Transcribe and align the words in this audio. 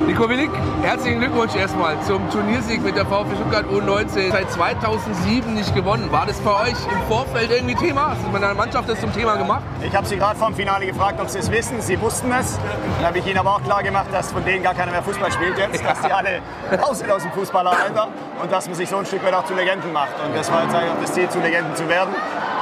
Nico 0.00 0.28
Willig, 0.28 0.50
herzlichen 0.82 1.20
Glückwunsch 1.20 1.54
erstmal 1.54 2.00
zum 2.02 2.28
Turniersieg 2.28 2.82
mit 2.82 2.96
der 2.96 3.06
VfB 3.06 3.36
Stuttgart 3.36 3.64
U19. 3.66 4.32
Seit 4.32 4.50
2007 4.50 5.54
nicht 5.54 5.72
gewonnen. 5.72 6.10
War 6.10 6.26
das 6.26 6.40
bei 6.40 6.50
euch 6.50 6.74
im 6.90 7.00
Vorfeld 7.08 7.52
irgendwie 7.52 7.76
Thema? 7.76 8.10
Hast 8.10 8.24
du 8.24 8.28
mit 8.30 8.42
deiner 8.42 8.54
Mannschaft 8.54 8.88
das 8.88 9.00
zum 9.00 9.12
Thema 9.12 9.36
gemacht? 9.36 9.62
Ich 9.82 9.94
habe 9.94 10.04
Sie 10.04 10.16
gerade 10.16 10.36
vor 10.36 10.48
dem 10.48 10.56
Finale 10.56 10.86
gefragt, 10.86 11.20
ob 11.20 11.28
Sie 11.30 11.38
es 11.38 11.48
wissen. 11.48 11.80
Sie 11.80 12.00
wussten 12.00 12.32
es. 12.32 12.58
Dann 12.98 13.06
habe 13.06 13.20
ich 13.20 13.26
Ihnen 13.26 13.38
aber 13.38 13.54
auch 13.54 13.62
klar 13.62 13.84
gemacht, 13.84 14.06
dass 14.10 14.32
von 14.32 14.44
denen 14.44 14.64
gar 14.64 14.74
keiner 14.74 14.90
mehr 14.90 15.02
Fußball 15.04 15.30
spielt 15.30 15.56
jetzt. 15.58 15.84
Dass 15.84 16.00
die 16.00 16.10
alle 16.12 16.40
raus 16.82 16.98
sind 16.98 17.10
aus 17.12 17.22
dem 17.22 17.30
Fußballeralter 17.30 18.08
und 18.42 18.50
dass 18.50 18.66
man 18.66 18.74
sich 18.74 18.88
so 18.88 18.96
ein 18.96 19.06
Stück 19.06 19.24
weit 19.24 19.34
auch 19.34 19.44
zu 19.44 19.54
Legenden 19.54 19.92
macht. 19.92 20.14
Und 20.26 20.36
das 20.36 20.50
war 20.50 20.64
jetzt 20.64 20.74
eigentlich 20.74 20.90
auch 20.90 21.00
das 21.02 21.12
Ziel, 21.12 21.28
zu 21.28 21.38
Legenden 21.38 21.76
zu 21.76 21.88
werden. 21.88 22.12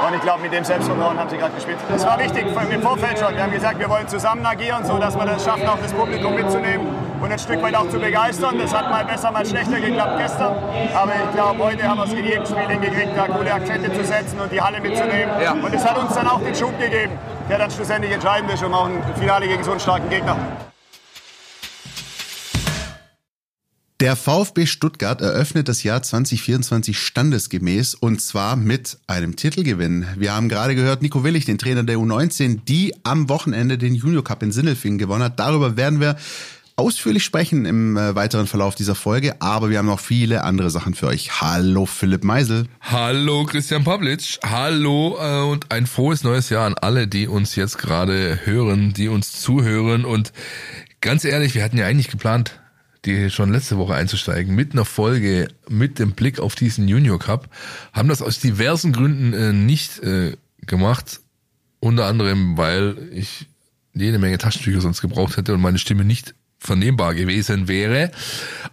Und 0.07 0.15
ich 0.15 0.21
glaube, 0.21 0.43
mit 0.43 0.53
dem 0.53 0.63
Selbstvertrauen 0.63 1.17
haben 1.17 1.29
sie 1.29 1.37
gerade 1.37 1.55
gespielt. 1.55 1.77
Das 1.89 2.05
war 2.05 2.19
wichtig 2.19 2.45
im 2.45 2.81
Vorfeld 2.81 3.17
schon. 3.17 3.33
Wir 3.33 3.41
haben 3.41 3.51
gesagt, 3.51 3.79
wir 3.79 3.89
wollen 3.89 4.07
zusammen 4.07 4.45
agieren, 4.45 4.85
so 4.85 4.99
dass 4.99 5.15
wir 5.15 5.25
das 5.25 5.43
schaffen, 5.43 5.67
auch 5.67 5.79
das 5.81 5.93
Publikum 5.93 6.35
mitzunehmen 6.35 6.92
und 7.23 7.31
ein 7.31 7.39
Stück 7.39 7.61
weit 7.61 7.73
auch 7.73 7.89
zu 7.89 7.99
begeistern. 7.99 8.57
Das 8.57 8.73
hat 8.73 8.89
mal 8.89 9.05
besser, 9.05 9.31
mal 9.31 9.45
schlechter 9.45 9.79
geklappt 9.79 10.17
gestern. 10.19 10.55
Aber 10.93 11.13
ich 11.23 11.33
glaube, 11.33 11.63
heute 11.63 11.83
haben 11.83 11.97
wir 11.97 12.05
es 12.05 12.13
in 12.13 12.25
jedem 12.25 12.45
Spiel 12.45 12.67
hingekriegt, 12.67 13.15
da 13.15 13.27
gute 13.27 13.53
Akzente 13.53 13.93
zu 13.93 14.03
setzen 14.03 14.39
und 14.41 14.51
die 14.51 14.59
Halle 14.59 14.81
mitzunehmen. 14.81 15.41
Ja. 15.41 15.53
Und 15.53 15.73
es 15.73 15.85
hat 15.85 15.97
uns 15.97 16.13
dann 16.13 16.27
auch 16.27 16.41
den 16.43 16.53
Schub 16.53 16.77
gegeben, 16.77 17.13
der 17.49 17.59
dann 17.59 17.71
schlussendlich 17.71 18.11
entscheidend 18.11 18.51
ist 18.51 18.61
und 18.61 18.73
auch 18.73 18.87
ein 18.87 19.01
Finale 19.17 19.47
gegen 19.47 19.63
so 19.63 19.71
einen 19.71 19.79
starken 19.79 20.09
Gegner. 20.09 20.37
Der 24.01 24.17
VfB 24.17 24.65
Stuttgart 24.65 25.21
eröffnet 25.21 25.69
das 25.69 25.83
Jahr 25.83 26.03
2024 26.03 26.99
standesgemäß 26.99 27.95
und 27.95 28.19
zwar 28.19 28.57
mit 28.57 28.97
einem 29.07 29.37
Titelgewinn. 29.37 30.05
Wir 30.17 30.33
haben 30.33 30.49
gerade 30.49 30.75
gehört, 30.75 31.01
Nico 31.01 31.23
Willig, 31.23 31.45
den 31.45 31.57
Trainer 31.57 31.83
der 31.83 31.95
U19, 31.95 32.65
die 32.67 32.93
am 33.05 33.29
Wochenende 33.29 33.77
den 33.77 33.95
Junior 33.95 34.25
Cup 34.25 34.43
in 34.43 34.51
Sindelfingen 34.51 34.97
gewonnen 34.97 35.23
hat. 35.23 35.39
Darüber 35.39 35.77
werden 35.77 36.01
wir 36.01 36.17
ausführlich 36.75 37.23
sprechen 37.23 37.65
im 37.65 37.97
äh, 37.97 38.15
weiteren 38.15 38.47
Verlauf 38.47 38.75
dieser 38.75 38.95
Folge, 38.95 39.41
aber 39.41 39.69
wir 39.69 39.77
haben 39.77 39.85
noch 39.85 39.99
viele 39.99 40.43
andere 40.43 40.69
Sachen 40.69 40.93
für 40.93 41.07
euch. 41.07 41.41
Hallo 41.41 41.85
Philipp 41.85 42.23
Meisel. 42.23 42.67
Hallo 42.81 43.45
Christian 43.45 43.83
Pavlic. 43.83 44.39
Hallo 44.43 45.17
äh, 45.19 45.43
und 45.43 45.71
ein 45.71 45.85
frohes 45.85 46.23
neues 46.23 46.49
Jahr 46.49 46.65
an 46.65 46.75
alle, 46.75 47.07
die 47.07 47.27
uns 47.27 47.55
jetzt 47.55 47.77
gerade 47.77 48.39
hören, 48.45 48.93
die 48.93 49.07
uns 49.07 49.39
zuhören 49.39 50.05
und 50.05 50.33
ganz 51.01 51.25
ehrlich, 51.25 51.53
wir 51.53 51.63
hatten 51.63 51.77
ja 51.77 51.85
eigentlich 51.85 52.09
geplant, 52.09 52.59
die 53.05 53.29
schon 53.29 53.51
letzte 53.51 53.77
Woche 53.77 53.95
einzusteigen, 53.95 54.55
mit 54.55 54.73
einer 54.73 54.85
Folge 54.85 55.49
mit 55.67 55.99
dem 55.99 56.13
Blick 56.13 56.39
auf 56.39 56.55
diesen 56.55 56.87
Junior 56.87 57.19
Cup, 57.19 57.49
haben 57.91 58.09
das 58.09 58.21
aus 58.21 58.39
diversen 58.39 58.93
Gründen 58.93 59.33
äh, 59.33 59.53
nicht 59.53 59.99
äh, 59.99 60.37
gemacht. 60.61 61.19
Unter 61.79 62.05
anderem, 62.05 62.57
weil 62.57 63.09
ich 63.11 63.47
jede 63.93 64.17
Menge 64.17 64.37
Taschentücher 64.37 64.81
sonst 64.81 65.01
gebraucht 65.01 65.35
hätte 65.37 65.53
und 65.53 65.61
meine 65.61 65.77
Stimme 65.77 66.05
nicht 66.05 66.33
vernehmbar 66.63 67.13
gewesen 67.13 67.67
wäre. 67.67 68.11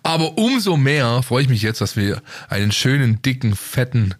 Aber 0.03 0.39
umso 0.39 0.77
mehr 0.77 1.23
freue 1.23 1.43
ich 1.43 1.49
mich 1.49 1.63
jetzt, 1.63 1.81
dass 1.81 1.97
wir 1.97 2.23
einen 2.49 2.73
schönen, 2.73 3.21
dicken, 3.23 3.57
fetten 3.57 4.15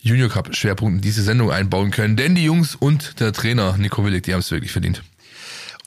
Junior 0.00 0.28
Cup 0.28 0.54
Schwerpunkt 0.54 0.96
in 0.96 1.00
diese 1.00 1.22
Sendung 1.22 1.50
einbauen 1.50 1.90
können. 1.90 2.16
Denn 2.16 2.34
die 2.34 2.44
Jungs 2.44 2.74
und 2.74 3.20
der 3.20 3.32
Trainer 3.32 3.76
Nico 3.78 4.04
Willig, 4.04 4.24
die 4.24 4.34
haben 4.34 4.40
es 4.40 4.50
wirklich 4.50 4.72
verdient. 4.72 5.02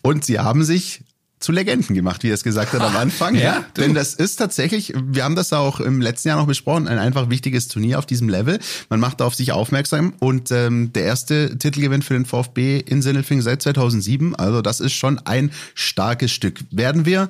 Und 0.02 0.26
sie 0.26 0.40
haben 0.40 0.64
sich 0.64 1.02
zu 1.40 1.52
Legenden 1.52 1.96
gemacht, 1.96 2.24
wie 2.24 2.30
er 2.30 2.34
es 2.34 2.44
gesagt 2.44 2.74
hat 2.74 2.82
am 2.82 2.96
Anfang. 2.96 3.36
ja. 3.36 3.64
Denn 3.78 3.94
das 3.94 4.16
ist 4.16 4.38
tatsächlich, 4.38 4.94
wir 4.96 5.24
haben 5.24 5.36
das 5.36 5.54
auch 5.54 5.80
im 5.80 6.02
letzten 6.02 6.30
Jahr 6.30 6.38
noch 6.38 6.48
besprochen, 6.48 6.88
ein 6.88 6.98
einfach 6.98 7.30
wichtiges 7.30 7.68
Turnier 7.68 8.00
auf 8.00 8.06
diesem 8.06 8.28
Level. 8.28 8.60
Man 8.90 9.00
macht 9.00 9.22
auf 9.22 9.36
sich 9.36 9.52
aufmerksam 9.52 10.14
und 10.20 10.52
ähm, 10.52 10.92
der 10.94 11.04
erste 11.04 11.58
Titelgewinn 11.58 12.02
für 12.02 12.14
den 12.14 12.26
VfB 12.26 12.80
in 12.80 13.02
Sindelfing 13.02 13.42
seit 13.42 13.62
2007. 13.62 14.36
Also 14.36 14.62
das 14.62 14.80
ist 14.80 14.94
schon 14.94 15.20
ein 15.20 15.52
starkes 15.76 16.32
Stück. 16.32 16.62
Werden 16.72 17.06
wir 17.06 17.30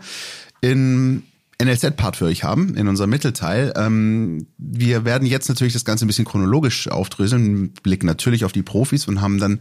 in 0.61 1.23
NLZ-Part 1.59 2.17
für 2.17 2.25
euch 2.25 2.43
haben 2.43 2.75
in 2.75 2.87
unserem 2.87 3.09
Mittelteil. 3.09 3.73
Ähm, 3.75 4.47
wir 4.57 5.05
werden 5.05 5.25
jetzt 5.25 5.49
natürlich 5.49 5.73
das 5.73 5.85
Ganze 5.85 6.05
ein 6.05 6.07
bisschen 6.07 6.25
chronologisch 6.25 6.87
aufdröseln, 6.87 7.71
blicken 7.81 8.05
natürlich 8.05 8.45
auf 8.45 8.51
die 8.51 8.61
Profis 8.61 9.07
und 9.07 9.21
haben 9.21 9.39
dann 9.39 9.59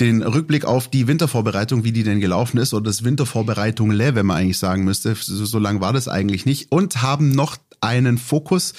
den 0.00 0.22
Rückblick 0.22 0.64
auf 0.64 0.88
die 0.88 1.06
Wintervorbereitung, 1.06 1.84
wie 1.84 1.92
die 1.92 2.02
denn 2.02 2.20
gelaufen 2.20 2.58
ist, 2.58 2.74
oder 2.74 2.84
das 2.84 3.04
Wintervorbereitung 3.04 3.92
Le, 3.92 4.16
wenn 4.16 4.26
man 4.26 4.38
eigentlich 4.38 4.58
sagen 4.58 4.84
müsste. 4.84 5.14
So, 5.14 5.44
so 5.44 5.58
lang 5.60 5.80
war 5.80 5.92
das 5.92 6.08
eigentlich 6.08 6.46
nicht. 6.46 6.72
Und 6.72 7.00
haben 7.00 7.30
noch 7.30 7.58
einen 7.80 8.18
Fokus. 8.18 8.74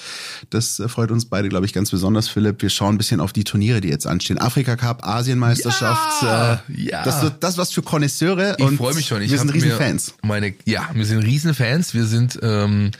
Das 0.50 0.80
freut 0.86 1.10
uns 1.10 1.26
beide, 1.26 1.48
glaube 1.48 1.66
ich, 1.66 1.72
ganz 1.72 1.90
besonders, 1.90 2.28
Philipp. 2.28 2.62
Wir 2.62 2.70
schauen 2.70 2.94
ein 2.94 2.98
bisschen 2.98 3.20
auf 3.20 3.32
die 3.32 3.44
Turniere, 3.44 3.80
die 3.80 3.88
jetzt 3.88 4.06
anstehen. 4.06 4.38
Afrika 4.38 4.76
Cup, 4.76 5.06
Asienmeisterschaft. 5.06 6.22
Ja, 6.22 6.54
äh, 6.54 6.90
ja. 6.90 7.02
Das 7.02 7.32
das 7.40 7.58
was 7.58 7.72
für 7.72 7.82
Konnoisseure. 7.82 8.56
Ich 8.58 8.70
freue 8.76 8.94
mich 8.94 9.06
schon. 9.06 9.22
Ich 9.22 9.30
wir 9.30 9.38
sind 9.38 9.52
Riesenfans. 9.52 10.14
Meine, 10.22 10.54
ja, 10.64 10.88
wir 10.94 11.04
sind 11.04 11.18
Riesenfans. 11.18 11.94
Wir 11.94 12.04
sind 12.04 12.41
ähm, 12.42 12.90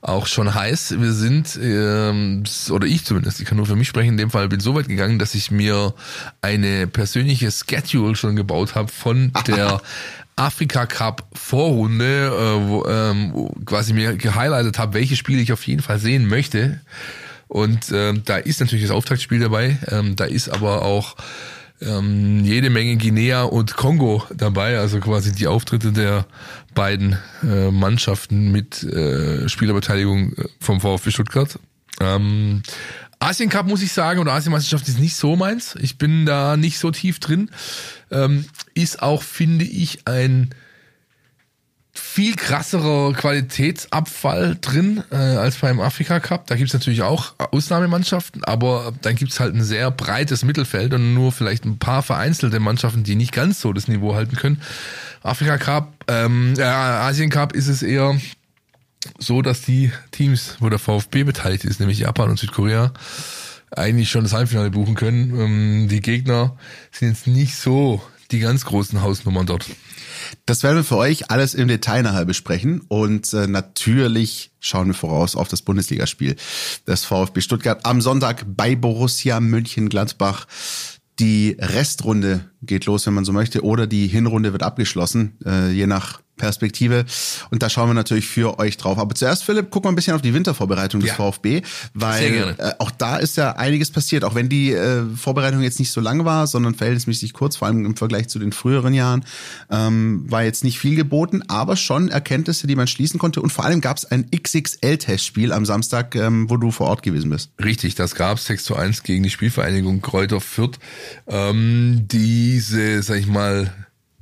auch 0.00 0.26
schon 0.26 0.54
heiß. 0.54 1.00
Wir 1.00 1.12
sind, 1.12 1.58
ähm, 1.62 2.44
oder 2.70 2.86
ich 2.86 3.04
zumindest, 3.04 3.40
ich 3.40 3.46
kann 3.46 3.56
nur 3.56 3.66
für 3.66 3.76
mich 3.76 3.88
sprechen, 3.88 4.10
in 4.10 4.16
dem 4.16 4.30
Fall 4.30 4.48
bin 4.48 4.60
so 4.60 4.74
weit 4.74 4.88
gegangen, 4.88 5.18
dass 5.18 5.34
ich 5.34 5.50
mir 5.50 5.94
eine 6.42 6.86
persönliche 6.86 7.50
Schedule 7.50 8.14
schon 8.16 8.36
gebaut 8.36 8.74
habe 8.74 8.90
von 8.92 9.32
der 9.46 9.80
Afrika 10.36 10.86
Cup 10.86 11.26
Vorrunde, 11.34 12.26
äh, 12.26 12.68
wo, 12.68 12.86
ähm, 12.86 13.30
wo 13.32 13.48
quasi 13.64 13.92
mir 13.92 14.16
gehighlightet 14.16 14.78
habe, 14.78 14.94
welche 14.94 15.16
Spiele 15.16 15.42
ich 15.42 15.52
auf 15.52 15.66
jeden 15.66 15.82
Fall 15.82 15.98
sehen 15.98 16.26
möchte. 16.26 16.80
Und 17.48 17.90
ähm, 17.92 18.22
da 18.24 18.36
ist 18.36 18.60
natürlich 18.60 18.84
das 18.86 18.94
Auftaktspiel 18.94 19.40
dabei, 19.40 19.76
ähm, 19.88 20.14
da 20.14 20.24
ist 20.24 20.48
aber 20.48 20.82
auch 20.82 21.16
ähm, 21.80 22.44
jede 22.44 22.70
Menge 22.70 22.96
Guinea 22.96 23.42
und 23.42 23.76
Kongo 23.76 24.24
dabei, 24.34 24.78
also 24.78 25.00
quasi 25.00 25.32
die 25.32 25.46
Auftritte 25.46 25.92
der 25.92 26.26
beiden 26.74 27.18
äh, 27.42 27.70
Mannschaften 27.70 28.52
mit 28.52 28.82
äh, 28.82 29.48
Spielerbeteiligung 29.48 30.32
äh, 30.34 30.44
vom 30.60 30.80
VfB 30.80 31.10
Stuttgart. 31.10 31.58
Ähm, 32.00 32.62
Asien 33.18 33.50
Cup 33.50 33.66
muss 33.66 33.82
ich 33.82 33.92
sagen, 33.92 34.18
oder 34.18 34.32
Asienmeisterschaft 34.32 34.88
ist 34.88 34.98
nicht 34.98 35.14
so 35.14 35.36
meins. 35.36 35.74
Ich 35.80 35.98
bin 35.98 36.24
da 36.24 36.56
nicht 36.56 36.78
so 36.78 36.90
tief 36.90 37.20
drin. 37.20 37.50
Ähm, 38.10 38.46
ist 38.74 39.02
auch, 39.02 39.22
finde 39.22 39.64
ich, 39.64 40.06
ein 40.06 40.50
viel 41.92 42.36
krasserer 42.36 43.12
Qualitätsabfall 43.12 44.56
drin 44.60 45.02
äh, 45.10 45.16
als 45.16 45.56
beim 45.56 45.80
Afrika 45.80 46.20
Cup. 46.20 46.46
Da 46.46 46.54
gibt's 46.54 46.72
natürlich 46.72 47.02
auch 47.02 47.34
Ausnahmemannschaften, 47.38 48.44
aber 48.44 48.92
dann 49.02 49.16
gibt's 49.16 49.40
halt 49.40 49.54
ein 49.54 49.62
sehr 49.64 49.90
breites 49.90 50.44
Mittelfeld 50.44 50.94
und 50.94 51.14
nur 51.14 51.32
vielleicht 51.32 51.64
ein 51.64 51.78
paar 51.78 52.02
vereinzelte 52.02 52.60
Mannschaften, 52.60 53.02
die 53.02 53.16
nicht 53.16 53.32
ganz 53.32 53.60
so 53.60 53.72
das 53.72 53.88
Niveau 53.88 54.14
halten 54.14 54.36
können. 54.36 54.62
Afrika 55.22 55.58
Cup, 55.58 55.92
ähm, 56.08 56.54
äh, 56.56 56.62
Asien 56.62 57.30
Cup 57.30 57.54
ist 57.54 57.68
es 57.68 57.82
eher 57.82 58.18
so, 59.18 59.42
dass 59.42 59.62
die 59.62 59.92
Teams, 60.10 60.56
wo 60.60 60.68
der 60.68 60.78
VfB 60.78 61.24
beteiligt 61.24 61.64
ist, 61.64 61.80
nämlich 61.80 61.98
Japan 61.98 62.30
und 62.30 62.38
Südkorea, 62.38 62.92
eigentlich 63.70 64.10
schon 64.10 64.24
das 64.24 64.32
Halbfinale 64.32 64.70
buchen 64.70 64.94
können. 64.94 65.38
Ähm, 65.38 65.88
die 65.88 66.00
Gegner 66.00 66.56
sind 66.92 67.08
jetzt 67.08 67.26
nicht 67.26 67.56
so 67.56 68.02
die 68.30 68.40
ganz 68.40 68.64
großen 68.64 69.02
Hausnummern 69.02 69.46
dort. 69.46 69.66
Das 70.46 70.62
werden 70.62 70.76
wir 70.76 70.84
für 70.84 70.96
euch 70.96 71.30
alles 71.30 71.54
im 71.54 71.68
Detail 71.68 72.02
nachher 72.02 72.24
besprechen 72.24 72.82
und 72.88 73.32
äh, 73.32 73.46
natürlich 73.46 74.52
schauen 74.60 74.88
wir 74.88 74.94
voraus 74.94 75.36
auf 75.36 75.48
das 75.48 75.62
Bundesligaspiel 75.62 76.36
des 76.86 77.04
VfB 77.04 77.40
Stuttgart 77.40 77.84
am 77.84 78.00
Sonntag 78.00 78.44
bei 78.46 78.76
Borussia 78.76 79.40
Mönchengladbach. 79.40 80.46
Die 81.18 81.56
Restrunde 81.58 82.50
geht 82.62 82.86
los, 82.86 83.06
wenn 83.06 83.14
man 83.14 83.24
so 83.24 83.32
möchte, 83.32 83.62
oder 83.62 83.86
die 83.86 84.06
Hinrunde 84.06 84.52
wird 84.52 84.62
abgeschlossen, 84.62 85.36
äh, 85.44 85.70
je 85.70 85.86
nach 85.86 86.20
Perspektive. 86.40 87.04
Und 87.50 87.62
da 87.62 87.70
schauen 87.70 87.88
wir 87.88 87.94
natürlich 87.94 88.26
für 88.26 88.58
euch 88.58 88.76
drauf. 88.76 88.98
Aber 88.98 89.14
zuerst, 89.14 89.44
Philipp, 89.44 89.68
guck 89.70 89.84
mal 89.84 89.90
ein 89.90 89.94
bisschen 89.94 90.14
auf 90.14 90.22
die 90.22 90.34
Wintervorbereitung 90.34 91.00
des 91.00 91.10
ja. 91.10 91.14
VfB, 91.14 91.62
weil 91.94 92.56
äh, 92.58 92.72
auch 92.78 92.90
da 92.90 93.16
ist 93.16 93.36
ja 93.36 93.52
einiges 93.52 93.90
passiert. 93.90 94.24
Auch 94.24 94.34
wenn 94.34 94.48
die 94.48 94.72
äh, 94.72 95.04
Vorbereitung 95.14 95.62
jetzt 95.62 95.78
nicht 95.78 95.92
so 95.92 96.00
lang 96.00 96.24
war, 96.24 96.46
sondern 96.46 96.74
verhältnismäßig 96.74 97.32
kurz, 97.34 97.56
vor 97.56 97.68
allem 97.68 97.84
im 97.84 97.96
Vergleich 97.96 98.28
zu 98.28 98.38
den 98.38 98.52
früheren 98.52 98.94
Jahren, 98.94 99.24
ähm, 99.70 100.24
war 100.28 100.42
jetzt 100.42 100.64
nicht 100.64 100.78
viel 100.78 100.96
geboten, 100.96 101.42
aber 101.48 101.76
schon 101.76 102.08
Erkenntnisse, 102.08 102.66
die 102.66 102.76
man 102.76 102.86
schließen 102.86 103.20
konnte. 103.20 103.42
Und 103.42 103.50
vor 103.52 103.64
allem 103.64 103.80
gab 103.80 103.98
es 103.98 104.06
ein 104.06 104.30
XXL-Testspiel 104.30 105.52
am 105.52 105.66
Samstag, 105.66 106.14
ähm, 106.16 106.48
wo 106.48 106.56
du 106.56 106.70
vor 106.70 106.88
Ort 106.88 107.02
gewesen 107.02 107.30
bist. 107.30 107.50
Richtig, 107.62 107.94
das 107.94 108.14
gab 108.14 108.38
es 108.38 108.46
6 108.46 108.64
zu 108.64 108.76
1 108.76 109.02
gegen 109.02 109.22
die 109.22 109.30
Spielvereinigung 109.30 110.00
Kräuter 110.00 110.40
Fürth. 110.40 110.78
Ähm, 111.26 112.06
diese, 112.10 113.02
sag 113.02 113.18
ich 113.18 113.26
mal, 113.26 113.72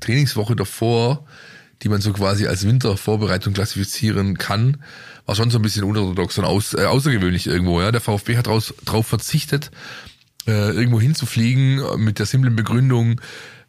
Trainingswoche 0.01 0.57
davor 0.57 1.25
die 1.83 1.89
man 1.89 2.01
so 2.01 2.13
quasi 2.13 2.47
als 2.47 2.67
Wintervorbereitung 2.67 3.55
klassifizieren 3.55 4.39
kann, 4.39 4.79
war 5.27 5.35
schon 5.35 5.51
so 5.51 5.59
ein 5.59 5.63
bisschen 5.63 5.85
unorthodox 5.85 6.39
und 6.39 6.45
aus, 6.45 6.75
äh, 6.75 6.85
außergewöhnlich 6.85 7.47
irgendwo. 7.47 7.81
Ja, 7.81 7.93
der 7.93 8.01
VfB 8.01 8.37
hat 8.37 8.47
draus, 8.47 8.75
drauf 8.85 9.07
verzichtet, 9.07 9.71
äh, 10.47 10.71
irgendwo 10.71 11.01
hinzufliegen 11.01 11.83
mit 12.03 12.19
der 12.19 12.27
simplen 12.27 12.57
Begründung, 12.57 13.21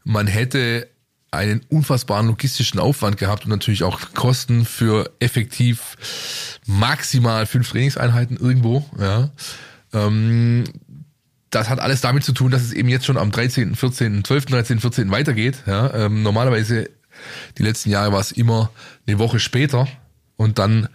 man 0.03 0.27
hätte 0.27 0.87
einen 1.31 1.61
unfassbaren 1.69 2.27
logistischen 2.27 2.79
Aufwand 2.79 3.17
gehabt 3.17 3.45
und 3.45 3.51
natürlich 3.51 3.83
auch 3.83 3.99
Kosten 4.15 4.65
für 4.65 5.11
effektiv 5.19 6.59
maximal 6.65 7.45
fünf 7.45 7.69
Trainingseinheiten 7.69 8.37
irgendwo. 8.37 8.89
Ja. 8.99 9.29
Ähm, 9.93 10.63
das 11.49 11.69
hat 11.69 11.79
alles 11.79 12.01
damit 12.01 12.23
zu 12.23 12.31
tun, 12.31 12.51
dass 12.51 12.61
es 12.61 12.73
eben 12.73 12.89
jetzt 12.89 13.05
schon 13.05 13.17
am 13.17 13.31
13., 13.31 13.75
14., 13.75 14.23
12., 14.23 14.45
13., 14.45 14.79
14. 14.79 15.11
weitergeht. 15.11 15.63
Ja, 15.65 15.93
ähm, 15.93 16.23
normalerweise 16.23 16.89
die 17.57 17.63
letzten 17.63 17.89
Jahre 17.89 18.11
war 18.13 18.19
es 18.19 18.31
immer 18.31 18.71
eine 19.07 19.19
Woche 19.19 19.39
später 19.39 19.87
und 20.37 20.59
dann 20.59 20.89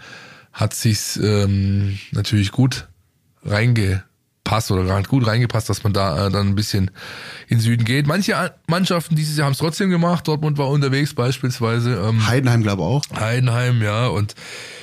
hat 0.52 0.74
sich's 0.74 1.16
ähm, 1.16 1.98
natürlich 2.12 2.52
gut 2.52 2.88
reingepasst 3.42 4.70
oder 4.70 4.84
gerade 4.84 5.08
gut 5.08 5.26
reingepasst, 5.26 5.68
dass 5.68 5.82
man 5.84 5.92
da 5.92 6.26
äh, 6.26 6.30
dann 6.30 6.48
ein 6.48 6.54
bisschen 6.54 6.90
in 7.48 7.60
Süden 7.60 7.84
geht. 7.84 8.06
Manche 8.06 8.54
Mannschaften 8.68 9.16
dieses 9.16 9.36
Jahr 9.36 9.46
haben 9.46 9.52
es 9.52 9.58
trotzdem 9.58 9.90
gemacht. 9.90 10.26
Dortmund 10.28 10.56
war 10.56 10.68
unterwegs 10.68 11.12
beispielsweise. 11.12 11.94
Ähm, 11.96 12.26
Heidenheim 12.26 12.62
glaube 12.62 12.82
auch. 12.82 13.02
Heidenheim, 13.14 13.82
ja 13.82 14.06
und 14.06 14.34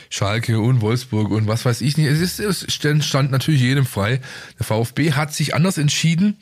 Schalke 0.09 0.59
und 0.59 0.81
Wolfsburg 0.81 1.31
und 1.31 1.47
was 1.47 1.63
weiß 1.63 1.79
ich 1.81 1.97
nicht. 1.97 2.07
Es, 2.07 2.19
ist, 2.19 2.39
es 2.39 2.65
stand 2.73 3.31
natürlich 3.31 3.61
jedem 3.61 3.85
frei. 3.85 4.19
Der 4.59 4.65
VfB 4.65 5.13
hat 5.13 5.33
sich 5.33 5.55
anders 5.55 5.77
entschieden, 5.77 6.37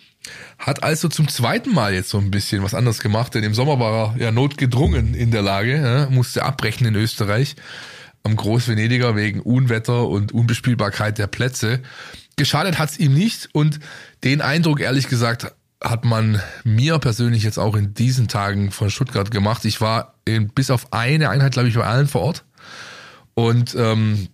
hat 0.57 0.83
also 0.83 1.07
zum 1.07 1.27
zweiten 1.27 1.73
Mal 1.73 1.93
jetzt 1.93 2.09
so 2.09 2.17
ein 2.17 2.31
bisschen 2.31 2.63
was 2.63 2.73
anderes 2.73 2.99
gemacht, 2.99 3.33
denn 3.35 3.43
im 3.43 3.53
Sommer 3.53 3.79
war 3.79 4.15
er 4.15 4.21
ja 4.21 4.31
notgedrungen 4.31 5.13
in 5.13 5.31
der 5.31 5.41
Lage, 5.41 5.81
ja, 5.81 6.09
musste 6.09 6.43
abbrechen 6.43 6.87
in 6.87 6.95
Österreich 6.95 7.55
am 8.23 8.35
Großvenediger 8.35 9.15
wegen 9.15 9.39
Unwetter 9.39 10.07
und 10.07 10.31
Unbespielbarkeit 10.33 11.17
der 11.17 11.27
Plätze. 11.27 11.81
Geschadet 12.35 12.77
hat's 12.77 12.97
ihm 12.97 13.13
nicht 13.13 13.49
und 13.53 13.79
den 14.23 14.41
Eindruck, 14.41 14.81
ehrlich 14.81 15.07
gesagt, 15.07 15.53
hat 15.81 16.03
man 16.03 16.41
mir 16.65 16.99
persönlich 16.99 17.43
jetzt 17.43 17.57
auch 17.57 17.75
in 17.75 17.93
diesen 17.93 18.27
Tagen 18.27 18.71
von 18.71 18.89
Stuttgart 18.89 19.31
gemacht. 19.31 19.63
Ich 19.63 19.79
war 19.79 20.15
in, 20.25 20.49
bis 20.49 20.71
auf 20.71 20.91
eine 20.91 21.29
Einheit, 21.29 21.53
glaube 21.53 21.69
ich, 21.69 21.75
bei 21.75 21.85
allen 21.85 22.07
vor 22.07 22.21
Ort. 22.21 22.45
Und 23.33 23.75
ähm, 23.75 24.27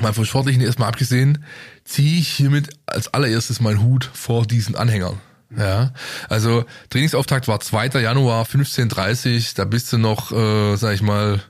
mal 0.00 0.12
vom 0.12 0.24
Sportlichen 0.24 0.62
erstmal 0.62 0.88
abgesehen, 0.88 1.44
ziehe 1.84 2.20
ich 2.20 2.28
hiermit 2.28 2.70
als 2.86 3.12
allererstes 3.12 3.60
meinen 3.60 3.82
Hut 3.82 4.08
vor 4.12 4.46
diesen 4.46 4.76
Anhängern. 4.76 5.20
Ja, 5.56 5.92
also 6.28 6.64
Trainingsauftakt 6.90 7.48
war 7.48 7.58
2. 7.58 8.00
Januar 8.00 8.44
15.30 8.44 9.56
da 9.56 9.64
bist 9.64 9.92
du 9.92 9.98
noch, 9.98 10.30
äh, 10.30 10.76
sag 10.76 10.94
ich 10.94 11.02
mal, 11.02 11.40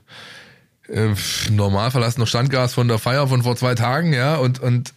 äh, 0.87 1.13
normal 1.51 1.91
verlassener 1.91 2.25
Standgas 2.25 2.73
von 2.73 2.87
der 2.87 2.97
Feier 2.97 3.27
von 3.27 3.43
vor 3.43 3.55
zwei 3.55 3.75
Tagen, 3.75 4.13
ja, 4.13 4.37
und, 4.37 4.59
und 4.59 4.93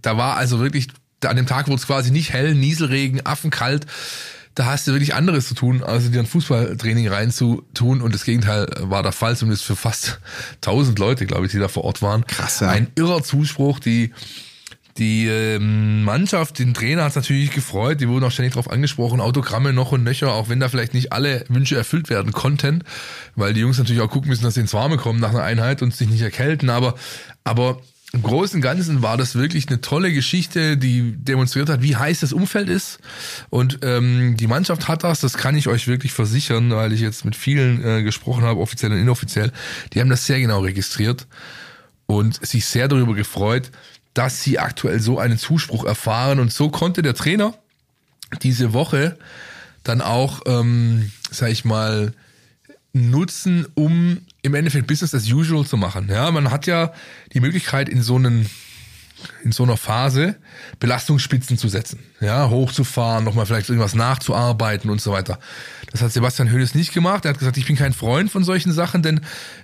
da 0.00 0.16
war 0.16 0.36
also 0.36 0.60
wirklich, 0.60 0.88
an 1.24 1.36
dem 1.36 1.46
Tag 1.46 1.68
wurde 1.68 1.76
es 1.76 1.86
quasi 1.86 2.10
nicht 2.10 2.32
hell, 2.32 2.54
Nieselregen, 2.54 3.24
affenkalt, 3.24 3.86
da 4.54 4.66
hast 4.66 4.86
du 4.86 4.92
wirklich 4.92 5.14
anderes 5.14 5.48
zu 5.48 5.54
tun, 5.54 5.82
als 5.82 6.10
dir 6.10 6.20
ein 6.20 6.26
Fußballtraining 6.26 7.08
reinzutun. 7.08 8.02
Und 8.02 8.14
das 8.14 8.24
Gegenteil 8.24 8.68
war 8.80 9.02
der 9.02 9.12
Fall, 9.12 9.36
zumindest 9.36 9.64
für 9.64 9.76
fast 9.76 10.20
1000 10.56 10.98
Leute, 10.98 11.26
glaube 11.26 11.46
ich, 11.46 11.52
die 11.52 11.58
da 11.58 11.68
vor 11.68 11.84
Ort 11.84 12.02
waren. 12.02 12.26
Krass, 12.26 12.60
ja. 12.60 12.68
Ein 12.68 12.88
irrer 12.94 13.22
Zuspruch, 13.22 13.78
die 13.78 14.12
die 14.98 15.26
ähm, 15.26 16.04
Mannschaft, 16.04 16.58
den 16.58 16.74
Trainer 16.74 17.04
hat 17.04 17.10
es 17.10 17.16
natürlich 17.16 17.50
gefreut, 17.50 18.00
die 18.00 18.08
wurden 18.08 18.24
auch 18.24 18.30
ständig 18.30 18.52
darauf 18.52 18.70
angesprochen, 18.70 19.20
Autogramme 19.20 19.72
noch 19.72 19.92
und 19.92 20.04
nöcher, 20.04 20.34
auch 20.34 20.50
wenn 20.50 20.60
da 20.60 20.68
vielleicht 20.68 20.92
nicht 20.92 21.12
alle 21.12 21.44
Wünsche 21.48 21.76
erfüllt 21.76 22.10
werden 22.10 22.32
konnten, 22.32 22.84
weil 23.34 23.54
die 23.54 23.60
Jungs 23.60 23.78
natürlich 23.78 24.02
auch 24.02 24.10
gucken 24.10 24.28
müssen, 24.28 24.44
dass 24.44 24.54
sie 24.54 24.60
ins 24.60 24.74
Warme 24.74 24.98
kommen 24.98 25.18
nach 25.18 25.30
einer 25.30 25.42
Einheit 25.42 25.80
und 25.80 25.94
sich 25.94 26.10
nicht 26.10 26.20
erkälten, 26.20 26.68
aber, 26.68 26.94
aber 27.42 27.80
im 28.14 28.22
Großen 28.22 28.56
und 28.56 28.62
Ganzen 28.62 29.00
war 29.00 29.16
das 29.16 29.36
wirklich 29.36 29.68
eine 29.68 29.80
tolle 29.80 30.12
Geschichte, 30.12 30.76
die 30.76 31.12
demonstriert 31.16 31.70
hat, 31.70 31.80
wie 31.80 31.96
heiß 31.96 32.20
das 32.20 32.34
Umfeld 32.34 32.68
ist. 32.68 32.98
Und 33.48 33.78
ähm, 33.82 34.36
die 34.36 34.46
Mannschaft 34.46 34.86
hat 34.86 35.02
das, 35.02 35.20
das 35.20 35.38
kann 35.38 35.56
ich 35.56 35.66
euch 35.66 35.88
wirklich 35.88 36.12
versichern, 36.12 36.70
weil 36.70 36.92
ich 36.92 37.00
jetzt 37.00 37.24
mit 37.24 37.34
vielen 37.34 37.82
äh, 37.82 38.02
gesprochen 38.02 38.44
habe, 38.44 38.60
offiziell 38.60 38.92
und 38.92 38.98
inoffiziell. 38.98 39.50
Die 39.92 40.00
haben 40.00 40.10
das 40.10 40.26
sehr 40.26 40.40
genau 40.40 40.60
registriert 40.60 41.26
und 42.06 42.44
sich 42.46 42.66
sehr 42.66 42.86
darüber 42.86 43.14
gefreut, 43.14 43.70
dass 44.12 44.42
sie 44.42 44.58
aktuell 44.58 45.00
so 45.00 45.18
einen 45.18 45.38
Zuspruch 45.38 45.84
erfahren. 45.84 46.38
Und 46.38 46.52
so 46.52 46.68
konnte 46.68 47.00
der 47.00 47.14
Trainer 47.14 47.54
diese 48.42 48.74
Woche 48.74 49.16
dann 49.84 50.02
auch, 50.02 50.42
ähm, 50.44 51.10
sag 51.30 51.50
ich 51.50 51.64
mal, 51.64 52.12
nutzen, 52.92 53.66
um 53.74 54.18
im 54.42 54.54
Endeffekt 54.54 54.86
Business 54.86 55.14
as 55.14 55.30
usual 55.30 55.64
zu 55.64 55.76
machen. 55.76 56.08
Ja, 56.08 56.30
man 56.30 56.50
hat 56.50 56.66
ja 56.66 56.92
die 57.32 57.40
Möglichkeit 57.40 57.88
in 57.88 58.02
so 58.02 58.16
einen 58.16 58.48
in 59.44 59.52
so 59.52 59.62
einer 59.62 59.76
Phase 59.76 60.36
Belastungsspitzen 60.80 61.56
zu 61.56 61.68
setzen, 61.68 62.00
ja, 62.20 62.50
hochzufahren, 62.50 63.24
nochmal 63.24 63.46
vielleicht 63.46 63.68
irgendwas 63.68 63.94
nachzuarbeiten 63.94 64.90
und 64.90 65.00
so 65.00 65.12
weiter. 65.12 65.38
Das 65.92 66.02
hat 66.02 66.12
Sebastian 66.12 66.50
Hönes 66.50 66.74
nicht 66.74 66.92
gemacht. 66.92 67.24
Er 67.24 67.30
hat 67.30 67.38
gesagt, 67.38 67.56
ich 67.56 67.66
bin 67.66 67.76
kein 67.76 67.92
Freund 67.92 68.30
von 68.30 68.44
solchen 68.44 68.72
Sachen, 68.72 69.02
denn 69.02 69.20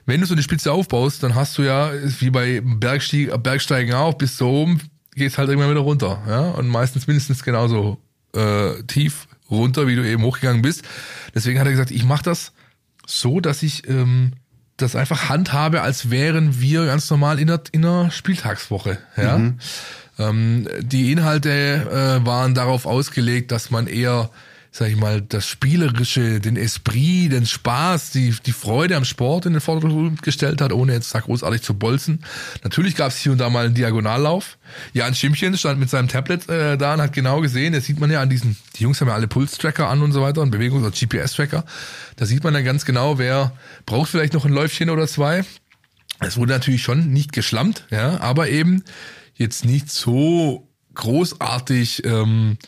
wenn 0.06 0.20
du 0.20 0.26
so 0.26 0.34
eine 0.34 0.42
Spitze 0.42 0.72
aufbaust, 0.72 1.22
dann 1.22 1.34
hast 1.34 1.58
du 1.58 1.62
ja, 1.62 1.90
wie 2.20 2.30
bei 2.30 2.60
Bergstieg, 2.62 3.30
Bergsteigen 3.42 3.94
auch, 3.94 4.14
bis 4.14 4.36
zu 4.36 4.46
oben 4.46 4.80
geht's 5.14 5.38
halt 5.38 5.48
irgendwann 5.48 5.70
wieder 5.70 5.80
runter, 5.80 6.22
ja, 6.28 6.40
und 6.50 6.68
meistens 6.68 7.08
mindestens 7.08 7.42
genauso 7.42 7.98
äh, 8.34 8.82
tief 8.84 9.26
runter, 9.50 9.86
wie 9.86 9.96
du 9.96 10.06
eben 10.06 10.22
hochgegangen 10.22 10.62
bist. 10.62 10.84
Deswegen 11.34 11.58
hat 11.58 11.66
er 11.66 11.72
gesagt, 11.72 11.90
ich 11.90 12.04
mache 12.04 12.22
das 12.22 12.52
so, 13.08 13.40
dass 13.40 13.62
ich 13.62 13.88
ähm, 13.88 14.32
das 14.76 14.94
einfach 14.94 15.28
handhabe, 15.28 15.82
als 15.82 16.10
wären 16.10 16.60
wir 16.60 16.86
ganz 16.86 17.10
normal 17.10 17.38
in 17.38 17.48
der, 17.48 17.62
in 17.72 17.82
der 17.82 18.10
Spieltagswoche. 18.10 18.98
Ja? 19.16 19.38
Mhm. 19.38 19.58
Ähm, 20.18 20.68
die 20.80 21.10
Inhalte 21.12 21.50
äh, 22.20 22.26
waren 22.26 22.54
darauf 22.54 22.86
ausgelegt, 22.86 23.50
dass 23.50 23.70
man 23.70 23.86
eher 23.86 24.30
sag 24.70 24.88
ich 24.88 24.96
mal, 24.96 25.20
das 25.22 25.46
Spielerische, 25.46 26.40
den 26.40 26.56
Esprit, 26.56 27.32
den 27.32 27.46
Spaß, 27.46 28.10
die, 28.10 28.34
die 28.44 28.52
Freude 28.52 28.96
am 28.96 29.04
Sport 29.04 29.46
in 29.46 29.52
den 29.52 29.60
Vordergrund 29.60 30.22
gestellt 30.22 30.60
hat, 30.60 30.72
ohne 30.72 30.92
jetzt 30.92 31.14
da 31.14 31.20
großartig 31.20 31.62
zu 31.62 31.74
bolzen. 31.74 32.24
Natürlich 32.62 32.94
gab 32.94 33.08
es 33.08 33.18
hier 33.18 33.32
und 33.32 33.38
da 33.38 33.50
mal 33.50 33.66
einen 33.66 33.74
Diagonallauf. 33.74 34.58
Jan 34.92 35.14
Schimmchen 35.14 35.56
stand 35.56 35.80
mit 35.80 35.90
seinem 35.90 36.08
Tablet 36.08 36.48
äh, 36.48 36.76
da 36.76 36.94
und 36.94 37.00
hat 37.00 37.12
genau 37.12 37.40
gesehen, 37.40 37.72
das 37.72 37.84
sieht 37.84 37.98
man 37.98 38.10
ja 38.10 38.20
an 38.20 38.28
diesen, 38.28 38.56
die 38.76 38.82
Jungs 38.82 39.00
haben 39.00 39.08
ja 39.08 39.14
alle 39.14 39.28
Pulstracker 39.28 39.88
an 39.88 40.02
und 40.02 40.12
so 40.12 40.20
weiter 40.22 40.42
und 40.42 40.54
Bewegungs- 40.54 40.86
oder 40.86 40.90
GPS-Tracker. 40.90 41.64
Da 42.16 42.26
sieht 42.26 42.44
man 42.44 42.54
dann 42.54 42.64
ganz 42.64 42.84
genau, 42.84 43.18
wer 43.18 43.52
braucht 43.86 44.10
vielleicht 44.10 44.34
noch 44.34 44.44
ein 44.44 44.52
Läufchen 44.52 44.90
oder 44.90 45.06
zwei. 45.06 45.44
Es 46.20 46.36
wurde 46.36 46.52
natürlich 46.52 46.82
schon 46.82 47.12
nicht 47.12 47.32
geschlammt, 47.32 47.86
ja, 47.90 48.20
aber 48.20 48.48
eben 48.48 48.82
jetzt 49.34 49.64
nicht 49.64 49.90
so 49.90 50.68
großartig 50.94 52.04
ähm, 52.04 52.58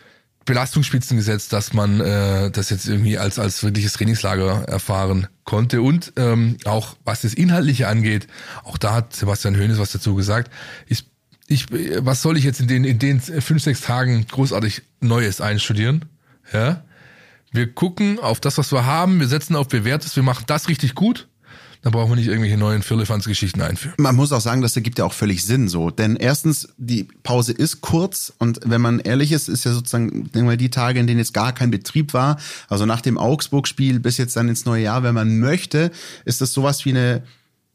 Belastungsspitzen 0.50 1.17
gesetzt, 1.17 1.52
dass 1.52 1.73
man 1.75 2.00
äh, 2.00 2.50
das 2.50 2.70
jetzt 2.70 2.88
irgendwie 2.88 3.19
als 3.19 3.38
als 3.38 3.62
wirkliches 3.62 3.93
Trainingslager 3.93 4.64
erfahren 4.67 5.29
konnte. 5.44 5.81
Und 5.81 6.12
ähm, 6.17 6.56
auch 6.64 6.97
was 7.05 7.23
das 7.23 7.35
Inhaltliche 7.35 7.87
angeht, 7.87 8.26
auch 8.64 8.76
da 8.76 8.94
hat 8.94 9.14
Sebastian 9.14 9.55
Höhnes 9.55 9.79
was 9.79 9.93
dazu 9.93 10.17
gesagt. 10.17 10.52
Ich, 10.88 11.05
ich, 11.47 11.67
was 12.05 12.23
soll 12.23 12.37
ich 12.37 12.43
jetzt 12.43 12.61
in 12.61 12.67
den 12.67 12.82
in 12.82 12.99
den 12.99 13.21
fünf 13.21 13.62
sechs 13.62 13.80
Tagen 13.80 14.26
großartig 14.26 14.83
Neues 14.99 15.40
einstudieren? 15.40 16.07
Ja, 16.52 16.83
wir 17.52 17.73
gucken 17.73 18.19
auf 18.19 18.40
das, 18.40 18.59
was 18.59 18.73
wir 18.73 18.85
haben, 18.85 19.21
wir 19.21 19.28
setzen 19.28 19.54
auf 19.54 19.69
bewährtes, 19.69 20.16
wir 20.16 20.25
machen 20.25 20.45
das 20.49 20.69
richtig 20.69 20.97
gut 20.97 21.28
dann 21.82 21.92
brauchen 21.92 22.10
wir 22.10 22.16
nicht 22.16 22.28
irgendwelche 22.28 22.58
neuen 22.58 22.82
Firlefanz-Geschichten 22.82 23.62
einführen. 23.62 23.94
Man 23.99 24.14
muss 24.14 24.32
auch 24.32 24.40
sagen, 24.40 24.60
das 24.60 24.76
ergibt 24.76 24.99
ja 24.99 25.06
auch 25.06 25.14
völlig 25.14 25.44
Sinn 25.44 25.68
so. 25.68 25.90
Denn 25.90 26.16
erstens, 26.16 26.68
die 26.76 27.04
Pause 27.22 27.52
ist 27.52 27.80
kurz 27.80 28.32
und 28.38 28.60
wenn 28.64 28.80
man 28.80 29.00
ehrlich 29.00 29.32
ist, 29.32 29.49
ist 29.49 29.64
ja 29.64 29.72
sozusagen 29.72 30.30
denke 30.30 30.46
mal, 30.46 30.56
die 30.56 30.70
Tage, 30.70 31.00
in 31.00 31.06
denen 31.06 31.18
jetzt 31.18 31.32
gar 31.32 31.54
kein 31.54 31.70
Betrieb 31.70 32.12
war, 32.12 32.38
also 32.68 32.84
nach 32.84 33.00
dem 33.00 33.16
Augsburg-Spiel 33.16 33.99
bis 34.00 34.18
jetzt 34.18 34.37
dann 34.37 34.49
ins 34.49 34.66
neue 34.66 34.82
Jahr, 34.82 35.02
wenn 35.02 35.14
man 35.14 35.38
möchte, 35.38 35.90
ist 36.26 36.40
das 36.40 36.52
sowas 36.52 36.84
wie 36.84 36.90
eine 36.90 37.22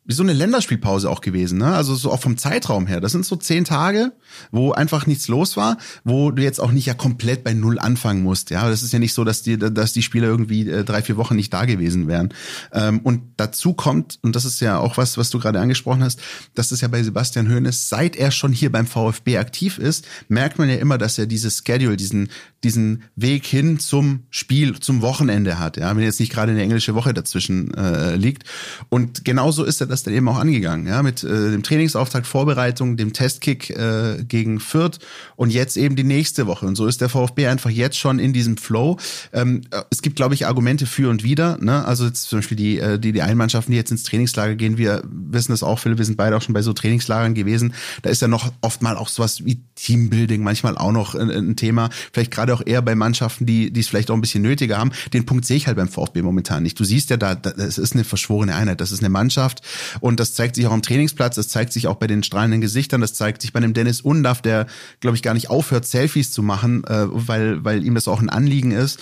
wie 0.06 0.14
so 0.14 0.22
eine 0.22 0.34
Länderspielpause 0.34 1.10
auch 1.10 1.22
gewesen, 1.22 1.58
ne? 1.58 1.74
Also 1.74 1.96
so 1.96 2.12
auch 2.12 2.20
vom 2.20 2.38
Zeitraum 2.38 2.86
her. 2.86 3.02
Das 3.02 3.12
sind 3.12 3.26
so 3.26 3.36
zehn 3.36 3.66
Tage, 3.66 4.14
wo 4.52 4.72
einfach 4.72 5.08
nichts 5.08 5.28
los 5.28 5.58
war, 5.58 5.78
wo 6.04 6.30
du 6.30 6.44
jetzt 6.44 6.60
auch 6.60 6.72
nicht 6.72 6.86
ja 6.86 6.94
komplett 6.94 7.44
bei 7.44 7.54
Null 7.54 7.80
anfangen 7.80 8.22
musst. 8.22 8.52
Ja, 8.52 8.70
das 8.70 8.84
ist 8.84 8.94
ja 8.94 9.00
nicht 9.00 9.14
so, 9.14 9.24
dass 9.24 9.42
die, 9.42 9.58
dass 9.58 9.94
die 9.94 10.04
Spieler 10.04 10.28
irgendwie 10.28 10.70
äh, 10.70 10.84
drei, 10.84 11.02
vier 11.02 11.18
Wochen 11.18 11.36
nicht 11.36 11.52
da 11.52 11.66
gewesen 11.66 12.08
wären. 12.08 12.34
Ähm, 12.72 13.00
und 13.00 13.22
dazu 13.38 13.74
kommt, 13.74 14.20
und 14.22 14.36
das 14.36 14.46
ist 14.46 14.60
ja 14.60 14.78
auch 14.78 14.98
was, 14.98 15.18
was 15.18 15.32
du 15.32 15.40
gerade 15.40 15.60
angesprochen 15.60 16.04
hast, 16.04 16.20
dass 16.54 16.72
es 16.72 16.82
ja 16.82 16.88
bei 16.88 17.02
Sebastian 17.02 17.50
Hoeneß, 17.50 17.90
seit 17.90 18.16
er 18.16 18.30
schon 18.30 18.52
hier 18.52 18.72
beim 18.72 18.86
VfB 18.86 19.40
aktiv 19.40 19.80
ist, 19.80 20.06
merkt 20.28 20.60
man 20.60 20.70
ja 20.70 20.76
immer, 20.76 21.00
dass 21.00 21.18
er 21.18 21.26
dieses 21.26 21.64
Schedule, 21.66 21.98
diesen, 21.98 22.30
diesen 22.66 23.04
Weg 23.16 23.46
hin 23.46 23.78
zum 23.80 24.24
Spiel, 24.32 24.80
zum 24.80 25.04
Wochenende 25.04 25.60
hat. 25.60 25.78
Ja, 25.78 25.96
wenn 25.96 26.04
jetzt 26.04 26.20
nicht 26.20 26.34
gerade 26.34 26.52
eine 26.52 26.64
englische 26.64 26.96
Woche 26.96 27.14
dazwischen 27.14 27.72
äh, 27.76 28.16
liegt. 28.16 28.44
Und 28.90 29.24
genauso 29.24 29.64
ist 29.64 29.82
er 29.82 29.88
das 29.88 30.02
dann 30.02 30.16
eben 30.16 30.28
auch 30.28 30.40
angegangen, 30.40 30.88
ja, 30.88 31.04
mit 31.04 31.24
äh, 31.24 31.52
dem 31.52 31.62
Trainingsauftakt, 31.62 32.26
Vorbereitung, 32.26 32.98
dem 32.98 33.14
Testkick 33.14 33.70
äh, 33.70 34.24
gegen 34.28 34.60
Fürth 34.60 34.98
und 35.36 35.52
jetzt 35.52 35.78
eben 35.78 35.96
die 35.96 36.04
nächste 36.04 36.48
Woche. 36.48 36.66
Und 36.66 36.76
so 36.76 36.88
ist 36.88 37.02
der 37.02 37.10
VfB 37.10 37.48
einfach 37.48 37.70
jetzt 37.70 38.00
schon 38.00 38.18
in 38.18 38.34
diesem 38.34 38.58
Flow. 38.58 38.98
Ähm, 39.32 39.62
es 39.92 40.02
gibt, 40.02 40.16
glaube 40.16 40.34
ich, 40.34 40.48
Argumente 40.48 40.88
für 40.88 41.10
und 41.12 41.24
wider. 41.24 41.60
Ne? 41.62 41.86
Also 41.86 42.06
jetzt 42.06 42.24
zum 42.24 42.40
Beispiel 42.40 42.58
die, 42.58 42.80
äh, 42.80 42.98
die, 42.98 43.12
die 43.12 43.22
Einmannschaften, 43.22 43.72
die 43.74 43.78
jetzt 43.78 43.92
ins 43.92 44.04
Trainingslager 44.04 44.56
gehen, 44.56 44.80
wir 44.80 45.04
wissen 45.06 45.52
das 45.52 45.62
auch, 45.62 45.78
Philipp, 45.78 46.00
wir 46.00 46.06
sind 46.06 46.18
beide 46.18 46.36
auch 46.36 46.42
schon 46.42 46.54
bei 46.54 46.64
so 46.64 46.74
Trainingslagern 46.74 47.36
gewesen. 47.36 47.76
Da 48.02 48.10
ist 48.10 48.24
ja 48.24 48.28
noch 48.28 48.52
oft 48.62 48.82
mal 48.82 48.98
auch 48.98 49.10
sowas 49.10 49.46
wie 49.46 49.62
Teambuilding 49.76 50.42
manchmal 50.42 50.76
auch 50.76 50.92
noch 50.92 51.14
ein, 51.14 51.30
ein 51.30 51.56
Thema. 51.56 51.90
Vielleicht 52.12 52.32
gerade 52.32 52.55
auch 52.56 52.64
eher 52.66 52.82
bei 52.82 52.96
Mannschaften, 52.96 53.46
die 53.46 53.72
die 53.72 53.82
es 53.82 53.88
vielleicht 53.88 54.10
auch 54.10 54.16
ein 54.16 54.22
bisschen 54.22 54.42
nötiger 54.42 54.78
haben. 54.78 54.92
Den 55.14 55.26
Punkt 55.26 55.46
sehe 55.46 55.58
ich 55.58 55.68
halt 55.68 55.78
beim 55.78 55.90
VfB 55.90 56.22
momentan 56.22 56.64
nicht. 56.64 56.80
Du 56.80 56.84
siehst 56.84 57.10
ja 57.10 57.18
da, 57.18 57.36
das 57.36 57.78
ist 57.78 57.94
eine 57.94 58.04
verschworene 58.04 58.56
Einheit. 58.56 58.82
Das 58.82 58.92
ist 58.92 59.00
eine 59.00 59.10
Mannschaft, 59.10 59.62
Und 60.00 60.20
das 60.20 60.34
zeigt 60.34 60.56
sich 60.56 60.68
auch 60.68 60.72
am 60.72 60.82
Trainingsplatz, 60.82 61.36
das 61.36 61.48
zeigt 61.48 61.74
sich 61.74 61.88
auch 61.88 61.96
bei 61.96 62.08
den 62.08 62.24
strahlenden 62.24 62.62
Gesichtern, 62.62 63.02
das 63.02 63.14
zeigt 63.14 63.42
sich 63.42 63.54
bei 63.54 63.60
dem 63.60 63.74
Dennis 63.74 64.02
Undaff, 64.02 64.42
der, 64.42 64.68
glaube 65.00 65.16
ich, 65.18 65.24
gar 65.24 65.34
nicht 65.34 65.50
aufhört, 65.50 65.86
Selfies 65.86 66.32
zu 66.32 66.44
machen, 66.44 66.84
äh, 66.86 67.06
weil, 67.10 67.64
weil 67.64 67.86
ihm 67.86 67.96
das 67.96 68.08
auch 68.08 68.22
ein 68.22 68.30
Anliegen 68.30 68.72
ist. 68.72 69.00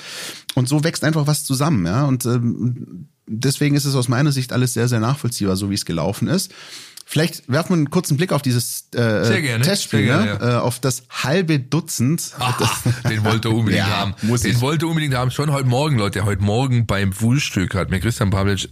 Und 0.55 0.67
so 0.67 0.83
wächst 0.83 1.03
einfach 1.03 1.27
was 1.27 1.45
zusammen, 1.45 1.85
ja. 1.85 2.05
Und 2.05 2.25
ähm, 2.25 3.07
deswegen 3.27 3.75
ist 3.75 3.85
es 3.85 3.95
aus 3.95 4.07
meiner 4.07 4.31
Sicht 4.31 4.53
alles 4.53 4.73
sehr, 4.73 4.87
sehr 4.87 4.99
nachvollziehbar, 4.99 5.55
so 5.55 5.69
wie 5.69 5.75
es 5.75 5.85
gelaufen 5.85 6.27
ist. 6.27 6.51
Vielleicht 7.13 7.47
werfen 7.47 7.69
wir 7.69 7.75
einen 7.75 7.91
kurzen 7.91 8.17
Blick 8.17 8.31
auf 8.31 8.41
dieses 8.41 8.87
äh, 8.95 9.39
gerne, 9.39 9.63
Testspiel, 9.63 10.07
sehr 10.07 10.17
ne? 10.17 10.25
gerne, 10.39 10.53
äh, 10.53 10.55
auf 10.55 10.79
das 10.79 11.03
halbe 11.11 11.59
Dutzend. 11.59 12.31
Ah, 12.39 12.55
den 13.07 13.23
wollte 13.23 13.49
er 13.49 13.53
unbedingt 13.53 13.85
Ja, 13.87 13.99
haben. 13.99 14.15
muss 14.23 14.41
den 14.41 14.53
ich. 14.53 14.61
wollte 14.61 14.87
er 14.87 14.89
unbedingt 14.89 15.13
haben. 15.13 15.29
Schon 15.29 15.51
heute 15.51 15.67
Morgen, 15.67 15.99
Leute. 15.99 16.25
Heute 16.25 16.41
Morgen 16.41 16.87
beim 16.87 17.13
Frühstück 17.13 17.75
hat 17.75 17.91
mir 17.91 17.99
Christian 17.99 18.31
Pavlic 18.31 18.67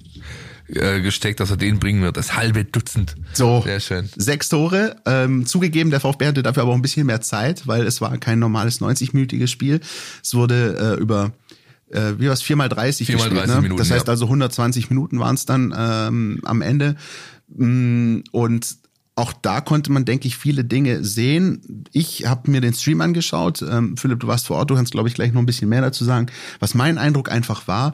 äh, 0.70 1.02
gesteckt, 1.02 1.40
dass 1.40 1.52
er 1.52 1.58
den 1.58 1.78
bringen 1.78 2.02
wird. 2.02 2.18
Das 2.18 2.36
halbe 2.36 2.66
Dutzend. 2.66 3.14
So, 3.34 3.62
Sehr 3.62 3.80
schön. 3.80 4.10
sechs 4.16 4.50
Tore. 4.50 4.96
Ähm, 5.06 5.46
zugegeben, 5.46 5.92
der 5.92 6.00
VfB 6.00 6.26
hatte 6.26 6.42
dafür 6.42 6.64
aber 6.64 6.72
auch 6.72 6.76
ein 6.76 6.82
bisschen 6.82 7.06
mehr 7.06 7.22
Zeit, 7.22 7.68
weil 7.68 7.86
es 7.86 8.02
war 8.02 8.18
kein 8.18 8.40
normales 8.40 8.82
90-minütiges 8.82 9.50
Spiel. 9.50 9.82
Es 10.24 10.34
wurde 10.34 10.96
äh, 10.98 11.00
über 11.00 11.32
äh, 11.92 12.14
wie 12.18 12.28
war's, 12.28 12.42
4 12.42 12.56
mal 12.56 12.70
30 12.70 13.06
4 13.06 13.18
mal 13.18 13.24
gespielt. 13.24 13.42
30 13.42 13.56
ne? 13.56 13.62
Minuten, 13.62 13.80
das 13.80 13.92
heißt 13.92 14.08
ja. 14.08 14.12
also 14.12 14.26
120 14.26 14.90
Minuten 14.90 15.20
waren 15.20 15.36
es 15.36 15.46
dann 15.46 15.76
ähm, 15.78 16.40
am 16.44 16.64
Ende. 16.64 16.96
Mm, 17.56 18.20
Und 18.32 18.78
auch 19.16 19.34
da 19.34 19.62
konnte 19.62 19.92
man, 19.92 20.06
denke 20.06 20.28
ich, 20.28 20.38
viele 20.38 20.64
Dinge 20.64 21.04
sehen. 21.04 21.86
Ich 21.92 22.26
habe 22.26 22.50
mir 22.50 22.62
den 22.62 22.74
Stream 22.74 23.02
angeschaut. 23.02 23.62
Ähm, 23.62 23.98
Philipp, 23.98 24.20
du 24.20 24.28
warst 24.28 24.48
vor 24.48 24.58
Ort, 24.58 24.70
du 24.70 24.76
kannst, 24.76 24.94
glaube 24.94 25.10
ich, 25.10 25.16
gleich 25.16 25.34
noch 25.34 25.42
ein 25.42 25.46
bisschen 25.46 25.70
mehr 25.70 25.82
dazu 25.82 26.06
sagen. 26.06 26.28
Was 26.60 26.74
mein 26.74 26.98
Eindruck 26.98 27.30
einfach 27.30 27.68
war, 27.68 27.94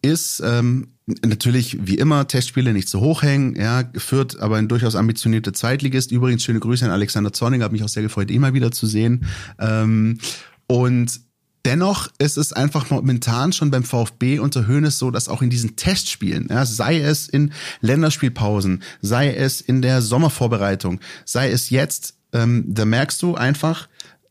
ist 0.00 0.40
ähm, 0.44 0.88
natürlich 1.24 1.78
wie 1.86 1.96
immer 1.96 2.26
Testspiele 2.28 2.72
nicht 2.72 2.88
so 2.88 3.00
hoch 3.00 3.22
hängen, 3.22 3.56
ja, 3.56 3.84
führt 3.96 4.38
aber 4.38 4.56
ein 4.56 4.68
durchaus 4.68 4.94
ambitionierter 4.94 5.52
Zweitligist. 5.52 6.12
Übrigens 6.12 6.44
schöne 6.44 6.60
Grüße 6.60 6.84
an 6.84 6.90
Alexander 6.92 7.32
Zorniger, 7.32 7.64
hat 7.64 7.72
mich 7.72 7.84
auch 7.84 7.88
sehr 7.88 8.02
gefreut, 8.02 8.30
ihn 8.30 8.40
mal 8.40 8.54
wieder 8.54 8.70
zu 8.70 8.86
sehen. 8.86 9.26
Ähm, 9.58 10.18
und 10.66 11.20
Dennoch 11.64 12.08
ist 12.18 12.36
es 12.36 12.52
einfach 12.52 12.90
momentan 12.90 13.52
schon 13.52 13.70
beim 13.70 13.84
VfB 13.84 14.40
unter 14.40 14.66
Hoeneß 14.66 14.98
so, 14.98 15.10
dass 15.10 15.28
auch 15.28 15.42
in 15.42 15.50
diesen 15.50 15.76
Testspielen, 15.76 16.48
ja, 16.50 16.66
sei 16.66 16.98
es 16.98 17.28
in 17.28 17.52
Länderspielpausen, 17.80 18.82
sei 19.00 19.32
es 19.32 19.60
in 19.60 19.80
der 19.80 20.02
Sommervorbereitung, 20.02 20.98
sei 21.24 21.50
es 21.50 21.70
jetzt, 21.70 22.14
ähm, 22.32 22.64
da 22.66 22.84
merkst 22.84 23.22
du 23.22 23.36
einfach, 23.36 23.88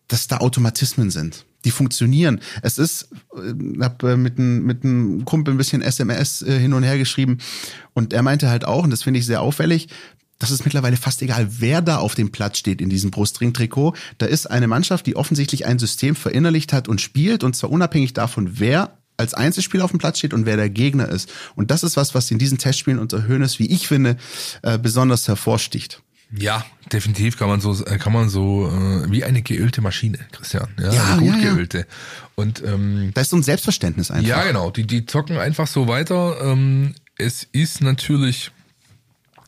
dass 0.10 0.28
da 0.28 0.38
Automatismen 0.38 1.10
sind. 1.10 1.46
Die 1.64 1.72
funktionieren. 1.72 2.42
Es 2.64 2.78
ist, 2.78 3.10
äh, 3.36 3.82
habe 3.82 4.14
äh, 4.14 4.18
mit 4.18 4.38
einem 4.38 4.66
mit 4.66 4.84
einem 4.84 5.24
Kumpel 5.24 5.54
ein 5.54 5.58
bisschen 5.58 5.82
SMS 5.82 6.42
äh, 6.42 6.60
hin 6.60 6.74
und 6.74 6.84
her 6.84 6.98
geschrieben 6.98 7.38
und 7.94 8.14
er 8.14 8.24
meinte 8.24 8.50
halt 8.50 8.66
auch, 8.66 8.84
und 8.84 8.90
das 8.90 9.04
finde 9.04 9.20
ich 9.20 9.26
sehr 9.26 9.42
auffällig, 9.42 9.88
das 10.42 10.50
ist 10.50 10.66
mittlerweile 10.66 10.98
fast 10.98 11.22
egal, 11.22 11.48
wer 11.60 11.82
da 11.82 11.98
auf 11.98 12.16
dem 12.16 12.32
Platz 12.32 12.58
steht 12.58 12.82
in 12.82 12.90
diesem 12.90 13.12
Brustring-Trikot. 13.12 13.94
Da 14.18 14.26
ist 14.26 14.48
eine 14.48 14.68
Mannschaft, 14.68 15.06
die 15.06 15.16
offensichtlich 15.16 15.68
ein 15.68 15.78
System 15.78 16.16
verinnerlicht 16.16 16.74
hat 16.74 16.88
und 16.88 17.00
spielt, 17.00 17.44
und 17.44 17.56
zwar 17.56 17.70
unabhängig 17.70 18.14
davon, 18.14 18.60
wer 18.60 18.98
als 19.18 19.36
Einzelspieler 19.36 19.86
auf 19.86 19.92
dem 19.92 20.00
Platz 20.00 20.18
steht 20.18 20.34
und 20.34 20.48
wer 20.48 20.58
der 20.58 20.72
Gegner 20.72 21.08
ist. 21.10 21.32
Und 21.56 21.70
das 21.70 21.84
ist 21.84 21.96
was, 21.96 22.16
was 22.16 22.32
in 22.32 22.40
diesen 22.40 22.58
Testspielen 22.58 23.00
unter 23.00 23.28
Hoeneß, 23.28 23.60
wie 23.60 23.68
ich 23.68 23.88
finde, 23.88 24.18
äh, 24.64 24.80
besonders 24.80 25.28
hervorsticht. 25.28 26.02
Ja, 26.36 26.66
definitiv 26.92 27.38
kann 27.38 27.48
man 27.48 27.62
so, 27.62 27.86
äh, 27.86 28.00
kann 28.00 28.14
man 28.14 28.30
so 28.30 28.68
äh, 28.68 29.12
wie 29.12 29.24
eine 29.24 29.44
geölte 29.44 29.82
Maschine, 29.82 30.18
Christian. 30.32 30.70
Ja, 30.80 30.92
Ja, 30.92 31.06
eine 31.12 31.22
gut 31.22 31.36
ja, 31.36 31.38
ja. 31.38 31.54
geölte. 31.54 31.86
Und 32.34 32.64
ähm, 32.66 33.12
Da 33.14 33.22
ist 33.22 33.30
so 33.30 33.36
ein 33.38 33.44
Selbstverständnis 33.44 34.10
einfach. 34.10 34.28
Ja, 34.28 34.44
genau. 34.44 34.72
Die, 34.72 34.88
die 34.88 35.06
zocken 35.06 35.38
einfach 35.38 35.68
so 35.68 35.88
weiter. 35.88 36.38
Ähm, 36.42 36.96
es 37.18 37.48
ist 37.52 37.82
natürlich 37.82 38.52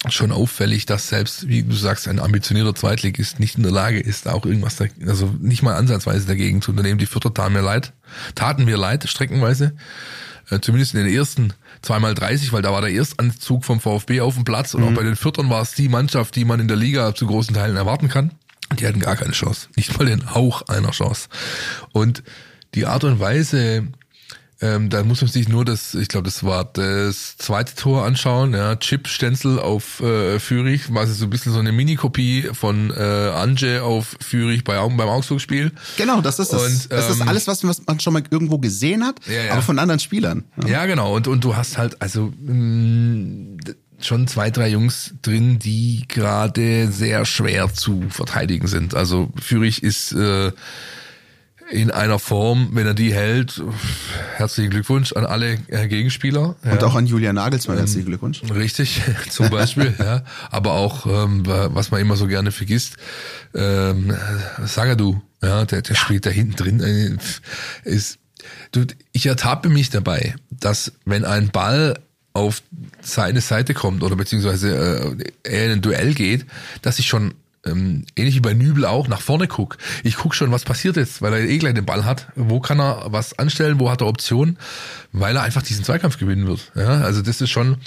schon 0.10 0.32
auffällig, 0.32 0.86
dass 0.86 1.08
selbst, 1.08 1.48
wie 1.48 1.64
du 1.64 1.76
sagst, 1.76 2.08
ein 2.08 2.20
ambitionierter 2.20 2.76
Zweitligist 2.76 3.40
nicht 3.40 3.56
in 3.56 3.64
der 3.64 3.72
Lage 3.72 4.00
ist, 4.00 4.28
auch 4.28 4.46
irgendwas, 4.46 4.76
da, 4.76 4.86
also 5.08 5.34
nicht 5.40 5.64
mal 5.64 5.76
ansatzweise 5.76 6.28
dagegen 6.28 6.62
zu 6.62 6.72
unternehmen. 6.72 6.98
Die 6.98 7.06
Vierter 7.06 7.34
taten 7.34 7.54
mir 7.54 7.62
leid, 7.62 7.94
taten 8.36 8.66
mir 8.66 8.78
leid, 8.78 9.08
streckenweise. 9.08 9.74
Äh, 10.50 10.60
zumindest 10.60 10.94
in 10.94 11.06
den 11.06 11.14
ersten 11.14 11.54
zweimal 11.82 12.14
30, 12.14 12.52
weil 12.52 12.62
da 12.62 12.72
war 12.72 12.82
der 12.82 12.92
Erstanzug 12.92 13.64
vom 13.64 13.80
VfB 13.80 14.22
auf 14.22 14.36
dem 14.36 14.44
Platz 14.44 14.74
und 14.74 14.84
auch 14.84 14.94
bei 14.94 15.04
den 15.04 15.16
Viertern 15.16 15.50
war 15.50 15.62
es 15.62 15.74
die 15.74 15.90
Mannschaft, 15.90 16.36
die 16.36 16.46
man 16.46 16.60
in 16.60 16.68
der 16.68 16.78
Liga 16.78 17.16
zu 17.16 17.28
großen 17.28 17.54
Teilen 17.54 17.78
erwarten 17.78 18.10
kann. 18.10 18.32
Die 18.80 18.88
hatten 18.88 19.00
gar 19.00 19.16
keine 19.16 19.34
Chance. 19.34 19.68
Nicht 19.76 19.98
mal 19.98 20.06
den 20.06 20.34
Hauch 20.34 20.64
einer 20.64 20.92
Chance. 20.92 21.30
Und 21.92 22.24
die 22.76 22.86
Art 22.86 23.04
und 23.04 23.20
Weise, 23.20 23.88
ähm, 24.64 24.90
da 24.90 25.04
muss 25.04 25.20
man 25.20 25.30
sich 25.30 25.50
nur 25.50 25.66
das, 25.66 25.94
ich 25.94 26.08
glaube, 26.08 26.26
das 26.26 26.44
war 26.44 26.64
das 26.64 27.36
zweite 27.38 27.76
Tor 27.76 28.06
anschauen, 28.06 28.54
ja, 28.54 28.78
Chip 28.78 29.10
Stenzel 29.10 29.60
auf 29.60 30.00
äh, 30.00 30.40
Fürich, 30.40 30.94
war 30.94 31.06
so 31.06 31.26
ein 31.26 31.30
bisschen 31.30 31.52
so 31.52 31.60
eine 31.60 31.74
Mini-Kopie 31.74 32.50
von 32.54 32.90
äh, 32.92 32.94
Anje 33.02 33.84
auf 33.84 34.16
Fürich 34.22 34.64
bei, 34.64 34.76
beim 34.76 35.10
Augsburg-Spiel. 35.10 35.74
Genau, 35.98 36.22
das 36.22 36.40
ist 36.40 36.54
es. 36.54 36.62
Und, 36.62 36.92
das 36.92 37.10
ist 37.10 37.20
ähm, 37.20 37.28
alles, 37.28 37.46
was, 37.48 37.68
was 37.68 37.86
man 37.86 38.00
schon 38.00 38.14
mal 38.14 38.24
irgendwo 38.30 38.58
gesehen 38.58 39.04
hat, 39.04 39.20
Ja, 39.28 39.44
ja. 39.44 39.52
aber 39.52 39.62
von 39.62 39.80
anderen 39.80 40.00
Spielern. 40.00 40.46
Ja, 40.66 40.86
genau. 40.86 41.14
Und, 41.14 41.28
und 41.28 41.44
du 41.44 41.58
hast 41.58 41.78
halt 41.78 42.02
also 42.02 42.32
mh, 42.40 43.58
schon 44.00 44.28
zwei, 44.28 44.50
drei 44.50 44.70
Jungs 44.70 45.14
drin, 45.22 45.60
die 45.60 46.06
gerade 46.08 46.90
sehr 46.90 47.26
schwer 47.26 47.74
zu 47.74 48.04
verteidigen 48.10 48.68
sind. 48.68 48.96
Also 48.96 49.30
Fürich 49.42 49.84
ist 49.84 50.14
äh, 50.14 50.52
in 51.72 51.92
einer 51.92 52.20
Form, 52.20 52.70
wenn 52.74 52.86
er 52.86 52.94
die 52.94 53.14
hält, 53.14 53.62
herzlichen 54.36 54.70
Glückwunsch 54.70 55.14
an 55.14 55.26
alle 55.26 55.58
äh, 55.68 55.88
Gegenspieler. 55.88 56.56
Und 56.64 56.82
ja. 56.82 56.84
auch 56.84 56.96
an 56.96 57.06
Julian 57.06 57.36
Nagelsmann 57.36 57.78
herzlichen 57.78 58.06
Glückwunsch. 58.06 58.42
Richtig, 58.54 59.02
zum 59.30 59.50
Beispiel, 59.50 59.94
ja. 59.98 60.24
Aber 60.52 60.74
auch, 60.74 61.06
ähm, 61.06 61.44
was 61.46 61.92
man 61.92 62.02
immer 62.02 62.16
so 62.16 62.28
gerne 62.28 62.52
vergisst, 62.52 62.98
ähm, 63.56 64.14
Sagadu, 64.66 65.22
ja, 65.42 65.66
der, 65.66 65.82
der 65.82 65.96
spielt 65.96 66.26
da 66.26 66.30
hinten 66.30 66.56
drin, 66.56 66.80
äh, 66.80 67.90
ist, 67.90 68.20
du, 68.72 68.86
ich 69.12 69.26
ertappe 69.26 69.70
mich 69.70 69.90
dabei, 69.90 70.36
dass 70.50 70.94
wenn 71.06 71.26
ein 71.26 71.50
Ball 71.50 72.00
auf 72.34 72.64
seine 73.02 73.42
Seite 73.42 73.74
kommt 73.74 74.02
oder 74.04 74.16
beziehungsweise 74.16 75.16
äh, 75.16 75.32
er 75.44 75.66
in 75.66 75.72
ein 75.72 75.82
Duell 75.82 76.14
geht, 76.14 76.46
dass 76.82 77.00
ich 77.00 77.08
schon 77.08 77.36
ähm, 77.66 78.06
ähnlich 78.16 78.36
wie 78.36 78.40
bei 78.42 78.54
Nübel 78.54 78.86
auch 78.86 79.08
nach 79.08 79.22
vorne 79.22 79.48
guck. 79.48 79.78
Ich 80.04 80.18
guck 80.18 80.36
schon, 80.36 80.52
was 80.52 80.64
passiert 80.64 80.98
jetzt, 80.98 81.22
weil 81.22 81.34
er 81.34 81.40
eh 81.42 81.58
gleich 81.58 81.74
den 81.74 81.86
Ball 81.86 82.06
hat. 82.06 82.28
Wo 82.36 82.60
kann 82.60 82.80
er 82.80 83.06
was 83.08 83.38
anstellen? 83.40 83.80
Wo 83.80 83.90
hat 83.90 84.02
er 84.02 84.08
Optionen? 84.08 84.58
Weil 85.12 85.36
er 85.36 85.44
einfach 85.44 85.62
diesen 85.62 85.84
Zweikampf 85.84 86.18
gewinnen 86.18 86.48
wird. 86.48 86.72
Ja, 86.76 87.02
also 87.02 87.22
das 87.22 87.42
ist 87.42 87.50
schon 87.50 87.78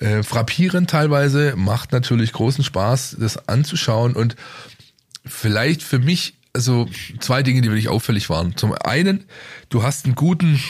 äh, 0.00 0.22
frappierend 0.22 0.90
teilweise, 0.90 1.54
macht 1.56 1.92
natürlich 1.92 2.32
großen 2.32 2.64
Spaß, 2.64 3.16
das 3.20 3.48
anzuschauen 3.48 4.14
und 4.14 4.36
vielleicht 5.24 5.82
für 5.82 5.98
mich 5.98 6.34
also 6.54 6.86
zwei 7.20 7.42
Dinge, 7.42 7.62
die 7.62 7.68
wirklich 7.68 7.88
auffällig 7.88 8.28
waren. 8.28 8.56
Zum 8.56 8.74
einen, 8.74 9.24
du 9.70 9.82
hast 9.82 10.04
einen 10.04 10.14
guten 10.14 10.60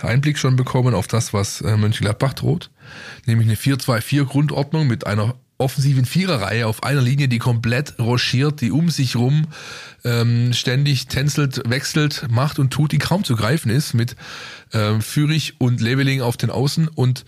Einblick 0.00 0.38
schon 0.38 0.54
bekommen 0.54 0.94
auf 0.94 1.08
das, 1.08 1.32
was 1.32 1.60
äh, 1.62 1.76
Mönchengladbach 1.76 2.34
droht, 2.34 2.70
nämlich 3.26 3.48
eine 3.48 3.56
4-2-4 3.56 4.24
Grundordnung 4.24 4.86
mit 4.86 5.06
einer 5.06 5.34
offensiven 5.62 6.04
Viererreihe 6.04 6.66
auf 6.66 6.82
einer 6.82 7.00
Linie, 7.00 7.28
die 7.28 7.38
komplett 7.38 7.98
rochiert, 7.98 8.60
die 8.60 8.70
um 8.70 8.90
sich 8.90 9.16
rum 9.16 9.46
ähm, 10.04 10.52
ständig 10.52 11.06
tänzelt, 11.06 11.62
wechselt, 11.68 12.26
macht 12.30 12.58
und 12.58 12.70
tut, 12.72 12.92
die 12.92 12.98
kaum 12.98 13.24
zu 13.24 13.36
greifen 13.36 13.70
ist, 13.70 13.94
mit 13.94 14.16
ähm, 14.72 15.00
Fürich 15.00 15.54
und 15.58 15.80
Leveling 15.80 16.20
auf 16.20 16.36
den 16.36 16.50
Außen 16.50 16.88
und 16.88 17.24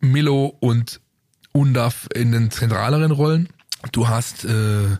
Milo 0.00 0.56
und 0.60 1.00
Undav 1.52 2.08
in 2.14 2.32
den 2.32 2.50
zentraleren 2.50 3.10
Rollen. 3.10 3.48
Du 3.92 4.08
hast 4.08 4.44
äh, 4.44 4.96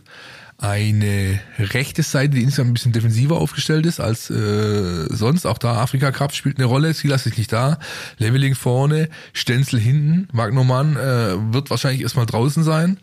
eine 0.59 1.39
rechte 1.59 2.01
Seite, 2.01 2.35
die 2.35 2.41
insgesamt 2.41 2.71
ein 2.71 2.73
bisschen 2.73 2.91
defensiver 2.91 3.37
aufgestellt 3.37 3.85
ist 3.85 3.99
als 3.99 4.29
äh, 4.29 5.05
sonst. 5.09 5.45
Auch 5.45 5.59
da 5.59 5.75
Afrika 5.75 6.11
Cup 6.11 6.33
spielt 6.33 6.57
eine 6.57 6.65
Rolle. 6.65 6.93
Silas 6.93 7.25
ist 7.27 7.37
nicht 7.37 7.53
da. 7.53 7.79
Leveling 8.17 8.55
vorne, 8.55 9.09
Stenzel 9.33 9.79
hinten. 9.79 10.27
Wagnermann 10.31 10.95
äh, 10.95 11.53
wird 11.53 11.69
wahrscheinlich 11.69 12.01
erstmal 12.01 12.25
draußen 12.25 12.63
sein. 12.63 12.99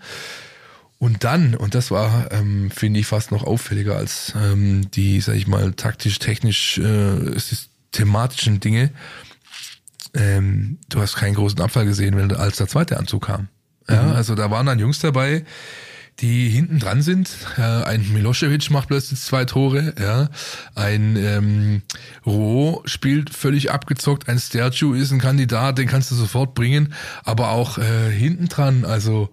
Und 0.98 1.22
dann, 1.22 1.54
und 1.54 1.74
das 1.74 1.90
war, 1.90 2.32
ähm, 2.32 2.70
finde 2.70 3.00
ich, 3.00 3.06
fast 3.06 3.30
noch 3.30 3.44
auffälliger 3.44 3.96
als 3.96 4.32
ähm, 4.36 4.90
die, 4.90 5.20
sag 5.20 5.34
ich 5.36 5.46
mal, 5.46 5.72
taktisch, 5.74 6.18
technisch, 6.18 6.78
äh, 6.78 7.38
systematischen 7.38 8.58
Dinge. 8.58 8.90
Ähm, 10.14 10.78
du 10.88 11.00
hast 11.00 11.16
keinen 11.16 11.34
großen 11.34 11.60
Abfall 11.60 11.84
gesehen, 11.84 12.16
wenn 12.16 12.32
als 12.32 12.56
der 12.56 12.68
zweite 12.68 12.96
Anzug 12.96 13.26
kam. 13.26 13.48
Ja, 13.88 14.12
also 14.12 14.34
da 14.34 14.50
waren 14.50 14.64
dann 14.64 14.78
Jungs 14.78 15.00
dabei, 15.00 15.44
die 16.20 16.48
hinten 16.48 16.78
dran 16.78 17.02
sind. 17.02 17.30
Ein 17.56 18.12
Milosevic 18.12 18.70
macht 18.70 18.88
plötzlich 18.88 19.20
zwei 19.20 19.44
Tore, 19.44 19.94
ja. 19.98 20.28
Ein 20.74 21.16
ähm, 21.16 21.82
Roh 22.24 22.82
spielt 22.84 23.30
völlig 23.30 23.72
abgezockt. 23.72 24.28
Ein 24.28 24.38
Sterju 24.38 24.94
ist 24.94 25.10
ein 25.10 25.20
Kandidat, 25.20 25.78
den 25.78 25.88
kannst 25.88 26.10
du 26.10 26.14
sofort 26.14 26.54
bringen. 26.54 26.94
Aber 27.24 27.50
auch 27.50 27.78
äh, 27.78 28.10
hinten 28.10 28.48
dran, 28.48 28.84
also 28.84 29.30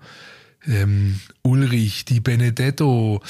ähm, 0.68 1.20
Ulrich, 1.44 2.06
die 2.06 2.20
Benedetto, 2.20 3.22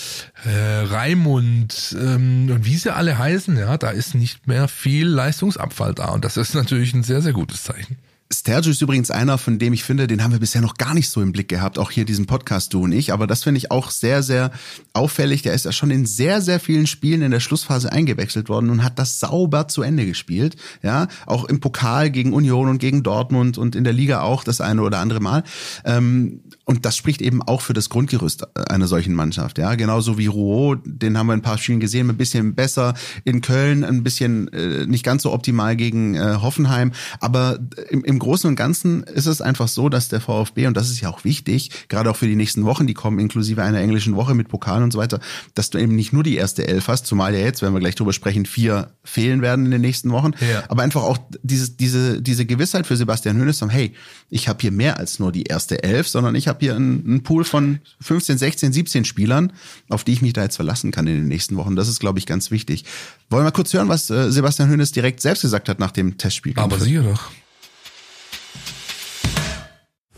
äh, 0.45 0.85
Raimund 0.85 1.95
ähm, 1.99 2.49
und 2.51 2.65
wie 2.65 2.75
sie 2.75 2.93
alle 2.93 3.17
heißen, 3.17 3.57
ja, 3.57 3.77
da 3.77 3.89
ist 3.89 4.15
nicht 4.15 4.47
mehr 4.47 4.67
viel 4.67 5.07
Leistungsabfall 5.07 5.93
da 5.93 6.09
und 6.09 6.25
das 6.25 6.37
ist 6.37 6.53
natürlich 6.55 6.93
ein 6.93 7.03
sehr, 7.03 7.21
sehr 7.21 7.33
gutes 7.33 7.63
Zeichen. 7.63 7.97
Stergiou 8.33 8.71
ist 8.71 8.81
übrigens 8.81 9.11
einer, 9.11 9.37
von 9.37 9.59
dem 9.59 9.73
ich 9.73 9.83
finde, 9.83 10.07
den 10.07 10.23
haben 10.23 10.31
wir 10.31 10.39
bisher 10.39 10.61
noch 10.61 10.75
gar 10.75 10.93
nicht 10.93 11.09
so 11.09 11.21
im 11.21 11.31
Blick 11.31 11.49
gehabt, 11.49 11.77
auch 11.77 11.91
hier 11.91 12.05
diesen 12.05 12.27
Podcast, 12.27 12.73
du 12.73 12.83
und 12.83 12.91
ich. 12.93 13.11
Aber 13.11 13.27
das 13.27 13.43
finde 13.43 13.57
ich 13.57 13.71
auch 13.71 13.91
sehr, 13.91 14.23
sehr 14.23 14.51
auffällig. 14.93 15.41
Der 15.41 15.53
ist 15.53 15.65
ja 15.65 15.71
schon 15.71 15.91
in 15.91 16.05
sehr, 16.05 16.41
sehr 16.41 16.59
vielen 16.59 16.87
Spielen 16.87 17.21
in 17.21 17.31
der 17.31 17.41
Schlussphase 17.41 17.91
eingewechselt 17.91 18.47
worden 18.47 18.69
und 18.69 18.83
hat 18.83 18.99
das 18.99 19.19
sauber 19.19 19.67
zu 19.67 19.81
Ende 19.81 20.05
gespielt. 20.05 20.55
Ja, 20.81 21.07
auch 21.25 21.45
im 21.45 21.59
Pokal 21.59 22.09
gegen 22.09 22.33
Union 22.33 22.69
und 22.69 22.77
gegen 22.77 23.03
Dortmund 23.03 23.57
und 23.57 23.75
in 23.75 23.83
der 23.83 23.93
Liga 23.93 24.21
auch 24.21 24.43
das 24.43 24.61
eine 24.61 24.81
oder 24.81 24.99
andere 24.99 25.19
Mal. 25.19 25.43
Ähm, 25.83 26.41
und 26.65 26.85
das 26.85 26.95
spricht 26.95 27.21
eben 27.21 27.41
auch 27.41 27.61
für 27.61 27.73
das 27.73 27.89
Grundgerüst 27.89 28.45
einer 28.69 28.87
solchen 28.87 29.13
Mannschaft. 29.13 29.57
Ja, 29.57 29.75
genauso 29.75 30.17
wie 30.17 30.27
Rouault, 30.27 30.79
den 30.85 31.17
haben 31.17 31.27
wir 31.27 31.33
ein 31.33 31.41
paar 31.41 31.57
Spielen 31.57 31.79
gesehen, 31.79 32.09
ein 32.09 32.17
bisschen 32.17 32.53
besser 32.55 32.93
in 33.23 33.41
Köln, 33.41 33.83
ein 33.83 34.03
bisschen 34.03 34.47
äh, 34.53 34.85
nicht 34.85 35.03
ganz 35.03 35.23
so 35.23 35.33
optimal 35.33 35.75
gegen 35.75 36.15
äh, 36.15 36.35
Hoffenheim. 36.41 36.91
Aber 37.19 37.59
im, 37.89 38.03
im 38.03 38.19
Großen 38.19 38.47
und 38.47 38.55
Ganzen 38.55 39.03
ist 39.03 39.25
es 39.25 39.41
einfach 39.41 39.67
so, 39.67 39.89
dass 39.89 40.09
der 40.09 40.21
VfB, 40.21 40.67
und 40.67 40.77
das 40.77 40.89
ist 40.91 41.01
ja 41.01 41.09
auch 41.09 41.23
wichtig, 41.23 41.71
gerade 41.89 42.09
auch 42.11 42.15
für 42.15 42.27
die 42.27 42.35
nächsten 42.35 42.63
Wochen, 42.65 42.85
die 42.87 42.93
kommen 42.93 43.19
inklusive 43.19 43.63
einer 43.63 43.79
englischen 43.79 44.15
Woche 44.15 44.35
mit 44.35 44.47
Pokal 44.47 44.83
und 44.83 44.91
so 44.91 44.99
weiter, 44.99 45.19
dass 45.55 45.71
du 45.71 45.77
eben 45.79 45.95
nicht 45.95 46.13
nur 46.13 46.23
die 46.23 46.35
erste 46.35 46.67
Elf 46.67 46.87
hast, 46.87 47.07
zumal 47.07 47.33
ja 47.33 47.39
jetzt, 47.39 47.61
wenn 47.61 47.73
wir 47.73 47.79
gleich 47.79 47.95
drüber 47.95 48.13
sprechen, 48.13 48.45
vier 48.45 48.91
fehlen 49.03 49.41
werden 49.41 49.65
in 49.65 49.71
den 49.71 49.81
nächsten 49.81 50.11
Wochen, 50.11 50.31
Ja. 50.39 50.63
aber 50.69 50.83
einfach 50.83 51.01
auch 51.03 51.17
dieses, 51.41 51.77
diese, 51.77 52.21
diese 52.21 52.45
Gewissheit 52.45 52.85
für 52.85 52.95
Sebastian 52.95 53.37
Hönes, 53.37 53.61
hey, 53.67 53.93
ich 54.29 54.47
habe 54.47 54.59
hier 54.61 54.71
mehr 54.71 54.97
als 54.97 55.19
nur 55.19 55.31
die 55.31 55.43
erste 55.43 55.83
Elf, 55.83 56.07
sondern 56.07 56.35
ich 56.35 56.47
habe 56.51 56.59
hier 56.61 56.75
einen, 56.75 57.03
einen 57.05 57.23
Pool 57.23 57.43
von 57.43 57.79
15, 58.01 58.37
16, 58.37 58.73
17 58.73 59.05
Spielern, 59.05 59.53
auf 59.89 60.03
die 60.03 60.13
ich 60.13 60.21
mich 60.21 60.33
da 60.33 60.43
jetzt 60.43 60.55
verlassen 60.55 60.91
kann 60.91 61.07
in 61.07 61.15
den 61.15 61.27
nächsten 61.27 61.57
Wochen. 61.57 61.75
Das 61.75 61.87
ist, 61.87 61.99
glaube 61.99 62.19
ich, 62.19 62.25
ganz 62.25 62.51
wichtig. 62.51 62.85
Wollen 63.29 63.41
wir 63.41 63.45
mal 63.45 63.51
kurz 63.51 63.73
hören, 63.73 63.89
was 63.89 64.09
äh, 64.09 64.31
Sebastian 64.31 64.69
Hönes 64.69 64.91
direkt 64.91 65.21
selbst 65.21 65.41
gesagt 65.41 65.69
hat 65.69 65.79
nach 65.79 65.91
dem 65.91 66.17
Testspiel? 66.17 66.53
Aber 66.57 66.77
sicher 66.77 67.03
doch. 67.03 67.31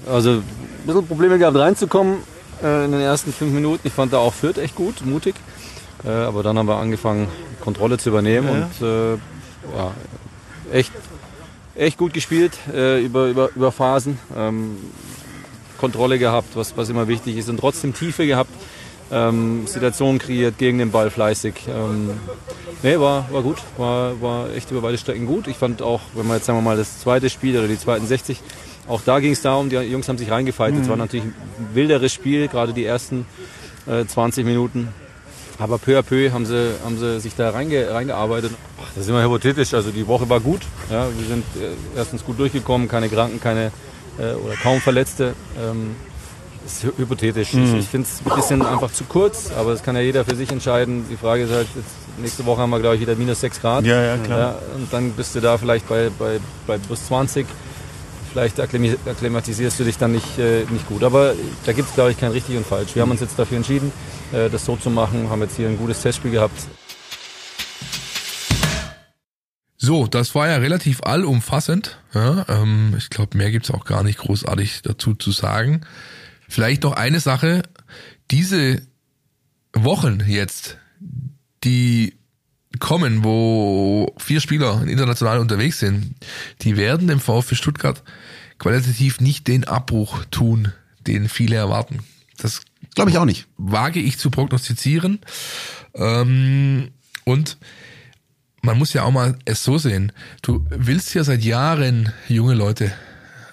Also 0.07 0.31
ein 0.31 0.43
bisschen 0.85 1.07
Probleme 1.07 1.37
gehabt 1.39 1.57
reinzukommen 1.57 2.17
äh, 2.61 2.85
in 2.85 2.91
den 2.91 3.01
ersten 3.01 3.31
fünf 3.31 3.53
Minuten. 3.53 3.87
Ich 3.87 3.93
fand 3.93 4.11
da 4.11 4.17
auch 4.17 4.33
Fürth 4.33 4.57
echt 4.57 4.75
gut, 4.75 5.05
mutig. 5.05 5.35
Äh, 6.03 6.09
aber 6.09 6.43
dann 6.43 6.57
haben 6.57 6.67
wir 6.67 6.77
angefangen, 6.77 7.27
Kontrolle 7.61 7.97
zu 7.97 8.09
übernehmen 8.09 8.49
und 8.49 8.85
äh, 8.85 9.13
ja, 9.13 9.93
echt, 10.71 10.91
echt 11.75 11.97
gut 11.97 12.13
gespielt 12.13 12.57
äh, 12.73 13.03
über, 13.03 13.27
über, 13.27 13.49
über 13.55 13.71
Phasen. 13.71 14.19
Ähm, 14.35 14.75
Kontrolle 15.83 16.17
gehabt, 16.17 16.55
was, 16.55 16.77
was 16.77 16.87
immer 16.87 17.09
wichtig 17.09 17.35
ist 17.35 17.49
und 17.49 17.59
trotzdem 17.59 17.93
Tiefe 17.93 18.25
gehabt. 18.25 18.51
Ähm, 19.11 19.67
Situationen 19.67 20.17
kreiert 20.17 20.57
gegen 20.57 20.77
den 20.77 20.91
Ball 20.91 21.09
fleißig. 21.09 21.55
Ähm, 21.67 22.11
nee, 22.83 22.97
war, 22.97 23.27
war 23.33 23.41
gut, 23.41 23.57
war, 23.75 24.21
war 24.21 24.49
echt 24.55 24.71
über 24.71 24.79
beide 24.79 24.97
Strecken 24.97 25.25
gut. 25.25 25.47
Ich 25.47 25.57
fand 25.57 25.81
auch, 25.81 25.99
wenn 26.15 26.25
man 26.25 26.37
jetzt 26.37 26.45
sagen 26.45 26.57
wir 26.57 26.61
mal 26.61 26.77
das 26.77 26.99
zweite 26.99 27.29
Spiel 27.29 27.57
oder 27.57 27.67
die 27.67 27.77
zweiten 27.77 28.07
60, 28.07 28.39
auch 28.87 29.01
da 29.01 29.19
ging 29.19 29.33
es 29.33 29.41
darum, 29.41 29.69
die 29.69 29.75
Jungs 29.75 30.07
haben 30.07 30.17
sich 30.17 30.31
reingefeitet. 30.31 30.83
Es 30.83 30.87
war 30.87 30.95
natürlich 30.95 31.25
ein 31.25 31.35
wilderes 31.73 32.13
Spiel, 32.13 32.47
gerade 32.47 32.71
die 32.71 32.85
ersten 32.85 33.25
äh, 33.85 34.05
20 34.05 34.45
Minuten. 34.45 34.87
Aber 35.59 35.77
peu 35.77 35.99
à 35.99 36.01
peu 36.01 36.31
haben 36.31 36.45
sie, 36.45 36.71
haben 36.85 36.97
sie 36.97 37.19
sich 37.19 37.35
da 37.35 37.49
reinge, 37.49 37.91
reingearbeitet. 37.91 38.51
Ach, 38.81 38.87
das 38.95 39.03
ist 39.03 39.09
immer 39.09 39.21
hypothetisch. 39.21 39.73
Also 39.73 39.91
die 39.91 40.07
Woche 40.07 40.29
war 40.29 40.39
gut. 40.39 40.61
Ja, 40.89 41.07
wir 41.09 41.27
sind 41.27 41.43
äh, 41.57 41.97
erstens 41.97 42.23
gut 42.23 42.39
durchgekommen, 42.39 42.87
keine 42.87 43.09
Kranken, 43.09 43.41
keine 43.41 43.73
äh, 44.20 44.34
oder 44.34 44.55
kaum 44.62 44.79
Verletzte. 44.82 45.34
Ähm, 45.62 45.96
ist 46.65 46.84
hy- 46.86 46.93
hypothetisch. 46.98 47.53
Ich, 47.53 47.74
ich 47.74 47.86
finde 47.88 48.08
es 48.08 48.22
ein 48.25 48.36
bisschen 48.38 48.62
einfach 48.65 48.91
zu 48.91 49.03
kurz, 49.03 49.51
aber 49.58 49.72
das 49.72 49.84
kann 49.84 49.96
ja 49.96 50.01
jeder 50.01 50.24
für 50.24 50.36
sich 50.36 50.50
entscheiden. 50.50 51.05
Die 51.12 51.17
Frage 51.17 51.43
ist 51.43 51.51
halt, 51.51 51.67
nächste 52.22 52.46
Woche 52.46 52.62
haben 52.62 52.70
wir, 52.70 52.79
glaube 52.79 52.96
ich, 52.96 53.01
wieder 53.01 53.15
minus 53.15 53.41
6 53.41 53.60
Grad. 53.60 53.84
Ja, 53.86 54.01
ja, 54.01 54.17
klar. 54.17 54.39
Ja, 54.39 54.55
und 54.75 54.91
dann 54.93 55.12
bist 55.12 55.36
du 55.36 55.41
da 55.41 55.58
vielleicht 55.58 55.89
bei, 55.89 56.10
bei, 56.17 56.39
bei 56.65 56.77
plus 56.77 57.05
20. 57.08 57.46
Vielleicht 58.32 58.60
akklimatisierst 58.60 59.79
du 59.79 59.84
dich 59.84 59.98
dann 59.98 60.13
nicht, 60.13 60.39
äh, 60.39 60.63
nicht 60.70 60.88
gut. 60.88 61.03
Aber 61.03 61.34
da 61.65 61.74
gibt 61.74 61.89
es, 61.89 61.93
glaube 61.96 62.12
ich, 62.12 62.17
kein 62.20 62.32
richtig 62.32 62.55
und 62.58 62.65
falsch. 62.65 62.96
Wir 62.96 63.01
haben 63.01 63.12
uns 63.12 63.20
jetzt 63.22 63.38
dafür 63.38 63.58
entschieden, 63.58 63.91
äh, 64.32 64.50
das 64.50 64.65
so 64.65 64.75
zu 64.77 64.89
machen. 64.89 65.29
Haben 65.29 65.41
jetzt 65.41 65.55
hier 65.58 65.67
ein 65.67 65.77
gutes 65.77 66.01
Testspiel 66.01 66.32
gehabt. 66.32 66.58
So, 69.85 70.07
das 70.07 70.33
war 70.33 70.48
ja 70.48 70.55
relativ 70.55 71.03
allumfassend. 71.03 72.00
Ja, 72.13 72.46
ähm, 72.48 72.96
ich 72.98 73.09
glaube, 73.09 73.37
mehr 73.37 73.51
gibt's 73.51 73.69
auch 73.69 73.83
gar 73.83 74.01
nicht 74.01 74.17
großartig 74.17 74.81
dazu 74.81 75.13
zu 75.13 75.33
sagen. 75.33 75.81
Vielleicht 76.48 76.83
noch 76.83 76.93
eine 76.93 77.19
Sache. 77.19 77.63
Diese 78.31 78.81
Wochen 79.74 80.24
jetzt, 80.25 80.77
die 81.65 82.13
kommen, 82.79 83.25
wo 83.25 84.15
vier 84.17 84.39
Spieler 84.39 84.87
international 84.87 85.39
unterwegs 85.39 85.79
sind, 85.79 86.15
die 86.61 86.77
werden 86.77 87.09
dem 87.09 87.19
VfB 87.19 87.55
Stuttgart 87.55 88.03
qualitativ 88.59 89.19
nicht 89.19 89.50
den 89.50 89.65
Abbruch 89.65 90.24
tun, 90.31 90.72
den 91.07 91.27
viele 91.27 91.57
erwarten. 91.57 92.00
Das 92.37 92.61
Glaube 92.96 93.11
ich 93.11 93.17
auch 93.17 93.25
nicht. 93.25 93.48
wage 93.57 94.00
ich 94.00 94.17
zu 94.17 94.31
prognostizieren. 94.31 95.19
Ähm, 95.93 96.91
und 97.25 97.57
man 98.63 98.77
muss 98.77 98.93
ja 98.93 99.03
auch 99.03 99.11
mal 99.11 99.37
es 99.45 99.63
so 99.63 99.77
sehen. 99.77 100.11
Du 100.41 100.65
willst 100.69 101.13
ja 101.13 101.23
seit 101.23 101.43
Jahren 101.43 102.11
junge 102.27 102.55
Leute 102.55 102.91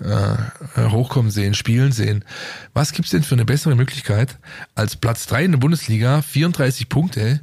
äh, 0.03 0.89
hochkommen 0.89 1.31
sehen, 1.31 1.55
spielen 1.55 1.93
sehen. 1.93 2.25
Was 2.73 2.93
gibt's 2.93 3.11
denn 3.11 3.25
für 3.25 3.35
eine 3.35 3.45
bessere 3.45 3.75
Möglichkeit 3.75 4.39
als 4.75 4.97
Platz 4.97 5.27
drei 5.27 5.45
in 5.45 5.51
der 5.51 5.59
Bundesliga, 5.59 6.23
34 6.23 6.89
Punkte, 6.89 7.41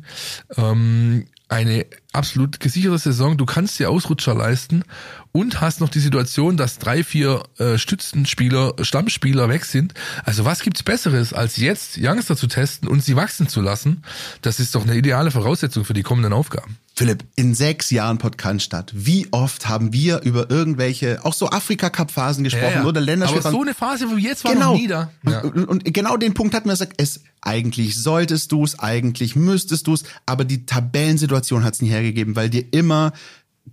ähm, 0.56 1.28
eine 1.50 1.86
absolut 2.12 2.60
gesicherte 2.60 2.98
Saison, 2.98 3.38
du 3.38 3.46
kannst 3.46 3.80
dir 3.80 3.90
Ausrutscher 3.90 4.34
leisten 4.34 4.84
und 5.32 5.62
hast 5.62 5.80
noch 5.80 5.90
die 5.90 6.00
Situation, 6.00 6.58
dass 6.58 6.80
drei, 6.80 7.04
vier 7.04 7.44
äh, 7.58 7.78
Stützenspieler, 7.78 8.74
Stammspieler 8.82 9.48
weg 9.48 9.66
sind. 9.66 9.94
Also 10.26 10.44
was 10.44 10.62
gibt's 10.62 10.84
Besseres, 10.84 11.34
als 11.34 11.58
jetzt 11.58 11.98
Youngster 12.02 12.36
zu 12.36 12.48
testen 12.48 12.90
und 12.90 13.04
sie 13.04 13.16
wachsen 13.16 13.48
zu 13.48 13.62
lassen? 13.62 14.04
Das 14.42 14.60
ist 14.60 14.76
doch 14.76 14.84
eine 14.84 14.96
ideale 14.96 15.32
Voraussetzung 15.32 15.86
für 15.86 15.94
die 15.94 16.04
kommenden 16.04 16.34
Aufgaben. 16.34 16.78
Philipp, 16.98 17.26
in 17.36 17.54
sechs 17.54 17.92
Jahren 17.92 18.18
Podcast 18.18 18.64
statt. 18.64 18.92
Wie 18.92 19.28
oft 19.30 19.70
haben 19.70 19.94
wir 19.94 20.24
über 20.24 20.50
irgendwelche, 20.50 21.24
auch 21.24 21.34
so 21.34 21.48
Afrika-Cup-Phasen 21.48 22.44
gesprochen 22.44 22.86
oder 22.86 23.00
Länderspiele? 23.00 23.46
Aber 23.46 23.52
so 23.52 23.62
eine 23.62 23.76
Phase 23.76 24.08
wie 24.18 24.20
jetzt 24.20 24.44
war 24.44 24.54
genau. 24.54 24.72
noch 24.72 24.80
nie 24.80 24.88
da. 24.88 25.12
Ja. 25.30 25.42
Und, 25.42 25.66
und 25.66 25.94
genau 25.94 26.18
den 26.18 26.34
Punkt 26.34 26.56
hatten 26.56 26.68
wir 26.68 26.74
gesagt, 26.74 26.94
es 26.98 27.22
eigentlich 27.42 28.02
solltest 28.02 28.52
du 28.52 28.64
es, 28.64 28.80
eigentlich 28.80 29.36
müsstest 29.36 29.86
du 29.86 29.94
es, 29.94 30.06
aber 30.26 30.44
die 30.44 30.66
Tabellensituation 30.66 31.64
hat 31.64 31.76
es 31.76 31.84
nie 31.84 31.90
hergegeben, 31.90 32.36
weil 32.36 32.50
dir 32.50 32.66
immer 32.72 33.14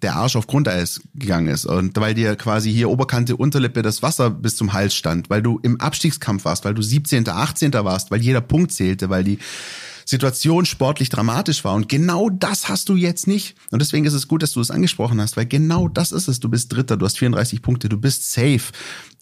der 0.02 0.16
Arsch 0.16 0.36
auf 0.36 0.46
Grundeis 0.46 1.00
gegangen 1.14 1.48
ist 1.48 1.64
und 1.64 1.96
weil 1.96 2.12
dir 2.12 2.36
quasi 2.36 2.70
hier 2.70 2.90
Oberkante, 2.90 3.36
Unterlippe 3.36 3.80
das 3.80 4.02
Wasser 4.02 4.28
bis 4.28 4.56
zum 4.56 4.74
Hals 4.74 4.94
stand, 4.94 5.30
weil 5.30 5.40
du 5.40 5.58
im 5.62 5.80
Abstiegskampf 5.80 6.44
warst, 6.44 6.66
weil 6.66 6.74
du 6.74 6.82
17., 6.82 7.26
18. 7.26 7.72
warst, 7.72 8.10
weil 8.10 8.20
jeder 8.20 8.42
Punkt 8.42 8.72
zählte, 8.72 9.08
weil 9.08 9.24
die 9.24 9.38
Situation 10.04 10.64
sportlich 10.66 11.08
dramatisch 11.08 11.64
war. 11.64 11.74
Und 11.74 11.88
genau 11.88 12.30
das 12.30 12.68
hast 12.68 12.88
du 12.88 12.96
jetzt 12.96 13.26
nicht. 13.26 13.56
Und 13.70 13.80
deswegen 13.80 14.04
ist 14.04 14.14
es 14.14 14.28
gut, 14.28 14.42
dass 14.42 14.52
du 14.52 14.60
es 14.60 14.70
angesprochen 14.70 15.20
hast, 15.20 15.36
weil 15.36 15.46
genau 15.46 15.88
das 15.88 16.12
ist 16.12 16.28
es. 16.28 16.40
Du 16.40 16.48
bist 16.48 16.72
Dritter, 16.72 16.96
du 16.96 17.06
hast 17.06 17.18
34 17.18 17.62
Punkte, 17.62 17.88
du 17.88 17.98
bist 17.98 18.32
safe. 18.32 18.72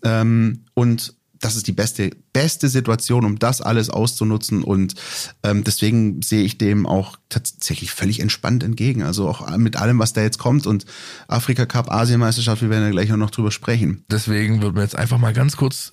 Ähm, 0.03 0.65
und 0.75 1.15
das 1.43 1.57
ist 1.57 1.67
die 1.67 1.73
beste, 1.73 2.11
beste 2.33 2.69
Situation, 2.69 3.25
um 3.25 3.39
das 3.39 3.61
alles 3.61 3.91
auszunutzen. 3.91 4.63
Und 4.63 4.95
ähm, 5.43 5.65
deswegen 5.65 6.23
sehe 6.23 6.45
ich 6.45 6.57
dem 6.57 6.87
auch 6.87 7.19
tatsächlich 7.29 7.91
völlig 7.91 8.21
entspannt 8.21 8.63
entgegen. 8.63 9.03
Also 9.03 9.29
auch 9.29 9.57
mit 9.57 9.77
allem, 9.77 9.99
was 9.99 10.13
da 10.13 10.23
jetzt 10.23 10.39
kommt 10.39 10.67
und 10.67 10.87
Afrika 11.27 11.67
Cup, 11.67 11.91
Asienmeisterschaft, 11.91 12.63
wir 12.63 12.71
werden 12.71 12.85
ja 12.85 12.91
gleich 12.91 13.13
auch 13.13 13.17
noch 13.17 13.31
drüber 13.31 13.51
sprechen. 13.51 14.05
Deswegen 14.11 14.63
würden 14.63 14.77
wir 14.77 14.83
jetzt 14.83 14.97
einfach 14.97 15.19
mal 15.19 15.33
ganz 15.33 15.57
kurz 15.57 15.91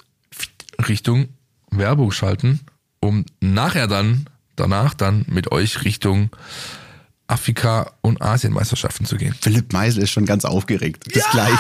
Richtung 0.88 1.30
Werbung 1.72 2.12
schalten, 2.12 2.62
um 3.00 3.26
nachher 3.42 3.88
dann, 3.88 4.28
danach 4.60 4.94
dann 4.94 5.26
mit 5.28 5.52
euch 5.52 5.84
Richtung 5.84 6.30
Afrika- 7.28 7.92
und 8.02 8.22
Asienmeisterschaften 8.22 9.06
zu 9.06 9.18
gehen. 9.18 9.36
Philipp 9.40 9.72
Meisel 9.72 10.04
ist 10.04 10.12
schon 10.12 10.26
ganz 10.26 10.46
aufgeregt. 10.46 11.06
Bis 11.14 11.24
gleich. 11.30 11.60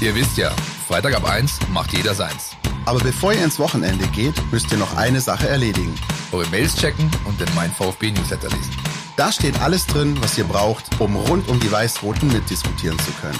Ihr 0.00 0.14
wisst 0.14 0.36
ja, 0.36 0.50
Freitag 0.88 1.14
ab 1.14 1.24
1 1.24 1.60
macht 1.72 1.92
jeder 1.92 2.14
seins. 2.14 2.56
Aber 2.86 2.98
bevor 2.98 3.32
ihr 3.32 3.44
ins 3.44 3.58
Wochenende 3.58 4.06
geht, 4.08 4.34
müsst 4.50 4.72
ihr 4.72 4.78
noch 4.78 4.96
eine 4.96 5.20
Sache 5.20 5.48
erledigen. 5.48 5.94
Eure 6.32 6.48
Mails 6.48 6.74
checken 6.76 7.08
und 7.24 7.38
den 7.40 7.48
Mein 7.54 7.70
VfB 7.70 8.10
Newsletter 8.10 8.48
lesen. 8.48 8.76
Da 9.16 9.30
steht 9.30 9.60
alles 9.60 9.86
drin, 9.86 10.16
was 10.20 10.36
ihr 10.38 10.44
braucht, 10.44 11.00
um 11.00 11.14
rund 11.14 11.48
um 11.48 11.60
die 11.60 11.70
Weiß-Roten 11.70 12.28
mitdiskutieren 12.32 12.98
zu 12.98 13.12
können. 13.20 13.38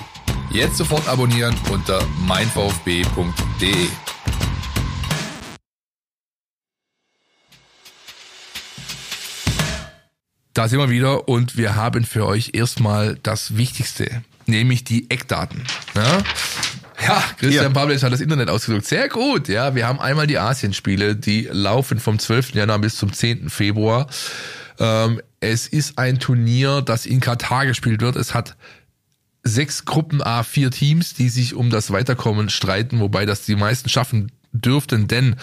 Jetzt 0.51 0.77
sofort 0.77 1.09
abonnieren 1.09 1.57
unter 1.71 2.07
meinvfb.de. 2.27 3.89
Da 10.55 10.69
sind 10.69 10.79
wir 10.79 10.91
wieder 10.91 11.29
und 11.29 11.57
wir 11.57 11.77
haben 11.77 12.05
für 12.05 12.27
euch 12.27 12.51
erstmal 12.53 13.19
das 13.23 13.57
Wichtigste, 13.57 14.23
nämlich 14.47 14.85
die 14.85 15.11
Eckdaten. 15.11 15.63
Ja, 15.95 16.23
ja 17.07 17.25
Christian. 17.39 17.73
Pavlic 17.73 18.03
hat 18.03 18.13
das 18.13 18.21
Internet 18.21 18.51
ausgedrückt. 18.51 18.87
Sehr 18.87 19.09
gut. 19.09 19.49
Ja, 19.49 19.75
wir 19.75 19.87
haben 19.87 19.99
einmal 19.99 20.27
die 20.27 20.39
Asienspiele, 20.39 21.17
die 21.17 21.49
laufen 21.51 21.99
vom 21.99 22.19
12. 22.19 22.55
Januar 22.55 22.79
bis 22.81 22.97
zum 22.97 23.13
10. 23.13 23.49
Februar. 23.49 24.09
Ähm, 24.79 25.23
es 25.41 25.67
ist 25.67 25.99
ein 25.99 26.19
Turnier, 26.19 26.83
das 26.83 27.07
in 27.07 27.21
Katar 27.21 27.67
gespielt 27.67 28.03
wird. 28.03 28.17
Es 28.17 28.35
hat 28.35 28.57
sechs 29.43 29.85
Gruppen 29.87 30.23
A, 30.23 30.43
vier 30.43 30.71
Teams, 30.71 31.15
die 31.15 31.29
sich 31.29 31.55
um 31.55 31.71
das 31.71 31.91
Weiterkommen 31.91 32.51
streiten, 32.51 33.01
wobei 33.01 33.27
das 33.27 33.45
die 33.45 33.57
meisten 33.57 33.89
schaffen 33.89 34.31
dürften, 34.53 35.09
denn 35.09 35.37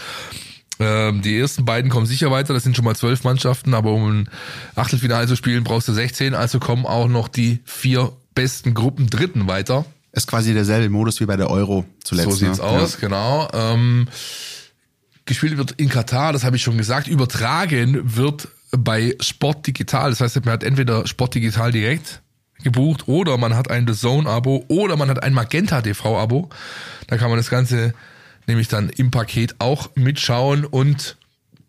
ähm, 0.79 1.21
die 1.21 1.37
ersten 1.37 1.65
beiden 1.65 1.89
kommen 1.91 2.05
sicher 2.05 2.31
weiter, 2.31 2.53
das 2.53 2.63
sind 2.63 2.75
schon 2.75 2.85
mal 2.85 2.95
zwölf 2.95 3.23
Mannschaften, 3.23 3.73
aber 3.73 3.91
um 3.91 4.21
ein 4.21 4.29
Achtelfinale 4.75 5.27
zu 5.27 5.35
spielen, 5.35 5.63
brauchst 5.63 5.87
du 5.87 5.93
16, 5.93 6.33
also 6.33 6.59
kommen 6.59 6.85
auch 6.85 7.07
noch 7.07 7.27
die 7.27 7.59
vier 7.65 8.13
besten 8.33 8.73
Gruppen 8.73 9.09
Dritten 9.09 9.47
weiter. 9.47 9.85
Ist 10.13 10.27
quasi 10.27 10.53
derselbe 10.53 10.89
Modus 10.89 11.19
wie 11.19 11.25
bei 11.25 11.35
der 11.35 11.49
Euro 11.49 11.85
zuletzt. 12.03 12.31
So 12.31 12.35
sieht's 12.35 12.57
ne? 12.59 12.63
aus, 12.63 12.93
Ja. 12.93 12.99
genau. 13.07 13.49
Ähm, 13.53 14.07
gespielt 15.25 15.57
wird 15.57 15.73
in 15.73 15.89
Katar, 15.89 16.33
das 16.33 16.43
habe 16.43 16.55
ich 16.55 16.63
schon 16.63 16.77
gesagt. 16.77 17.07
Übertragen 17.07 18.15
wird 18.15 18.47
bei 18.71 19.15
Sport 19.19 19.67
Digital. 19.67 20.09
Das 20.09 20.21
heißt, 20.21 20.43
man 20.45 20.53
hat 20.53 20.63
entweder 20.63 21.05
Sport 21.07 21.35
Digital 21.35 21.71
direkt 21.71 22.21
gebucht 22.63 23.07
oder 23.07 23.37
man 23.37 23.55
hat 23.55 23.69
ein 23.69 23.87
The 23.87 23.93
Zone-Abo 23.93 24.65
oder 24.67 24.97
man 24.97 25.09
hat 25.09 25.23
ein 25.23 25.33
Magenta 25.33 25.81
TV-Abo. 25.81 26.49
Da 27.07 27.17
kann 27.17 27.29
man 27.29 27.37
das 27.37 27.49
Ganze 27.49 27.93
nämlich 28.49 28.67
dann 28.67 28.89
im 28.89 29.11
Paket 29.11 29.55
auch 29.59 29.91
mitschauen 29.95 30.65
und 30.65 31.15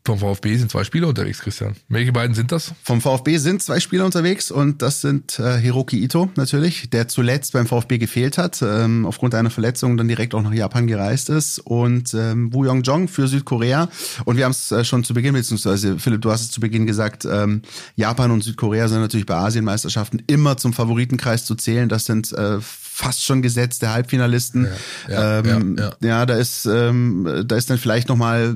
vom 0.07 0.19
VfB 0.19 0.57
sind 0.57 0.71
zwei 0.71 0.83
Spieler 0.83 1.09
unterwegs, 1.09 1.41
Christian. 1.41 1.77
Welche 1.89 2.11
beiden 2.11 2.35
sind 2.35 2.53
das? 2.53 2.73
Vom 2.83 3.03
VfB 3.03 3.37
sind 3.37 3.63
zwei 3.63 3.81
Spieler 3.81 4.07
unterwegs 4.07 4.51
und 4.51 4.81
das 4.81 5.03
sind 5.03 5.39
äh, 5.39 5.59
Hiroki 5.59 6.03
Ito 6.03 6.31
natürlich, 6.37 6.89
der 6.89 7.07
zuletzt 7.07 7.53
beim 7.53 7.67
VfB 7.67 7.99
gefehlt 7.99 8.39
hat, 8.39 8.63
ähm, 8.63 9.05
aufgrund 9.05 9.35
einer 9.35 9.51
Verletzung 9.51 9.99
dann 9.99 10.09
direkt 10.09 10.35
auch 10.35 10.41
nach 10.41 10.55
Japan 10.55 10.87
gereist 10.87 11.29
ist 11.29 11.59
und 11.59 12.15
ähm, 12.15 12.53
Woo 12.55 12.65
Young 12.65 12.83
Jong 12.83 13.09
für 13.09 13.29
Südkorea 13.29 13.91
und 14.25 14.39
wir 14.39 14.47
haben 14.47 14.53
es 14.53 14.73
äh, 14.73 14.85
schon 14.85 15.05
zu 15.05 15.13
Beginn, 15.13 15.35
beziehungsweise 15.35 15.99
Philipp, 15.99 16.23
du 16.23 16.31
hast 16.31 16.41
es 16.41 16.51
zu 16.51 16.61
Beginn 16.61 16.87
gesagt, 16.87 17.27
ähm, 17.31 17.61
Japan 17.95 18.31
und 18.31 18.43
Südkorea 18.43 18.89
sind 18.89 19.01
natürlich 19.01 19.27
bei 19.27 19.37
Asienmeisterschaften 19.37 20.23
immer 20.27 20.57
zum 20.57 20.73
Favoritenkreis 20.73 21.45
zu 21.45 21.55
zählen, 21.57 21.91
das 21.91 22.07
sind 22.07 22.33
äh, 22.33 22.59
fast 23.01 23.25
schon 23.25 23.41
gesetzte 23.41 23.91
Halbfinalisten. 23.91 24.69
Ja, 25.09 25.39
ähm, 25.39 25.77
ja, 25.79 25.93
ja, 26.03 26.27
da 26.27 26.35
ist 26.35 26.67
ähm, 26.67 27.45
da 27.47 27.57
ist 27.57 27.71
dann 27.71 27.79
vielleicht 27.79 28.09
noch 28.09 28.17
mal 28.17 28.55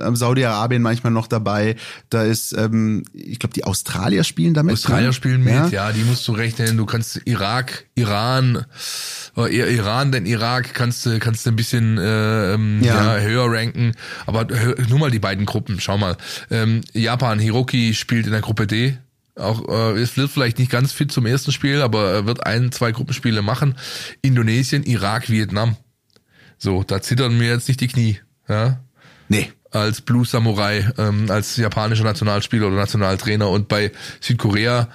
äh, 0.00 0.14
Saudi-Arabien 0.14 0.80
manchmal 0.80 1.12
noch 1.12 1.26
dabei. 1.26 1.74
Da 2.08 2.22
ist, 2.22 2.52
ähm, 2.56 3.02
ich 3.12 3.40
glaube, 3.40 3.52
die 3.52 3.64
Australier 3.64 4.22
spielen 4.22 4.54
damit. 4.54 4.74
Australier 4.74 5.08
ne? 5.08 5.12
spielen 5.12 5.42
mit, 5.42 5.72
ja. 5.72 5.90
die 5.92 6.04
musst 6.04 6.26
du 6.28 6.32
rechnen. 6.32 6.76
Du 6.76 6.86
kannst 6.86 7.20
Irak, 7.24 7.86
Iran, 7.96 8.64
eher 9.36 9.68
Iran, 9.68 10.12
denn 10.12 10.24
Irak 10.24 10.72
kannst 10.74 11.04
du 11.04 11.18
kannst 11.18 11.44
du 11.44 11.50
ein 11.50 11.56
bisschen 11.56 11.98
äh, 11.98 12.54
ähm, 12.54 12.80
ja. 12.82 13.16
Ja. 13.16 13.22
höher 13.22 13.50
ranken. 13.50 13.92
Aber 14.26 14.46
nur 14.88 15.00
mal 15.00 15.10
die 15.10 15.18
beiden 15.18 15.46
Gruppen, 15.46 15.80
schau 15.80 15.98
mal. 15.98 16.16
Ähm, 16.50 16.82
Japan, 16.92 17.40
Hiroki 17.40 17.94
spielt 17.94 18.26
in 18.26 18.32
der 18.32 18.40
Gruppe 18.40 18.68
D. 18.68 18.98
Auch 19.36 19.68
äh, 19.68 20.00
es 20.00 20.16
wird 20.16 20.30
vielleicht 20.30 20.58
nicht 20.58 20.70
ganz 20.70 20.92
fit 20.92 21.10
zum 21.10 21.26
ersten 21.26 21.50
Spiel, 21.52 21.82
aber 21.82 22.12
er 22.12 22.26
wird 22.26 22.46
ein, 22.46 22.70
zwei 22.72 22.92
Gruppenspiele 22.92 23.42
machen. 23.42 23.76
Indonesien, 24.22 24.84
Irak, 24.84 25.28
Vietnam. 25.28 25.76
So, 26.58 26.84
da 26.84 27.02
zittern 27.02 27.36
mir 27.36 27.48
jetzt 27.48 27.66
nicht 27.68 27.80
die 27.80 27.88
Knie. 27.88 28.20
Ja, 28.48 28.80
Nee. 29.28 29.50
als 29.70 30.02
Blue 30.02 30.24
Samurai, 30.24 30.88
ähm, 30.98 31.30
als 31.30 31.56
japanischer 31.56 32.04
Nationalspieler 32.04 32.68
oder 32.68 32.76
Nationaltrainer. 32.76 33.48
Und 33.50 33.66
bei 33.68 33.90
Südkorea, 34.20 34.88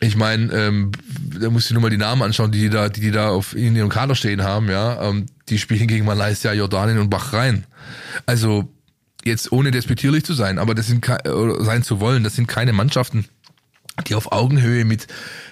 ich 0.00 0.16
meine, 0.16 0.52
ähm, 0.54 0.92
da 1.38 1.50
musst 1.50 1.68
du 1.68 1.74
nur 1.74 1.82
mal 1.82 1.90
die 1.90 1.96
Namen 1.98 2.22
anschauen, 2.22 2.52
die 2.52 2.60
die 2.60 2.70
da, 2.70 2.88
die, 2.88 3.00
die 3.00 3.10
da 3.10 3.28
auf 3.28 3.54
in 3.54 3.76
ihrem 3.76 3.88
Kader 3.90 4.14
stehen 4.14 4.42
haben, 4.42 4.70
ja. 4.70 5.02
Ähm, 5.02 5.26
die 5.48 5.58
spielen 5.58 5.86
gegen 5.86 6.06
Malaysia, 6.06 6.52
Jordanien 6.52 6.98
und 6.98 7.10
Bahrain. 7.10 7.64
Also 8.24 8.72
jetzt 9.24 9.52
ohne 9.52 9.70
despektierlich 9.70 10.24
zu 10.24 10.34
sein, 10.34 10.58
aber 10.58 10.74
das 10.74 10.86
sind 10.86 11.06
oder 11.08 11.62
sein 11.64 11.82
zu 11.82 12.00
wollen, 12.00 12.24
das 12.24 12.36
sind 12.36 12.46
keine 12.46 12.72
Mannschaften, 12.72 13.26
die 14.04 14.14
auf 14.14 14.32
Augenhöhe 14.32 14.84
mit, 14.84 15.06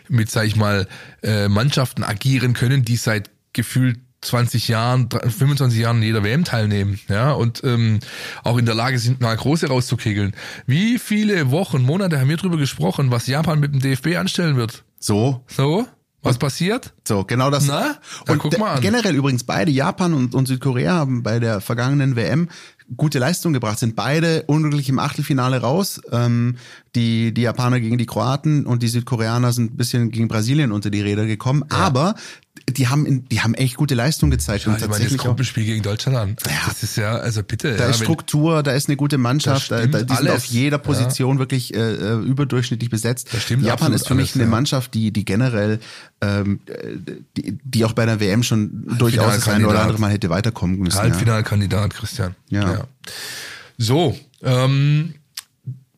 mit 0.08 0.30
sag 0.30 0.46
ich 0.46 0.56
mal, 0.56 0.86
äh, 1.22 1.48
Mannschaften 1.48 2.04
agieren 2.04 2.52
können, 2.52 2.84
die 2.84 2.96
seit 2.96 3.30
gefühlt 3.52 3.98
20 4.24 4.68
Jahren, 4.68 5.08
25 5.10 5.78
Jahren 5.78 5.98
in 5.98 6.02
jeder 6.04 6.24
WM 6.24 6.44
teilnehmen, 6.44 6.98
ja, 7.08 7.32
und 7.32 7.62
ähm, 7.62 8.00
auch 8.42 8.56
in 8.56 8.66
der 8.66 8.74
Lage 8.74 8.98
sind, 8.98 9.20
mal 9.20 9.36
große 9.36 9.68
rauszukegeln. 9.68 10.34
Wie 10.66 10.98
viele 10.98 11.50
Wochen, 11.50 11.82
Monate 11.82 12.18
haben 12.18 12.28
wir 12.28 12.36
drüber 12.36 12.56
gesprochen, 12.56 13.10
was 13.10 13.26
Japan 13.26 13.60
mit 13.60 13.72
dem 13.72 13.80
DFB 13.80 14.16
anstellen 14.16 14.56
wird? 14.56 14.84
So, 14.98 15.44
So? 15.46 15.86
Was 16.24 16.38
passiert? 16.38 16.94
so, 17.06 17.24
genau 17.24 17.50
das. 17.50 17.66
Na? 17.66 17.98
Und 18.26 18.38
guck 18.38 18.58
mal 18.58 18.76
an. 18.76 18.80
generell 18.80 19.14
übrigens 19.14 19.44
beide, 19.44 19.70
Japan 19.70 20.14
und, 20.14 20.34
und 20.34 20.48
Südkorea, 20.48 20.94
haben 20.94 21.22
bei 21.22 21.38
der 21.38 21.60
vergangenen 21.60 22.16
WM 22.16 22.48
gute 22.96 23.18
Leistung 23.18 23.52
gebracht, 23.52 23.78
sind 23.78 23.96
beide 23.96 24.44
unglücklich 24.46 24.88
im 24.88 24.98
Achtelfinale 24.98 25.60
raus. 25.60 26.00
Ähm, 26.12 26.56
die, 26.94 27.34
die 27.34 27.42
Japaner 27.42 27.80
gegen 27.80 27.98
die 27.98 28.06
Kroaten 28.06 28.66
und 28.66 28.82
die 28.82 28.88
Südkoreaner 28.88 29.52
sind 29.52 29.74
ein 29.74 29.76
bisschen 29.76 30.10
gegen 30.10 30.28
Brasilien 30.28 30.72
unter 30.72 30.90
die 30.90 31.00
Räder 31.00 31.26
gekommen, 31.26 31.64
aber 31.68 32.14
die 32.68 32.88
haben, 32.88 33.28
die 33.28 33.40
haben 33.40 33.54
echt 33.54 33.76
gute 33.76 33.94
Leistung 33.94 34.30
gezeigt. 34.30 34.64
Ja, 34.64 34.70
und 34.70 34.76
ich 34.76 34.80
meine, 34.80 34.88
das 34.88 34.98
tatsächlich 34.98 35.20
Gruppenspiel 35.20 35.64
gegen 35.64 35.82
Deutschland 35.82 36.16
an. 36.16 36.36
Ja. 36.46 36.52
Das 36.66 36.82
ist 36.82 36.96
ja, 36.96 37.16
also 37.16 37.42
bitte. 37.42 37.76
da 37.76 37.84
ja, 37.84 37.90
ist 37.90 37.98
Struktur, 37.98 38.62
da 38.62 38.72
ist 38.72 38.88
eine 38.88 38.96
gute 38.96 39.18
Mannschaft, 39.18 39.70
da, 39.70 39.86
da, 39.86 40.02
die 40.02 40.14
sind 40.14 40.28
alles. 40.28 40.32
auf 40.32 40.44
jeder 40.46 40.78
Position 40.78 41.38
wirklich 41.38 41.74
äh, 41.74 41.78
äh, 41.78 42.14
überdurchschnittlich 42.20 42.90
besetzt. 42.90 43.28
Das 43.32 43.42
stimmt 43.42 43.64
Japan 43.64 43.92
ist 43.92 44.06
für 44.06 44.14
mich 44.14 44.30
alles, 44.30 44.36
eine 44.36 44.44
ja. 44.44 44.50
Mannschaft, 44.50 44.94
die, 44.94 45.12
die 45.12 45.24
generell, 45.24 45.80
ähm, 46.20 46.60
äh, 46.66 46.96
die, 47.36 47.58
die 47.62 47.84
auch 47.84 47.92
bei 47.92 48.06
der 48.06 48.20
WM 48.20 48.42
schon 48.42 48.86
durchaus 48.98 49.34
das 49.34 49.48
eine 49.48 49.68
oder 49.68 49.82
andere 49.82 49.98
Mal 49.98 50.12
hätte 50.12 50.30
weiterkommen 50.30 50.78
müssen. 50.78 50.96
Ja. 50.96 51.02
Halbfinalkandidat, 51.02 51.92
Christian. 51.92 52.34
Ja. 52.48 52.86
So, 53.76 54.16
ähm, 54.42 55.14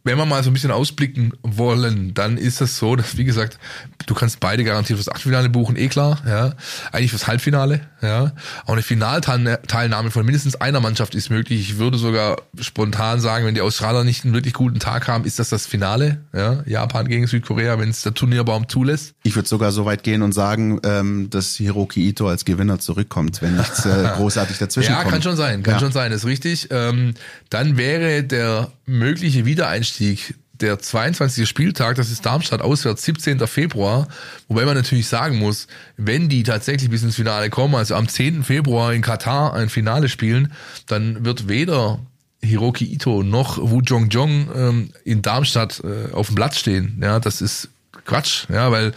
wenn 0.06 0.16
wir 0.16 0.24
mal 0.26 0.42
so 0.42 0.50
ein 0.50 0.52
bisschen 0.54 0.70
ausblicken 0.70 1.32
wollen, 1.42 2.14
dann 2.14 2.38
ist 2.38 2.60
es 2.60 2.78
so, 2.78 2.96
dass, 2.96 3.16
wie 3.16 3.24
gesagt, 3.24 3.58
du 4.06 4.14
kannst 4.14 4.40
beide 4.40 4.64
garantiert 4.64 4.98
fürs 4.98 5.08
Achtelfinale 5.08 5.50
buchen, 5.50 5.76
eh 5.76 5.88
klar, 5.88 6.20
ja. 6.26 6.54
Eigentlich 6.92 7.10
fürs 7.10 7.26
Halbfinale, 7.26 7.80
ja. 8.00 8.32
Auch 8.64 8.72
eine 8.72 8.82
Finalteilnahme 8.82 10.10
von 10.10 10.24
mindestens 10.24 10.56
einer 10.56 10.80
Mannschaft 10.80 11.14
ist 11.14 11.30
möglich. 11.30 11.60
Ich 11.60 11.78
würde 11.78 11.98
sogar 11.98 12.36
spontan 12.60 13.20
sagen, 13.20 13.44
wenn 13.46 13.54
die 13.54 13.60
Australier 13.60 14.04
nicht 14.04 14.24
einen 14.24 14.34
wirklich 14.34 14.54
guten 14.54 14.78
Tag 14.78 15.08
haben, 15.08 15.24
ist 15.24 15.38
das 15.38 15.48
das 15.48 15.66
Finale, 15.66 16.20
ja. 16.32 16.62
Japan 16.66 17.08
gegen 17.08 17.26
Südkorea, 17.26 17.78
wenn 17.78 17.90
es 17.90 18.02
der 18.02 18.14
Turnierbaum 18.14 18.68
zulässt. 18.68 19.14
Ich 19.24 19.34
würde 19.36 19.48
sogar 19.48 19.72
so 19.72 19.84
weit 19.84 20.02
gehen 20.02 20.22
und 20.22 20.32
sagen, 20.32 20.80
ähm, 20.84 21.28
dass 21.30 21.56
Hiroki 21.56 22.08
Ito 22.08 22.28
als 22.28 22.44
Gewinner 22.44 22.78
zurückkommt, 22.78 23.42
wenn 23.42 23.56
nichts 23.56 23.84
äh, 23.86 24.08
großartig 24.16 24.58
dazwischen 24.58 24.92
Ja, 24.92 25.00
kommt. 25.02 25.12
kann 25.12 25.22
schon 25.22 25.36
sein, 25.36 25.62
kann 25.62 25.74
Ja. 25.74 25.80
schon 25.80 25.92
sein, 25.92 26.12
ist 26.12 26.24
richtig. 26.26 26.68
Ähm, 26.70 27.14
dann 27.50 27.76
wäre 27.76 28.22
der 28.22 28.70
mögliche 28.86 29.44
Wiedereinstieg 29.44 30.34
der 30.60 30.78
22. 30.78 31.48
Spieltag, 31.48 31.96
das 31.96 32.10
ist 32.10 32.24
Darmstadt 32.24 32.62
auswärts, 32.62 33.04
17. 33.04 33.46
Februar. 33.46 34.08
Wobei 34.48 34.64
man 34.64 34.74
natürlich 34.74 35.06
sagen 35.06 35.38
muss, 35.38 35.66
wenn 35.96 36.28
die 36.28 36.44
tatsächlich 36.44 36.90
bis 36.90 37.02
ins 37.02 37.16
Finale 37.16 37.50
kommen, 37.50 37.74
also 37.74 37.94
am 37.94 38.08
10. 38.08 38.42
Februar 38.42 38.94
in 38.94 39.02
Katar 39.02 39.54
ein 39.54 39.68
Finale 39.68 40.08
spielen, 40.08 40.52
dann 40.86 41.24
wird 41.24 41.48
weder 41.48 42.00
Hiroki 42.42 42.84
Ito 42.86 43.22
noch 43.22 43.58
Wu 43.58 43.80
Jongjong 43.80 44.48
ähm, 44.54 44.90
in 45.04 45.22
Darmstadt 45.22 45.82
äh, 45.84 46.12
auf 46.12 46.28
dem 46.28 46.36
Platz 46.36 46.58
stehen. 46.58 46.98
Ja, 47.02 47.20
das 47.20 47.40
ist 47.40 47.68
Quatsch, 48.04 48.46
ja, 48.48 48.70
weil 48.70 48.92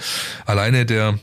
alleine 0.45 0.85
der 0.85 1.19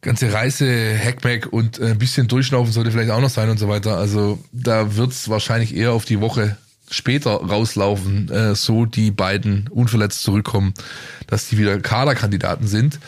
ganze 0.00 0.32
Reise, 0.32 0.96
Hackback 0.96 1.52
und 1.52 1.80
ein 1.80 1.98
bisschen 1.98 2.28
durchschnaufen 2.28 2.72
sollte 2.72 2.92
vielleicht 2.92 3.10
auch 3.10 3.20
noch 3.20 3.30
sein 3.30 3.50
und 3.50 3.58
so 3.58 3.68
weiter. 3.68 3.96
Also 3.96 4.38
da 4.52 4.94
wird's 4.96 5.28
wahrscheinlich 5.28 5.74
eher 5.74 5.92
auf 5.92 6.04
die 6.04 6.20
Woche 6.20 6.56
später 6.90 7.30
rauslaufen, 7.32 8.30
äh, 8.30 8.54
so 8.54 8.86
die 8.86 9.10
beiden 9.10 9.68
unverletzt 9.68 10.22
zurückkommen, 10.22 10.74
dass 11.26 11.48
die 11.48 11.58
wieder 11.58 11.78
Kaderkandidaten 11.80 12.66
sind. 12.66 12.98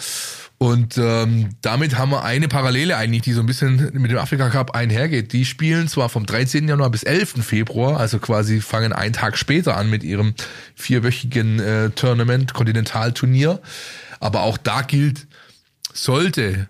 Und 0.63 0.99
ähm, 0.99 1.57
damit 1.63 1.97
haben 1.97 2.11
wir 2.11 2.23
eine 2.23 2.47
Parallele 2.47 2.95
eigentlich, 2.95 3.23
die 3.23 3.33
so 3.33 3.41
ein 3.41 3.47
bisschen 3.47 3.93
mit 3.95 4.11
dem 4.11 4.19
Afrika 4.19 4.51
Cup 4.51 4.73
einhergeht. 4.73 5.33
Die 5.33 5.47
spielen 5.47 5.89
zwar 5.89 6.11
vom 6.11 6.27
13. 6.27 6.69
Januar 6.69 6.91
bis 6.91 7.03
11. 7.03 7.43
Februar, 7.43 7.99
also 7.99 8.19
quasi 8.19 8.61
fangen 8.61 8.93
einen 8.93 9.15
Tag 9.15 9.39
später 9.39 9.79
an 9.79 9.89
mit 9.89 10.05
ihrem 10.05 10.35
vierwöchigen 10.75 11.61
äh, 11.61 11.91
Tournament, 11.93 12.53
Kontinentalturnier. 12.53 13.63
Aber 14.21 14.43
auch 14.43 14.59
da 14.59 14.83
gilt, 14.83 15.29
sollte 15.95 16.69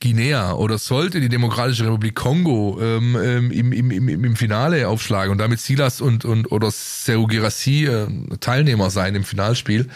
Guinea 0.00 0.54
oder 0.54 0.78
sollte 0.78 1.20
die 1.20 1.28
Demokratische 1.28 1.84
Republik 1.84 2.14
Kongo 2.14 2.78
ähm, 2.80 3.16
ähm, 3.22 3.50
im, 3.50 3.72
im, 3.72 3.90
im, 3.90 4.24
im 4.24 4.36
Finale 4.36 4.88
aufschlagen 4.88 5.30
und 5.30 5.38
damit 5.38 5.60
Silas 5.60 6.00
und, 6.00 6.24
und 6.24 6.50
oder 6.50 6.70
Serou 6.70 7.26
Girassi 7.26 7.84
äh, 7.84 8.06
Teilnehmer 8.40 8.90
sein 8.90 9.14
im 9.14 9.24
Finalspiel, 9.24 9.88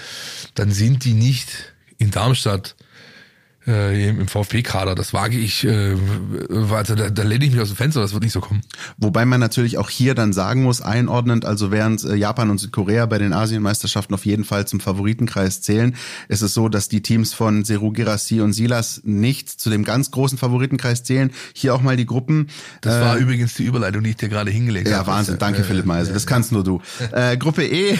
dann 0.54 0.70
sind 0.70 1.04
die 1.04 1.14
nicht 1.14 1.74
in 1.98 2.10
Darmstadt 2.10 2.76
äh, 3.66 4.08
im 4.10 4.28
VfB-Kader. 4.28 4.94
Das 4.94 5.12
wage 5.12 5.36
ich, 5.38 5.64
äh, 5.64 5.94
warte, 6.48 6.96
da, 6.96 7.10
da 7.10 7.22
lehne 7.22 7.44
ich 7.44 7.52
mich 7.52 7.60
aus 7.60 7.68
dem 7.68 7.76
Fenster, 7.76 8.00
das 8.00 8.12
wird 8.12 8.22
nicht 8.22 8.32
so 8.32 8.40
kommen. 8.40 8.62
Wobei 8.98 9.24
man 9.24 9.40
natürlich 9.40 9.78
auch 9.78 9.90
hier 9.90 10.14
dann 10.14 10.32
sagen 10.32 10.62
muss, 10.62 10.80
einordnend, 10.80 11.44
also 11.44 11.70
während 11.70 12.04
äh, 12.04 12.14
Japan 12.14 12.50
und 12.50 12.58
Südkorea 12.58 13.06
bei 13.06 13.18
den 13.18 13.32
Asienmeisterschaften 13.32 14.14
auf 14.14 14.26
jeden 14.26 14.44
Fall 14.44 14.66
zum 14.66 14.80
Favoritenkreis 14.80 15.62
zählen, 15.62 15.96
ist 16.28 16.42
es 16.42 16.54
so, 16.54 16.68
dass 16.68 16.88
die 16.88 17.02
Teams 17.02 17.32
von 17.34 17.64
Seru 17.64 17.92
Girassi 17.92 18.40
und 18.40 18.52
Silas 18.52 19.00
nicht 19.04 19.48
zu 19.48 19.70
dem 19.70 19.84
ganz 19.84 20.10
großen 20.10 20.38
Favoritenkreis 20.38 21.02
zählen. 21.04 21.30
Hier 21.54 21.74
auch 21.74 21.82
mal 21.82 21.96
die 21.96 22.06
Gruppen. 22.06 22.48
Das 22.80 23.00
war 23.00 23.16
übrigens 23.16 23.54
die 23.54 23.64
Überleitung, 23.64 24.02
die 24.02 24.10
ich 24.10 24.16
dir 24.16 24.28
gerade 24.28 24.50
hingelegt 24.50 24.88
Ja, 24.88 24.98
habe. 24.98 25.08
Wahnsinn. 25.12 25.38
Danke, 25.38 25.60
Äh, 25.62 25.64
Philipp 25.64 25.86
Meisel. 25.86 26.12
Das 26.14 26.26
kannst 26.26 26.52
nur 26.52 26.64
du. 26.64 26.80
Äh, 27.12 27.36
Gruppe 27.36 27.64
E 27.64 27.96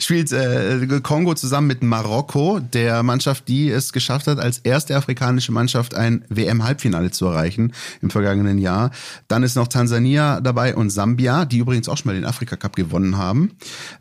spielt 0.00 0.32
äh, 0.32 0.86
Kongo 1.02 1.34
zusammen 1.34 1.66
mit 1.66 1.82
Marokko, 1.82 2.60
der 2.60 3.02
Mannschaft, 3.02 3.48
die 3.48 3.68
es 3.70 3.92
geschafft 3.92 4.26
hat, 4.28 4.38
als 4.38 4.58
erste 4.58 4.94
afrikanische 4.96 5.52
Mannschaft 5.52 5.94
ein 5.94 6.24
WM-Halbfinale 6.28 7.10
zu 7.10 7.26
erreichen 7.26 7.72
im 8.02 8.10
vergangenen 8.10 8.58
Jahr. 8.58 8.90
Dann 9.28 9.42
ist 9.42 9.56
noch 9.56 9.68
Tansania 9.68 10.40
dabei 10.40 10.74
und 10.74 10.90
Sambia, 10.90 11.44
die 11.44 11.58
übrigens 11.58 11.88
auch 11.88 11.96
schon 11.96 12.10
mal 12.10 12.14
den 12.14 12.24
Afrika-Cup 12.24 12.76
gewonnen 12.76 13.16
haben. 13.16 13.52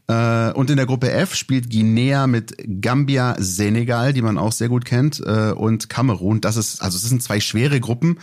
Äh, 0.08 0.52
und 0.52 0.70
in 0.70 0.78
der 0.78 0.86
Gruppe 0.86 1.12
F 1.12 1.36
spielt 1.36 1.70
Guinea 1.70 2.28
mit 2.28 2.56
Gambia, 2.82 3.36
Senegal, 3.40 4.14
die 4.14 4.22
man 4.22 4.38
auch 4.38 4.52
sehr 4.52 4.70
gut 4.70 4.86
kennt, 4.86 5.20
äh, 5.20 5.52
und 5.52 5.90
Kamerun. 5.90 6.42
Das 6.42 6.58
ist, 6.58 6.82
also 6.82 6.98
es 6.98 7.04
sind 7.04 7.24
zwei 7.24 7.40
schwere 7.40 7.80
Gruppen, 7.80 8.20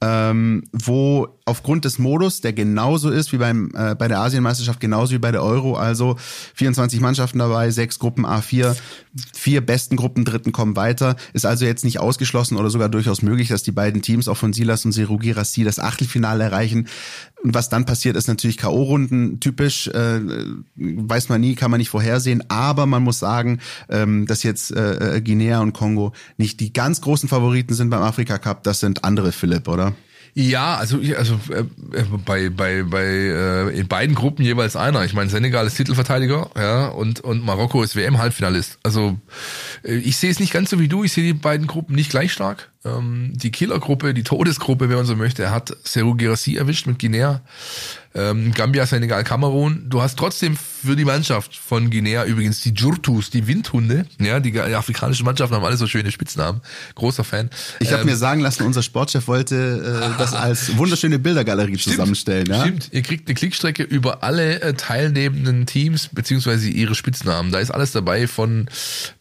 ähm, 0.00 0.64
wo 0.72 1.35
aufgrund 1.46 1.84
des 1.84 2.00
Modus, 2.00 2.40
der 2.40 2.52
genauso 2.52 3.08
ist 3.08 3.32
wie 3.32 3.38
beim 3.38 3.70
äh, 3.74 3.94
bei 3.94 4.08
der 4.08 4.18
Asienmeisterschaft, 4.18 4.80
genauso 4.80 5.14
wie 5.14 5.18
bei 5.18 5.30
der 5.30 5.44
Euro, 5.44 5.76
also 5.76 6.16
24 6.54 7.00
Mannschaften 7.00 7.38
dabei, 7.38 7.70
sechs 7.70 8.00
Gruppen 8.00 8.26
A4, 8.26 8.76
vier 9.32 9.64
besten 9.64 9.96
Gruppen 9.96 10.24
Dritten 10.24 10.50
kommen 10.50 10.74
weiter, 10.74 11.14
ist 11.34 11.46
also 11.46 11.64
jetzt 11.64 11.84
nicht 11.84 12.00
ausgeschlossen 12.00 12.56
oder 12.56 12.68
sogar 12.68 12.88
durchaus 12.88 13.22
möglich, 13.22 13.48
dass 13.48 13.62
die 13.62 13.70
beiden 13.70 14.02
Teams 14.02 14.26
auch 14.26 14.36
von 14.36 14.52
Silas 14.52 14.84
und 14.84 14.90
Serugi 14.90 15.30
Rassi 15.30 15.62
das 15.62 15.78
Achtelfinale 15.78 16.42
erreichen. 16.42 16.88
Und 17.44 17.54
was 17.54 17.68
dann 17.68 17.84
passiert, 17.84 18.16
ist 18.16 18.26
natürlich 18.26 18.56
K.O.-Runden 18.56 19.38
typisch, 19.38 19.86
äh, 19.86 20.20
weiß 20.74 21.28
man 21.28 21.40
nie, 21.40 21.54
kann 21.54 21.70
man 21.70 21.78
nicht 21.78 21.90
vorhersehen, 21.90 22.42
aber 22.50 22.86
man 22.86 23.04
muss 23.04 23.20
sagen, 23.20 23.60
ähm, 23.88 24.26
dass 24.26 24.42
jetzt 24.42 24.72
äh, 24.72 25.22
Guinea 25.24 25.60
und 25.60 25.74
Kongo 25.74 26.12
nicht 26.38 26.58
die 26.58 26.72
ganz 26.72 27.00
großen 27.00 27.28
Favoriten 27.28 27.74
sind 27.74 27.90
beim 27.90 28.02
Afrika 28.02 28.38
Cup, 28.38 28.64
das 28.64 28.80
sind 28.80 29.04
andere 29.04 29.30
Philipp, 29.30 29.68
oder? 29.68 29.94
Ja, 30.38 30.74
also 30.76 31.00
ich- 31.00 31.16
also 31.16 31.40
äh, 31.50 31.60
äh, 31.98 32.04
bei 32.26 32.50
bei 32.50 32.82
bei 32.82 33.02
äh, 33.04 33.68
in 33.70 33.88
beiden 33.88 34.14
Gruppen 34.14 34.44
jeweils 34.44 34.76
einer. 34.76 35.02
Ich 35.06 35.14
meine, 35.14 35.30
Senegal 35.30 35.66
ist 35.66 35.76
Titelverteidiger, 35.78 36.50
ja, 36.54 36.88
und 36.88 37.20
und 37.20 37.42
Marokko 37.42 37.82
ist 37.82 37.96
WM-Halbfinalist. 37.96 38.78
Also 38.82 39.16
äh, 39.82 39.94
ich 39.94 40.18
sehe 40.18 40.30
es 40.30 40.38
nicht 40.38 40.52
ganz 40.52 40.68
so 40.68 40.78
wie 40.78 40.88
du. 40.88 41.04
Ich 41.04 41.12
sehe 41.14 41.24
die 41.24 41.32
beiden 41.32 41.66
Gruppen 41.66 41.94
nicht 41.94 42.10
gleich 42.10 42.32
stark. 42.34 42.70
Ähm, 42.84 43.32
die 43.34 43.50
Killergruppe, 43.50 44.14
die 44.14 44.22
Todesgruppe, 44.22 44.88
wenn 44.88 44.96
man 44.96 45.06
so 45.06 45.16
möchte, 45.16 45.50
hat 45.50 45.76
Seru 45.84 46.14
Girassi 46.14 46.56
erwischt 46.56 46.86
mit 46.86 46.98
Guinea. 46.98 47.40
Ähm, 48.14 48.52
Gambia, 48.54 48.86
Senegal, 48.86 49.24
Kamerun. 49.24 49.84
Du 49.90 50.00
hast 50.00 50.18
trotzdem 50.18 50.56
für 50.56 50.96
die 50.96 51.04
Mannschaft 51.04 51.54
von 51.54 51.90
Guinea 51.90 52.24
übrigens 52.24 52.62
die 52.62 52.70
Jurtus, 52.70 53.28
die 53.28 53.46
Windhunde. 53.46 54.06
Ja, 54.18 54.40
die, 54.40 54.52
die 54.52 54.60
afrikanischen 54.60 55.26
Mannschaften 55.26 55.54
haben 55.54 55.64
alle 55.64 55.76
so 55.76 55.86
schöne 55.86 56.10
Spitznamen. 56.10 56.62
Großer 56.94 57.24
Fan. 57.24 57.50
Ich 57.78 57.92
habe 57.92 58.02
Ähm, 58.02 58.06
mir 58.06 58.16
sagen 58.16 58.40
lassen, 58.40 58.62
unser 58.62 58.82
Sportchef 58.82 59.28
wollte 59.28 60.14
äh, 60.14 60.18
das 60.18 60.32
als 60.34 60.78
wunderschöne 60.78 61.18
Bildergalerie 61.18 61.76
zusammenstellen. 61.76 62.46
Ja? 62.46 62.62
Stimmt, 62.62 62.88
ihr 62.92 63.02
kriegt 63.02 63.28
eine 63.28 63.34
Klickstrecke 63.34 63.82
über 63.82 64.22
alle 64.22 64.62
äh, 64.62 64.72
teilnehmenden 64.72 65.66
Teams 65.66 66.08
beziehungsweise 66.10 66.70
ihre 66.70 66.94
Spitznamen. 66.94 67.52
Da 67.52 67.58
ist 67.58 67.70
alles 67.70 67.92
dabei 67.92 68.26
von 68.26 68.70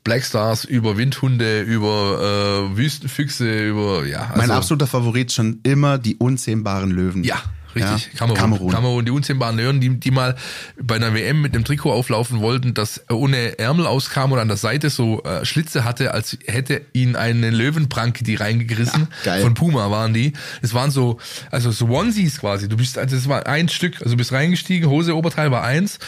Blackstars 0.05 0.63
über 0.63 0.95
Windhunde, 0.97 1.61
über 1.61 2.69
äh, 2.71 2.77
Wüstenfüchse, 2.77 3.54
über 3.63 4.05
ja. 4.05 4.27
Also, 4.27 4.37
Mein 4.37 4.51
absoluter 4.51 4.87
Favorit 4.87 5.31
schon 5.31 5.59
immer 5.63 5.97
die 5.97 6.15
unzähmbaren 6.15 6.91
Löwen. 6.91 7.23
Ja, 7.23 7.41
richtig. 7.75 8.09
Ja, 8.13 8.19
Kamerun. 8.19 8.39
Kamerun. 8.39 8.71
Kamerun. 8.71 9.05
die 9.05 9.11
unzähmbaren 9.11 9.57
Löwen, 9.57 9.81
die, 9.81 9.99
die 9.99 10.11
mal 10.11 10.35
bei 10.81 10.95
einer 10.95 11.13
WM 11.13 11.41
mit 11.41 11.53
einem 11.53 11.65
Trikot 11.65 11.91
auflaufen 11.91 12.39
wollten, 12.39 12.73
das 12.73 13.01
ohne 13.09 13.59
Ärmel 13.59 13.85
auskam 13.85 14.31
und 14.31 14.39
an 14.39 14.47
der 14.47 14.57
Seite 14.57 14.89
so 14.89 15.23
äh, 15.23 15.45
Schlitze 15.45 15.83
hatte, 15.83 16.13
als 16.13 16.37
hätte 16.45 16.81
ihnen 16.93 17.15
eine 17.15 17.49
Löwenpranke 17.49 18.23
die 18.23 18.35
reingerissen. 18.35 19.07
Ja, 19.23 19.33
geil. 19.33 19.41
Von 19.41 19.53
Puma 19.53 19.91
waren 19.91 20.13
die. 20.13 20.33
Es 20.61 20.73
waren 20.73 20.91
so, 20.91 21.19
also 21.51 21.71
so 21.71 21.87
Onesies 21.87 22.39
quasi. 22.39 22.67
Du 22.67 22.77
bist, 22.77 22.97
also 22.97 23.15
es 23.15 23.27
war 23.27 23.45
ein 23.47 23.69
Stück, 23.69 24.01
also 24.01 24.11
du 24.11 24.17
bist 24.17 24.31
reingestiegen, 24.31 24.89
Hose, 24.89 25.15
Oberteil 25.15 25.51
war 25.51 25.63
eins. 25.63 25.99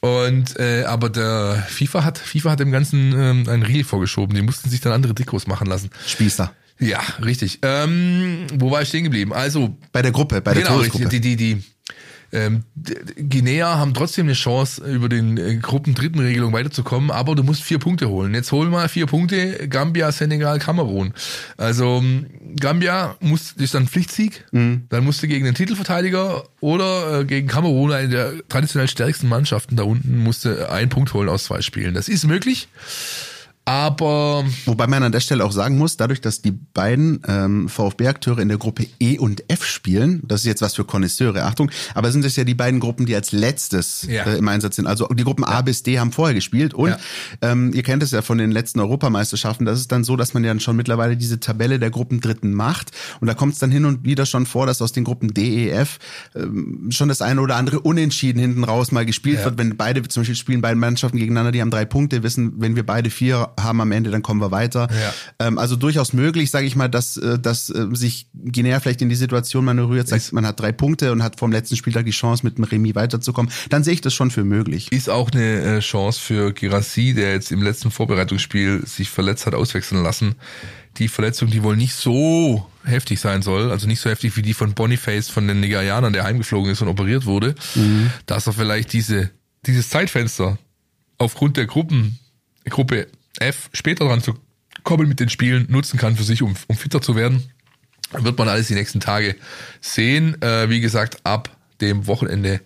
Und 0.00 0.58
äh, 0.58 0.84
aber 0.84 1.08
der 1.08 1.64
FIFA 1.68 2.04
hat 2.04 2.18
FIFA 2.18 2.52
hat 2.52 2.60
dem 2.60 2.70
Ganzen 2.70 3.12
ähm, 3.12 3.48
einen 3.48 3.62
Riegel 3.62 3.84
vorgeschoben. 3.84 4.36
Die 4.36 4.42
mussten 4.42 4.70
sich 4.70 4.80
dann 4.80 4.92
andere 4.92 5.14
Trikots 5.14 5.46
machen 5.46 5.66
lassen. 5.66 5.90
Spießer. 6.06 6.52
Ja, 6.78 7.00
richtig. 7.24 7.60
Ähm, 7.62 8.46
wo 8.54 8.70
war 8.70 8.82
ich 8.82 8.88
stehen 8.88 9.04
geblieben? 9.04 9.32
Also 9.32 9.76
Bei 9.92 10.02
der 10.02 10.12
Gruppe, 10.12 10.40
bei 10.40 10.54
der 10.54 10.62
genau, 10.62 10.76
Todesgruppe. 10.76 11.08
Die, 11.08 11.20
die, 11.20 11.36
die, 11.36 11.62
ähm, 12.32 12.64
Guinea 13.16 13.76
haben 13.78 13.94
trotzdem 13.94 14.26
eine 14.26 14.34
Chance, 14.34 14.84
über 14.84 15.08
den 15.08 15.38
äh, 15.38 15.56
Gruppen-Dritten-Regelung 15.56 16.52
weiterzukommen, 16.52 17.10
aber 17.10 17.34
du 17.34 17.42
musst 17.42 17.62
vier 17.62 17.78
Punkte 17.78 18.08
holen. 18.08 18.34
Jetzt 18.34 18.50
hol 18.52 18.68
mal 18.68 18.88
vier 18.88 19.06
Punkte, 19.06 19.68
Gambia, 19.68 20.10
Senegal, 20.10 20.58
Kamerun. 20.58 21.14
Also 21.56 21.98
ähm, 22.02 22.26
Gambia 22.58 23.16
muss, 23.20 23.54
das 23.54 23.64
ist 23.64 23.74
dann 23.74 23.86
Pflichtsieg, 23.86 24.44
dann 24.50 25.04
musst 25.04 25.22
du 25.22 25.28
gegen 25.28 25.44
den 25.44 25.54
Titelverteidiger 25.54 26.44
oder 26.60 27.20
äh, 27.20 27.24
gegen 27.24 27.46
Kamerun, 27.46 27.92
eine 27.92 28.08
der 28.08 28.32
traditionell 28.48 28.88
stärksten 28.88 29.28
Mannschaften 29.28 29.76
da 29.76 29.84
unten, 29.84 30.18
musst 30.18 30.44
du 30.44 30.68
einen 30.70 30.88
Punkt 30.88 31.14
holen 31.14 31.28
aus 31.28 31.44
zwei 31.44 31.62
Spielen. 31.62 31.94
Das 31.94 32.08
ist 32.08 32.26
möglich, 32.26 32.68
aber 33.66 34.44
Wobei 34.64 34.86
man 34.86 35.02
an 35.02 35.10
der 35.12 35.18
Stelle 35.20 35.44
auch 35.44 35.50
sagen 35.50 35.76
muss, 35.76 35.96
dadurch, 35.96 36.20
dass 36.20 36.40
die 36.40 36.52
beiden 36.52 37.20
ähm, 37.26 37.68
VfB-Akteure 37.68 38.38
in 38.38 38.48
der 38.48 38.58
Gruppe 38.58 38.86
E 39.00 39.18
und 39.18 39.42
F 39.50 39.64
spielen, 39.64 40.22
das 40.24 40.40
ist 40.42 40.46
jetzt 40.46 40.62
was 40.62 40.74
für 40.76 40.84
Konnoisseure, 40.84 41.42
Achtung, 41.44 41.70
aber 41.94 42.12
sind 42.12 42.24
es 42.24 42.36
ja 42.36 42.44
die 42.44 42.54
beiden 42.54 42.78
Gruppen, 42.78 43.06
die 43.06 43.14
als 43.16 43.32
letztes 43.32 44.02
Ja. 44.08 44.22
äh, 44.24 44.38
im 44.38 44.46
Einsatz 44.46 44.76
sind. 44.76 44.86
Also 44.86 45.08
die 45.08 45.24
Gruppen 45.24 45.42
A 45.44 45.62
bis 45.62 45.82
D 45.82 45.98
haben 45.98 46.12
vorher 46.12 46.34
gespielt 46.34 46.74
und 46.74 46.90
Ja. 46.90 46.98
ähm, 47.42 47.72
ihr 47.74 47.82
kennt 47.82 48.04
es 48.04 48.12
ja 48.12 48.22
von 48.22 48.38
den 48.38 48.52
letzten 48.52 48.78
Europameisterschaften, 48.78 49.66
das 49.66 49.80
ist 49.80 49.90
dann 49.90 50.04
so, 50.04 50.14
dass 50.16 50.32
man 50.32 50.44
ja 50.44 50.58
schon 50.60 50.76
mittlerweile 50.76 51.16
diese 51.16 51.40
Tabelle 51.40 51.80
der 51.80 51.90
Gruppen 51.90 52.20
Dritten 52.20 52.54
macht 52.54 52.92
und 53.20 53.26
da 53.26 53.34
kommt 53.34 53.54
es 53.54 53.58
dann 53.58 53.72
hin 53.72 53.84
und 53.84 54.04
wieder 54.04 54.26
schon 54.26 54.46
vor, 54.46 54.66
dass 54.66 54.80
aus 54.80 54.92
den 54.92 55.02
Gruppen 55.02 55.34
D, 55.34 55.66
E, 55.66 55.70
F 55.70 55.98
ähm, 56.36 56.88
schon 56.90 57.08
das 57.08 57.20
eine 57.20 57.40
oder 57.40 57.56
andere 57.56 57.80
Unentschieden 57.80 58.38
hinten 58.38 58.62
raus 58.62 58.92
mal 58.92 59.04
gespielt 59.04 59.44
wird, 59.44 59.58
wenn 59.58 59.76
beide, 59.76 60.02
zum 60.06 60.20
Beispiel 60.22 60.36
spielen 60.36 60.60
beide 60.60 60.76
Mannschaften 60.76 61.18
gegeneinander, 61.18 61.50
die 61.50 61.60
haben 61.60 61.72
drei 61.72 61.84
Punkte, 61.84 62.22
wissen, 62.22 62.52
wenn 62.58 62.76
wir 62.76 62.86
beide 62.86 63.10
vier 63.10 63.50
haben 63.58 63.80
am 63.80 63.92
Ende, 63.92 64.10
dann 64.10 64.22
kommen 64.22 64.40
wir 64.40 64.50
weiter. 64.50 64.88
Ja. 64.90 65.46
Ähm, 65.46 65.58
also 65.58 65.76
durchaus 65.76 66.12
möglich, 66.12 66.50
sage 66.50 66.66
ich 66.66 66.76
mal, 66.76 66.88
dass, 66.88 67.16
äh, 67.16 67.38
dass 67.38 67.70
äh, 67.70 67.86
sich 67.92 68.28
Guinea 68.34 68.80
vielleicht 68.80 69.02
in 69.02 69.08
die 69.08 69.14
Situation 69.14 69.64
manövriert, 69.64 70.08
sagt, 70.08 70.32
man 70.32 70.46
hat 70.46 70.60
drei 70.60 70.72
Punkte 70.72 71.12
und 71.12 71.22
hat 71.22 71.38
vom 71.38 71.52
letzten 71.52 71.76
Spieltag 71.76 72.04
die 72.04 72.10
Chance, 72.10 72.44
mit 72.44 72.58
dem 72.58 72.64
Remis 72.64 72.94
weiterzukommen. 72.94 73.50
Dann 73.70 73.84
sehe 73.84 73.94
ich 73.94 74.00
das 74.00 74.14
schon 74.14 74.30
für 74.30 74.44
möglich. 74.44 74.90
Ist 74.92 75.10
auch 75.10 75.30
eine 75.30 75.76
äh, 75.76 75.80
Chance 75.80 76.20
für 76.20 76.52
Girassi, 76.52 77.14
der 77.14 77.32
jetzt 77.32 77.52
im 77.52 77.62
letzten 77.62 77.90
Vorbereitungsspiel 77.90 78.86
sich 78.86 79.10
verletzt 79.10 79.46
hat, 79.46 79.54
auswechseln 79.54 80.02
lassen. 80.02 80.34
Die 80.98 81.08
Verletzung, 81.08 81.50
die 81.50 81.62
wohl 81.62 81.76
nicht 81.76 81.94
so 81.94 82.66
heftig 82.84 83.20
sein 83.20 83.42
soll, 83.42 83.70
also 83.70 83.86
nicht 83.86 84.00
so 84.00 84.08
heftig 84.08 84.36
wie 84.36 84.42
die 84.42 84.54
von 84.54 84.72
Boniface 84.72 85.28
von 85.28 85.46
den 85.46 85.60
Nigerianern, 85.60 86.14
der 86.14 86.24
heimgeflogen 86.24 86.72
ist 86.72 86.80
und 86.80 86.88
operiert 86.88 87.26
wurde, 87.26 87.54
dass 88.24 88.46
er 88.46 88.54
vielleicht 88.54 88.94
diese, 88.94 89.30
dieses 89.66 89.90
Zeitfenster 89.90 90.56
aufgrund 91.18 91.56
der 91.56 91.66
Gruppen, 91.66 92.18
Gruppe 92.64 93.08
F 93.40 93.70
später 93.72 94.06
dran 94.06 94.22
zu 94.22 94.34
kommen 94.82 95.08
mit 95.08 95.20
den 95.20 95.28
Spielen 95.28 95.66
nutzen 95.68 95.98
kann 95.98 96.16
für 96.16 96.22
sich, 96.22 96.42
um, 96.42 96.54
um 96.68 96.76
fitter 96.76 97.02
zu 97.02 97.16
werden. 97.16 97.50
Wird 98.12 98.38
man 98.38 98.48
alles 98.48 98.68
die 98.68 98.74
nächsten 98.74 99.00
Tage 99.00 99.36
sehen. 99.80 100.40
Äh, 100.40 100.70
wie 100.70 100.80
gesagt, 100.80 101.18
ab 101.24 101.50
dem 101.80 102.06
Wochenende 102.06 102.60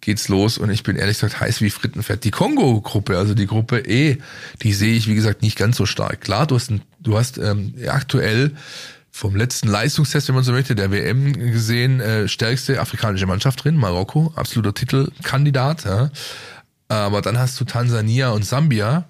geht's 0.00 0.28
los 0.28 0.58
und 0.58 0.70
ich 0.70 0.82
bin 0.82 0.96
ehrlich 0.96 1.18
gesagt 1.18 1.40
heiß 1.40 1.60
wie 1.60 1.70
Frittenfett. 1.70 2.24
Die 2.24 2.30
Kongo-Gruppe, 2.30 3.16
also 3.16 3.34
die 3.34 3.46
Gruppe 3.46 3.80
E, 3.80 4.18
die 4.62 4.72
sehe 4.72 4.94
ich 4.94 5.08
wie 5.08 5.14
gesagt 5.14 5.42
nicht 5.42 5.56
ganz 5.56 5.76
so 5.76 5.86
stark. 5.86 6.20
Klar, 6.20 6.46
du 6.46 6.56
hast, 6.56 6.70
ein, 6.70 6.82
du 7.00 7.18
hast 7.18 7.38
ähm, 7.38 7.74
aktuell 7.88 8.52
vom 9.10 9.34
letzten 9.34 9.68
Leistungstest, 9.68 10.28
wenn 10.28 10.34
man 10.34 10.44
so 10.44 10.52
möchte, 10.52 10.74
der 10.74 10.90
WM 10.90 11.32
gesehen, 11.32 12.00
äh, 12.00 12.28
stärkste 12.28 12.80
afrikanische 12.80 13.26
Mannschaft 13.26 13.64
drin, 13.64 13.76
Marokko, 13.76 14.32
absoluter 14.36 14.74
Titelkandidat. 14.74 15.84
Ja. 15.84 16.10
Aber 16.88 17.22
dann 17.22 17.38
hast 17.38 17.58
du 17.60 17.64
Tansania 17.64 18.30
und 18.30 18.44
Sambia. 18.44 19.08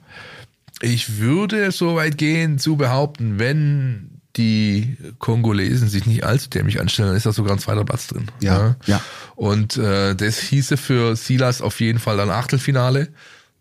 Ich 0.81 1.19
würde 1.19 1.71
so 1.71 1.97
weit 1.97 2.19
gehen 2.19 2.59
zu 2.59 2.77
behaupten, 2.77 3.39
wenn 3.39 4.21
die 4.37 4.97
Kongolesen 5.19 5.89
sich 5.89 6.07
nicht 6.07 6.25
allzu 6.25 6.51
dämlich 6.51 6.81
anstellen, 6.81 7.09
dann 7.09 7.17
ist 7.17 7.27
da 7.27 7.33
sogar 7.33 7.53
ein 7.53 7.61
zweiter 7.61 7.85
Platz 7.85 8.09
drin. 8.09 8.27
Ja, 8.41 8.77
ja. 8.87 9.01
Und 9.37 9.77
äh, 9.77 10.15
das 10.17 10.39
hieße 10.39 10.77
für 10.77 11.15
Silas 11.15 11.63
auf 11.63 11.81
jeden 11.81 12.01
Fall 12.01 12.17
dann 12.17 12.31
Achtelfinale. 12.31 13.09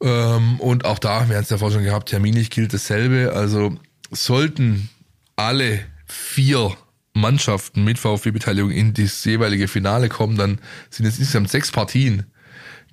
Ähm, 0.02 0.60
und 0.60 0.86
auch 0.86 1.00
da, 1.00 1.30
wir 1.30 1.36
haben 1.36 1.44
es 1.44 1.50
ja 1.50 1.58
vorhin 1.60 1.78
schon 1.78 1.86
gehabt, 1.86 2.10
terminlich 2.10 2.50
gilt 2.50 2.74
dasselbe. 2.74 3.34
Also 3.36 3.78
sollten 4.12 4.90
alle 5.36 5.80
vier 6.08 6.76
Mannschaften 7.14 7.84
mit 7.84 8.00
VfB-Beteiligung 8.00 8.72
in 8.72 8.94
das 8.94 9.24
jeweilige 9.24 9.68
Finale 9.68 10.10
kommen, 10.10 10.36
dann 10.36 10.60
sind 10.90 11.06
es 11.06 11.20
insgesamt 11.20 11.50
sechs 11.50 11.72
Partien, 11.72 12.26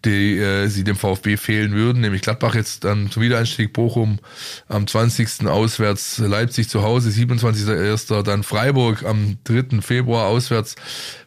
die 0.04 0.38
äh, 0.38 0.68
sie 0.68 0.84
dem 0.84 0.96
VfB 0.96 1.36
fehlen 1.36 1.72
würden, 1.72 2.00
nämlich 2.00 2.22
Gladbach 2.22 2.54
jetzt 2.54 2.84
dann 2.84 3.10
zum 3.10 3.22
Wiedereinstieg, 3.22 3.72
Bochum 3.72 4.18
am 4.68 4.86
20. 4.86 5.46
auswärts, 5.46 6.18
Leipzig 6.18 6.68
zu 6.68 6.82
Hause, 6.82 7.10
27.01. 7.10 8.22
dann 8.22 8.42
Freiburg 8.42 9.04
am 9.04 9.38
3. 9.44 9.80
Februar 9.82 10.26
auswärts, 10.26 10.76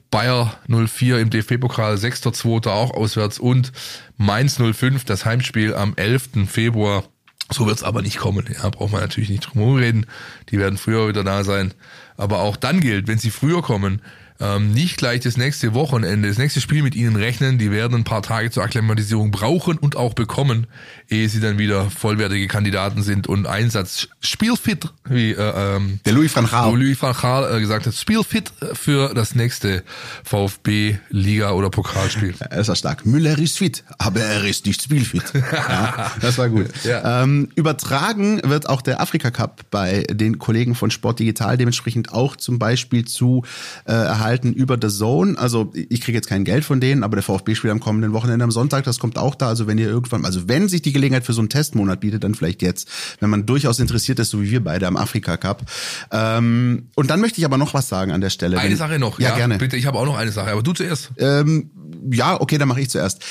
Bayer 0.10 0.60
04 0.68 1.20
im 1.20 1.30
DFB-Pokal, 1.30 1.96
6.2. 1.96 2.68
auch 2.70 2.92
auswärts 2.92 3.40
und 3.40 3.72
Mainz 4.18 4.60
05, 4.60 5.06
das 5.06 5.26
Heimspiel 5.26 5.74
am 5.74 5.94
11. 5.96 6.48
Februar. 6.48 7.04
So 7.52 7.66
wird's 7.66 7.84
aber 7.84 8.02
nicht 8.02 8.20
kommen. 8.20 8.46
Ja, 8.54 8.70
braucht 8.70 8.92
man 8.92 9.02
natürlich 9.02 9.30
nicht 9.30 9.42
drum 9.42 9.76
reden. 9.76 10.06
Die 10.50 10.60
werden 10.60 10.78
früher 10.78 11.08
wieder 11.08 11.24
da 11.24 11.44
sein. 11.44 11.74
Aber 12.16 12.40
auch 12.40 12.56
dann 12.56 12.80
gilt, 12.80 13.08
wenn 13.08 13.18
sie 13.18 13.32
früher 13.32 13.62
kommen, 13.62 14.02
ähm, 14.40 14.74
nicht 14.74 14.98
gleich 14.98 15.22
das 15.22 15.38
nächste 15.38 15.74
Wochenende, 15.74 16.28
das 16.28 16.38
nächste 16.38 16.62
Spiel 16.62 16.84
mit 16.84 16.96
ihnen 16.96 17.16
rechnen. 17.16 17.58
Die 17.58 17.72
werden 17.72 17.96
ein 17.96 18.04
paar 18.04 18.22
Tage 18.22 18.52
zur 18.52 18.64
Akklimatisierung 18.64 19.32
brauchen 19.32 19.78
und 19.78 19.96
auch 19.96 20.14
bekommen, 20.14 20.68
ehe 21.10 21.30
sie 21.30 21.40
dann 21.40 21.58
wieder 21.58 21.90
vollwertige 21.90 22.48
Kandidaten 22.48 23.04
sind 23.04 23.28
und 23.28 23.48
Einsatz 23.48 24.08
spielfit, 24.20 24.90
wie 25.06 25.32
äh, 25.32 25.76
ähm, 25.76 26.00
Der 26.06 26.14
Louis 26.14 26.36
van 26.36 26.48
Gaal. 26.48 26.76
Louis 26.76 27.02
van 27.02 27.14
Gaal 27.14 27.56
äh, 27.56 27.60
gesagt 27.60 27.86
hat, 27.86 27.94
spielfit 27.94 28.52
für 28.74 29.14
das 29.14 29.36
nächste 29.36 29.84
VfB 30.24 30.98
Liga 31.10 31.52
oder 31.52 31.70
Pokalspiel. 31.70 32.36
Er 32.54 32.60
ist 32.60 32.68
ja 32.68 32.76
stark. 32.76 33.06
Müller 33.06 33.38
ist 33.40 33.58
fit, 33.58 33.84
aber 33.98 34.20
er 34.22 34.44
ist 34.44 34.66
nicht 34.66 34.84
spielfit. 34.84 35.24
ja, 35.34 36.12
das 36.22 36.38
war 36.38 36.50
gut. 36.50 36.68
Ja. 36.84 37.24
Ähm, 37.24 37.50
übertragen 37.56 38.42
wird 38.44 38.70
auch 38.70 38.82
der 38.82 39.02
Afrika 39.02 39.32
Cup 39.32 39.62
bei 39.72 40.04
den 40.10 40.38
Kollegen 40.40 40.76
von 40.76 40.92
Sport 40.92 41.20
Digital, 41.20 41.58
dementsprechend 41.58 42.12
auch 42.12 42.36
zum 42.36 42.60
Beispiel 42.60 43.06
zu 43.06 43.44
äh, 43.86 43.94
erhalten 44.24 44.54
über 44.54 44.78
The 44.82 44.88
Zone. 44.88 45.38
Also 45.38 45.72
ich 45.76 46.02
kriege 46.02 46.18
jetzt 46.18 46.28
kein 46.28 46.44
Geld 46.46 46.64
von 46.66 46.80
denen, 46.80 47.04
aber 47.04 47.16
der 47.18 47.24
VfB 47.24 47.56
spielt 47.56 47.72
am 47.72 47.80
kommenden 47.80 48.14
Wochenende 48.14 48.44
am 48.44 48.52
Sonntag, 48.52 48.84
das 48.86 49.00
kommt 49.00 49.18
auch 49.18 49.36
da. 49.36 49.48
Also 49.50 49.68
wenn 49.68 49.78
ihr 49.78 49.88
irgendwann, 49.88 50.26
also 50.26 50.48
wenn 50.48 50.68
sich 50.70 50.82
die 50.82 50.94
Gelegenheit 50.94 51.26
für 51.26 51.34
so 51.34 51.42
einen 51.42 51.50
Testmonat 51.50 52.00
bietet, 52.00 52.24
dann 52.24 52.36
vielleicht 52.36 52.62
jetzt, 52.62 52.88
wenn 53.20 53.30
man 53.30 53.46
durchaus 53.46 53.80
interessiert 53.80 54.20
ist, 54.20 54.30
so 54.30 54.42
wie 54.42 54.50
wir 54.52 54.64
beide 54.64 54.88
am 54.88 54.96
Afrika 54.98 55.38
Cup. 55.38 55.64
Ähm, 56.12 56.88
und 56.96 57.10
dann 57.10 57.20
möchte 57.22 57.40
ich 57.40 57.46
aber 57.46 57.58
noch 57.58 57.74
was 57.74 57.90
sagen 57.90 58.12
an 58.12 58.22
der 58.22 58.30
Stelle. 58.30 58.58
Eine 58.58 58.70
Wenn- 58.72 58.78
Sache 58.78 59.00
noch, 59.00 59.20
Ja, 59.20 59.36
gerne. 59.36 59.58
Bitte, 59.58 59.76
ich 59.78 59.86
habe 59.86 59.98
auch 60.00 60.06
noch 60.06 60.18
eine 60.18 60.32
Sache, 60.32 60.52
aber 60.52 60.64
du 60.64 60.74
zuerst. 60.74 61.12
Ähm, 61.18 61.70
ja, 62.12 62.40
okay, 62.40 62.58
dann 62.58 62.68
mache 62.68 62.82
ich 62.82 62.90
zuerst. 62.90 63.22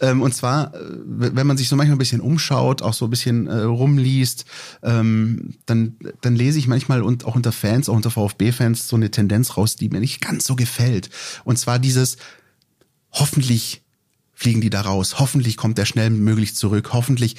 Ähm, 0.00 0.22
und 0.22 0.34
zwar, 0.34 0.74
äh, 0.74 0.78
wenn 1.04 1.46
man 1.46 1.56
sich 1.56 1.68
so 1.68 1.76
manchmal 1.76 1.96
ein 1.96 1.98
bisschen 1.98 2.20
umschaut, 2.20 2.82
auch 2.82 2.94
so 2.94 3.06
ein 3.06 3.10
bisschen 3.10 3.46
äh, 3.46 3.62
rumliest, 3.62 4.44
ähm, 4.82 5.54
dann, 5.66 5.96
dann 6.20 6.36
lese 6.36 6.58
ich 6.58 6.68
manchmal 6.68 7.02
und 7.02 7.24
auch 7.24 7.34
unter 7.34 7.52
Fans, 7.52 7.88
auch 7.88 7.96
unter 7.96 8.10
VfB-Fans, 8.10 8.88
so 8.88 8.96
eine 8.96 9.10
Tendenz 9.10 9.56
raus, 9.56 9.76
die 9.76 9.88
mir 9.88 10.00
nicht 10.00 10.20
ganz 10.20 10.46
so 10.46 10.56
gefällt. 10.56 11.10
Und 11.44 11.58
zwar 11.58 11.78
dieses, 11.78 12.16
hoffentlich 13.12 13.82
fliegen 14.40 14.62
die 14.62 14.70
da 14.70 14.80
raus, 14.80 15.18
hoffentlich 15.18 15.58
kommt 15.58 15.78
er 15.78 15.84
schnell 15.84 16.08
möglich 16.08 16.56
zurück, 16.56 16.94
hoffentlich. 16.94 17.36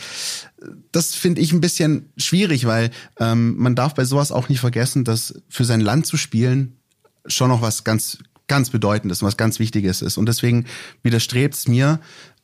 Das 0.91 1.15
finde 1.15 1.41
ich 1.41 1.51
ein 1.51 1.59
bisschen 1.59 2.11
schwierig, 2.15 2.67
weil 2.67 2.91
ähm, 3.19 3.57
man 3.57 3.73
darf 3.73 3.95
bei 3.95 4.05
sowas 4.05 4.31
auch 4.31 4.49
nicht 4.49 4.59
vergessen, 4.59 5.03
dass 5.03 5.33
für 5.49 5.65
sein 5.65 5.81
Land 5.81 6.05
zu 6.05 6.15
spielen 6.15 6.77
schon 7.25 7.49
noch 7.49 7.63
was 7.63 7.83
ganz, 7.83 8.19
ganz 8.47 8.69
Bedeutendes 8.69 9.23
und 9.23 9.27
was 9.27 9.37
ganz 9.37 9.57
Wichtiges 9.57 10.03
ist. 10.03 10.17
Und 10.17 10.27
deswegen 10.27 10.65
widerstrebt 11.01 11.55
es 11.55 11.67
mir, 11.67 11.99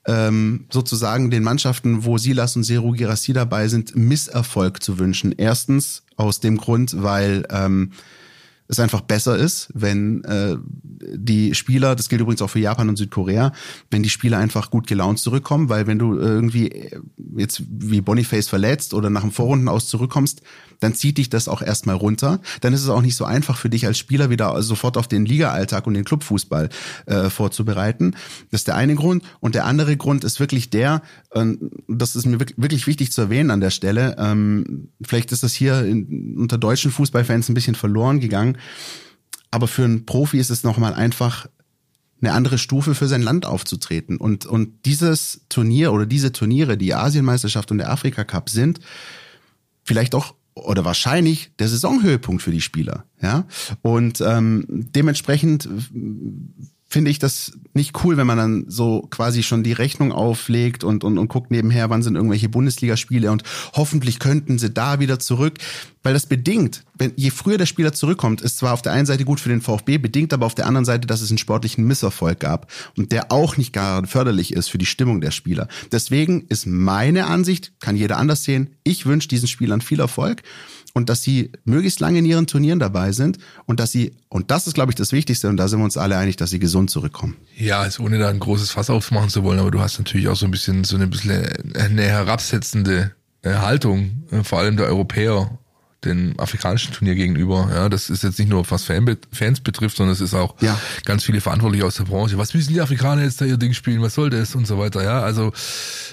ähm, 0.07 0.65
sozusagen 0.69 1.29
den 1.29 1.43
Mannschaften, 1.43 2.05
wo 2.05 2.17
Silas 2.17 2.55
und 2.55 2.63
Seru 2.63 2.91
Girassi 2.93 3.33
dabei 3.33 3.67
sind, 3.67 3.95
Misserfolg 3.95 4.81
zu 4.81 4.97
wünschen. 4.97 5.33
Erstens 5.37 6.03
aus 6.15 6.39
dem 6.39 6.57
Grund, 6.57 7.03
weil 7.03 7.45
ähm, 7.49 7.91
es 8.69 8.79
einfach 8.79 9.01
besser 9.01 9.37
ist, 9.37 9.69
wenn 9.73 10.23
äh, 10.23 10.57
die 11.15 11.53
Spieler, 11.55 11.95
das 11.95 12.09
gilt 12.09 12.21
übrigens 12.21 12.41
auch 12.41 12.49
für 12.49 12.59
Japan 12.59 12.89
und 12.89 12.97
Südkorea, 12.97 13.53
wenn 13.91 14.03
die 14.03 14.09
Spieler 14.09 14.37
einfach 14.37 14.71
gut 14.71 14.87
gelaunt 14.87 15.19
zurückkommen, 15.19 15.69
weil 15.69 15.87
wenn 15.87 15.99
du 15.99 16.17
irgendwie 16.17 16.71
äh, 16.71 16.99
jetzt 17.37 17.63
wie 17.67 18.01
Boniface 18.01 18.49
verletzt 18.49 18.93
oder 18.93 19.09
nach 19.09 19.21
dem 19.21 19.31
Vorrunden 19.31 19.69
aus 19.69 19.87
zurückkommst, 19.87 20.41
dann 20.79 20.93
zieht 20.93 21.17
dich 21.17 21.29
das 21.29 21.47
auch 21.47 21.61
erstmal 21.61 21.95
runter. 21.95 22.39
Dann 22.61 22.73
ist 22.73 22.83
es 22.83 22.89
auch 22.89 23.01
nicht 23.01 23.15
so 23.15 23.25
einfach 23.25 23.57
für 23.57 23.69
dich 23.69 23.85
als 23.85 23.97
Spieler 23.97 24.29
wieder 24.29 24.61
sofort 24.61 24.97
auf 24.97 25.07
den 25.07 25.25
Liga-Alltag 25.25 25.87
und 25.87 25.93
den 25.93 26.05
Clubfußball 26.05 26.69
äh, 27.05 27.29
vorzubereiten. 27.29 28.15
Das 28.51 28.61
ist 28.61 28.67
der 28.67 28.75
eine 28.75 28.95
Grund. 28.95 29.23
Und 29.39 29.55
der 29.55 29.65
andere 29.65 29.97
Grund 29.97 30.23
ist 30.23 30.39
wirklich 30.39 30.69
der, 30.69 31.01
ähm, 31.33 31.71
das 31.87 32.15
ist 32.15 32.25
mir 32.25 32.37
wirk- 32.37 32.53
wirklich 32.57 32.87
wichtig 32.87 33.11
zu 33.11 33.21
erwähnen 33.21 33.51
an 33.51 33.61
der 33.61 33.71
Stelle, 33.71 34.15
ähm, 34.19 34.89
vielleicht 35.01 35.31
ist 35.31 35.43
das 35.43 35.53
hier 35.53 35.83
in, 35.83 36.37
unter 36.37 36.57
deutschen 36.57 36.91
Fußballfans 36.91 37.49
ein 37.49 37.53
bisschen 37.53 37.75
verloren 37.75 38.19
gegangen, 38.19 38.57
aber 39.51 39.67
für 39.67 39.83
einen 39.83 40.05
Profi 40.05 40.37
ist 40.37 40.49
es 40.49 40.63
nochmal 40.63 40.93
einfach 40.93 41.47
eine 42.19 42.33
andere 42.33 42.57
Stufe 42.57 42.95
für 42.95 43.07
sein 43.07 43.21
Land 43.21 43.45
aufzutreten. 43.45 44.17
Und, 44.17 44.45
und 44.45 44.85
dieses 44.85 45.41
Turnier 45.49 45.93
oder 45.93 46.05
diese 46.05 46.31
Turniere, 46.31 46.77
die 46.77 46.93
Asienmeisterschaft 46.93 47.71
und 47.71 47.77
der 47.77 47.91
Afrika 47.91 48.23
Cup 48.23 48.49
sind, 48.49 48.79
vielleicht 49.83 50.15
auch 50.15 50.33
oder 50.65 50.85
wahrscheinlich 50.85 51.51
der 51.59 51.67
Saisonhöhepunkt 51.67 52.41
für 52.41 52.51
die 52.51 52.61
Spieler. 52.61 53.05
Ja? 53.21 53.45
Und 53.81 54.21
ähm, 54.21 54.65
dementsprechend 54.67 55.69
finde 56.89 57.11
ich 57.11 57.19
das 57.19 57.51
nicht 57.73 58.03
cool, 58.03 58.15
wenn 58.15 58.27
man 58.27 58.37
dann 58.37 58.65
so 58.69 59.01
quasi 59.09 59.43
schon 59.43 59.61
die 59.61 59.73
Rechnung 59.73 60.13
auflegt 60.13 60.85
und, 60.85 61.03
und, 61.03 61.17
und 61.17 61.27
guckt 61.27 61.51
nebenher, 61.51 61.89
wann 61.89 62.01
sind 62.01 62.15
irgendwelche 62.15 62.47
Bundesligaspiele 62.47 63.29
und 63.29 63.43
hoffentlich 63.73 64.19
könnten 64.19 64.57
sie 64.57 64.69
da 64.69 64.99
wieder 64.99 65.19
zurück. 65.19 65.57
Weil 66.03 66.13
das 66.13 66.25
bedingt, 66.25 66.85
wenn, 66.97 67.11
je 67.17 67.29
früher 67.29 67.57
der 67.57 67.65
Spieler 67.65 67.91
zurückkommt, 67.91 68.39
ist 68.39 68.57
zwar 68.57 68.73
auf 68.73 68.81
der 68.81 68.93
einen 68.93 69.05
Seite 69.05 69.25
gut 69.25 69.41
für 69.41 69.49
den 69.49 69.61
VfB, 69.61 69.97
bedingt 69.97 70.31
aber 70.31 70.45
auf 70.45 70.55
der 70.55 70.65
anderen 70.65 70.85
Seite, 70.85 71.07
dass 71.07 71.19
es 71.19 71.29
einen 71.29 71.37
sportlichen 71.37 71.85
Misserfolg 71.85 72.39
gab 72.39 72.71
und 72.95 73.11
der 73.11 73.33
auch 73.33 73.57
nicht 73.57 73.73
gerade 73.73 74.07
förderlich 74.07 74.53
ist 74.53 74.69
für 74.69 74.77
die 74.77 74.85
Stimmung 74.85 75.19
der 75.19 75.31
Spieler. 75.31 75.67
Deswegen 75.91 76.45
ist 76.47 76.65
meine 76.65 77.25
Ansicht, 77.25 77.73
kann 77.81 77.97
jeder 77.97 78.17
anders 78.17 78.45
sehen, 78.45 78.75
ich 78.83 79.05
wünsche 79.05 79.27
diesen 79.27 79.49
Spielern 79.49 79.81
viel 79.81 79.99
Erfolg 79.99 80.43
und 80.97 81.09
dass 81.09 81.23
sie 81.23 81.51
möglichst 81.63 81.99
lange 81.99 82.19
in 82.19 82.25
ihren 82.25 82.47
Turnieren 82.47 82.79
dabei 82.79 83.11
sind 83.11 83.37
und 83.65 83.79
dass 83.79 83.91
sie, 83.91 84.13
und 84.27 84.51
das 84.51 84.67
ist, 84.67 84.73
glaube 84.73 84.91
ich, 84.91 84.95
das 84.95 85.11
Wichtigste, 85.11 85.47
und 85.47 85.57
da 85.57 85.67
sind 85.67 85.79
wir 85.79 85.85
uns 85.85 85.95
alle 85.95 86.17
einig, 86.17 86.35
dass 86.35 86.49
sie 86.49 86.59
gesund 86.59 86.89
zurückkommen. 86.89 87.37
Ja, 87.55 87.79
also 87.79 88.03
ohne 88.03 88.17
da 88.17 88.29
ein 88.29 88.39
großes 88.39 88.71
Fass 88.71 88.89
aufmachen 88.89 89.29
zu 89.29 89.43
wollen, 89.43 89.59
aber 89.59 89.71
du 89.71 89.79
hast 89.79 89.99
natürlich 89.99 90.27
auch 90.27 90.35
so 90.35 90.45
ein 90.45 90.51
bisschen 90.51 90.83
so 90.83 90.95
eine 90.95 91.07
bisschen 91.07 91.47
eine 91.75 92.01
herabsetzende 92.01 93.11
äh, 93.43 93.53
Haltung, 93.53 94.23
äh, 94.31 94.43
vor 94.43 94.59
allem 94.59 94.75
der 94.75 94.87
Europäer 94.87 95.57
den 96.05 96.37
afrikanischen 96.39 96.93
Turnier 96.93 97.15
gegenüber. 97.15 97.69
Ja, 97.73 97.89
das 97.89 98.09
ist 98.09 98.23
jetzt 98.23 98.37
nicht 98.37 98.49
nur 98.49 98.63
was 98.69 98.83
Fan, 98.83 99.17
Fans 99.31 99.59
betrifft, 99.61 99.97
sondern 99.97 100.13
es 100.13 100.21
ist 100.21 100.33
auch 100.35 100.55
Ja. 100.61 100.79
ganz 101.05 101.23
viele 101.23 101.41
Verantwortliche 101.41 101.85
aus 101.85 101.95
der 101.95 102.03
Branche. 102.03 102.37
Was 102.37 102.53
müssen 102.53 102.71
die 102.73 102.79
Afrikaner 102.81 103.23
jetzt 103.23 103.41
da 103.41 103.45
ihr 103.45 103.57
Ding 103.57 103.73
spielen? 103.73 104.01
Was 104.01 104.13
soll 104.13 104.29
das 104.29 104.53
und 104.53 104.67
so 104.67 104.77
weiter? 104.77 105.03
Ja, 105.03 105.21
also 105.21 105.51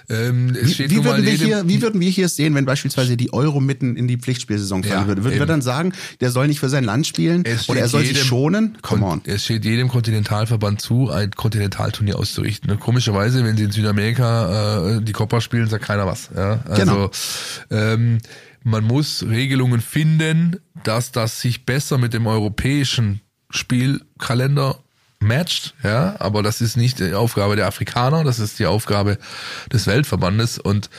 ähm, 0.08 0.56
es 0.60 0.68
Wie, 0.68 0.74
steht 0.74 0.90
wie, 0.90 1.04
würden 1.04 1.24
wir 1.24 1.32
hier, 1.32 1.68
wie 1.68 1.82
würden 1.82 2.00
wir 2.00 2.08
hier 2.10 2.28
sehen, 2.28 2.54
wenn 2.54 2.64
beispielsweise 2.64 3.16
die 3.16 3.32
Euro 3.32 3.60
mitten 3.60 3.96
in 3.96 4.08
die 4.08 4.16
Pflichtspielsaison 4.16 4.82
fallen 4.84 5.02
Ja, 5.02 5.06
würde? 5.06 5.22
Würden 5.22 5.34
wir 5.34 5.40
eben. 5.42 5.48
dann 5.48 5.62
sagen, 5.62 5.92
der 6.20 6.30
soll 6.30 6.48
nicht 6.48 6.60
für 6.60 6.68
sein 6.70 6.84
Land 6.84 7.06
spielen 7.06 7.44
oder 7.68 7.80
er 7.80 7.88
soll 7.88 8.00
sich 8.02 8.12
jedem 8.12 8.24
schonen? 8.24 8.78
Come 8.80 9.04
on. 9.04 9.20
Es 9.24 9.44
steht 9.44 9.64
jedem 9.66 9.88
Kontinentalverband 9.88 10.80
zu, 10.80 11.10
ein 11.10 11.30
Kontinentalturnier 11.32 12.18
auszurichten. 12.18 12.70
Und 12.70 12.80
komischerweise, 12.80 13.44
wenn 13.44 13.56
sie 13.56 13.64
in 13.64 13.70
Südamerika 13.70 14.96
äh, 14.96 15.02
die 15.02 15.12
Copa 15.12 15.40
spielen, 15.40 15.68
sagt 15.68 15.84
keiner 15.84 16.06
was. 16.06 16.30
Ja? 16.34 16.60
Also 16.68 16.82
Genau. 16.84 17.10
ähm, 17.70 18.18
man 18.64 18.82
muss 18.82 19.22
Regelungen 19.22 19.80
finden, 19.80 20.58
dass 20.82 21.12
das 21.12 21.40
sich 21.40 21.64
besser 21.64 21.98
mit 21.98 22.14
dem 22.14 22.26
europäischen 22.26 23.20
Spielkalender 23.50 24.80
matcht, 25.20 25.74
ja, 25.82 26.16
aber 26.18 26.42
das 26.42 26.60
ist 26.60 26.76
nicht 26.76 26.98
die 26.98 27.14
Aufgabe 27.14 27.56
der 27.56 27.66
Afrikaner, 27.66 28.24
das 28.24 28.38
ist 28.38 28.58
die 28.58 28.66
Aufgabe 28.66 29.18
des 29.72 29.86
Weltverbandes. 29.86 30.58
Und 30.58 30.90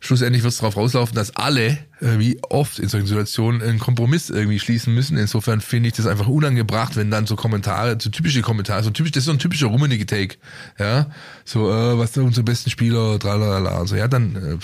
schlussendlich 0.00 0.42
wird 0.42 0.52
es 0.52 0.58
darauf 0.58 0.76
rauslaufen, 0.76 1.14
dass 1.14 1.34
alle, 1.36 1.78
äh, 2.00 2.18
wie 2.18 2.40
oft 2.42 2.78
in 2.78 2.88
solchen 2.88 3.06
Situationen, 3.06 3.62
einen 3.62 3.78
Kompromiss 3.78 4.30
irgendwie 4.30 4.58
schließen 4.60 4.94
müssen. 4.94 5.16
Insofern 5.16 5.60
finde 5.60 5.88
ich 5.88 5.94
das 5.94 6.06
einfach 6.06 6.28
unangebracht, 6.28 6.96
wenn 6.96 7.10
dann 7.10 7.26
so 7.26 7.36
Kommentare, 7.36 7.96
so 8.00 8.10
typische 8.10 8.42
Kommentare, 8.42 8.82
so 8.82 8.90
typisch, 8.90 9.12
das 9.12 9.22
ist 9.22 9.26
so 9.26 9.32
ein 9.32 9.38
typischer 9.38 9.68
Rummenigge-Take, 9.68 10.36
ja, 10.78 11.06
so, 11.44 11.70
äh, 11.70 11.98
was 11.98 12.12
sind 12.12 12.24
unsere 12.24 12.44
besten 12.44 12.70
Spieler, 12.70 13.18
tralalala, 13.18 13.78
und 13.78 13.86
so, 13.86 13.96
ja, 13.96 14.08
dann, 14.08 14.36
äh, 14.36 14.58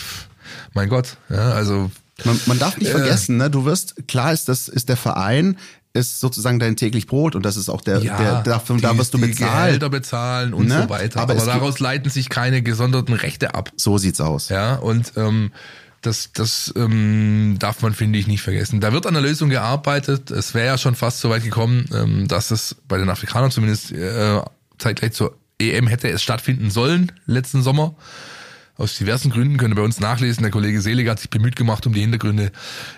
mein 0.74 0.88
Gott, 0.88 1.16
ja, 1.28 1.52
also, 1.52 1.90
Man, 2.24 2.40
man 2.46 2.58
darf 2.58 2.76
nicht 2.78 2.88
Äh. 2.88 2.92
vergessen, 2.92 3.36
ne? 3.36 3.50
Du 3.50 3.64
wirst, 3.64 4.06
klar 4.08 4.32
ist 4.32 4.48
das, 4.48 4.68
ist 4.68 4.88
der 4.88 4.96
Verein, 4.96 5.56
ist 5.92 6.20
sozusagen 6.20 6.58
dein 6.60 6.76
täglich 6.76 7.06
Brot 7.06 7.34
und 7.34 7.44
das 7.44 7.56
ist 7.56 7.68
auch 7.68 7.80
der, 7.80 7.98
der 8.00 8.42
davon, 8.42 8.80
da 8.80 8.92
die- 8.92 8.98
wirst 8.98 9.12
du 9.14 9.18
die 9.18 9.26
bezahlt. 9.28 9.66
Gehälter 9.66 9.90
bezahlen 9.90 10.54
und 10.54 10.68
Ne? 10.68 10.82
so 10.82 10.88
weiter. 10.88 11.20
Aber 11.20 11.34
Aber, 11.34 11.44
daraus 11.44 11.80
leiten 11.80 12.10
sich 12.10 12.28
keine 12.28 12.62
gesonderten 12.62 13.14
Rechte 13.14 13.54
ab. 13.54 13.72
So 13.76 13.98
sieht's 13.98 14.20
aus. 14.20 14.50
Ja, 14.50 14.76
und 14.76 15.12
ähm, 15.16 15.50
das, 16.02 16.30
das 16.32 16.72
ähm, 16.76 17.56
darf 17.58 17.82
man, 17.82 17.92
finde 17.92 18.18
ich, 18.20 18.26
nicht 18.28 18.40
vergessen. 18.40 18.80
Da 18.80 18.92
wird 18.92 19.06
an 19.06 19.14
der 19.14 19.22
Lösung 19.22 19.50
gearbeitet. 19.50 20.30
Es 20.30 20.54
wäre 20.54 20.66
ja 20.66 20.78
schon 20.78 20.94
fast 20.94 21.20
so 21.20 21.28
weit 21.28 21.42
gekommen, 21.44 21.86
ähm, 21.92 22.28
dass 22.28 22.50
es 22.52 22.76
bei 22.88 22.96
den 22.96 23.08
Afrikanern 23.10 23.50
zumindest 23.50 23.90
äh, 23.92 24.40
zeitgleich 24.78 25.12
zur 25.12 25.36
EM 25.58 25.88
hätte 25.88 26.08
es 26.08 26.22
stattfinden 26.22 26.70
sollen, 26.70 27.12
letzten 27.26 27.62
Sommer. 27.62 27.94
Aus 28.80 28.96
diversen 28.96 29.30
Gründen 29.30 29.58
könnt 29.58 29.74
ihr 29.74 29.76
bei 29.76 29.82
uns 29.82 30.00
nachlesen. 30.00 30.42
Der 30.42 30.50
Kollege 30.50 30.80
Selig 30.80 31.06
hat 31.06 31.20
sich 31.20 31.28
bemüht 31.28 31.54
gemacht 31.54 31.86
um 31.86 31.92
die 31.92 32.00
Hintergründe. 32.00 32.50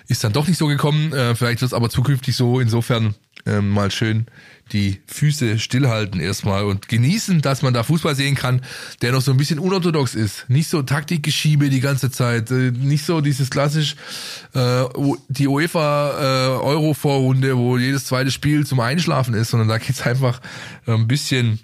Ist 0.07 0.23
dann 0.23 0.31
doch 0.31 0.47
nicht 0.47 0.57
so 0.57 0.67
gekommen. 0.67 1.11
Äh, 1.11 1.35
vielleicht 1.35 1.59
wird 1.59 1.71
es 1.71 1.73
aber 1.73 1.89
zukünftig 1.89 2.37
so. 2.37 2.61
Insofern 2.61 3.15
ähm, 3.45 3.67
mal 3.67 3.91
schön 3.91 4.25
die 4.71 5.01
Füße 5.07 5.59
stillhalten 5.59 6.21
erstmal 6.21 6.63
und 6.63 6.87
genießen, 6.87 7.41
dass 7.41 7.63
man 7.63 7.73
da 7.73 7.83
Fußball 7.83 8.15
sehen 8.15 8.35
kann, 8.35 8.61
der 9.01 9.11
noch 9.11 9.21
so 9.21 9.31
ein 9.31 9.37
bisschen 9.37 9.59
unorthodox 9.59 10.15
ist. 10.15 10.49
Nicht 10.49 10.69
so 10.69 10.83
Taktikgeschiebe 10.83 11.69
die 11.69 11.81
ganze 11.81 12.09
Zeit, 12.09 12.49
äh, 12.49 12.71
nicht 12.71 13.05
so 13.05 13.19
dieses 13.19 13.49
klassisch 13.49 13.97
äh, 14.53 14.85
die 15.27 15.49
UEFA 15.49 16.11
äh, 16.11 16.63
Euro 16.63 16.93
Vorrunde, 16.93 17.57
wo 17.57 17.77
jedes 17.77 18.05
zweite 18.05 18.31
Spiel 18.31 18.65
zum 18.65 18.79
Einschlafen 18.79 19.33
ist, 19.33 19.49
sondern 19.49 19.67
da 19.67 19.79
geht's 19.79 20.01
einfach 20.01 20.39
ein 20.85 21.09
bisschen 21.09 21.59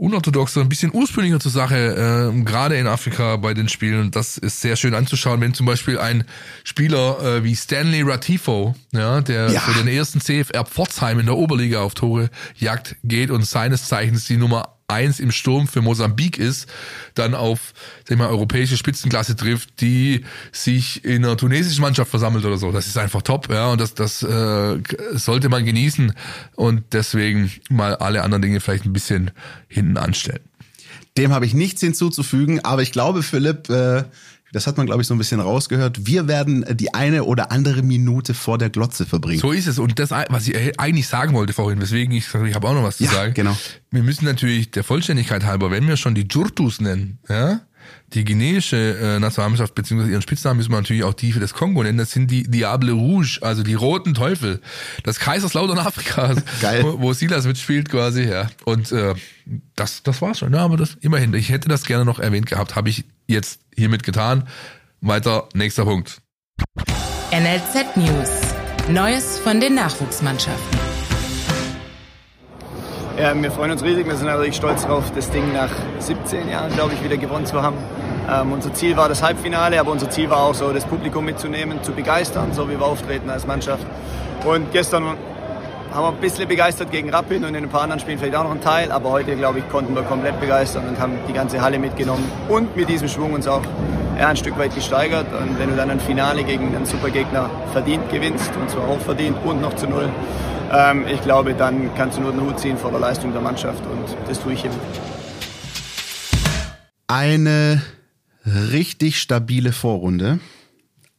unorthodoxer, 0.00 0.62
ein 0.62 0.68
bisschen 0.68 0.92
ursprünglicher 0.94 1.40
zur 1.40 1.52
Sache, 1.52 2.32
äh, 2.34 2.42
gerade 2.42 2.76
in 2.76 2.86
Afrika 2.86 3.36
bei 3.36 3.54
den 3.54 3.68
Spielen. 3.68 4.00
Und 4.00 4.16
das 4.16 4.38
ist 4.38 4.60
sehr 4.60 4.76
schön 4.76 4.94
anzuschauen, 4.94 5.40
wenn 5.40 5.54
zum 5.54 5.66
Beispiel 5.66 5.98
ein 5.98 6.24
Spieler 6.64 7.22
äh, 7.22 7.44
wie 7.44 7.54
Stanley 7.54 8.02
Ratifo, 8.02 8.74
ja, 8.92 9.20
der 9.20 9.50
ja. 9.50 9.60
für 9.60 9.78
den 9.78 9.88
ersten 9.88 10.20
CFR 10.20 10.64
Pforzheim 10.64 11.20
in 11.20 11.26
der 11.26 11.36
Oberliga 11.36 11.82
auf 11.82 11.94
Tore 11.94 12.30
jagt, 12.56 12.96
geht 13.04 13.30
und 13.30 13.44
seines 13.44 13.86
Zeichens 13.86 14.24
die 14.24 14.38
Nummer 14.38 14.79
eins 14.90 15.20
im 15.20 15.30
Sturm 15.30 15.66
für 15.68 15.80
Mosambik 15.80 16.38
ist, 16.38 16.68
dann 17.14 17.34
auf 17.34 17.72
sag 18.08 18.18
mal, 18.18 18.28
europäische 18.28 18.76
Spitzenklasse 18.76 19.36
trifft, 19.36 19.80
die 19.80 20.24
sich 20.52 21.04
in 21.04 21.24
einer 21.24 21.36
tunesischen 21.36 21.82
Mannschaft 21.82 22.10
versammelt 22.10 22.44
oder 22.44 22.58
so. 22.58 22.72
Das 22.72 22.86
ist 22.86 22.98
einfach 22.98 23.22
top, 23.22 23.50
ja, 23.50 23.68
und 23.68 23.80
das, 23.80 23.94
das 23.94 24.22
äh, 24.22 24.78
sollte 25.12 25.48
man 25.48 25.64
genießen 25.64 26.12
und 26.56 26.84
deswegen 26.92 27.50
mal 27.68 27.94
alle 27.96 28.22
anderen 28.22 28.42
Dinge 28.42 28.60
vielleicht 28.60 28.84
ein 28.84 28.92
bisschen 28.92 29.30
hinten 29.68 29.96
anstellen. 29.96 30.40
Dem 31.16 31.32
habe 31.32 31.44
ich 31.44 31.54
nichts 31.54 31.80
hinzuzufügen, 31.80 32.60
aber 32.64 32.82
ich 32.82 32.92
glaube, 32.92 33.22
Philipp, 33.22 33.68
äh, 33.68 34.04
das 34.52 34.66
hat 34.66 34.76
man, 34.76 34.86
glaube 34.86 35.02
ich, 35.02 35.08
so 35.08 35.14
ein 35.14 35.18
bisschen 35.18 35.40
rausgehört. 35.40 36.06
Wir 36.06 36.26
werden 36.26 36.64
die 36.72 36.92
eine 36.94 37.24
oder 37.24 37.52
andere 37.52 37.82
Minute 37.82 38.34
vor 38.34 38.58
der 38.58 38.70
Glotze 38.70 39.06
verbringen. 39.06 39.40
So 39.40 39.52
ist 39.52 39.66
es. 39.66 39.78
Und 39.78 39.98
das, 39.98 40.10
was 40.10 40.48
ich 40.48 40.80
eigentlich 40.80 41.06
sagen 41.06 41.34
wollte 41.34 41.52
vorhin, 41.52 41.80
weswegen 41.80 42.14
ich, 42.14 42.26
ich 42.34 42.54
habe 42.54 42.68
auch 42.68 42.74
noch 42.74 42.82
was 42.82 42.96
zu 42.96 43.04
ja, 43.04 43.10
sagen. 43.10 43.34
Genau. 43.34 43.56
Wir 43.90 44.02
müssen 44.02 44.24
natürlich 44.24 44.70
der 44.70 44.84
Vollständigkeit 44.84 45.44
halber, 45.44 45.70
wenn 45.70 45.86
wir 45.86 45.96
schon 45.96 46.14
die 46.14 46.26
Jurtus 46.28 46.80
nennen, 46.80 47.18
ja, 47.28 47.60
die 48.12 48.24
guineische 48.24 48.76
äh, 48.76 49.20
Nationalmannschaft 49.20 49.74
beziehungsweise 49.74 50.12
ihren 50.12 50.22
Spitznamen 50.22 50.56
müssen 50.56 50.72
wir 50.72 50.78
natürlich 50.78 51.04
auch 51.04 51.14
die 51.14 51.32
für 51.32 51.40
das 51.40 51.54
Kongo 51.54 51.82
nennen. 51.82 51.98
Das 51.98 52.10
sind 52.10 52.30
die 52.30 52.42
Diable 52.42 52.92
Rouge, 52.92 53.38
also 53.42 53.62
die 53.62 53.74
roten 53.74 54.14
Teufel. 54.14 54.60
Das 55.04 55.20
Kaiserslautern 55.20 55.78
Afrikas, 55.78 56.38
Geil. 56.60 56.82
Wo, 56.82 57.00
wo 57.00 57.12
Silas 57.12 57.46
mitspielt 57.46 57.88
quasi. 57.88 58.24
Ja. 58.24 58.48
Und 58.64 58.90
äh, 58.90 59.14
das, 59.76 60.02
das 60.02 60.20
war's 60.20 60.40
schon. 60.40 60.52
Ja, 60.52 60.64
aber 60.64 60.76
das 60.76 60.96
immerhin. 61.00 61.34
Ich 61.34 61.50
hätte 61.50 61.68
das 61.68 61.84
gerne 61.84 62.04
noch 62.04 62.18
erwähnt 62.18 62.46
gehabt. 62.46 62.74
Habe 62.74 62.88
ich 62.88 63.04
jetzt 63.30 63.60
hiermit 63.74 64.02
getan. 64.02 64.48
Weiter, 65.00 65.48
nächster 65.54 65.84
Punkt. 65.84 66.20
NLZ 67.32 67.96
News. 67.96 68.30
Neues 68.88 69.38
von 69.38 69.60
den 69.60 69.74
Nachwuchsmannschaften. 69.76 70.78
Ja, 73.18 73.40
wir 73.40 73.52
freuen 73.52 73.70
uns 73.70 73.82
riesig. 73.82 74.06
Wir 74.06 74.16
sind 74.16 74.26
natürlich 74.26 74.56
stolz 74.56 74.82
darauf, 74.82 75.12
das 75.14 75.30
Ding 75.30 75.52
nach 75.52 75.70
17 75.98 76.48
Jahren, 76.48 76.72
glaube 76.72 76.94
ich, 76.94 77.04
wieder 77.04 77.16
gewonnen 77.16 77.46
zu 77.46 77.62
haben. 77.62 77.76
Ähm, 78.30 78.52
unser 78.52 78.72
Ziel 78.72 78.96
war 78.96 79.08
das 79.08 79.22
Halbfinale, 79.22 79.78
aber 79.78 79.92
unser 79.92 80.10
Ziel 80.10 80.30
war 80.30 80.38
auch 80.38 80.54
so, 80.54 80.72
das 80.72 80.84
Publikum 80.84 81.24
mitzunehmen, 81.24 81.82
zu 81.82 81.92
begeistern, 81.92 82.52
so 82.52 82.68
wie 82.68 82.78
wir 82.78 82.86
auftreten 82.86 83.28
als 83.28 83.46
Mannschaft. 83.46 83.86
Und 84.44 84.72
gestern 84.72 85.16
haben 85.92 86.04
wir 86.04 86.08
ein 86.08 86.20
bisschen 86.20 86.48
begeistert 86.48 86.90
gegen 86.90 87.10
Rapid 87.10 87.44
und 87.44 87.54
in 87.54 87.64
ein 87.64 87.68
paar 87.68 87.82
anderen 87.82 88.00
Spielen 88.00 88.18
vielleicht 88.18 88.36
auch 88.36 88.44
noch 88.44 88.52
einen 88.52 88.60
Teil, 88.60 88.92
aber 88.92 89.10
heute, 89.10 89.34
glaube 89.34 89.58
ich, 89.58 89.68
konnten 89.68 89.94
wir 89.94 90.02
komplett 90.02 90.40
begeistern 90.40 90.88
und 90.88 91.00
haben 91.00 91.18
die 91.28 91.32
ganze 91.32 91.60
Halle 91.60 91.78
mitgenommen 91.78 92.30
und 92.48 92.76
mit 92.76 92.88
diesem 92.88 93.08
Schwung 93.08 93.32
uns 93.32 93.48
auch 93.48 93.62
ein 94.18 94.36
Stück 94.36 94.56
weit 94.58 94.74
gesteigert. 94.74 95.26
Und 95.32 95.58
wenn 95.58 95.70
du 95.70 95.76
dann 95.76 95.90
ein 95.90 96.00
Finale 96.00 96.44
gegen 96.44 96.74
einen 96.74 96.86
Supergegner 96.86 97.50
verdient 97.72 98.08
gewinnst, 98.10 98.50
und 98.60 98.70
zwar 98.70 98.88
auch 98.88 99.00
verdient 99.00 99.36
und 99.44 99.60
noch 99.60 99.74
zu 99.74 99.86
null, 99.88 100.08
ähm, 100.72 101.06
ich 101.12 101.20
glaube, 101.22 101.54
dann 101.54 101.94
kannst 101.96 102.18
du 102.18 102.22
nur 102.22 102.32
den 102.32 102.42
Hut 102.42 102.60
ziehen 102.60 102.76
vor 102.76 102.90
der 102.90 103.00
Leistung 103.00 103.32
der 103.32 103.42
Mannschaft 103.42 103.82
und 103.84 104.16
das 104.28 104.40
tue 104.40 104.52
ich 104.52 104.64
ihm. 104.64 104.70
Eine 107.08 107.82
richtig 108.72 109.20
stabile 109.20 109.72
Vorrunde 109.72 110.38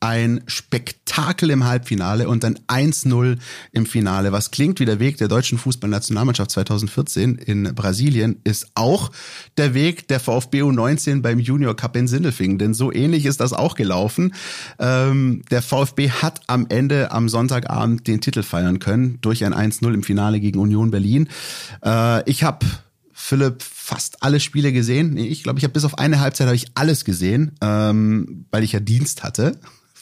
ein 0.01 0.43
Spektakel 0.47 1.51
im 1.51 1.63
Halbfinale 1.63 2.27
und 2.27 2.43
ein 2.43 2.57
1-0 2.67 3.37
im 3.71 3.85
Finale. 3.85 4.31
Was 4.31 4.49
klingt 4.49 4.79
wie 4.79 4.85
der 4.85 4.99
Weg 4.99 5.17
der 5.17 5.27
deutschen 5.27 5.59
Fußballnationalmannschaft 5.59 6.51
2014 6.51 7.35
in 7.35 7.75
Brasilien, 7.75 8.39
ist 8.43 8.71
auch 8.73 9.11
der 9.57 9.75
Weg 9.75 10.07
der 10.07 10.19
VfB 10.19 10.63
U19 10.63 11.21
beim 11.21 11.39
Junior 11.39 11.75
Cup 11.75 11.95
in 11.95 12.07
Sindelfingen. 12.07 12.57
Denn 12.57 12.73
so 12.73 12.91
ähnlich 12.91 13.27
ist 13.27 13.39
das 13.39 13.53
auch 13.53 13.75
gelaufen. 13.75 14.33
Ähm, 14.79 15.43
der 15.51 15.61
VfB 15.61 16.09
hat 16.09 16.41
am 16.47 16.65
Ende 16.69 17.11
am 17.11 17.29
Sonntagabend 17.29 18.07
den 18.07 18.21
Titel 18.21 18.41
feiern 18.41 18.79
können 18.79 19.19
durch 19.21 19.45
ein 19.45 19.53
1-0 19.53 19.93
im 19.93 20.03
Finale 20.03 20.39
gegen 20.39 20.59
Union 20.59 20.89
Berlin. 20.89 21.29
Äh, 21.85 22.27
ich 22.27 22.43
habe 22.43 22.65
Philipp 23.13 23.61
fast 23.61 24.23
alle 24.23 24.39
Spiele 24.39 24.73
gesehen. 24.73 25.13
Nee, 25.13 25.27
ich 25.27 25.43
glaube, 25.43 25.59
ich 25.59 25.63
habe 25.63 25.73
bis 25.73 25.85
auf 25.85 25.99
eine 25.99 26.19
Halbzeit 26.19 26.47
habe 26.47 26.55
ich 26.55 26.71
alles 26.73 27.05
gesehen, 27.05 27.51
ähm, 27.61 28.45
weil 28.49 28.63
ich 28.63 28.71
ja 28.71 28.79
Dienst 28.79 29.21
hatte 29.21 29.59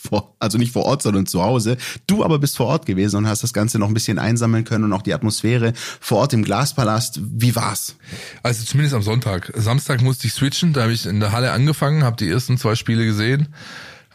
vor, 0.10 0.36
also 0.40 0.58
nicht 0.58 0.74
vor 0.74 0.84
Ort, 0.86 1.02
sondern 1.02 1.26
zu 1.26 1.42
Hause. 1.42 1.78
Du 2.08 2.24
aber 2.24 2.40
bist 2.40 2.58
vor 2.58 2.68
Ort 2.68 2.86
gewesen 2.86 3.18
und 3.18 3.28
hast 3.28 3.44
das 3.44 3.54
Ganze 3.54 3.80
noch 3.80 3.88
ein 3.88 3.94
bisschen 3.94 4.20
einsammeln 4.20 4.66
können 4.66 4.84
und 4.84 4.94
auch 4.94 5.02
die 5.02 5.14
Atmosphäre 5.14 5.74
vor 6.00 6.20
Ort 6.20 6.34
im 6.34 6.44
Glaspalast. 6.44 7.20
Wie 7.24 7.56
war's? 7.56 7.96
Also 8.44 8.66
zumindest 8.66 8.96
am 8.96 9.02
Sonntag. 9.02 9.52
Samstag 9.56 10.02
musste 10.02 10.28
ich 10.28 10.34
switchen, 10.34 10.74
da 10.74 10.82
habe 10.84 10.94
ich 10.94 11.06
in 11.06 11.20
der 11.20 11.32
Halle 11.32 11.52
angefangen, 11.52 12.04
habe 12.04 12.18
die 12.18 12.30
ersten 12.30 12.58
zwei 12.58 12.76
Spiele 12.76 13.06
gesehen. 13.06 13.48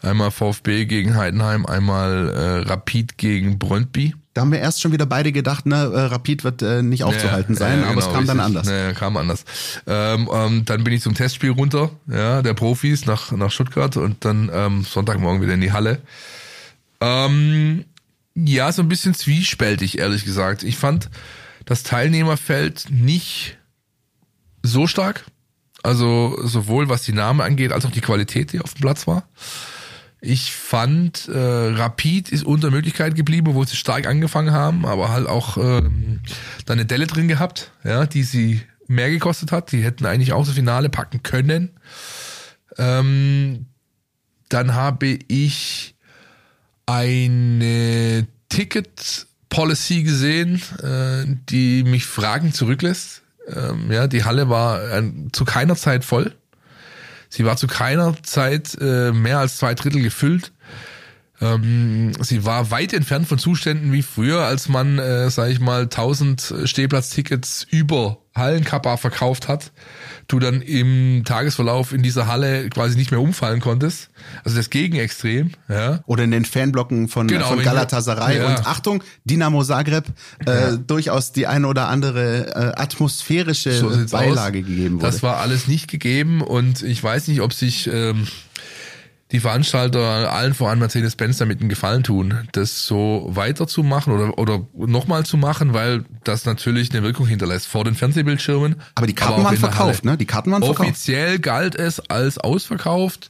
Einmal 0.01 0.31
VfB 0.31 0.85
gegen 0.85 1.15
Heidenheim, 1.15 1.65
einmal 1.65 2.29
äh, 2.29 2.69
Rapid 2.69 3.17
gegen 3.17 3.57
Brøndby. 3.57 4.13
Da 4.35 4.41
haben 4.41 4.51
wir 4.51 4.59
erst 4.59 4.81
schon 4.81 4.91
wieder 4.91 5.05
beide 5.05 5.31
gedacht, 5.31 5.65
ne, 5.65 5.77
äh, 5.77 5.99
Rapid 6.07 6.43
wird 6.43 6.61
äh, 6.61 6.83
nicht 6.83 7.05
aufzuhalten 7.05 7.53
ja, 7.53 7.59
sein, 7.59 7.79
ja, 7.79 7.85
aber 7.85 8.01
genau, 8.01 8.07
es 8.07 8.13
kam 8.13 8.27
dann 8.27 8.41
anders. 8.41 8.67
Ja, 8.67 8.91
kam 8.91 9.15
anders. 9.15 9.45
Ähm, 9.87 10.29
ähm, 10.29 10.65
dann 10.65 10.83
bin 10.83 10.91
ich 10.91 11.01
zum 11.01 11.13
Testspiel 11.13 11.51
runter, 11.51 11.91
ja, 12.07 12.41
der 12.41 12.53
Profis 12.53 13.05
nach, 13.05 13.31
nach 13.31 13.49
Stuttgart 13.49 13.95
und 13.95 14.25
dann 14.25 14.51
ähm, 14.53 14.83
Sonntagmorgen 14.83 15.41
wieder 15.41 15.53
in 15.53 15.61
die 15.61 15.71
Halle. 15.71 16.01
Ähm, 16.99 17.85
ja, 18.35 18.73
so 18.73 18.81
ein 18.81 18.89
bisschen 18.89 19.13
zwiespältig, 19.13 19.99
ehrlich 19.99 20.25
gesagt. 20.25 20.63
Ich 20.63 20.75
fand 20.75 21.09
das 21.63 21.83
Teilnehmerfeld 21.83 22.87
nicht 22.89 23.57
so 24.63 24.85
stark. 24.85 25.23
Also 25.81 26.37
sowohl 26.43 26.89
was 26.89 27.03
die 27.03 27.13
Namen 27.13 27.39
angeht, 27.39 27.71
als 27.71 27.85
auch 27.85 27.91
die 27.91 28.01
Qualität, 28.01 28.51
die 28.51 28.59
auf 28.59 28.73
dem 28.73 28.81
Platz 28.81 29.07
war. 29.07 29.29
Ich 30.25 30.53
fand, 30.53 31.27
äh, 31.27 31.37
Rapid 31.37 32.31
ist 32.31 32.43
unter 32.43 32.71
Möglichkeit 32.71 33.15
geblieben, 33.15 33.53
wo 33.53 33.63
sie 33.63 33.75
stark 33.75 34.07
angefangen 34.07 34.51
haben, 34.51 34.85
aber 34.85 35.09
halt 35.09 35.27
auch 35.27 35.57
äh, 35.57 35.83
da 36.65 36.73
eine 36.73 36.85
Delle 36.85 37.05
drin 37.05 37.27
gehabt, 37.27 37.71
ja, 37.83 38.07
die 38.07 38.23
sie 38.23 38.61
mehr 38.87 39.09
gekostet 39.11 39.51
hat. 39.51 39.71
Die 39.71 39.83
hätten 39.83 40.05
eigentlich 40.05 40.33
auch 40.33 40.43
das 40.45 40.55
Finale 40.55 40.89
packen 40.89 41.21
können. 41.21 41.69
Ähm, 42.77 43.67
dann 44.49 44.73
habe 44.73 45.19
ich 45.27 45.95
eine 46.87 48.27
Ticket-Policy 48.49 50.03
gesehen, 50.03 50.61
äh, 50.81 51.25
die 51.49 51.83
mich 51.83 52.05
Fragen 52.05 52.51
zurücklässt. 52.51 53.21
Ähm, 53.47 53.91
ja, 53.91 54.07
die 54.07 54.23
Halle 54.23 54.49
war 54.49 54.81
äh, 54.91 55.03
zu 55.31 55.45
keiner 55.45 55.75
Zeit 55.75 56.03
voll. 56.03 56.35
Sie 57.35 57.43
war 57.43 57.57
zu 57.57 57.67
keiner 57.67 58.15
Zeit 58.23 58.77
äh, 58.79 59.11
mehr 59.11 59.39
als 59.39 59.57
zwei 59.57 59.73
Drittel 59.73 60.01
gefüllt. 60.01 60.53
Ähm, 61.41 62.13
sie 62.21 62.45
war 62.45 62.71
weit 62.71 62.93
entfernt 62.93 63.27
von 63.27 63.37
Zuständen 63.37 63.91
wie 63.91 64.03
früher, 64.03 64.43
als 64.43 64.69
man, 64.69 64.99
äh, 64.99 65.29
sage 65.29 65.51
ich 65.51 65.59
mal, 65.59 65.81
1000 65.81 66.53
Stehplatztickets 66.63 67.67
über 67.69 68.19
Hallenkappa 68.33 68.95
verkauft 68.95 69.49
hat, 69.49 69.73
du 70.27 70.39
dann 70.39 70.61
im 70.61 71.23
Tagesverlauf 71.25 71.93
in 71.93 72.01
dieser 72.01 72.27
Halle 72.27 72.69
quasi 72.69 72.97
nicht 72.97 73.11
mehr 73.11 73.21
umfallen 73.21 73.59
konntest. 73.59 74.09
Also 74.43 74.57
das 74.57 74.69
Gegenextrem. 74.69 75.51
Ja. 75.69 76.01
Oder 76.05 76.23
in 76.23 76.31
den 76.31 76.45
Fanblocken 76.45 77.07
von, 77.07 77.27
genau, 77.27 77.47
von 77.47 77.61
Galatasaray. 77.61 78.37
Ja. 78.37 78.47
Und 78.47 78.67
Achtung, 78.67 79.03
Dinamo 79.25 79.63
Zagreb, 79.63 80.05
äh, 80.45 80.51
ja. 80.51 80.75
durchaus 80.77 81.31
die 81.31 81.47
eine 81.47 81.67
oder 81.67 81.87
andere 81.89 82.47
äh, 82.55 82.81
atmosphärische 82.81 83.73
so 83.73 83.89
Beilage 84.11 84.59
aus. 84.59 84.65
gegeben 84.65 84.95
wurde. 84.95 85.05
Das 85.05 85.23
war 85.23 85.37
alles 85.37 85.67
nicht 85.67 85.89
gegeben 85.89 86.41
und 86.41 86.81
ich 86.81 87.03
weiß 87.03 87.27
nicht, 87.27 87.41
ob 87.41 87.53
sich... 87.53 87.87
Ähm, 87.87 88.27
die 89.35 89.41
Veranstalter 89.41 90.31
allen 90.31 90.53
voran 90.53 90.79
Mercedes-Benz 90.79 91.37
damit 91.37 91.59
einen 91.59 91.67
Gefallen 91.67 92.03
tun, 92.03 92.47
das 92.53 92.85
so 92.85 93.27
weiterzumachen 93.29 94.13
oder, 94.13 94.37
oder 94.37 94.65
nochmal 94.73 95.25
zu 95.25 95.35
machen, 95.35 95.73
weil 95.73 96.05
das 96.23 96.45
natürlich 96.45 96.91
eine 96.91 97.03
Wirkung 97.03 97.27
hinterlässt 97.27 97.67
vor 97.67 97.83
den 97.83 97.95
Fernsehbildschirmen. 97.95 98.75
Aber 98.95 99.07
die 99.07 99.13
Karten 99.13 99.41
aber 99.41 99.43
waren 99.43 99.57
verkauft, 99.57 100.05
ne? 100.05 100.15
Die 100.17 100.25
Karten 100.25 100.51
waren 100.51 100.63
verkauft. 100.63 100.89
Offiziell 100.89 101.39
galt 101.39 101.75
es 101.75 101.99
als 101.99 102.37
ausverkauft. 102.37 103.29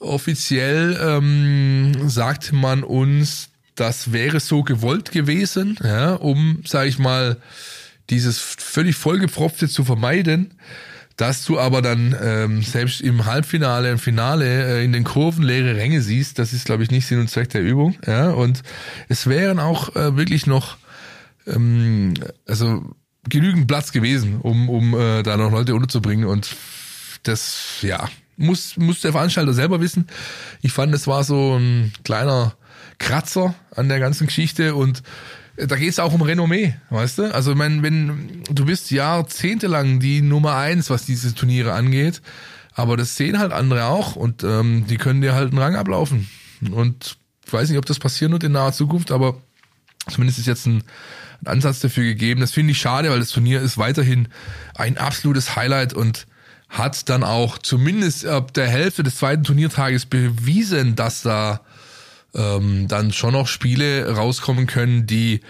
Offiziell 0.00 0.98
ähm, 1.00 2.08
sagte 2.08 2.54
man 2.54 2.82
uns, 2.82 3.50
das 3.74 4.12
wäre 4.12 4.40
so 4.40 4.62
gewollt 4.62 5.12
gewesen, 5.12 5.78
ja, 5.84 6.14
um, 6.14 6.62
sag 6.66 6.86
ich 6.86 6.98
mal, 6.98 7.36
dieses 8.08 8.38
völlig 8.38 8.96
vollgepfropfte 8.96 9.68
zu 9.68 9.84
vermeiden. 9.84 10.54
Dass 11.16 11.44
du 11.44 11.58
aber 11.58 11.82
dann 11.82 12.16
ähm, 12.20 12.62
selbst 12.62 13.00
im 13.00 13.26
Halbfinale, 13.26 13.90
im 13.90 13.98
Finale 13.98 14.78
äh, 14.78 14.84
in 14.84 14.92
den 14.92 15.04
Kurven 15.04 15.42
leere 15.42 15.76
Ränge 15.76 16.00
siehst, 16.00 16.38
das 16.38 16.52
ist, 16.52 16.64
glaube 16.64 16.82
ich, 16.82 16.90
nicht 16.90 17.06
Sinn 17.06 17.20
und 17.20 17.28
Zweck 17.28 17.50
der 17.50 17.62
Übung. 17.62 17.96
Ja? 18.06 18.30
Und 18.30 18.62
es 19.08 19.26
wären 19.26 19.58
auch 19.58 19.94
äh, 19.94 20.16
wirklich 20.16 20.46
noch 20.46 20.76
ähm, 21.46 22.14
also 22.46 22.94
genügend 23.28 23.68
Platz 23.68 23.92
gewesen, 23.92 24.40
um, 24.40 24.68
um 24.68 24.94
äh, 24.94 25.22
da 25.22 25.36
noch 25.36 25.50
Leute 25.50 25.74
unterzubringen 25.74 26.26
und 26.26 26.56
das, 27.22 27.78
ja, 27.82 28.08
muss, 28.36 28.76
muss 28.76 29.00
der 29.00 29.12
Veranstalter 29.12 29.52
selber 29.52 29.80
wissen. 29.80 30.06
Ich 30.60 30.72
fand, 30.72 30.94
es 30.94 31.06
war 31.06 31.22
so 31.22 31.56
ein 31.56 31.92
kleiner 32.04 32.54
Kratzer 32.98 33.54
an 33.74 33.88
der 33.88 34.00
ganzen 34.00 34.26
Geschichte 34.26 34.74
und 34.74 35.02
da 35.56 35.76
geht 35.76 35.90
es 35.90 35.98
auch 35.98 36.12
um 36.12 36.22
Renommee, 36.22 36.74
weißt 36.90 37.18
du? 37.18 37.34
Also 37.34 37.58
wenn, 37.58 37.82
wenn 37.82 38.42
du 38.50 38.64
bist 38.64 38.90
jahrzehntelang 38.90 40.00
die 40.00 40.22
Nummer 40.22 40.56
eins, 40.56 40.90
was 40.90 41.04
diese 41.04 41.34
Turniere 41.34 41.72
angeht, 41.72 42.22
aber 42.74 42.96
das 42.96 43.16
sehen 43.16 43.38
halt 43.38 43.52
andere 43.52 43.86
auch 43.86 44.16
und 44.16 44.44
ähm, 44.44 44.86
die 44.88 44.96
können 44.96 45.20
dir 45.20 45.34
halt 45.34 45.50
einen 45.50 45.58
Rang 45.58 45.76
ablaufen. 45.76 46.28
Und 46.70 47.16
ich 47.46 47.52
weiß 47.52 47.68
nicht, 47.68 47.78
ob 47.78 47.84
das 47.84 47.98
passieren 47.98 48.32
wird 48.32 48.44
in 48.44 48.52
naher 48.52 48.72
Zukunft, 48.72 49.12
aber 49.12 49.36
zumindest 50.08 50.38
ist 50.38 50.46
jetzt 50.46 50.66
ein, 50.66 50.82
ein 51.42 51.48
Ansatz 51.48 51.80
dafür 51.80 52.04
gegeben. 52.04 52.40
Das 52.40 52.52
finde 52.52 52.72
ich 52.72 52.78
schade, 52.78 53.10
weil 53.10 53.18
das 53.18 53.30
Turnier 53.30 53.60
ist 53.60 53.76
weiterhin 53.76 54.28
ein 54.74 54.96
absolutes 54.96 55.54
Highlight 55.54 55.92
und 55.92 56.26
hat 56.70 57.10
dann 57.10 57.22
auch 57.22 57.58
zumindest 57.58 58.24
ab 58.24 58.54
der 58.54 58.68
Hälfte 58.68 59.02
des 59.02 59.16
zweiten 59.16 59.44
Turniertages 59.44 60.06
bewiesen, 60.06 60.96
dass 60.96 61.20
da 61.20 61.60
ähm, 62.34 62.88
dann 62.88 63.12
schon 63.12 63.32
noch 63.32 63.46
Spiele 63.46 64.14
rauskommen 64.14 64.66
können, 64.66 65.06
die 65.06 65.40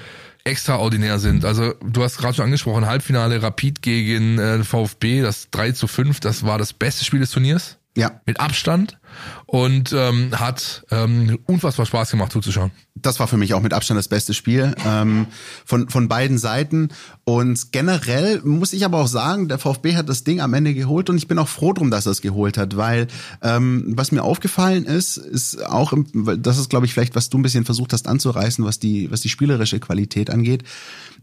extraordinär 0.45 1.19
sind. 1.19 1.45
Also 1.45 1.75
du 1.85 2.03
hast 2.03 2.19
gerade 2.19 2.35
schon 2.35 2.47
angesprochen, 2.47 2.87
Halbfinale 2.87 3.43
Rapid 3.43 3.83
gegen 3.83 4.39
äh, 4.39 4.65
VfB, 4.65 5.23
das 5.23 5.51
3 5.51 5.73
zu 5.73 5.87
5, 5.87 6.21
das 6.21 6.45
war 6.45 6.59
das 6.59 6.73
beste 6.73 7.05
Spiel 7.05 7.21
des 7.21 7.31
Turniers. 7.31 7.79
Ja. 7.95 8.23
Mit 8.25 8.41
Abstand 8.41 8.99
und 9.45 9.93
ähm, 9.93 10.31
hat 10.41 10.83
ähm, 10.91 11.39
unfassbar 11.47 11.85
Spaß 11.85 12.11
gemacht 12.11 12.33
zuzuschauen. 12.33 12.71
Das 12.95 13.21
war 13.21 13.29
für 13.29 13.37
mich 13.37 13.53
auch 13.53 13.61
mit 13.61 13.75
Abstand 13.75 13.99
das 13.99 14.09
beste 14.09 14.33
Spiel 14.33 14.75
ähm, 14.87 15.27
von, 15.67 15.91
von 15.91 16.09
beiden 16.09 16.39
Seiten. 16.39 16.89
Und 17.25 17.71
generell 17.71 18.41
muss 18.45 18.73
ich 18.73 18.87
aber 18.87 18.99
auch 18.99 19.09
sagen, 19.09 19.49
der 19.49 19.59
VfB 19.59 19.95
hat 19.95 20.09
das 20.09 20.25
Ding 20.25 20.41
am 20.41 20.55
Ende 20.55 20.73
geholt 20.73 21.11
und 21.11 21.19
ich 21.19 21.29
bin 21.29 21.39
auch 21.39 21.49
froh 21.49 21.75
drum, 21.75 21.91
dass 21.91 22.07
er 22.07 22.13
es 22.13 22.23
geholt 22.23 22.57
hat, 22.57 22.79
weil 22.79 23.09
ähm, 23.43 23.93
was 23.95 24.11
mir 24.11 24.23
aufgefallen 24.23 24.85
ist, 24.85 25.19
ist 25.19 25.63
auch, 25.67 25.93
im, 25.93 26.41
das 26.43 26.57
ist 26.57 26.71
glaube 26.71 26.87
ich 26.87 26.95
vielleicht, 26.95 27.15
was 27.15 27.29
du 27.29 27.39
ein 27.39 27.43
bisschen 27.43 27.67
versucht 27.67 27.93
hast 27.93 28.09
anzureißen, 28.09 28.65
was 28.65 28.79
die, 28.79 29.11
was 29.11 29.21
die 29.21 29.29
spielerische 29.29 29.81
Qualität 29.81 30.31
angeht. 30.31 30.63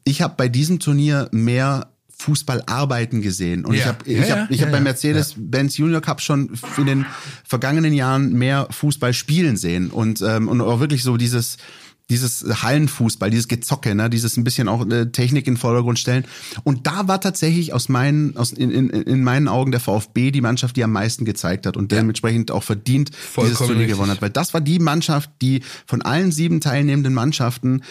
Ich 0.04 0.22
habe 0.22 0.36
bei 0.38 0.50
diesem 0.50 0.80
Turnier 0.80 1.30
mehr 1.32 1.88
Fußball 2.20 2.64
arbeiten 2.68 3.22
gesehen. 3.22 3.66
Und 3.66 3.74
Ja. 3.74 3.80
ich 3.80 3.86
habe 3.88 3.98
ich 4.06 4.28
Ja, 4.28 4.38
hab, 4.42 4.52
ich 4.52 4.60
ja, 4.60 4.66
hab 4.66 4.72
beim 4.72 4.84
ja. 4.84 4.92
Mercedes-Benz 4.92 5.78
Junior 5.78 6.02
Cup 6.02 6.22
schon 6.22 6.52
in 6.78 6.86
den 6.86 7.06
vergangenen 7.46 7.94
Jahren 7.94 8.34
mehr 8.34 8.68
Fußball 8.72 9.14
spielen 9.14 9.58
sehen. 9.58 9.90
Und, 9.90 10.22
ähm, 10.22 10.48
und 10.48 10.62
auch 10.62 10.80
wirklich 10.80 11.04
so 11.04 11.18
dieses 11.18 11.58
dieses 12.10 12.44
Hallenfußball, 12.64 13.30
dieses 13.30 13.48
Gezocke, 13.48 13.94
ne, 13.94 14.10
dieses 14.10 14.36
ein 14.36 14.44
bisschen 14.44 14.68
auch 14.68 14.86
äh, 14.90 15.12
Technik 15.12 15.46
in 15.48 15.54
den 15.54 15.60
Vordergrund 15.60 16.00
stellen. 16.00 16.26
Und 16.64 16.88
da 16.88 17.08
war 17.08 17.22
tatsächlich 17.22 17.72
aus 17.72 17.88
meinen, 17.88 18.36
aus, 18.36 18.52
in, 18.52 18.72
in, 18.72 18.90
in 18.90 19.24
meinen 19.24 19.48
Augen 19.48 19.72
der 19.72 19.80
VfB 19.80 20.32
die 20.32 20.42
Mannschaft, 20.42 20.76
die 20.76 20.84
am 20.84 20.92
meisten 20.92 21.24
gezeigt 21.24 21.68
hat 21.68 21.78
und 21.78 21.92
dementsprechend 21.92 22.50
auch 22.50 22.64
verdient 22.64 23.10
dieses 23.10 23.30
Vollkommen 23.30 23.58
Turnier 23.58 23.80
richtig. 23.82 23.94
gewonnen 23.94 24.12
hat. 24.12 24.22
Weil 24.24 24.32
das 24.32 24.54
war 24.56 24.62
die 24.62 24.80
Mannschaft, 24.80 25.30
die 25.42 25.62
von 25.86 26.02
allen 26.02 26.32
sieben 26.32 26.62
teilnehmenden 26.62 27.14
Mannschaften 27.14 27.84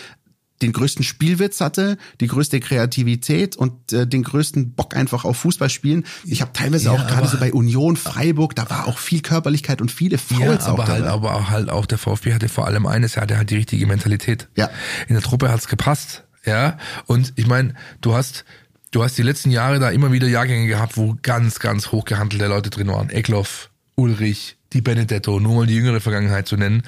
den 0.62 0.72
größten 0.72 1.04
Spielwitz 1.04 1.60
hatte, 1.60 1.98
die 2.20 2.26
größte 2.26 2.58
Kreativität 2.60 3.56
und 3.56 3.92
äh, 3.92 4.06
den 4.06 4.22
größten 4.22 4.72
Bock 4.72 4.96
einfach 4.96 5.24
auf 5.24 5.36
Fußball 5.38 5.70
spielen. 5.70 6.04
Ich 6.24 6.40
habe 6.40 6.52
teilweise 6.52 6.86
Ja, 6.86 6.92
auch 6.92 7.06
gerade 7.06 7.18
aber- 7.22 7.28
so 7.28 7.38
bei 7.38 7.52
Union 7.52 7.96
Freiburg, 7.96 8.54
da 8.56 8.68
war 8.70 8.88
auch 8.88 8.98
viel 8.98 9.20
Körperlichkeit 9.22 9.80
und 9.80 9.90
viele 9.92 10.16
Ja, 10.16 10.36
Fouls 10.36 10.64
auch 10.64 10.70
aber 10.74 10.86
halt, 10.88 11.00
dabei. 11.04 11.10
aber 11.12 11.34
auch 11.34 11.50
halt 11.50 11.70
auch 11.70 11.86
der 11.86 11.98
VfB 11.98 12.32
hatte 12.34 12.48
vor 12.48 12.66
allem 12.66 12.86
eines, 12.86 13.16
er 13.16 13.22
hatte 13.22 13.36
halt 13.36 13.50
die 13.50 13.56
richtige 13.56 13.86
Mentalität. 13.86 14.48
Ja. 14.56 14.68
In 15.06 15.14
der 15.14 15.22
Truppe 15.22 15.50
hat's 15.50 15.68
gepasst, 15.68 16.24
ja. 16.44 16.78
Und 17.06 17.32
ich 17.36 17.46
meine, 17.46 17.74
du 18.00 18.14
hast 18.14 18.44
du 18.90 19.02
hast 19.04 19.18
die 19.18 19.22
letzten 19.22 19.50
Jahre 19.50 19.78
da 19.80 19.90
immer 19.90 20.12
wieder 20.12 20.26
Jahrgänge 20.28 20.66
gehabt, 20.66 20.96
wo 20.96 21.16
ganz, 21.22 21.58
ganz 21.60 21.92
hochgehandelte 21.92 22.46
Leute 22.46 22.70
drin 22.70 22.88
waren. 22.88 23.10
Eckloff, 23.10 23.70
Ulrich, 23.96 24.56
die 24.72 24.80
Benedetto, 24.80 25.40
nur 25.40 25.54
mal 25.56 25.66
die 25.66 25.74
jüngere 25.74 26.00
Vergangenheit 26.00 26.48
zu 26.48 26.56
nennen. 26.56 26.82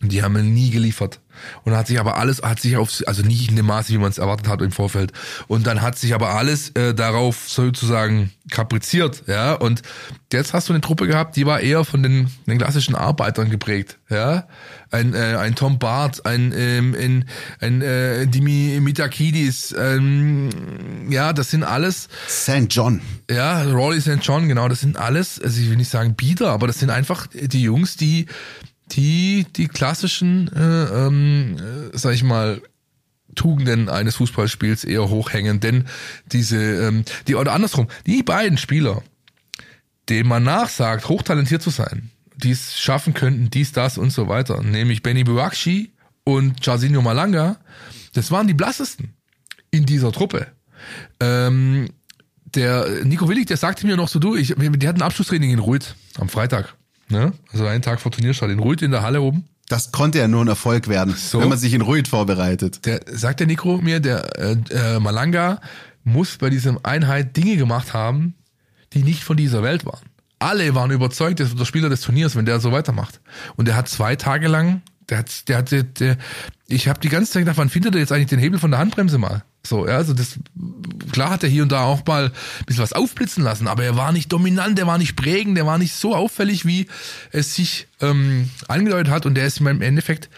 Und 0.00 0.12
die 0.12 0.22
haben 0.22 0.54
nie 0.54 0.70
geliefert. 0.70 1.20
Und 1.64 1.76
hat 1.76 1.86
sich 1.86 2.00
aber 2.00 2.16
alles, 2.16 2.42
hat 2.42 2.60
sich 2.60 2.76
auf, 2.76 3.02
also 3.06 3.22
nicht 3.22 3.50
in 3.50 3.56
dem 3.56 3.66
Maße, 3.66 3.92
wie 3.92 3.98
man 3.98 4.10
es 4.10 4.18
erwartet 4.18 4.48
hat 4.48 4.62
im 4.62 4.72
Vorfeld. 4.72 5.12
Und 5.48 5.66
dann 5.66 5.82
hat 5.82 5.98
sich 5.98 6.14
aber 6.14 6.30
alles 6.30 6.70
äh, 6.70 6.94
darauf 6.94 7.48
sozusagen 7.48 8.30
kapriziert, 8.50 9.24
ja. 9.26 9.54
Und 9.54 9.82
jetzt 10.32 10.52
hast 10.52 10.68
du 10.68 10.72
eine 10.72 10.80
Truppe 10.80 11.06
gehabt, 11.06 11.36
die 11.36 11.46
war 11.46 11.60
eher 11.60 11.84
von 11.84 12.02
den, 12.02 12.30
den 12.46 12.58
klassischen 12.58 12.94
Arbeitern 12.94 13.50
geprägt, 13.50 13.98
ja. 14.08 14.46
Ein, 14.90 15.14
äh, 15.14 15.36
ein 15.38 15.54
Tom 15.54 15.78
Barth, 15.78 16.26
ein, 16.26 16.52
ähm, 16.56 16.96
ein, 16.98 17.28
ein 17.60 17.80
äh, 17.80 18.26
Dimi 18.26 18.80
Mitakidis, 18.80 19.74
ähm, 19.78 20.50
ja, 21.08 21.32
das 21.32 21.50
sind 21.50 21.62
alles 21.62 22.08
St. 22.28 22.66
John. 22.70 23.00
ja, 23.30 23.62
Rawley 23.62 24.00
St. 24.00 24.18
John, 24.22 24.48
genau, 24.48 24.68
das 24.68 24.80
sind 24.80 24.96
alles, 24.96 25.40
also 25.40 25.60
ich 25.60 25.70
will 25.70 25.76
nicht 25.76 25.90
sagen 25.90 26.14
Bieder, 26.14 26.50
aber 26.50 26.66
das 26.66 26.80
sind 26.80 26.90
einfach 26.90 27.28
die 27.32 27.62
Jungs, 27.62 27.96
die 27.96 28.26
die 28.92 29.46
die 29.56 29.68
klassischen, 29.68 30.50
äh, 30.54 31.06
ähm, 31.06 31.56
äh, 31.58 31.96
sag 31.96 32.14
ich 32.14 32.22
mal, 32.22 32.62
Tugenden 33.34 33.88
eines 33.88 34.16
Fußballspiels 34.16 34.84
eher 34.84 35.08
hochhängen, 35.08 35.60
denn 35.60 35.84
diese, 36.26 36.56
ähm, 36.56 37.04
die 37.28 37.36
oder 37.36 37.52
andersrum, 37.52 37.86
die 38.06 38.22
beiden 38.22 38.58
Spieler, 38.58 39.02
denen 40.08 40.28
man 40.28 40.42
nachsagt, 40.42 41.08
hochtalentiert 41.08 41.62
zu 41.62 41.70
sein, 41.70 42.10
die 42.36 42.50
es 42.50 42.80
schaffen 42.80 43.14
könnten, 43.14 43.50
dies, 43.50 43.72
das 43.72 43.98
und 43.98 44.10
so 44.10 44.28
weiter, 44.28 44.62
nämlich 44.62 45.02
Benny 45.02 45.24
Buakshi 45.24 45.92
und 46.24 46.64
Jarzinho 46.64 47.02
Malanga, 47.02 47.58
das 48.14 48.30
waren 48.30 48.48
die 48.48 48.54
blassesten 48.54 49.14
in 49.70 49.86
dieser 49.86 50.12
Truppe. 50.12 50.48
Ähm, 51.20 51.88
der 52.54 53.04
Nico 53.04 53.28
Willig, 53.28 53.46
der 53.46 53.56
sagte 53.56 53.86
mir 53.86 53.96
noch 53.96 54.08
so, 54.08 54.18
du, 54.18 54.34
ich, 54.34 54.54
die 54.56 54.88
hatten 54.88 55.02
Abschlusstraining 55.02 55.52
in 55.52 55.58
Ruid 55.60 55.94
am 56.18 56.28
Freitag. 56.28 56.74
Ne? 57.10 57.32
Also 57.52 57.66
einen 57.66 57.82
Tag 57.82 58.00
vor 58.00 58.12
Turnierstart 58.12 58.50
in 58.50 58.58
Ruid 58.58 58.82
in 58.82 58.90
der 58.90 59.02
Halle 59.02 59.20
oben. 59.20 59.44
Das 59.68 59.92
konnte 59.92 60.18
ja 60.18 60.26
nur 60.28 60.44
ein 60.44 60.48
Erfolg 60.48 60.88
werden, 60.88 61.14
So. 61.16 61.40
wenn 61.40 61.48
man 61.48 61.58
sich 61.58 61.74
in 61.74 61.82
Ruid 61.82 62.08
vorbereitet. 62.08 62.86
Der 62.86 63.00
sagt 63.06 63.40
der 63.40 63.46
Nico 63.46 63.78
mir, 63.78 64.00
der 64.00 64.38
äh, 64.38 64.56
äh, 64.70 64.98
Malanga 65.00 65.60
muss 66.02 66.38
bei 66.38 66.50
diesem 66.50 66.78
Einheit 66.82 67.36
Dinge 67.36 67.56
gemacht 67.56 67.94
haben, 67.94 68.34
die 68.92 69.02
nicht 69.02 69.22
von 69.22 69.36
dieser 69.36 69.62
Welt 69.62 69.84
waren. 69.86 70.00
Alle 70.40 70.74
waren 70.74 70.90
überzeugt, 70.90 71.38
das 71.38 71.50
wird 71.50 71.60
der 71.60 71.66
Spieler 71.66 71.88
des 71.88 72.00
Turniers, 72.00 72.34
wenn 72.34 72.46
der 72.46 72.58
so 72.60 72.72
weitermacht. 72.72 73.20
Und 73.56 73.68
der 73.68 73.76
hat 73.76 73.88
zwei 73.88 74.16
Tage 74.16 74.48
lang, 74.48 74.82
der 75.08 75.18
hat, 75.18 75.48
der 75.48 75.58
hatte, 75.58 75.84
der, 75.84 76.16
ich 76.66 76.88
habe 76.88 76.98
die 77.00 77.08
ganze 77.08 77.32
Zeit 77.32 77.42
gedacht, 77.42 77.58
wann 77.58 77.68
findet 77.68 77.94
er 77.94 78.00
jetzt 78.00 78.10
eigentlich 78.10 78.28
den 78.28 78.38
Hebel 78.38 78.58
von 78.58 78.70
der 78.70 78.80
Handbremse 78.80 79.18
mal? 79.18 79.44
So, 79.64 79.86
ja, 79.86 79.96
also 79.96 80.14
das, 80.14 80.38
klar 81.12 81.30
hat 81.30 81.42
er 81.42 81.50
hier 81.50 81.62
und 81.62 81.70
da 81.72 81.82
auch 81.84 82.04
mal 82.06 82.26
ein 82.26 82.64
bisschen 82.64 82.82
was 82.82 82.94
aufblitzen 82.94 83.44
lassen, 83.44 83.68
aber 83.68 83.84
er 83.84 83.94
war 83.96 84.10
nicht 84.10 84.32
dominant, 84.32 84.78
er 84.78 84.86
war 84.86 84.96
nicht 84.96 85.16
prägend, 85.16 85.56
der 85.56 85.66
war 85.66 85.76
nicht 85.76 85.94
so 85.94 86.14
auffällig, 86.16 86.64
wie 86.64 86.86
es 87.30 87.54
sich 87.54 87.86
ähm, 88.00 88.48
angedeutet 88.68 89.12
hat 89.12 89.26
und 89.26 89.34
der 89.34 89.46
ist 89.46 89.60
im 89.60 89.82
Endeffekt 89.82 90.30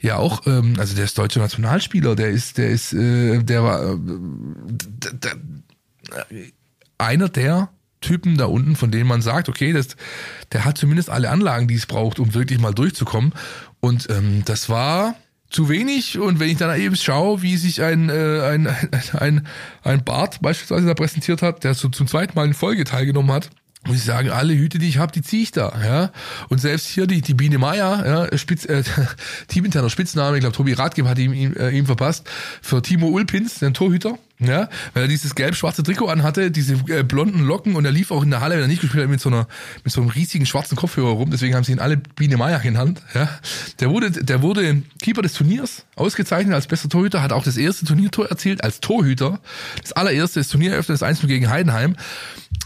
ja 0.00 0.16
auch, 0.16 0.46
ähm, 0.46 0.74
also 0.78 0.94
der 0.94 1.04
ist 1.06 1.16
deutscher 1.16 1.40
Nationalspieler, 1.40 2.14
der 2.14 2.28
ist, 2.28 2.58
der 2.58 2.68
ist, 2.70 2.92
äh, 2.92 3.42
der 3.42 3.64
war 3.64 3.94
äh, 3.94 3.96
d- 3.98 5.10
d- 5.14 6.52
einer 6.98 7.28
der 7.28 7.70
Typen 8.00 8.36
da 8.36 8.44
unten, 8.46 8.76
von 8.76 8.90
denen 8.90 9.08
man 9.08 9.22
sagt, 9.22 9.48
okay, 9.48 9.72
das, 9.72 9.96
der 10.52 10.64
hat 10.64 10.78
zumindest 10.78 11.10
alle 11.10 11.30
Anlagen, 11.30 11.68
die 11.68 11.74
es 11.74 11.86
braucht, 11.86 12.20
um 12.20 12.34
wirklich 12.34 12.60
mal 12.60 12.72
durchzukommen. 12.74 13.32
Und 13.80 14.08
ähm, 14.10 14.42
das 14.44 14.68
war 14.68 15.14
zu 15.50 15.68
wenig. 15.68 16.18
Und 16.18 16.40
wenn 16.40 16.48
ich 16.48 16.58
dann 16.58 16.78
eben 16.78 16.96
schaue, 16.96 17.42
wie 17.42 17.56
sich 17.56 17.82
ein, 17.82 18.08
äh, 18.10 18.42
ein, 18.42 18.68
ein, 19.18 19.46
ein 19.82 20.04
Bart 20.04 20.40
beispielsweise 20.42 20.86
da 20.86 20.94
präsentiert 20.94 21.42
hat, 21.42 21.64
der 21.64 21.74
so 21.74 21.88
zum 21.88 22.06
zweiten 22.06 22.34
Mal 22.34 22.46
in 22.46 22.54
Folge 22.54 22.84
teilgenommen 22.84 23.32
hat, 23.32 23.50
muss 23.86 23.96
ich 23.96 24.04
sagen, 24.04 24.30
alle 24.30 24.54
Hüte, 24.54 24.78
die 24.78 24.88
ich 24.88 24.98
habe, 24.98 25.12
die 25.12 25.22
ziehe 25.22 25.42
ich 25.42 25.52
da. 25.52 25.72
Ja? 25.82 26.10
Und 26.48 26.60
selbst 26.60 26.88
hier 26.88 27.06
die, 27.06 27.22
die 27.22 27.34
Biene 27.34 27.58
Meier, 27.58 28.04
ja, 28.30 28.38
Spitz, 28.38 28.64
äh, 28.64 28.82
teaminterner 29.48 29.90
Spitzname, 29.90 30.36
ich 30.36 30.40
glaube, 30.40 30.56
Tobi 30.56 30.72
Ratgeber 30.72 31.08
hat 31.08 31.18
ihm, 31.18 31.32
ihm, 31.32 31.54
äh, 31.54 31.70
ihm 31.70 31.86
verpasst, 31.86 32.28
für 32.60 32.82
Timo 32.82 33.08
Ulpins, 33.08 33.60
den 33.60 33.74
Torhüter, 33.74 34.18
ja, 34.40 34.68
weil 34.94 35.04
er 35.04 35.08
dieses 35.08 35.34
gelb-schwarze 35.34 35.82
Trikot 35.82 36.06
anhatte, 36.06 36.52
diese 36.52 36.74
äh, 36.88 37.02
blonden 37.02 37.44
Locken 37.44 37.74
und 37.74 37.84
er 37.84 37.90
lief 37.90 38.12
auch 38.12 38.22
in 38.22 38.30
der 38.30 38.40
Halle, 38.40 38.54
wenn 38.54 38.62
er 38.62 38.68
nicht 38.68 38.80
gespielt 38.80 39.02
hat, 39.02 39.10
mit 39.10 39.20
so 39.20 39.30
einer, 39.30 39.48
mit 39.82 39.92
so 39.92 40.00
einem 40.00 40.10
riesigen 40.10 40.46
schwarzen 40.46 40.76
Kopfhörer 40.76 41.10
rum, 41.10 41.30
deswegen 41.30 41.56
haben 41.56 41.64
sie 41.64 41.72
ihn 41.72 41.80
alle 41.80 41.96
Biene 41.96 42.36
Meier 42.36 42.60
genannt, 42.60 43.02
ja. 43.14 43.28
Der 43.80 43.90
wurde, 43.90 44.10
der 44.12 44.40
wurde 44.42 44.82
Keeper 45.02 45.22
des 45.22 45.32
Turniers, 45.32 45.86
ausgezeichnet 45.96 46.54
als 46.54 46.68
bester 46.68 46.88
Torhüter, 46.88 47.20
hat 47.20 47.32
auch 47.32 47.42
das 47.42 47.56
erste 47.56 47.84
Turniertor 47.84 48.26
erzielt 48.26 48.62
als 48.62 48.80
Torhüter, 48.80 49.40
das 49.82 49.92
allererste, 49.92 50.38
das 50.38 50.48
Turnier 50.48 50.72
eröffnet, 50.72 50.94
das 50.94 51.02
1 51.02 51.22
gegen 51.22 51.50
Heidenheim, 51.50 51.96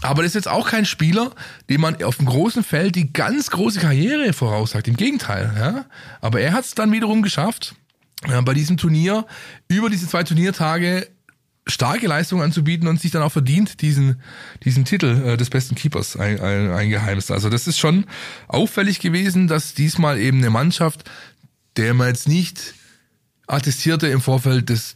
aber 0.01 0.21
das 0.21 0.31
ist 0.31 0.35
jetzt 0.35 0.47
auch 0.49 0.69
kein 0.69 0.85
Spieler, 0.85 1.31
dem 1.69 1.81
man 1.81 2.01
auf 2.03 2.17
dem 2.17 2.27
großen 2.27 2.63
Feld 2.63 2.95
die 2.95 3.11
ganz 3.11 3.49
große 3.49 3.79
Karriere 3.79 4.31
voraussagt, 4.33 4.87
im 4.87 4.95
Gegenteil, 4.95 5.51
ja. 5.57 5.85
Aber 6.21 6.39
er 6.39 6.53
hat 6.53 6.65
es 6.65 6.75
dann 6.75 6.91
wiederum 6.91 7.23
geschafft, 7.23 7.73
bei 8.45 8.53
diesem 8.53 8.77
Turnier 8.77 9.25
über 9.67 9.89
diese 9.89 10.07
zwei 10.07 10.23
Turniertage 10.23 11.07
starke 11.65 12.07
Leistungen 12.07 12.43
anzubieten 12.43 12.87
und 12.87 12.99
sich 12.99 13.11
dann 13.11 13.21
auch 13.21 13.31
verdient 13.31 13.81
diesen 13.81 14.21
diesen 14.63 14.85
Titel 14.85 15.23
äh, 15.25 15.37
des 15.37 15.49
besten 15.49 15.75
Keepers 15.75 16.17
ein, 16.17 16.39
ein, 16.39 16.71
eingeheimst. 16.71 17.31
Also 17.31 17.49
das 17.49 17.67
ist 17.67 17.77
schon 17.77 18.05
auffällig 18.47 18.99
gewesen, 18.99 19.47
dass 19.47 19.73
diesmal 19.73 20.19
eben 20.19 20.39
eine 20.39 20.49
Mannschaft, 20.49 21.09
der 21.77 21.93
man 21.93 22.07
jetzt 22.07 22.27
nicht 22.27 22.73
attestierte 23.47 24.07
im 24.07 24.21
Vorfeld 24.21 24.69
das 24.69 24.95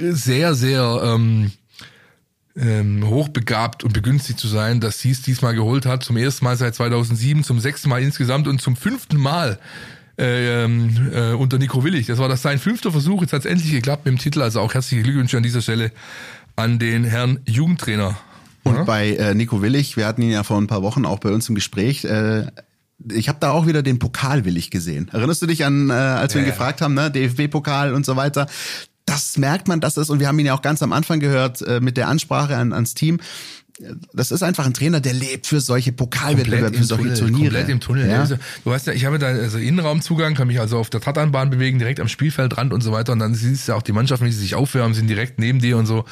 sehr, 0.00 0.54
sehr 0.54 1.00
ähm, 1.04 1.52
ähm, 2.56 3.08
hochbegabt 3.08 3.84
und 3.84 3.92
begünstigt 3.92 4.38
zu 4.38 4.48
sein, 4.48 4.80
dass 4.80 5.00
sie 5.00 5.10
es 5.10 5.22
diesmal 5.22 5.54
geholt 5.54 5.86
hat. 5.86 6.02
Zum 6.02 6.16
ersten 6.16 6.44
Mal 6.44 6.56
seit 6.56 6.74
2007, 6.74 7.44
zum 7.44 7.60
sechsten 7.60 7.88
Mal 7.88 8.02
insgesamt 8.02 8.48
und 8.48 8.60
zum 8.60 8.76
fünften 8.76 9.16
Mal 9.16 9.58
äh, 10.20 10.64
ähm, 10.64 11.10
äh, 11.12 11.32
unter 11.32 11.58
Nico 11.58 11.82
Willig. 11.82 12.06
Das 12.06 12.18
war 12.18 12.28
das 12.28 12.42
sein 12.42 12.58
fünfter 12.58 12.92
Versuch. 12.92 13.22
Jetzt 13.22 13.32
hat 13.32 13.40
es 13.40 13.46
endlich 13.46 13.70
geklappt 13.72 14.04
mit 14.04 14.12
dem 14.14 14.18
Titel. 14.18 14.42
Also 14.42 14.60
auch 14.60 14.74
herzliche 14.74 15.02
Glückwünsche 15.02 15.36
an 15.36 15.42
dieser 15.42 15.62
Stelle 15.62 15.90
an 16.56 16.78
den 16.78 17.04
Herrn 17.04 17.40
Jugendtrainer. 17.46 18.16
Und 18.62 18.74
Ja? 18.76 18.84
bei 18.84 19.10
äh, 19.16 19.34
Nico 19.34 19.62
Willig, 19.62 19.96
wir 19.96 20.06
hatten 20.06 20.20
ihn 20.22 20.30
ja 20.30 20.42
vor 20.42 20.60
ein 20.60 20.66
paar 20.66 20.82
Wochen 20.82 21.06
auch 21.06 21.18
bei 21.18 21.30
uns 21.30 21.48
im 21.48 21.54
Gespräch, 21.54 22.04
äh, 22.04 22.46
ich 23.10 23.30
habe 23.30 23.38
da 23.40 23.52
auch 23.52 23.66
wieder 23.66 23.82
den 23.82 23.98
Pokal 23.98 24.44
willig 24.44 24.70
gesehen. 24.70 25.08
Erinnerst 25.10 25.40
du 25.40 25.46
dich 25.46 25.64
an, 25.64 25.88
äh, 25.88 25.94
als 25.94 26.34
wir 26.34 26.42
ihn 26.42 26.46
Ja. 26.46 26.50
gefragt 26.52 26.82
haben, 26.82 26.92
ne, 26.92 27.10
DFB-Pokal 27.10 27.94
und 27.94 28.04
so 28.04 28.16
weiter? 28.16 28.46
Das 29.06 29.38
merkt 29.38 29.68
man, 29.68 29.80
dass 29.80 29.94
das, 29.94 30.10
und 30.10 30.20
wir 30.20 30.28
haben 30.28 30.38
ihn 30.38 30.44
ja 30.44 30.54
auch 30.54 30.60
ganz 30.60 30.82
am 30.82 30.92
Anfang 30.92 31.18
gehört 31.18 31.62
äh, 31.62 31.80
mit 31.80 31.96
der 31.96 32.08
Ansprache 32.08 32.56
an, 32.58 32.74
ans 32.74 32.92
Team. 32.92 33.18
Das 34.12 34.30
ist 34.30 34.42
einfach 34.42 34.66
ein 34.66 34.74
Trainer, 34.74 35.00
der 35.00 35.12
lebt 35.14 35.46
für 35.46 35.60
solche 35.60 35.92
Pokalwettbewerbe, 35.92 36.76
für 36.76 36.84
solche 36.84 37.14
Turniere. 37.14 37.42
Komplett 37.44 37.68
im 37.68 37.80
Tunnel. 37.80 38.08
Ja? 38.08 38.26
Du 38.64 38.72
hast 38.72 38.86
ja, 38.86 38.92
ich 38.92 39.04
habe 39.04 39.18
da 39.18 39.26
also 39.28 39.58
Innenraumzugang, 39.58 40.34
kann 40.34 40.48
mich 40.48 40.60
also 40.60 40.78
auf 40.78 40.90
der 40.90 41.00
Tatanbahn 41.00 41.50
bewegen, 41.50 41.78
direkt 41.78 42.00
am 42.00 42.08
Spielfeldrand 42.08 42.72
und 42.72 42.82
so 42.82 42.92
weiter. 42.92 43.12
Und 43.12 43.18
dann 43.20 43.34
siehst 43.34 43.68
du 43.68 43.74
auch 43.74 43.82
die 43.82 43.92
Mannschaft, 43.92 44.22
wenn 44.22 44.30
sie 44.30 44.38
sich 44.38 44.54
aufwärmen, 44.54 44.94
sind 44.94 45.06
direkt 45.08 45.38
neben 45.38 45.60
dir 45.60 45.76
und 45.78 45.86
so. 45.86 46.04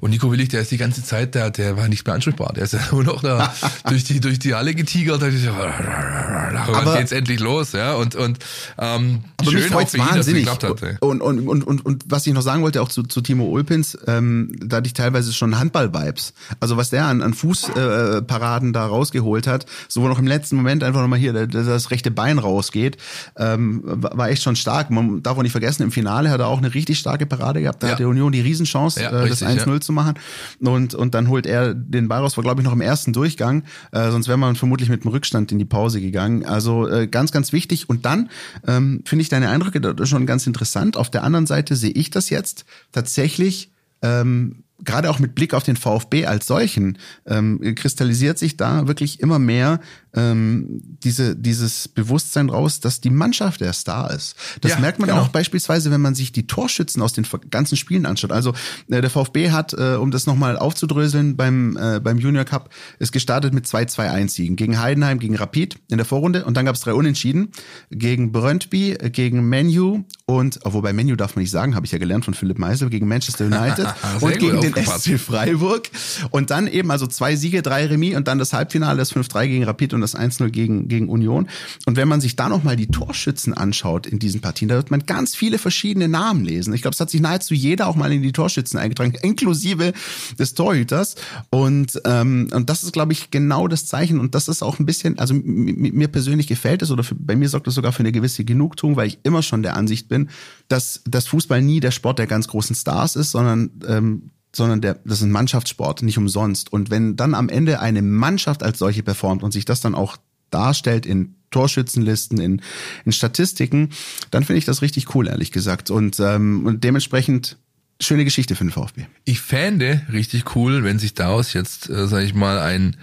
Und 0.00 0.10
Nico 0.10 0.30
Willig, 0.30 0.48
der 0.50 0.60
ist 0.60 0.70
die 0.70 0.76
ganze 0.76 1.02
Zeit, 1.02 1.34
der, 1.34 1.50
der 1.50 1.76
war 1.76 1.88
nicht 1.88 2.06
mehr 2.06 2.14
ansprechbar. 2.14 2.52
Der 2.54 2.64
ist 2.64 2.74
ja 2.74 2.80
nur 2.92 3.04
noch 3.04 3.22
da 3.22 3.52
durch 3.88 4.04
die, 4.04 4.20
durch 4.20 4.38
die 4.38 4.54
Halle 4.54 4.74
getigert. 4.74 5.22
Da 5.22 5.28
ich 5.28 5.48
Aber- 5.48 6.98
geht's 6.98 7.12
endlich 7.12 7.40
los, 7.40 7.72
ja? 7.72 7.94
Und, 7.94 8.14
und, 8.14 8.38
ähm, 8.78 9.24
Aber 9.38 9.50
mich 9.50 9.62
schön 9.62 9.72
auch 9.72 9.76
freut's 9.80 9.94
ihn, 9.94 9.98
dass 10.00 10.10
es 10.10 10.16
wahnsinnig. 10.16 10.48
hat. 10.48 10.82
ey. 10.82 10.96
Und, 11.00 11.20
und, 11.20 11.46
und, 11.48 11.64
und, 11.66 11.84
und 11.86 12.04
was 12.08 12.26
ich 12.26 12.32
noch 12.32 12.42
sagen 12.42 12.62
wollte, 12.62 12.82
auch 12.82 12.88
zu, 12.88 13.02
zu 13.02 13.20
Timo 13.20 13.44
Ulpins, 13.46 13.96
ähm, 14.06 14.52
da 14.62 14.76
hatte 14.78 14.86
ich 14.86 14.94
teilweise 14.94 15.32
schon 15.32 15.58
Handball-Vibes. 15.58 16.34
Also 16.60 16.76
was 16.76 16.90
der 16.90 17.06
an, 17.06 17.13
an 17.22 17.34
Fußparaden 17.34 18.70
äh, 18.70 18.72
da 18.72 18.86
rausgeholt 18.86 19.46
hat, 19.46 19.66
so 19.88 20.02
wo 20.02 20.08
noch 20.08 20.18
im 20.18 20.26
letzten 20.26 20.56
Moment 20.56 20.82
einfach 20.82 21.00
nochmal 21.00 21.18
hier 21.18 21.46
das 21.46 21.90
rechte 21.90 22.10
Bein 22.10 22.38
rausgeht, 22.38 22.96
ähm, 23.36 23.82
war 23.84 24.28
echt 24.30 24.42
schon 24.42 24.56
stark. 24.56 24.90
Man 24.90 25.22
darf 25.22 25.36
auch 25.38 25.42
nicht 25.42 25.52
vergessen, 25.52 25.82
im 25.82 25.90
Finale 25.90 26.30
hat 26.30 26.40
er 26.40 26.48
auch 26.48 26.58
eine 26.58 26.74
richtig 26.74 26.98
starke 26.98 27.26
Parade 27.26 27.60
gehabt. 27.60 27.82
Da 27.82 27.86
Ja. 27.88 27.92
hat 27.92 27.98
die 28.00 28.04
Union 28.04 28.32
die 28.32 28.40
Riesenchance, 28.40 29.00
Ja, 29.00 29.08
äh, 29.08 29.28
das 29.28 29.42
richtig, 29.42 29.62
1-0 29.66 29.80
zu 29.80 29.92
machen. 29.92 30.14
Und, 30.60 30.94
und 30.94 31.14
dann 31.14 31.28
holt 31.28 31.46
er 31.46 31.74
den 31.74 32.08
Ball 32.08 32.20
raus, 32.20 32.36
war 32.36 32.42
glaube 32.44 32.60
ich 32.60 32.64
noch 32.64 32.72
im 32.72 32.80
ersten 32.80 33.12
Durchgang. 33.12 33.64
Äh, 33.92 34.10
sonst 34.10 34.28
wäre 34.28 34.38
man 34.38 34.56
vermutlich 34.56 34.88
mit 34.88 35.04
dem 35.04 35.10
Rückstand 35.10 35.52
in 35.52 35.58
die 35.58 35.64
Pause 35.64 36.00
gegangen. 36.00 36.44
Also 36.44 36.88
äh, 36.88 37.06
ganz, 37.06 37.32
ganz 37.32 37.52
wichtig. 37.52 37.88
Und 37.88 38.04
dann 38.04 38.30
ähm, 38.66 39.02
finde 39.04 39.22
ich 39.22 39.28
deine 39.28 39.48
Eindrücke 39.48 39.94
schon 40.06 40.26
ganz 40.26 40.46
interessant. 40.46 40.96
Auf 40.96 41.10
der 41.10 41.22
anderen 41.24 41.46
Seite 41.46 41.76
sehe 41.76 41.90
ich 41.92 42.10
das 42.10 42.30
jetzt 42.30 42.64
tatsächlich 42.92 43.70
ähm, 44.02 44.63
gerade 44.82 45.10
auch 45.10 45.18
mit 45.18 45.34
Blick 45.34 45.54
auf 45.54 45.62
den 45.62 45.76
VfB 45.76 46.26
als 46.26 46.46
solchen, 46.46 46.98
ähm, 47.26 47.60
kristallisiert 47.74 48.38
sich 48.38 48.56
da 48.56 48.88
wirklich 48.88 49.20
immer 49.20 49.38
mehr 49.38 49.80
ähm, 50.14 50.80
diese, 51.02 51.36
dieses 51.36 51.88
Bewusstsein 51.88 52.48
raus, 52.48 52.80
dass 52.80 53.00
die 53.00 53.10
Mannschaft 53.10 53.60
der 53.60 53.72
Star 53.72 54.10
ist. 54.10 54.36
Das 54.60 54.72
Ja, 54.72 54.78
merkt 54.80 54.98
man 54.98 55.08
genau. 55.08 55.22
auch 55.22 55.28
beispielsweise, 55.28 55.90
wenn 55.90 56.00
man 56.00 56.14
sich 56.14 56.32
die 56.32 56.46
Torschützen 56.46 57.02
aus 57.02 57.12
den 57.12 57.26
ganzen 57.50 57.76
Spielen 57.76 58.06
anschaut. 58.06 58.32
Also 58.32 58.52
äh, 58.88 59.00
der 59.00 59.10
VfB 59.10 59.50
hat, 59.50 59.72
äh, 59.74 59.96
um 59.96 60.10
das 60.10 60.26
nochmal 60.26 60.56
aufzudröseln, 60.56 61.36
beim, 61.36 61.76
äh, 61.76 62.00
beim 62.00 62.18
Junior 62.18 62.44
Cup 62.44 62.70
ist 62.98 63.12
gestartet 63.12 63.54
mit 63.54 63.66
2-2-1-Siegen 63.66 64.56
gegen 64.56 64.80
Heidenheim, 64.80 65.18
gegen 65.18 65.36
Rapid 65.36 65.78
in 65.90 65.98
der 65.98 66.06
Vorrunde 66.06 66.44
und 66.44 66.56
dann 66.56 66.64
gab 66.64 66.74
es 66.74 66.80
drei 66.80 66.94
Unentschieden 66.94 67.50
gegen 67.90 68.32
Brøndby, 68.32 68.92
äh, 68.92 69.10
gegen 69.10 69.48
Menu 69.48 70.04
und, 70.26 70.60
oh, 70.64 70.72
wobei 70.72 70.92
Menu 70.92 71.16
darf 71.16 71.36
man 71.36 71.42
nicht 71.42 71.50
sagen, 71.50 71.74
habe 71.74 71.86
ich 71.86 71.92
ja 71.92 71.98
gelernt 71.98 72.24
von 72.24 72.34
Philipp 72.34 72.58
Meisel, 72.58 72.88
gegen 72.88 73.08
Manchester 73.08 73.46
United 73.46 73.86
und 74.20 74.38
gegen 74.38 74.60
den. 74.72 74.84
SC 74.84 75.18
Freiburg 75.18 75.90
und 76.30 76.50
dann 76.50 76.66
eben 76.66 76.90
also 76.90 77.06
zwei 77.06 77.36
Siege, 77.36 77.62
drei 77.62 77.86
Remis 77.86 78.16
und 78.16 78.28
dann 78.28 78.38
das 78.38 78.52
Halbfinale, 78.52 78.98
das 78.98 79.14
5-3 79.14 79.46
gegen 79.46 79.64
Rapid 79.64 79.94
und 79.94 80.00
das 80.00 80.16
1-0 80.16 80.48
gegen, 80.50 80.88
gegen 80.88 81.08
Union. 81.08 81.48
Und 81.86 81.96
wenn 81.96 82.08
man 82.08 82.20
sich 82.20 82.36
da 82.36 82.48
nochmal 82.48 82.76
die 82.76 82.88
Torschützen 82.88 83.54
anschaut 83.54 84.06
in 84.06 84.18
diesen 84.18 84.40
Partien, 84.40 84.68
da 84.68 84.76
wird 84.76 84.90
man 84.90 85.06
ganz 85.06 85.34
viele 85.34 85.58
verschiedene 85.58 86.08
Namen 86.08 86.44
lesen. 86.44 86.72
Ich 86.74 86.82
glaube, 86.82 86.94
es 86.94 87.00
hat 87.00 87.10
sich 87.10 87.20
nahezu 87.20 87.54
jeder 87.54 87.86
auch 87.88 87.96
mal 87.96 88.12
in 88.12 88.22
die 88.22 88.32
Torschützen 88.32 88.78
eingetragen, 88.78 89.14
inklusive 89.22 89.92
des 90.38 90.54
Torhüters. 90.54 91.16
Und, 91.50 92.00
ähm, 92.04 92.48
und 92.52 92.70
das 92.70 92.82
ist, 92.82 92.92
glaube 92.92 93.12
ich, 93.12 93.30
genau 93.30 93.68
das 93.68 93.86
Zeichen. 93.86 94.20
Und 94.20 94.34
das 94.34 94.48
ist 94.48 94.62
auch 94.62 94.78
ein 94.78 94.86
bisschen, 94.86 95.18
also 95.18 95.34
mir 95.34 96.08
persönlich 96.08 96.46
gefällt 96.46 96.82
es 96.82 96.90
oder 96.90 97.04
für, 97.04 97.14
bei 97.14 97.36
mir 97.36 97.48
sorgt 97.48 97.66
das 97.66 97.74
sogar 97.74 97.92
für 97.92 98.00
eine 98.00 98.12
gewisse 98.12 98.44
Genugtuung, 98.44 98.96
weil 98.96 99.08
ich 99.08 99.18
immer 99.22 99.42
schon 99.42 99.62
der 99.62 99.76
Ansicht 99.76 100.08
bin, 100.08 100.28
dass, 100.68 101.02
dass 101.06 101.26
Fußball 101.26 101.62
nie 101.62 101.80
der 101.80 101.90
Sport 101.90 102.18
der 102.18 102.26
ganz 102.26 102.48
großen 102.48 102.76
Stars 102.76 103.16
ist, 103.16 103.30
sondern 103.30 103.70
ähm, 103.86 104.30
sondern 104.54 104.80
der, 104.80 104.94
das 105.04 105.18
ist 105.18 105.24
ein 105.24 105.30
Mannschaftssport, 105.30 106.02
nicht 106.02 106.18
umsonst. 106.18 106.72
Und 106.72 106.90
wenn 106.90 107.16
dann 107.16 107.34
am 107.34 107.48
Ende 107.48 107.80
eine 107.80 108.02
Mannschaft 108.02 108.62
als 108.62 108.78
solche 108.78 109.02
performt 109.02 109.42
und 109.42 109.52
sich 109.52 109.64
das 109.64 109.80
dann 109.80 109.94
auch 109.94 110.16
darstellt 110.50 111.06
in 111.06 111.34
Torschützenlisten, 111.50 112.38
in, 112.40 112.62
in 113.04 113.12
Statistiken, 113.12 113.90
dann 114.30 114.44
finde 114.44 114.58
ich 114.58 114.64
das 114.64 114.82
richtig 114.82 115.14
cool, 115.14 115.28
ehrlich 115.28 115.52
gesagt. 115.52 115.90
Und, 115.90 116.18
ähm, 116.20 116.66
und 116.66 116.84
dementsprechend 116.84 117.56
schöne 118.00 118.24
Geschichte 118.24 118.54
für 118.56 118.64
den 118.64 118.70
VfB. 118.70 119.06
Ich 119.24 119.40
fände 119.40 120.02
richtig 120.12 120.54
cool, 120.56 120.84
wenn 120.84 120.98
sich 120.98 121.14
daraus 121.14 121.52
jetzt, 121.52 121.88
äh, 121.88 122.06
sag 122.06 122.22
ich 122.22 122.34
mal, 122.34 122.58
ein 122.58 122.96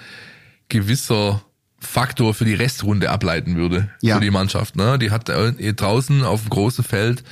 gewisser 0.69 1.41
Faktor 1.79 2.33
für 2.33 2.45
die 2.45 2.53
Restrunde 2.53 3.09
ableiten 3.09 3.55
würde 3.55 3.89
Ja. 4.01 4.15
für 4.15 4.21
die 4.21 4.31
Mannschaft. 4.31 4.75
Ne? 4.75 4.99
Die 4.99 5.09
hat 5.11 5.29
äh, 5.29 5.73
draußen 5.73 6.23
auf 6.23 6.41
dem 6.41 6.49
großen 6.49 6.83
Feld 6.83 7.23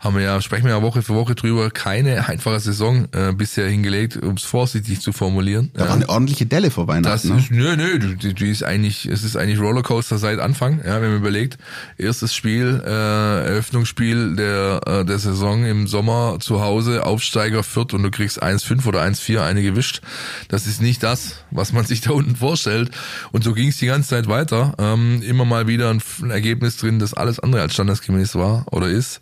haben 0.00 0.14
wir 0.14 0.22
ja, 0.22 0.40
sprechen 0.40 0.64
wir 0.64 0.70
ja 0.70 0.82
Woche 0.82 1.02
für 1.02 1.14
Woche 1.14 1.34
drüber, 1.34 1.70
keine 1.70 2.28
einfache 2.28 2.60
Saison 2.60 3.08
äh, 3.12 3.32
bisher 3.32 3.68
hingelegt, 3.68 4.16
um 4.16 4.34
es 4.34 4.44
vorsichtig 4.44 5.00
zu 5.00 5.12
formulieren. 5.12 5.70
Da 5.74 5.88
war 5.88 5.94
eine 5.94 6.08
ordentliche 6.08 6.46
Delle 6.46 6.70
vor 6.70 6.86
Das 6.86 6.94
Weihnachten. 6.94 7.38
ist, 7.38 7.50
nö, 7.50 7.76
nö, 7.76 7.98
die, 7.98 8.32
die 8.32 8.50
ist 8.50 8.62
eigentlich, 8.62 9.06
es 9.06 9.24
ist 9.24 9.36
eigentlich 9.36 9.58
Rollercoaster 9.60 10.18
seit 10.18 10.38
Anfang, 10.38 10.80
ja, 10.84 11.00
wenn 11.02 11.10
man 11.10 11.18
überlegt. 11.18 11.58
Erstes 11.96 12.32
Spiel, 12.34 12.80
äh, 12.86 12.88
Eröffnungsspiel 12.88 14.36
der, 14.36 14.80
äh, 14.86 15.04
der 15.04 15.18
Saison 15.18 15.64
im 15.64 15.88
Sommer 15.88 16.38
zu 16.38 16.60
Hause, 16.60 17.04
Aufsteiger 17.04 17.64
Fürth 17.64 17.92
und 17.92 18.04
du 18.04 18.10
kriegst 18.10 18.40
1,5 18.40 18.86
oder 18.86 19.02
1,4 19.02 19.42
eine 19.42 19.62
gewischt. 19.62 20.00
Das 20.48 20.66
ist 20.68 20.80
nicht 20.80 21.02
das, 21.02 21.44
was 21.50 21.72
man 21.72 21.84
sich 21.86 22.02
da 22.02 22.12
unten 22.12 22.36
vorstellt. 22.36 22.92
Und 23.32 23.42
so 23.42 23.52
ging 23.52 23.68
es 23.68 23.78
die 23.78 23.86
ganze 23.86 24.10
Zeit 24.10 24.28
weiter. 24.28 24.74
Ähm, 24.78 25.22
immer 25.22 25.44
mal 25.44 25.66
wieder 25.66 25.90
ein, 25.90 26.00
ein 26.22 26.30
Ergebnis 26.30 26.76
drin, 26.76 27.00
das 27.00 27.14
alles 27.14 27.40
andere 27.40 27.62
als 27.62 27.74
standesgemäß 27.74 28.36
war 28.36 28.64
oder 28.70 28.88
ist. 28.88 29.20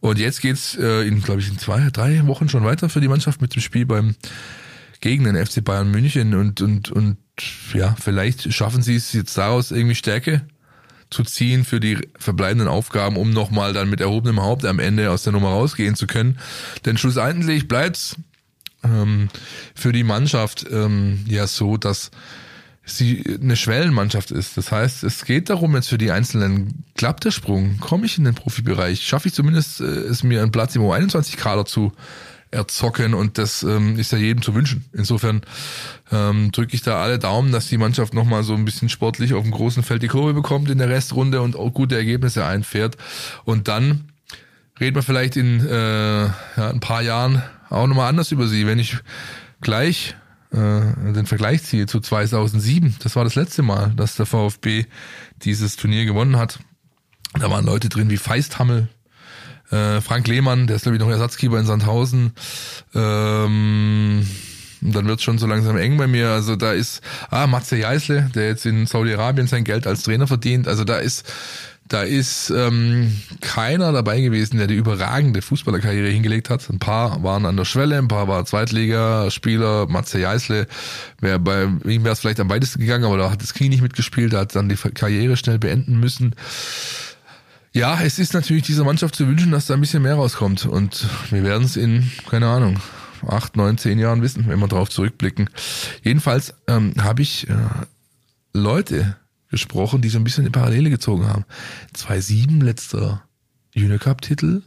Und 0.00 0.18
jetzt 0.18 0.40
geht's 0.40 0.76
äh, 0.76 1.06
in, 1.06 1.22
glaube 1.22 1.40
ich, 1.40 1.48
in 1.48 1.58
zwei, 1.58 1.90
drei 1.90 2.26
Wochen 2.26 2.48
schon 2.48 2.64
weiter 2.64 2.88
für 2.88 3.00
die 3.00 3.08
Mannschaft 3.08 3.40
mit 3.40 3.54
dem 3.54 3.62
Spiel 3.62 3.86
beim 3.86 4.14
gegen 5.00 5.24
den 5.24 5.36
FC 5.36 5.62
Bayern 5.62 5.90
München 5.90 6.34
und, 6.34 6.60
und, 6.60 6.90
und 6.90 7.18
ja, 7.72 7.94
vielleicht 8.00 8.52
schaffen 8.52 8.82
sie 8.82 8.96
es 8.96 9.12
jetzt 9.12 9.38
daraus 9.38 9.70
irgendwie 9.70 9.94
Stärke 9.94 10.42
zu 11.10 11.22
ziehen 11.22 11.64
für 11.64 11.80
die 11.80 11.98
verbleibenden 12.18 12.68
Aufgaben, 12.68 13.16
um 13.16 13.30
nochmal 13.30 13.72
dann 13.72 13.88
mit 13.88 14.00
erhobenem 14.00 14.42
Haupt 14.42 14.64
am 14.64 14.78
Ende 14.78 15.10
aus 15.10 15.22
der 15.22 15.32
Nummer 15.32 15.50
rausgehen 15.50 15.94
zu 15.94 16.06
können. 16.06 16.38
Denn 16.84 16.98
schlussendlich 16.98 17.68
bleibt's 17.68 18.16
ähm, 18.84 19.28
für 19.74 19.92
die 19.92 20.04
Mannschaft 20.04 20.66
ähm, 20.70 21.24
ja 21.26 21.46
so, 21.46 21.76
dass 21.76 22.10
sie 22.96 23.24
eine 23.40 23.56
Schwellenmannschaft 23.56 24.30
ist. 24.30 24.56
Das 24.56 24.72
heißt, 24.72 25.04
es 25.04 25.24
geht 25.24 25.50
darum, 25.50 25.74
jetzt 25.74 25.88
für 25.88 25.98
die 25.98 26.10
Einzelnen, 26.10 26.84
klappt 26.96 27.24
der 27.24 27.30
Sprung, 27.30 27.78
komme 27.78 28.06
ich 28.06 28.18
in 28.18 28.24
den 28.24 28.34
Profibereich, 28.34 29.04
schaffe 29.06 29.28
ich 29.28 29.34
zumindest 29.34 29.80
äh, 29.80 29.84
es 29.84 30.22
mir 30.22 30.42
einen 30.42 30.52
Platz 30.52 30.74
im 30.76 30.82
U21-Kader 30.82 31.64
zu 31.64 31.92
erzocken 32.50 33.12
und 33.12 33.36
das 33.36 33.62
ähm, 33.62 33.98
ist 33.98 34.12
ja 34.12 34.18
jedem 34.18 34.42
zu 34.42 34.54
wünschen. 34.54 34.84
Insofern 34.92 35.42
ähm, 36.10 36.50
drücke 36.50 36.74
ich 36.74 36.82
da 36.82 37.02
alle 37.02 37.18
Daumen, 37.18 37.52
dass 37.52 37.68
die 37.68 37.76
Mannschaft 37.76 38.14
nochmal 38.14 38.42
so 38.42 38.54
ein 38.54 38.64
bisschen 38.64 38.88
sportlich 38.88 39.34
auf 39.34 39.42
dem 39.42 39.52
großen 39.52 39.82
Feld 39.82 40.02
die 40.02 40.08
Kurve 40.08 40.32
bekommt 40.32 40.70
in 40.70 40.78
der 40.78 40.88
Restrunde 40.88 41.42
und 41.42 41.56
auch 41.56 41.70
gute 41.70 41.96
Ergebnisse 41.96 42.46
einfährt. 42.46 42.96
Und 43.44 43.68
dann 43.68 44.08
reden 44.80 44.96
wir 44.96 45.02
vielleicht 45.02 45.36
in 45.36 45.66
äh, 45.66 46.24
ja, 46.24 46.32
ein 46.56 46.80
paar 46.80 47.02
Jahren 47.02 47.42
auch 47.68 47.86
nochmal 47.86 48.08
anders 48.08 48.32
über 48.32 48.46
sie, 48.46 48.66
wenn 48.66 48.78
ich 48.78 48.96
gleich 49.60 50.14
äh, 50.52 51.12
den 51.12 51.26
Vergleich 51.26 51.62
ziehe 51.64 51.86
zu 51.86 52.00
2007. 52.00 52.96
Das 53.00 53.16
war 53.16 53.24
das 53.24 53.34
letzte 53.34 53.62
Mal, 53.62 53.92
dass 53.96 54.16
der 54.16 54.26
VfB 54.26 54.86
dieses 55.42 55.76
Turnier 55.76 56.04
gewonnen 56.04 56.36
hat. 56.36 56.58
Da 57.38 57.50
waren 57.50 57.66
Leute 57.66 57.88
drin 57.88 58.10
wie 58.10 58.16
Feisthammel, 58.16 58.88
äh, 59.70 60.00
Frank 60.00 60.26
Lehmann, 60.26 60.66
der 60.66 60.76
ist 60.76 60.82
glaube 60.82 60.96
ich 60.96 61.02
noch 61.02 61.10
Ersatzkeeper 61.10 61.58
in 61.58 61.66
Sandhausen. 61.66 62.32
Ähm, 62.94 64.26
und 64.80 64.94
dann 64.94 65.06
wird's 65.06 65.22
schon 65.24 65.38
so 65.38 65.46
langsam 65.46 65.76
eng 65.76 65.96
bei 65.96 66.06
mir. 66.06 66.30
Also 66.30 66.56
da 66.56 66.72
ist, 66.72 67.02
ah, 67.30 67.46
Matze 67.46 67.76
Jeißle, 67.76 68.30
der 68.34 68.46
jetzt 68.46 68.64
in 68.64 68.86
Saudi-Arabien 68.86 69.46
sein 69.46 69.64
Geld 69.64 69.86
als 69.86 70.02
Trainer 70.02 70.26
verdient. 70.26 70.68
Also 70.68 70.84
da 70.84 70.98
ist, 70.98 71.30
da 71.88 72.02
ist 72.02 72.50
ähm, 72.50 73.16
keiner 73.40 73.92
dabei 73.92 74.20
gewesen, 74.20 74.58
der 74.58 74.66
die 74.66 74.74
überragende 74.74 75.40
Fußballerkarriere 75.42 76.08
hingelegt 76.08 76.50
hat. 76.50 76.68
Ein 76.68 76.78
paar 76.78 77.22
waren 77.22 77.46
an 77.46 77.56
der 77.56 77.64
Schwelle, 77.64 77.96
ein 77.96 78.08
paar 78.08 78.28
waren 78.28 78.44
Zweitligaspieler. 78.44 79.86
Matze 79.88 80.20
Jeißle, 80.20 80.66
wär 81.20 81.38
bei 81.38 81.64
ihm 81.84 82.04
wäre 82.04 82.12
es 82.12 82.20
vielleicht 82.20 82.40
am 82.40 82.50
weitesten 82.50 82.80
gegangen, 82.80 83.04
aber 83.04 83.16
da 83.16 83.30
hat 83.30 83.42
das 83.42 83.54
Knie 83.54 83.70
nicht 83.70 83.82
mitgespielt, 83.82 84.32
da 84.32 84.40
hat 84.40 84.54
dann 84.54 84.68
die 84.68 84.76
Karriere 84.76 85.36
schnell 85.36 85.58
beenden 85.58 85.98
müssen. 85.98 86.34
Ja, 87.72 88.00
es 88.02 88.18
ist 88.18 88.34
natürlich 88.34 88.64
dieser 88.64 88.84
Mannschaft 88.84 89.14
zu 89.14 89.26
wünschen, 89.26 89.50
dass 89.50 89.66
da 89.66 89.74
ein 89.74 89.80
bisschen 89.80 90.02
mehr 90.02 90.14
rauskommt. 90.14 90.66
Und 90.66 91.06
wir 91.30 91.44
werden 91.44 91.64
es 91.64 91.76
in, 91.76 92.10
keine 92.28 92.48
Ahnung, 92.48 92.80
acht, 93.26 93.56
neun, 93.56 93.78
zehn 93.78 93.98
Jahren 93.98 94.22
wissen, 94.22 94.46
wenn 94.48 94.58
wir 94.58 94.68
drauf 94.68 94.90
zurückblicken. 94.90 95.48
Jedenfalls 96.02 96.54
ähm, 96.66 96.94
habe 97.00 97.22
ich 97.22 97.48
äh, 97.48 97.54
Leute 98.52 99.16
gesprochen, 99.50 100.02
die 100.02 100.08
so 100.08 100.18
ein 100.18 100.24
bisschen 100.24 100.44
eine 100.44 100.50
Parallele 100.50 100.90
gezogen 100.90 101.26
haben. 101.26 101.44
2-7 101.94 102.62
letzter 102.62 103.24
Junior 103.74 103.98
Cup 103.98 104.22
Titel, 104.22 104.62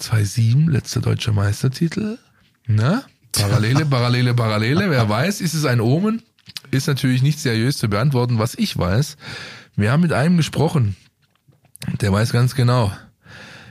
2-7 0.00 0.70
letzter 0.70 1.00
deutscher 1.00 1.32
Meistertitel. 1.32 2.18
Na? 2.66 3.04
Parallele, 3.32 3.86
Parallele, 3.90 4.34
Parallele. 4.34 4.90
Wer 4.90 5.08
weiß, 5.08 5.40
ist 5.40 5.54
es 5.54 5.64
ein 5.64 5.80
Omen? 5.80 6.22
Ist 6.70 6.86
natürlich 6.86 7.22
nicht 7.22 7.38
seriös 7.38 7.76
zu 7.76 7.88
beantworten. 7.88 8.38
Was 8.38 8.54
ich 8.56 8.76
weiß, 8.76 9.16
wir 9.76 9.92
haben 9.92 10.02
mit 10.02 10.12
einem 10.12 10.36
gesprochen, 10.36 10.96
der 12.00 12.12
weiß 12.12 12.32
ganz 12.32 12.54
genau, 12.54 12.92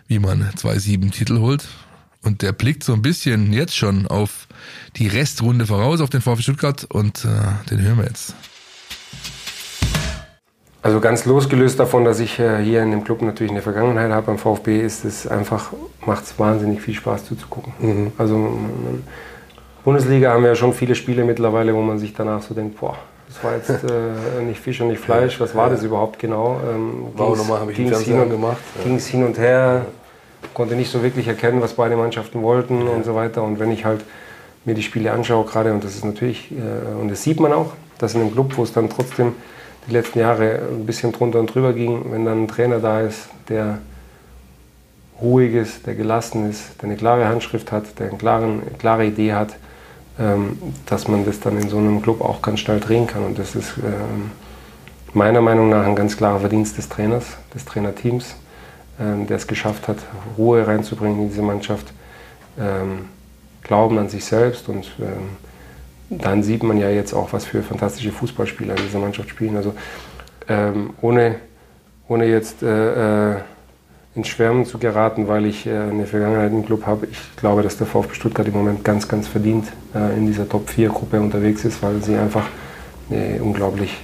wie 0.08 0.20
man 0.20 0.50
2-7 0.50 1.12
Titel 1.12 1.40
holt. 1.40 1.68
Und 2.22 2.42
der 2.42 2.54
blickt 2.54 2.84
so 2.84 2.94
ein 2.94 3.02
bisschen 3.02 3.52
jetzt 3.52 3.76
schon 3.76 4.08
auf 4.08 4.48
die 4.96 5.08
Restrunde 5.08 5.66
voraus, 5.68 6.00
auf 6.00 6.10
den 6.10 6.22
VfB 6.22 6.42
Stuttgart 6.42 6.86
und 6.86 7.26
äh, 7.26 7.70
den 7.70 7.82
hören 7.82 7.98
wir 7.98 8.06
jetzt. 8.06 8.34
Also 10.84 11.00
ganz 11.00 11.24
losgelöst 11.24 11.80
davon, 11.80 12.04
dass 12.04 12.20
ich 12.20 12.40
äh, 12.40 12.62
hier 12.62 12.84
in 12.84 12.92
dem 12.92 13.06
Club 13.06 13.22
natürlich 13.22 13.52
eine 13.52 13.62
Vergangenheit 13.62 14.12
habe 14.12 14.28
beim 14.28 14.38
VfB, 14.38 14.82
ist 14.82 15.06
es 15.06 15.26
einfach, 15.26 15.72
macht 16.06 16.26
es 16.26 16.38
wahnsinnig 16.38 16.82
viel 16.82 16.94
Spaß 16.94 17.24
zuzugucken. 17.24 17.74
Mhm. 17.80 18.12
Also 18.18 18.60
Bundesliga 19.86 20.34
haben 20.34 20.44
wir 20.44 20.50
ja 20.50 20.56
schon 20.56 20.74
viele 20.74 20.94
Spiele 20.96 21.24
mittlerweile, 21.24 21.74
wo 21.74 21.82
man 21.82 22.00
sich 22.00 22.14
danach 22.14 22.42
so 22.42 22.54
denkt, 22.54 22.78
boah, 22.82 22.98
das 23.30 23.42
war 23.42 23.56
jetzt 23.56 23.70
äh, 23.90 24.44
nicht 24.44 24.60
Fisch 24.60 24.82
und 24.82 24.90
nicht 24.90 25.00
Fleisch, 25.00 25.40
was 25.40 25.56
war 25.56 25.70
das 25.70 25.84
überhaupt 25.84 26.20
genau? 26.20 26.60
Ähm, 26.70 27.08
Warum 27.16 27.38
nochmal 27.38 27.62
habe 27.62 27.72
ich 27.72 27.78
den 27.78 27.98
hin 27.98 28.20
und, 28.20 28.30
gemacht? 28.30 28.58
Ging 28.84 28.98
es 28.98 29.08
hin 29.08 29.24
und 29.24 29.38
her, 29.38 29.86
konnte 30.54 30.76
nicht 30.76 30.92
so 30.92 31.02
wirklich 31.02 31.30
erkennen, 31.30 31.62
was 31.62 31.76
beide 31.76 31.96
Mannschaften 31.96 32.42
wollten 32.42 32.90
und 32.90 33.06
so 33.06 33.16
weiter. 33.16 33.42
Und 33.42 33.58
wenn 33.58 33.72
ich 33.72 33.86
halt 33.86 34.04
mir 34.66 34.76
die 34.76 34.84
Spiele 34.84 35.14
anschaue 35.14 35.46
gerade, 35.46 35.72
und 35.72 35.82
das 35.82 35.96
ist 35.96 36.04
natürlich, 36.04 36.52
äh, 36.52 37.02
und 37.02 37.10
das 37.10 37.24
sieht 37.24 37.40
man 37.40 37.54
auch, 37.54 37.72
dass 38.00 38.16
in 38.16 38.22
einem 38.22 38.34
Club, 38.34 38.58
wo 38.58 38.64
es 38.64 38.74
dann 38.74 38.90
trotzdem 38.90 39.34
die 39.88 39.92
letzten 39.92 40.20
Jahre 40.20 40.60
ein 40.72 40.86
bisschen 40.86 41.12
drunter 41.12 41.40
und 41.40 41.54
drüber 41.54 41.74
ging, 41.74 42.12
wenn 42.12 42.26
dann 42.26 42.44
ein 42.44 42.48
Trainer 42.48 42.80
da 42.80 43.02
ist, 43.02 43.30
der 43.50 43.80
ruhig 45.22 45.54
ist, 45.54 45.86
der 45.86 45.96
gelassen 45.96 46.50
ist, 46.50 46.82
der 46.82 46.90
eine 46.90 46.98
klare 46.98 47.28
Handschrift 47.28 47.72
hat, 47.72 48.00
der 48.00 48.10
eine 48.10 48.18
klare, 48.18 48.60
klare 48.80 49.06
Idee 49.06 49.34
hat, 49.34 49.56
ähm, 50.20 50.58
dass 50.86 51.08
man 51.08 51.26
das 51.26 51.40
dann 51.40 51.60
in 51.60 51.70
so 51.70 51.78
einem 51.78 52.02
Club 52.02 52.22
auch 52.22 52.42
ganz 52.42 52.60
schnell 52.60 52.80
drehen 52.80 53.08
kann. 53.08 53.24
Und 53.24 53.40
das 53.40 53.56
ist 53.56 53.74
ähm, 53.78 54.32
meiner 55.14 55.42
Meinung 55.42 55.70
nach 55.70 55.86
ein 55.86 55.96
ganz 55.96 56.18
klarer 56.18 56.40
Verdienst 56.40 56.78
des 56.78 56.90
Trainers, 56.90 57.26
des 57.54 57.66
Trainerteams, 57.66 58.36
ähm, 59.00 59.28
der 59.28 59.38
es 59.38 59.48
geschafft 59.48 59.88
hat, 59.88 59.98
Ruhe 60.38 60.66
reinzubringen 60.66 61.24
in 61.24 61.30
diese 61.30 61.42
Mannschaft, 61.42 61.94
ähm, 62.60 63.10
Glauben 63.64 63.98
an 63.98 64.10
sich 64.10 64.26
selbst 64.26 64.68
und 64.68 64.92
ähm, 65.00 65.38
dann 66.10 66.44
sieht 66.44 66.64
man 66.64 66.78
ja 66.78 66.90
jetzt 66.90 67.14
auch, 67.14 67.34
was 67.34 67.46
für 67.46 67.64
fantastische 67.64 68.12
Fußballspieler 68.12 68.76
in 68.78 68.84
dieser 68.84 69.00
Mannschaft 69.00 69.30
spielen. 69.30 69.56
Also 69.56 69.74
ähm, 70.48 70.92
ohne, 71.02 71.36
ohne 72.08 72.26
jetzt 72.26 72.64
äh, 72.64 73.34
äh, 73.34 73.38
ins 74.16 74.28
Schwärmen 74.28 74.66
zu 74.66 74.78
geraten, 74.78 75.28
weil 75.28 75.46
ich 75.46 75.66
äh, 75.66 75.72
eine 75.72 76.06
Vergangenheit 76.06 76.52
im 76.52 76.66
Club 76.66 76.86
habe. 76.86 77.08
Ich 77.08 77.36
glaube, 77.36 77.64
dass 77.64 77.78
der 77.78 77.88
VfB 77.88 78.14
Stuttgart 78.14 78.48
im 78.48 78.54
Moment 78.54 78.84
ganz, 78.84 79.08
ganz 79.08 79.28
verdient 79.28 79.68
äh, 79.96 80.16
in 80.18 80.28
dieser 80.28 80.48
Top-4-Gruppe 80.48 81.20
unterwegs 81.20 81.66
ist, 81.66 81.82
weil 81.82 82.02
sie 82.04 82.16
einfach 82.16 82.48
eine 83.10 83.42
unglaublich 83.42 83.98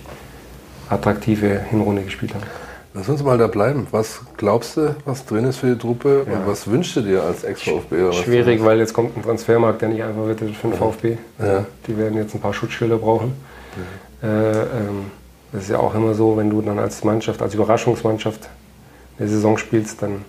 attraktive 0.89 1.61
Hinrunde 1.69 2.03
gespielt 2.03 2.33
haben. 2.33 2.43
Lass 2.93 3.07
uns 3.07 3.23
mal 3.23 3.37
da 3.37 3.47
bleiben. 3.47 3.87
Was 3.91 4.21
glaubst 4.37 4.77
du, 4.77 4.95
was 5.05 5.25
drin 5.25 5.45
ist 5.45 5.57
für 5.57 5.67
die 5.67 5.77
Truppe 5.77 6.25
ja. 6.27 6.37
und 6.37 6.47
was 6.47 6.69
wünschst 6.69 6.95
du 6.95 7.01
dir 7.01 7.23
als 7.23 7.43
Ex-VfB? 7.43 8.11
Schwierig, 8.13 8.63
weil 8.63 8.79
jetzt 8.79 8.93
kommt 8.93 9.15
ein 9.15 9.21
Transfermarkt, 9.21 9.81
der 9.81 9.89
nicht 9.89 10.03
einfach 10.03 10.25
wird 10.25 10.39
für 10.39 10.45
den 10.45 10.73
VfB. 10.73 11.17
Ja. 11.37 11.65
Die 11.85 11.97
werden 11.97 12.17
jetzt 12.17 12.33
ein 12.33 12.41
paar 12.41 12.53
Schutzschilder 12.53 12.97
brauchen. 12.97 13.33
Ja. 14.23 14.27
Äh, 14.27 14.61
ähm, 14.61 15.11
das 15.51 15.63
ist 15.63 15.69
ja 15.69 15.77
auch 15.77 15.93
immer 15.93 16.13
so, 16.15 16.37
wenn 16.37 16.49
du 16.49 16.61
dann 16.61 16.79
als 16.79 17.03
Mannschaft, 17.03 17.41
als 17.41 17.53
Überraschungsmannschaft 17.53 18.49
eine 19.17 19.27
Saison 19.27 19.57
spielst, 19.57 20.01
dann 20.01 20.25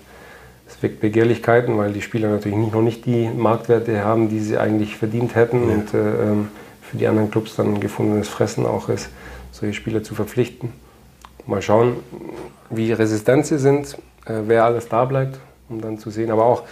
es 0.68 0.82
weckt 0.82 1.00
Begehrlichkeiten, 1.00 1.76
weil 1.78 1.92
die 1.92 2.02
Spieler 2.02 2.28
natürlich 2.28 2.56
nicht, 2.56 2.72
noch 2.72 2.82
nicht 2.82 3.04
die 3.04 3.28
Marktwerte 3.28 4.04
haben, 4.04 4.28
die 4.28 4.40
sie 4.40 4.56
eigentlich 4.56 4.96
verdient 4.96 5.34
hätten 5.34 5.64
und 5.64 5.94
äh, 5.94 5.98
ähm, 5.98 6.48
für 6.82 6.96
die 6.96 7.06
anderen 7.06 7.30
Clubs 7.30 7.56
dann 7.56 7.80
gefundenes 7.80 8.28
Fressen 8.28 8.66
auch 8.66 8.88
ist, 8.88 9.08
solche 9.50 9.74
Spieler 9.74 10.02
zu 10.02 10.14
verpflichten. 10.14 10.72
Mal 11.47 11.62
schauen, 11.62 11.97
wie 12.70 12.93
resistent 12.93 13.47
sie 13.47 13.59
sind, 13.59 13.97
äh, 14.26 14.43
wer 14.47 14.64
alles 14.64 14.88
da 14.88 15.05
bleibt, 15.05 15.38
um 15.68 15.80
dann 15.80 15.99
zu 15.99 16.11
sehen. 16.11 16.30
Aber 16.30 16.45
auch, 16.45 16.62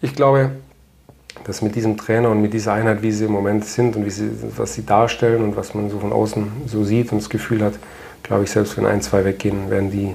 ich 0.00 0.14
glaube, 0.14 0.52
dass 1.44 1.62
mit 1.62 1.74
diesem 1.74 1.96
Trainer 1.96 2.30
und 2.30 2.42
mit 2.42 2.52
dieser 2.52 2.74
Einheit, 2.74 3.02
wie 3.02 3.10
sie 3.10 3.24
im 3.24 3.32
Moment 3.32 3.64
sind 3.64 3.96
und 3.96 4.08
sie, 4.10 4.30
was 4.56 4.74
sie 4.74 4.84
darstellen 4.84 5.42
und 5.42 5.56
was 5.56 5.74
man 5.74 5.90
so 5.90 5.98
von 5.98 6.12
außen 6.12 6.50
so 6.66 6.84
sieht 6.84 7.12
und 7.12 7.18
das 7.18 7.30
Gefühl 7.30 7.62
hat, 7.64 7.74
glaube 8.22 8.44
ich, 8.44 8.50
selbst 8.50 8.76
wenn 8.76 8.86
ein, 8.86 9.02
zwei 9.02 9.24
weggehen, 9.24 9.70
werden 9.70 9.90
die 9.90 10.14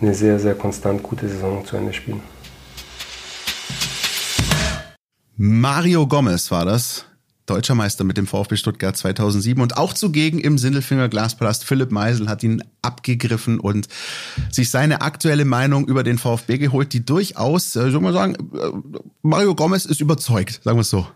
eine 0.00 0.14
sehr, 0.14 0.38
sehr 0.38 0.54
konstant 0.54 1.02
gute 1.02 1.28
Saison 1.28 1.64
zu 1.64 1.76
Ende 1.76 1.92
spielen. 1.92 2.22
Mario 5.36 6.06
Gomez 6.06 6.50
war 6.50 6.66
das, 6.66 7.06
deutscher 7.50 7.74
Meister 7.74 8.04
mit 8.04 8.16
dem 8.16 8.26
VfB 8.26 8.56
Stuttgart 8.56 8.96
2007 8.96 9.60
und 9.60 9.76
auch 9.76 9.92
zugegen 9.92 10.38
im 10.38 10.56
Sindelfinger 10.56 11.08
Glaspalast. 11.08 11.64
Philipp 11.64 11.90
Meisel 11.90 12.28
hat 12.28 12.42
ihn 12.42 12.62
abgegriffen 12.80 13.58
und 13.58 13.88
sich 14.50 14.70
seine 14.70 15.00
aktuelle 15.00 15.44
Meinung 15.44 15.86
über 15.86 16.04
den 16.04 16.16
VfB 16.16 16.58
geholt, 16.58 16.92
die 16.92 17.04
durchaus, 17.04 17.74
äh, 17.76 17.90
soll 17.90 18.00
man 18.00 18.12
sagen, 18.12 18.34
äh, 18.54 18.70
Mario 19.22 19.54
Gomez 19.54 19.84
ist 19.84 20.00
überzeugt, 20.00 20.60
sagen 20.62 20.76
wir 20.76 20.82
es 20.82 20.90
so. 20.90 21.06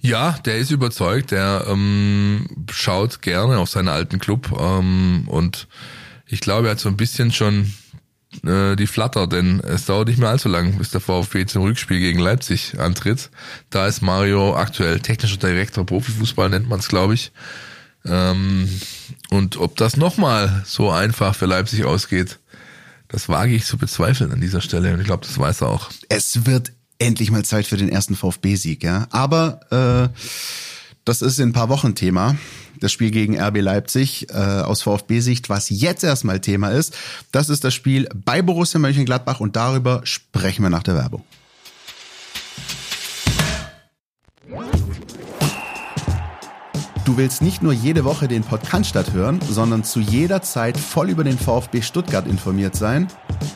Ja, 0.00 0.36
der 0.44 0.58
ist 0.58 0.70
überzeugt, 0.70 1.30
der 1.30 1.64
ähm, 1.68 2.46
schaut 2.70 3.22
gerne 3.22 3.58
auf 3.58 3.70
seinen 3.70 3.88
alten 3.88 4.18
Club 4.18 4.52
ähm, 4.58 5.24
und 5.26 5.66
ich 6.26 6.40
glaube, 6.40 6.68
er 6.68 6.72
hat 6.72 6.80
so 6.80 6.88
ein 6.88 6.96
bisschen 6.96 7.32
schon 7.32 7.72
äh, 8.44 8.76
die 8.76 8.86
Flatter, 8.86 9.26
denn 9.26 9.60
es 9.60 9.86
dauert 9.86 10.08
nicht 10.08 10.18
mehr 10.18 10.28
allzu 10.28 10.48
lang, 10.48 10.78
bis 10.78 10.90
der 10.90 11.00
VfB 11.00 11.46
zum 11.46 11.62
Rückspiel 11.62 12.00
gegen 12.00 12.18
Leipzig 12.18 12.78
antritt. 12.78 13.30
Da 13.70 13.86
ist 13.86 14.02
Mario 14.02 14.56
aktuell 14.56 15.00
technischer 15.00 15.36
Direktor 15.36 15.86
Profifußball, 15.86 16.50
nennt 16.50 16.68
man 16.68 16.80
es, 16.80 16.88
glaube 16.88 17.14
ich. 17.14 17.32
Ähm, 18.04 18.68
und 19.30 19.56
ob 19.56 19.76
das 19.76 19.96
nochmal 19.96 20.62
so 20.66 20.90
einfach 20.90 21.34
für 21.34 21.46
Leipzig 21.46 21.84
ausgeht, 21.84 22.38
das 23.08 23.28
wage 23.28 23.54
ich 23.54 23.64
zu 23.64 23.78
bezweifeln 23.78 24.32
an 24.32 24.40
dieser 24.40 24.60
Stelle. 24.60 24.92
Und 24.92 25.00
ich 25.00 25.06
glaube, 25.06 25.26
das 25.26 25.38
weiß 25.38 25.62
er 25.62 25.68
auch. 25.68 25.90
Es 26.08 26.46
wird 26.46 26.72
endlich 26.98 27.30
mal 27.30 27.44
Zeit 27.44 27.66
für 27.66 27.76
den 27.76 27.88
ersten 27.88 28.16
VfB-Sieg, 28.16 28.82
ja. 28.82 29.06
Aber 29.10 30.10
äh, 30.14 30.18
das 31.04 31.22
ist 31.22 31.38
in 31.38 31.50
ein 31.50 31.52
paar 31.52 31.68
Wochen 31.68 31.94
Thema 31.94 32.36
das 32.80 32.92
Spiel 32.92 33.10
gegen 33.10 33.40
RB 33.40 33.60
Leipzig 33.60 34.28
äh, 34.30 34.34
aus 34.34 34.82
VfB-Sicht, 34.82 35.48
was 35.48 35.70
jetzt 35.70 36.04
erstmal 36.04 36.40
Thema 36.40 36.70
ist. 36.70 36.94
Das 37.32 37.48
ist 37.48 37.64
das 37.64 37.72
Spiel 37.72 38.08
bei 38.14 38.42
Borussia 38.42 38.80
Mönchengladbach 38.80 39.40
und 39.40 39.56
darüber 39.56 40.00
sprechen 40.04 40.62
wir 40.62 40.70
nach 40.70 40.82
der 40.82 40.94
Werbung. 40.96 41.24
Du 47.04 47.18
willst 47.18 47.42
nicht 47.42 47.62
nur 47.62 47.74
jede 47.74 48.04
Woche 48.04 48.28
den 48.28 48.42
Podcast 48.42 49.12
hören, 49.12 49.38
sondern 49.48 49.84
zu 49.84 50.00
jeder 50.00 50.40
Zeit 50.40 50.78
voll 50.78 51.10
über 51.10 51.22
den 51.22 51.38
VfB 51.38 51.82
Stuttgart 51.82 52.26
informiert 52.26 52.74
sein? 52.76 53.08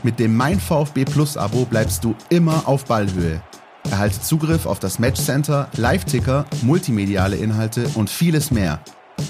Mit 0.02 0.18
dem 0.18 0.36
Mein 0.36 0.60
VfB 0.60 1.06
Plus 1.06 1.38
Abo 1.38 1.64
bleibst 1.64 2.04
du 2.04 2.14
immer 2.28 2.68
auf 2.68 2.84
Ballhöhe. 2.84 3.42
Erhalte 3.90 4.20
Zugriff 4.20 4.66
auf 4.66 4.78
das 4.78 4.98
Matchcenter, 4.98 5.68
Live-Ticker, 5.76 6.46
multimediale 6.62 7.36
Inhalte 7.36 7.88
und 7.94 8.10
vieles 8.10 8.50
mehr. 8.50 8.80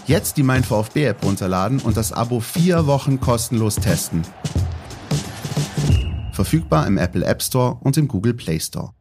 Jetzt 0.06 0.36
die 0.36 0.42
Mein 0.42 0.64
VfB 0.64 1.04
App 1.04 1.22
runterladen 1.22 1.78
und 1.80 1.96
das 1.96 2.12
Abo 2.12 2.40
vier 2.40 2.86
Wochen 2.86 3.20
kostenlos 3.20 3.76
testen. 3.76 4.22
Verfügbar 6.32 6.86
im 6.86 6.98
Apple 6.98 7.24
App 7.24 7.42
Store 7.42 7.78
und 7.80 7.96
im 7.96 8.08
Google 8.08 8.34
Play 8.34 8.58
Store. 8.58 8.92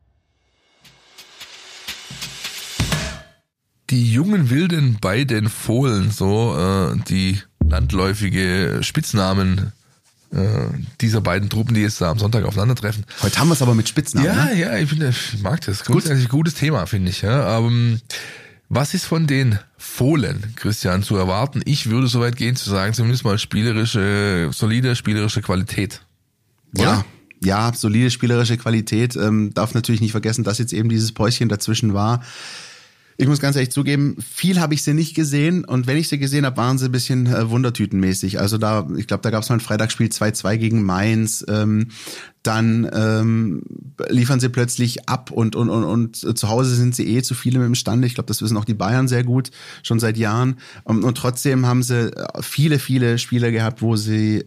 Die 3.89 4.11
jungen 4.11 4.49
Wilden 4.49 4.97
bei 5.01 5.23
den 5.23 5.49
Fohlen, 5.49 6.11
so 6.11 6.55
äh, 6.57 6.97
die 7.07 7.39
landläufige 7.59 8.79
Spitznamen 8.81 9.71
dieser 11.01 11.21
beiden 11.21 11.49
Truppen, 11.49 11.73
die 11.73 11.81
jetzt 11.81 12.01
da 12.01 12.11
am 12.11 12.19
Sonntag 12.19 12.43
aufeinandertreffen. 12.43 13.05
Heute 13.21 13.39
haben 13.39 13.47
wir 13.47 13.53
es 13.53 13.61
aber 13.61 13.75
mit 13.75 13.87
Spitznamen. 13.87 14.27
Ja, 14.27 14.45
ne? 14.45 14.59
ja, 14.59 14.77
ich, 14.77 14.89
finde, 14.89 15.09
ich 15.09 15.41
mag 15.41 15.61
das. 15.61 15.83
Grundsätzlich 15.83 16.25
ein 16.25 16.29
gutes 16.29 16.55
Thema, 16.55 16.85
finde 16.85 17.09
ich. 17.11 17.21
Ja. 17.21 17.57
Ähm, 17.57 18.01
was 18.69 18.93
ist 18.93 19.05
von 19.05 19.27
den 19.27 19.59
Fohlen, 19.77 20.53
Christian, 20.55 21.01
zu 21.01 21.15
erwarten? 21.15 21.61
Ich 21.63 21.89
würde 21.89 22.07
so 22.07 22.19
weit 22.19 22.35
gehen 22.35 22.57
zu 22.57 22.69
sagen, 22.69 22.93
zumindest 22.93 23.23
mal 23.23 23.39
spielerische, 23.39 24.49
solide 24.53 24.95
spielerische 24.95 25.41
Qualität. 25.41 26.01
Oder? 26.75 26.83
Ja, 26.83 27.05
ja, 27.43 27.73
solide 27.73 28.11
spielerische 28.11 28.57
Qualität. 28.57 29.15
Ähm, 29.15 29.53
darf 29.53 29.73
natürlich 29.73 30.01
nicht 30.01 30.11
vergessen, 30.11 30.43
dass 30.43 30.57
jetzt 30.57 30.73
eben 30.73 30.89
dieses 30.89 31.13
Päuschen 31.13 31.47
dazwischen 31.47 31.93
war. 31.93 32.21
Ich 33.19 33.27
muss 33.27 33.39
ganz 33.39 33.55
ehrlich 33.55 33.71
zugeben, 33.71 34.15
viel 34.21 34.59
habe 34.59 34.75
ich 34.75 34.83
sie 34.83 34.93
nicht 34.93 35.15
gesehen 35.15 35.65
und 35.65 35.87
wenn 35.87 35.97
ich 35.97 36.07
sie 36.07 36.19
gesehen 36.19 36.45
habe, 36.45 36.57
waren 36.57 36.77
sie 36.77 36.85
ein 36.85 36.91
bisschen 36.91 37.25
äh, 37.25 37.49
wundertütenmäßig. 37.49 38.39
Also 38.39 38.59
da, 38.59 38.87
ich 38.95 39.07
glaube, 39.07 39.23
da 39.23 39.31
gab 39.31 39.41
es 39.41 39.49
mal 39.49 39.55
ein 39.55 39.59
Freitagsspiel 39.59 40.07
2-2 40.07 40.57
gegen 40.57 40.83
Mainz. 40.83 41.43
Ähm, 41.49 41.87
dann 42.43 42.87
ähm, 42.93 43.63
liefern 44.07 44.39
sie 44.39 44.49
plötzlich 44.49 45.09
ab 45.09 45.31
und, 45.31 45.55
und, 45.55 45.69
und, 45.69 45.83
und 45.83 46.37
zu 46.37 46.47
Hause 46.47 46.75
sind 46.75 46.95
sie 46.95 47.07
eh 47.07 47.23
zu 47.23 47.33
viele 47.33 47.57
mit 47.57 47.65
dem 47.65 47.75
Stand. 47.75 48.05
Ich 48.05 48.13
glaube, 48.13 48.27
das 48.27 48.43
wissen 48.43 48.55
auch 48.55 48.65
die 48.65 48.75
Bayern 48.75 49.07
sehr 49.07 49.23
gut, 49.23 49.49
schon 49.81 49.99
seit 49.99 50.17
Jahren. 50.17 50.57
Und, 50.83 51.03
und 51.03 51.17
trotzdem 51.17 51.65
haben 51.65 51.81
sie 51.81 52.11
viele, 52.41 52.77
viele 52.77 53.17
Spiele 53.17 53.51
gehabt, 53.51 53.81
wo 53.81 53.95
sie 53.95 54.45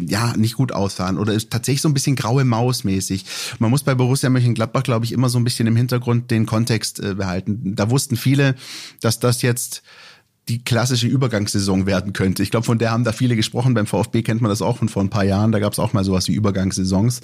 ja, 0.00 0.36
nicht 0.36 0.54
gut 0.54 0.72
aussahen 0.72 1.18
oder 1.18 1.32
ist 1.32 1.50
tatsächlich 1.50 1.82
so 1.82 1.88
ein 1.88 1.94
bisschen 1.94 2.16
graue 2.16 2.44
Maus 2.44 2.84
mäßig. 2.84 3.24
Man 3.58 3.70
muss 3.70 3.82
bei 3.82 3.94
Borussia 3.94 4.30
Mönchengladbach, 4.30 4.82
glaube 4.82 5.04
ich, 5.04 5.12
immer 5.12 5.28
so 5.28 5.38
ein 5.38 5.44
bisschen 5.44 5.66
im 5.66 5.76
Hintergrund 5.76 6.30
den 6.30 6.46
Kontext 6.46 7.00
äh, 7.00 7.14
behalten. 7.14 7.74
Da 7.76 7.90
wussten 7.90 8.16
viele, 8.16 8.54
dass 9.00 9.20
das 9.20 9.42
jetzt 9.42 9.82
die 10.48 10.62
klassische 10.62 11.06
Übergangssaison 11.06 11.86
werden 11.86 12.12
könnte. 12.12 12.42
Ich 12.42 12.50
glaube, 12.50 12.66
von 12.66 12.78
der 12.78 12.90
haben 12.90 13.04
da 13.04 13.12
viele 13.12 13.34
gesprochen. 13.34 13.72
Beim 13.72 13.86
VfB 13.86 14.22
kennt 14.22 14.42
man 14.42 14.50
das 14.50 14.60
auch 14.60 14.76
von 14.76 14.90
vor 14.90 15.02
ein 15.02 15.08
paar 15.08 15.24
Jahren. 15.24 15.52
Da 15.52 15.58
gab 15.58 15.72
es 15.72 15.78
auch 15.78 15.94
mal 15.94 16.04
sowas 16.04 16.28
wie 16.28 16.34
Übergangssaisons. 16.34 17.22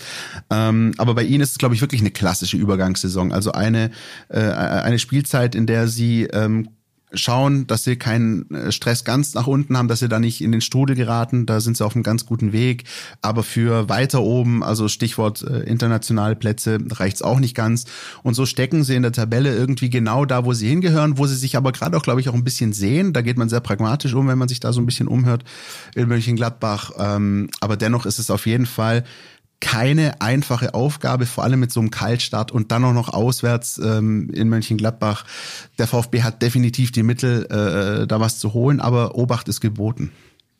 Ähm, 0.48 0.92
aber 0.96 1.14
bei 1.14 1.24
ihnen 1.24 1.42
ist 1.42 1.52
es, 1.52 1.58
glaube 1.58 1.74
ich, 1.74 1.82
wirklich 1.82 2.00
eine 2.00 2.10
klassische 2.10 2.56
Übergangssaison. 2.56 3.32
Also 3.32 3.52
eine, 3.52 3.90
äh, 4.30 4.40
eine 4.40 4.98
Spielzeit, 4.98 5.54
in 5.54 5.66
der 5.66 5.86
sie 5.86 6.24
ähm, 6.24 6.70
schauen, 7.12 7.66
dass 7.66 7.84
sie 7.84 7.96
keinen 7.96 8.50
äh, 8.50 8.72
Stress 8.72 9.04
ganz 9.04 9.34
nach 9.34 9.46
unten 9.46 9.76
haben, 9.76 9.88
dass 9.88 10.00
sie 10.00 10.08
da 10.08 10.18
nicht 10.18 10.40
in 10.40 10.52
den 10.52 10.60
Strudel 10.60 10.96
geraten. 10.96 11.46
Da 11.46 11.60
sind 11.60 11.76
sie 11.76 11.84
auf 11.84 11.94
einem 11.94 12.02
ganz 12.02 12.26
guten 12.26 12.52
Weg. 12.52 12.84
Aber 13.22 13.42
für 13.42 13.88
weiter 13.88 14.22
oben, 14.22 14.62
also 14.62 14.88
Stichwort 14.88 15.42
äh, 15.42 15.60
internationale 15.60 16.36
Plätze, 16.36 16.78
reicht's 16.90 17.22
auch 17.22 17.40
nicht 17.40 17.54
ganz. 17.54 17.86
Und 18.22 18.34
so 18.34 18.46
stecken 18.46 18.84
sie 18.84 18.94
in 18.94 19.02
der 19.02 19.12
Tabelle 19.12 19.54
irgendwie 19.54 19.90
genau 19.90 20.24
da, 20.24 20.44
wo 20.44 20.52
sie 20.52 20.68
hingehören, 20.68 21.18
wo 21.18 21.26
sie 21.26 21.36
sich 21.36 21.56
aber 21.56 21.72
gerade 21.72 21.96
auch, 21.96 22.02
glaube 22.02 22.20
ich, 22.20 22.28
auch 22.28 22.34
ein 22.34 22.44
bisschen 22.44 22.72
sehen. 22.72 23.12
Da 23.12 23.22
geht 23.22 23.38
man 23.38 23.48
sehr 23.48 23.60
pragmatisch 23.60 24.14
um, 24.14 24.28
wenn 24.28 24.38
man 24.38 24.48
sich 24.48 24.60
da 24.60 24.72
so 24.72 24.80
ein 24.80 24.86
bisschen 24.86 25.08
umhört 25.08 25.44
in 25.94 26.08
Mönchengladbach. 26.08 26.92
Ähm, 26.98 27.50
aber 27.60 27.76
dennoch 27.76 28.06
ist 28.06 28.18
es 28.18 28.30
auf 28.30 28.46
jeden 28.46 28.66
Fall 28.66 29.04
keine 29.60 30.20
einfache 30.20 30.74
Aufgabe, 30.74 31.26
vor 31.26 31.44
allem 31.44 31.60
mit 31.60 31.70
so 31.70 31.80
einem 31.80 31.90
Kaltstart 31.90 32.50
und 32.50 32.72
dann 32.72 32.84
auch 32.84 32.92
noch 32.92 33.10
auswärts 33.10 33.78
ähm, 33.78 34.30
in 34.30 34.48
Mönchengladbach. 34.48 35.24
Der 35.78 35.86
VfB 35.86 36.22
hat 36.22 36.42
definitiv 36.42 36.92
die 36.92 37.02
Mittel, 37.02 37.44
äh, 37.44 38.06
da 38.06 38.20
was 38.20 38.38
zu 38.38 38.54
holen, 38.54 38.80
aber 38.80 39.14
Obacht 39.14 39.48
ist 39.48 39.60
geboten. 39.60 40.12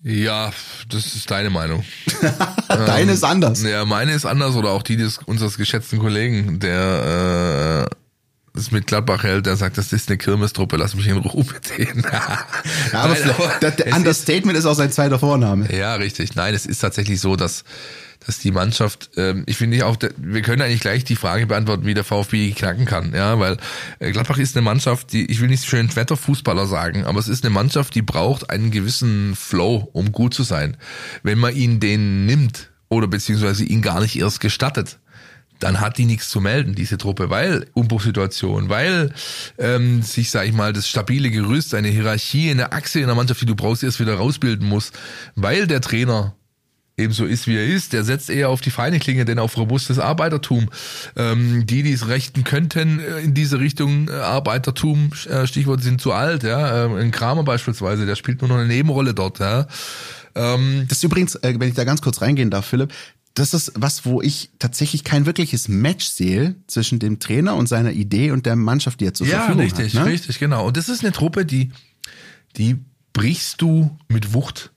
Ja, 0.02 0.50
das 0.88 1.14
ist 1.14 1.30
deine 1.30 1.50
Meinung. 1.50 1.84
Deine 2.68 3.02
ähm, 3.02 3.08
ist 3.10 3.22
anders. 3.22 3.62
Ja, 3.62 3.84
meine 3.84 4.12
ist 4.12 4.24
anders 4.24 4.54
oder 4.54 4.70
auch 4.70 4.82
die 4.82 4.96
des 4.96 5.18
unseres 5.18 5.58
geschätzten 5.58 5.98
Kollegen, 5.98 6.58
der 6.58 7.88
äh, 7.90 8.58
es 8.58 8.70
mit 8.70 8.86
Gladbach 8.86 9.24
hält, 9.24 9.44
der 9.44 9.56
sagt, 9.56 9.76
das 9.76 9.92
ist 9.92 10.08
eine 10.08 10.16
Kirmestruppe, 10.16 10.76
lass 10.76 10.94
mich 10.94 11.06
in 11.06 11.18
Ruhe 11.18 11.44
denen. 11.76 12.02
ja, 12.12 12.46
aber, 12.92 13.14
Nein, 13.14 13.30
aber 13.30 13.52
der, 13.60 13.70
der 13.72 13.94
Understatement 13.94 14.56
ist, 14.56 14.64
ist 14.64 14.70
auch 14.70 14.74
sein 14.74 14.90
zweiter 14.90 15.18
Vorname. 15.18 15.70
Ja, 15.74 15.94
richtig. 15.96 16.34
Nein, 16.34 16.54
es 16.54 16.64
ist 16.64 16.78
tatsächlich 16.78 17.20
so, 17.20 17.36
dass 17.36 17.64
dass 18.24 18.38
die 18.38 18.50
Mannschaft, 18.50 19.10
ähm, 19.16 19.44
ich 19.46 19.56
finde 19.56 19.84
auch, 19.86 19.96
wir 20.16 20.42
können 20.42 20.62
eigentlich 20.62 20.80
gleich 20.80 21.04
die 21.04 21.16
Frage 21.16 21.46
beantworten, 21.46 21.86
wie 21.86 21.94
der 21.94 22.04
VfB 22.04 22.50
knacken 22.52 22.84
kann, 22.84 23.12
ja, 23.14 23.38
weil 23.38 23.56
äh, 23.98 24.12
Gladbach 24.12 24.38
ist 24.38 24.56
eine 24.56 24.64
Mannschaft, 24.64 25.12
die, 25.12 25.26
ich 25.30 25.40
will 25.40 25.48
nicht 25.48 25.64
schön 25.64 25.94
Wetterfußballer 25.94 26.66
sagen, 26.66 27.04
aber 27.04 27.18
es 27.18 27.28
ist 27.28 27.44
eine 27.44 27.52
Mannschaft, 27.52 27.94
die 27.94 28.02
braucht 28.02 28.50
einen 28.50 28.70
gewissen 28.70 29.34
Flow, 29.34 29.88
um 29.92 30.12
gut 30.12 30.34
zu 30.34 30.42
sein. 30.42 30.76
Wenn 31.22 31.38
man 31.38 31.56
ihn 31.56 31.80
den 31.80 32.26
nimmt 32.26 32.70
oder 32.88 33.06
beziehungsweise 33.06 33.64
ihn 33.64 33.82
gar 33.82 34.00
nicht 34.00 34.18
erst 34.18 34.40
gestattet, 34.40 34.98
dann 35.60 35.80
hat 35.80 35.98
die 35.98 36.06
nichts 36.06 36.28
zu 36.30 36.40
melden, 36.40 36.74
diese 36.74 36.98
Truppe, 36.98 37.30
weil 37.30 37.66
Umbruchssituation, 37.74 38.70
weil 38.70 39.12
ähm, 39.58 40.02
sich, 40.02 40.30
sag 40.30 40.46
ich 40.46 40.54
mal, 40.54 40.72
das 40.72 40.88
stabile 40.88 41.30
Gerüst, 41.30 41.74
eine 41.74 41.88
Hierarchie, 41.88 42.50
eine 42.50 42.72
Achse 42.72 43.00
in 43.00 43.06
der 43.06 43.14
Mannschaft, 43.14 43.42
die 43.42 43.46
du 43.46 43.54
brauchst, 43.54 43.82
erst 43.82 44.00
wieder 44.00 44.14
rausbilden 44.14 44.66
muss, 44.66 44.90
weil 45.36 45.66
der 45.66 45.82
Trainer 45.82 46.34
ebenso 47.00 47.24
ist, 47.24 47.46
wie 47.46 47.56
er 47.56 47.66
ist. 47.66 47.92
Der 47.92 48.04
setzt 48.04 48.30
eher 48.30 48.48
auf 48.48 48.60
die 48.60 48.70
feine 48.70 48.98
Klinge, 48.98 49.24
denn 49.24 49.38
auf 49.38 49.56
robustes 49.56 49.98
Arbeitertum. 49.98 50.68
Ähm, 51.16 51.66
die, 51.66 51.82
die 51.82 51.92
es 51.92 52.08
rechten 52.08 52.44
könnten 52.44 53.00
äh, 53.00 53.20
in 53.20 53.34
diese 53.34 53.58
Richtung 53.58 54.08
äh, 54.08 54.12
Arbeitertum, 54.12 55.10
äh, 55.28 55.46
Stichwort 55.46 55.82
sind 55.82 56.00
zu 56.00 56.12
alt. 56.12 56.42
Ja, 56.42 56.84
ähm, 56.84 56.94
ein 56.94 57.10
Kramer 57.10 57.42
beispielsweise, 57.42 58.06
der 58.06 58.16
spielt 58.16 58.40
nur 58.40 58.48
noch 58.48 58.56
eine 58.56 58.66
Nebenrolle 58.66 59.14
dort. 59.14 59.38
Ja. 59.38 59.66
Ähm, 60.34 60.84
das 60.88 60.98
ist 60.98 61.04
übrigens, 61.04 61.34
äh, 61.36 61.54
wenn 61.58 61.68
ich 61.68 61.74
da 61.74 61.84
ganz 61.84 62.02
kurz 62.02 62.20
reingehen 62.22 62.50
darf, 62.50 62.66
Philipp, 62.66 62.92
das 63.34 63.54
ist 63.54 63.72
was, 63.76 64.04
wo 64.04 64.20
ich 64.20 64.50
tatsächlich 64.58 65.04
kein 65.04 65.24
wirkliches 65.24 65.68
Match 65.68 66.06
sehe 66.06 66.56
zwischen 66.66 66.98
dem 66.98 67.20
Trainer 67.20 67.54
und 67.54 67.68
seiner 67.68 67.92
Idee 67.92 68.32
und 68.32 68.44
der 68.44 68.56
Mannschaft, 68.56 69.00
die 69.00 69.06
er 69.06 69.14
zur 69.14 69.26
ja, 69.26 69.38
Verfügung 69.38 69.62
richtig, 69.62 69.86
hat. 69.86 69.94
Ja, 69.94 70.02
richtig, 70.02 70.06
ne? 70.06 70.12
richtig, 70.12 70.38
genau. 70.38 70.66
Und 70.66 70.76
das 70.76 70.88
ist 70.88 71.04
eine 71.04 71.12
Truppe, 71.12 71.44
die, 71.46 71.70
die 72.56 72.76
brichst 73.12 73.60
du 73.62 73.96
mit 74.08 74.34
Wucht 74.34 74.72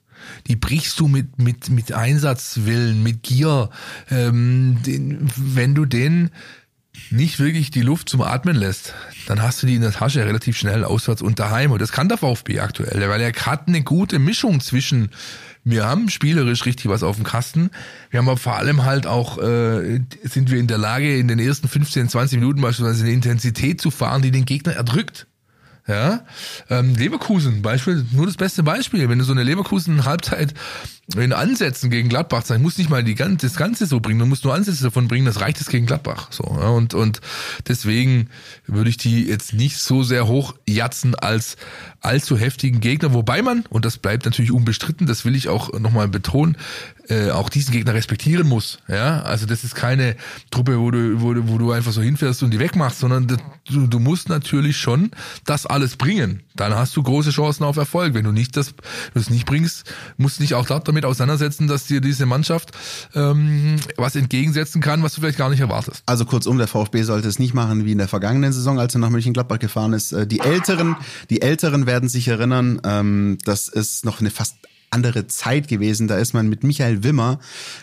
die 0.46 0.56
brichst 0.56 0.98
du 1.00 1.08
mit, 1.08 1.38
mit, 1.38 1.70
mit 1.70 1.92
Einsatzwillen, 1.92 3.02
mit 3.02 3.22
Gier. 3.22 3.70
Ähm, 4.10 4.78
den, 4.86 5.30
wenn 5.36 5.74
du 5.74 5.84
den 5.84 6.30
nicht 7.10 7.40
wirklich 7.40 7.70
die 7.70 7.82
Luft 7.82 8.08
zum 8.08 8.22
Atmen 8.22 8.56
lässt, 8.56 8.94
dann 9.26 9.42
hast 9.42 9.62
du 9.62 9.66
die 9.66 9.74
in 9.74 9.82
der 9.82 9.92
Tasche 9.92 10.24
relativ 10.24 10.56
schnell 10.56 10.84
auswärts 10.84 11.22
und 11.22 11.38
daheim. 11.38 11.72
Und 11.72 11.82
das 11.82 11.92
kann 11.92 12.08
der 12.08 12.18
VfB 12.18 12.60
aktuell, 12.60 13.08
weil 13.08 13.20
er 13.20 13.32
hat 13.32 13.68
eine 13.68 13.82
gute 13.82 14.18
Mischung 14.18 14.60
zwischen 14.60 15.10
wir 15.66 15.86
haben 15.86 16.10
spielerisch 16.10 16.66
richtig 16.66 16.88
was 16.88 17.02
auf 17.02 17.16
dem 17.16 17.24
Kasten. 17.24 17.70
Wir 18.10 18.18
haben 18.18 18.28
aber 18.28 18.36
vor 18.36 18.56
allem 18.56 18.84
halt 18.84 19.06
auch, 19.06 19.38
äh, 19.38 20.00
sind 20.22 20.50
wir 20.50 20.58
in 20.58 20.66
der 20.66 20.76
Lage, 20.76 21.16
in 21.16 21.26
den 21.26 21.38
ersten 21.38 21.68
15, 21.68 22.10
20 22.10 22.38
Minuten 22.38 22.60
beispielsweise 22.60 23.04
eine 23.04 23.12
Intensität 23.12 23.80
zu 23.80 23.90
fahren, 23.90 24.20
die 24.20 24.30
den 24.30 24.44
Gegner 24.44 24.74
erdrückt. 24.74 25.26
Ja, 25.86 26.24
ähm, 26.70 26.94
Leverkusen, 26.94 27.60
Beispiel, 27.60 28.06
nur 28.12 28.24
das 28.24 28.38
beste 28.38 28.62
Beispiel. 28.62 29.08
Wenn 29.10 29.18
du 29.18 29.24
so 29.24 29.32
eine 29.32 29.42
Leverkusen-Halbzeit 29.42 30.54
in 31.16 31.32
Ansätzen 31.32 31.90
gegen 31.90 32.08
Gladbach 32.08 32.44
sein, 32.46 32.62
muss 32.62 32.78
nicht 32.78 32.88
mal 32.88 33.04
die 33.04 33.14
ganze, 33.14 33.46
das 33.46 33.56
Ganze 33.56 33.86
so 33.86 34.00
bringen, 34.00 34.18
du 34.18 34.26
musst 34.26 34.44
nur 34.44 34.54
Ansätze 34.54 34.82
davon 34.82 35.06
bringen, 35.06 35.26
das 35.26 35.40
reicht 35.40 35.60
es 35.60 35.68
gegen 35.68 35.86
Gladbach. 35.86 36.28
So, 36.30 36.44
ja, 36.44 36.68
und, 36.68 36.94
und 36.94 37.20
deswegen 37.68 38.30
würde 38.66 38.90
ich 38.90 38.96
die 38.96 39.24
jetzt 39.26 39.52
nicht 39.52 39.78
so 39.78 40.02
sehr 40.02 40.26
hoch 40.26 40.54
jatzen 40.66 41.14
als 41.14 41.56
allzu 42.00 42.38
heftigen 42.38 42.80
Gegner, 42.80 43.12
wobei 43.12 43.42
man, 43.42 43.64
und 43.68 43.84
das 43.84 43.98
bleibt 43.98 44.24
natürlich 44.24 44.52
unbestritten, 44.52 45.06
das 45.06 45.24
will 45.24 45.36
ich 45.36 45.48
auch 45.48 45.78
nochmal 45.78 46.08
betonen, 46.08 46.56
äh, 47.08 47.30
auch 47.30 47.48
diesen 47.48 47.72
Gegner 47.72 47.94
respektieren 47.94 48.48
muss. 48.48 48.78
Ja, 48.88 49.22
also 49.22 49.46
das 49.46 49.64
ist 49.64 49.74
keine 49.74 50.16
Truppe, 50.50 50.78
wo 50.78 50.90
du, 50.90 51.20
wo 51.20 51.34
wo 51.48 51.58
du 51.58 51.72
einfach 51.72 51.92
so 51.92 52.00
hinfährst 52.00 52.42
und 52.42 52.50
die 52.50 52.58
wegmachst, 52.58 53.00
sondern 53.00 53.26
du, 53.26 53.86
du 53.86 53.98
musst 53.98 54.28
natürlich 54.28 54.76
schon 54.78 55.10
das 55.44 55.66
alles 55.66 55.96
bringen. 55.96 56.42
Dann 56.54 56.74
hast 56.74 56.96
du 56.96 57.02
große 57.02 57.30
Chancen 57.30 57.64
auf 57.64 57.76
Erfolg. 57.76 58.14
Wenn 58.14 58.24
du 58.24 58.32
nicht 58.32 58.56
das, 58.56 58.74
das 59.12 59.28
nicht 59.28 59.44
bringst, 59.44 59.92
musst 60.16 60.38
du 60.38 60.42
dich 60.42 60.54
auch 60.54 60.66
damit 60.94 61.04
auseinandersetzen, 61.04 61.66
dass 61.66 61.86
dir 61.86 62.00
diese 62.00 62.24
Mannschaft 62.24 62.70
ähm, 63.14 63.76
was 63.96 64.14
entgegensetzen 64.14 64.80
kann, 64.80 65.02
was 65.02 65.14
du 65.14 65.20
vielleicht 65.20 65.38
gar 65.38 65.50
nicht 65.50 65.60
erwartest. 65.60 66.02
Also 66.06 66.24
kurzum, 66.24 66.56
der 66.58 66.68
VfB 66.68 67.02
sollte 67.02 67.26
es 67.26 67.38
nicht 67.38 67.52
machen 67.52 67.84
wie 67.84 67.92
in 67.92 67.98
der 67.98 68.08
vergangenen 68.08 68.52
Saison, 68.52 68.78
als 68.78 68.94
er 68.94 69.00
nach 69.00 69.10
Mönchengladbach 69.10 69.58
gefahren 69.58 69.92
ist. 69.92 70.12
Äh, 70.12 70.26
die 70.26 70.40
Älteren, 70.40 70.96
die 71.30 71.42
Älteren 71.42 71.86
werden 71.86 72.08
sich 72.08 72.28
erinnern, 72.28 72.80
ähm, 72.84 73.38
das 73.44 73.68
ist 73.68 74.04
noch 74.04 74.20
eine 74.20 74.30
fast 74.30 74.56
andere 74.94 75.26
Zeit 75.26 75.68
gewesen. 75.68 76.08
Da 76.08 76.16
ist 76.16 76.32
man 76.32 76.48
mit 76.48 76.62
Michael 76.62 77.02
Wimmer 77.02 77.40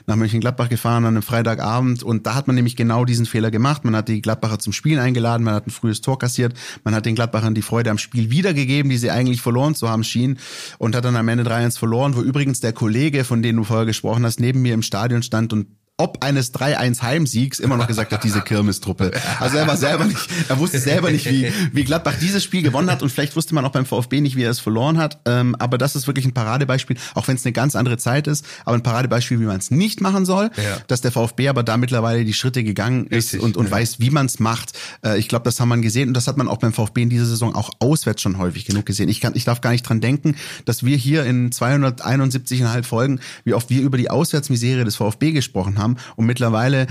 nach 0.08 0.16
Mönchengladbach 0.16 0.70
gefahren 0.70 1.06
an 1.06 1.16
einem 1.16 1.22
Freitagabend 1.22 2.02
und 2.02 2.26
da 2.26 2.36
hat 2.36 2.48
man 2.48 2.56
nämlich 2.56 2.76
genau 2.76 3.06
diesen 3.06 3.26
Fehler 3.26 3.52
gemacht. 3.52 3.84
Man 3.84 3.96
hat 3.96 4.08
die 4.08 4.22
Gladbacher 4.22 4.60
zum 4.60 4.74
Spielen 4.74 5.00
eingeladen, 5.00 5.44
man 5.44 5.54
hat 5.54 5.68
ein 5.68 5.72
frühes 5.72 6.02
Tor 6.02 6.18
kassiert, 6.18 6.54
man 6.84 6.96
hat 6.96 7.06
den 7.06 7.16
Gladbachern 7.16 7.54
die 7.54 7.62
Freude 7.62 7.92
am 7.92 7.98
Spiel 7.98 8.32
wiedergegeben, 8.32 8.90
die 8.90 8.98
sie 8.98 9.12
eigentlich 9.12 9.42
verloren 9.42 9.76
zu 9.76 9.90
haben 9.90 10.04
schienen 10.04 10.40
und 10.78 10.96
hat 10.96 11.06
dann 11.06 11.18
am 11.18 11.28
Ende 11.28 11.44
3-1 11.44 11.78
verloren, 11.78 12.16
wo 12.16 12.22
übrigens 12.22 12.62
der 12.62 12.74
Kollege, 12.74 13.26
von 13.26 13.42
dem 13.42 13.58
du 13.58 13.64
vorher 13.64 13.86
gesprochen 13.86 14.26
hast, 14.26 14.40
neben 14.40 14.62
mir 14.62 14.74
im 14.74 14.82
Stadion 14.82 15.22
stand 15.22 15.54
und 15.54 15.68
ob 16.02 16.24
eines 16.24 16.52
3-1 16.54 17.04
Heimsiegs 17.04 17.60
immer 17.60 17.78
noch 17.78 17.86
gesagt 17.86 18.12
hat, 18.12 18.24
diese 18.24 18.42
Kirmestruppe. 18.42 19.12
Also 19.40 19.58
er 19.58 19.68
war 19.68 19.78
selber 19.78 20.06
nicht, 20.06 20.28
er 20.50 20.58
wusste 20.58 20.80
selber 20.80 21.12
nicht, 21.12 21.30
wie, 21.30 21.54
wie 21.74 21.84
Gladbach 21.84 22.16
dieses 22.20 22.44
Spiel 22.44 22.64
gewonnen 22.64 22.90
hat 22.90 23.04
und 23.04 23.10
vielleicht 23.12 23.36
wusste 23.36 23.54
man 23.54 23.64
auch 23.66 23.72
beim 23.72 23.86
VfB 23.86 24.20
nicht, 24.20 24.36
wie 24.36 24.42
er 24.42 24.50
es 24.50 24.60
verloren 24.60 24.98
hat. 24.98 25.20
Ähm, 25.26 25.56
aber 25.60 25.78
das 25.78 25.96
ist 25.96 26.08
wirklich 26.08 26.26
ein 26.26 26.34
Paradebeispiel, 26.34 26.98
auch 27.14 27.28
wenn 27.28 27.36
es 27.36 27.46
eine 27.46 27.54
ganz 27.54 27.76
andere 27.76 27.98
Zeit 27.98 28.26
ist, 28.26 28.46
aber 28.66 28.76
ein 28.76 28.82
Paradebeispiel, 28.82 29.40
wie 29.40 29.46
man 29.46 29.58
es 29.58 29.70
nicht 29.70 30.02
machen 30.02 30.26
soll, 30.26 30.50
ja. 30.58 30.78
dass 30.88 31.02
der 31.02 31.12
VfB 31.12 31.50
aber 31.50 31.62
da 31.62 31.78
mittlerweile 31.78 32.26
die 32.26 32.34
Schritte 32.34 32.64
gegangen 32.64 33.06
ist 33.06 33.34
Richtig, 33.34 33.42
und, 33.42 33.58
und 33.58 33.66
ja. 33.66 33.72
weiß, 33.72 34.00
wie 34.00 34.10
man 34.10 34.26
es 34.26 34.40
macht. 34.40 34.74
Äh, 35.06 35.20
ich 35.20 35.28
glaube, 35.28 35.44
das 35.44 35.60
haben 35.60 35.70
man 35.70 35.84
gesehen 35.84 36.08
und 36.08 36.16
das 36.16 36.28
hat 36.28 36.38
man 36.38 36.48
auch 36.48 36.58
beim 36.58 36.74
VfB 36.74 37.04
in 37.04 37.10
dieser 37.10 37.26
Saison 37.26 37.54
auch 37.54 37.70
auswärts 37.80 38.24
schon 38.24 38.40
häufig 38.40 38.66
genug 38.66 38.88
gesehen. 38.88 39.08
Ich 39.08 39.22
kann, 39.22 39.34
ich 39.36 39.46
darf 39.46 39.62
gar 39.62 39.70
nicht 39.70 39.84
dran 39.84 40.02
denken, 40.02 40.36
dass 40.66 40.84
wir 40.84 40.98
hier 40.98 41.26
in 41.26 41.52
271,5 41.52 42.84
Folgen, 42.84 43.20
wie 43.44 43.54
oft 43.54 43.70
wir 43.70 43.82
über 43.84 44.00
die 44.00 44.10
Auswärtsmisere 44.10 44.84
des 44.84 44.96
VfB 44.96 45.32
gesprochen 45.32 45.78
haben 45.78 45.91
und 46.16 46.26
mittlerweile 46.26 46.88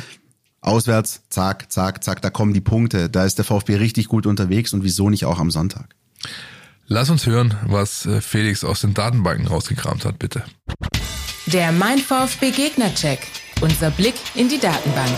auswärts, 0.61 1.23
zack, 1.31 1.71
zack, 1.73 2.05
zack, 2.05 2.23
da 2.23 2.31
kommen 2.31 2.53
die 2.53 2.61
Punkte. 2.61 3.09
Da 3.09 3.25
ist 3.25 3.39
der 3.39 3.45
VfB 3.45 3.77
richtig 3.77 4.09
gut 4.09 4.27
unterwegs 4.27 4.73
und 4.73 4.85
wieso 4.85 5.11
nicht 5.11 5.25
auch 5.25 5.39
am 5.39 5.51
Sonntag? 5.51 5.95
Lass 6.87 7.09
uns 7.09 7.27
hören, 7.27 7.55
was 7.67 8.05
äh, 8.07 8.21
Felix 8.21 8.65
aus 8.65 8.81
den 8.81 8.95
Datenbanken 8.95 9.47
rausgekramt 9.47 10.05
hat, 10.05 10.19
bitte. 10.19 10.43
Der 11.47 11.73
Mein 11.73 11.99
VfB 11.99 12.51
Gegnercheck. 12.51 13.27
Unser 13.61 13.91
Blick 13.91 14.15
in 14.35 14.49
die 14.49 14.59
Datenbank. 14.59 15.11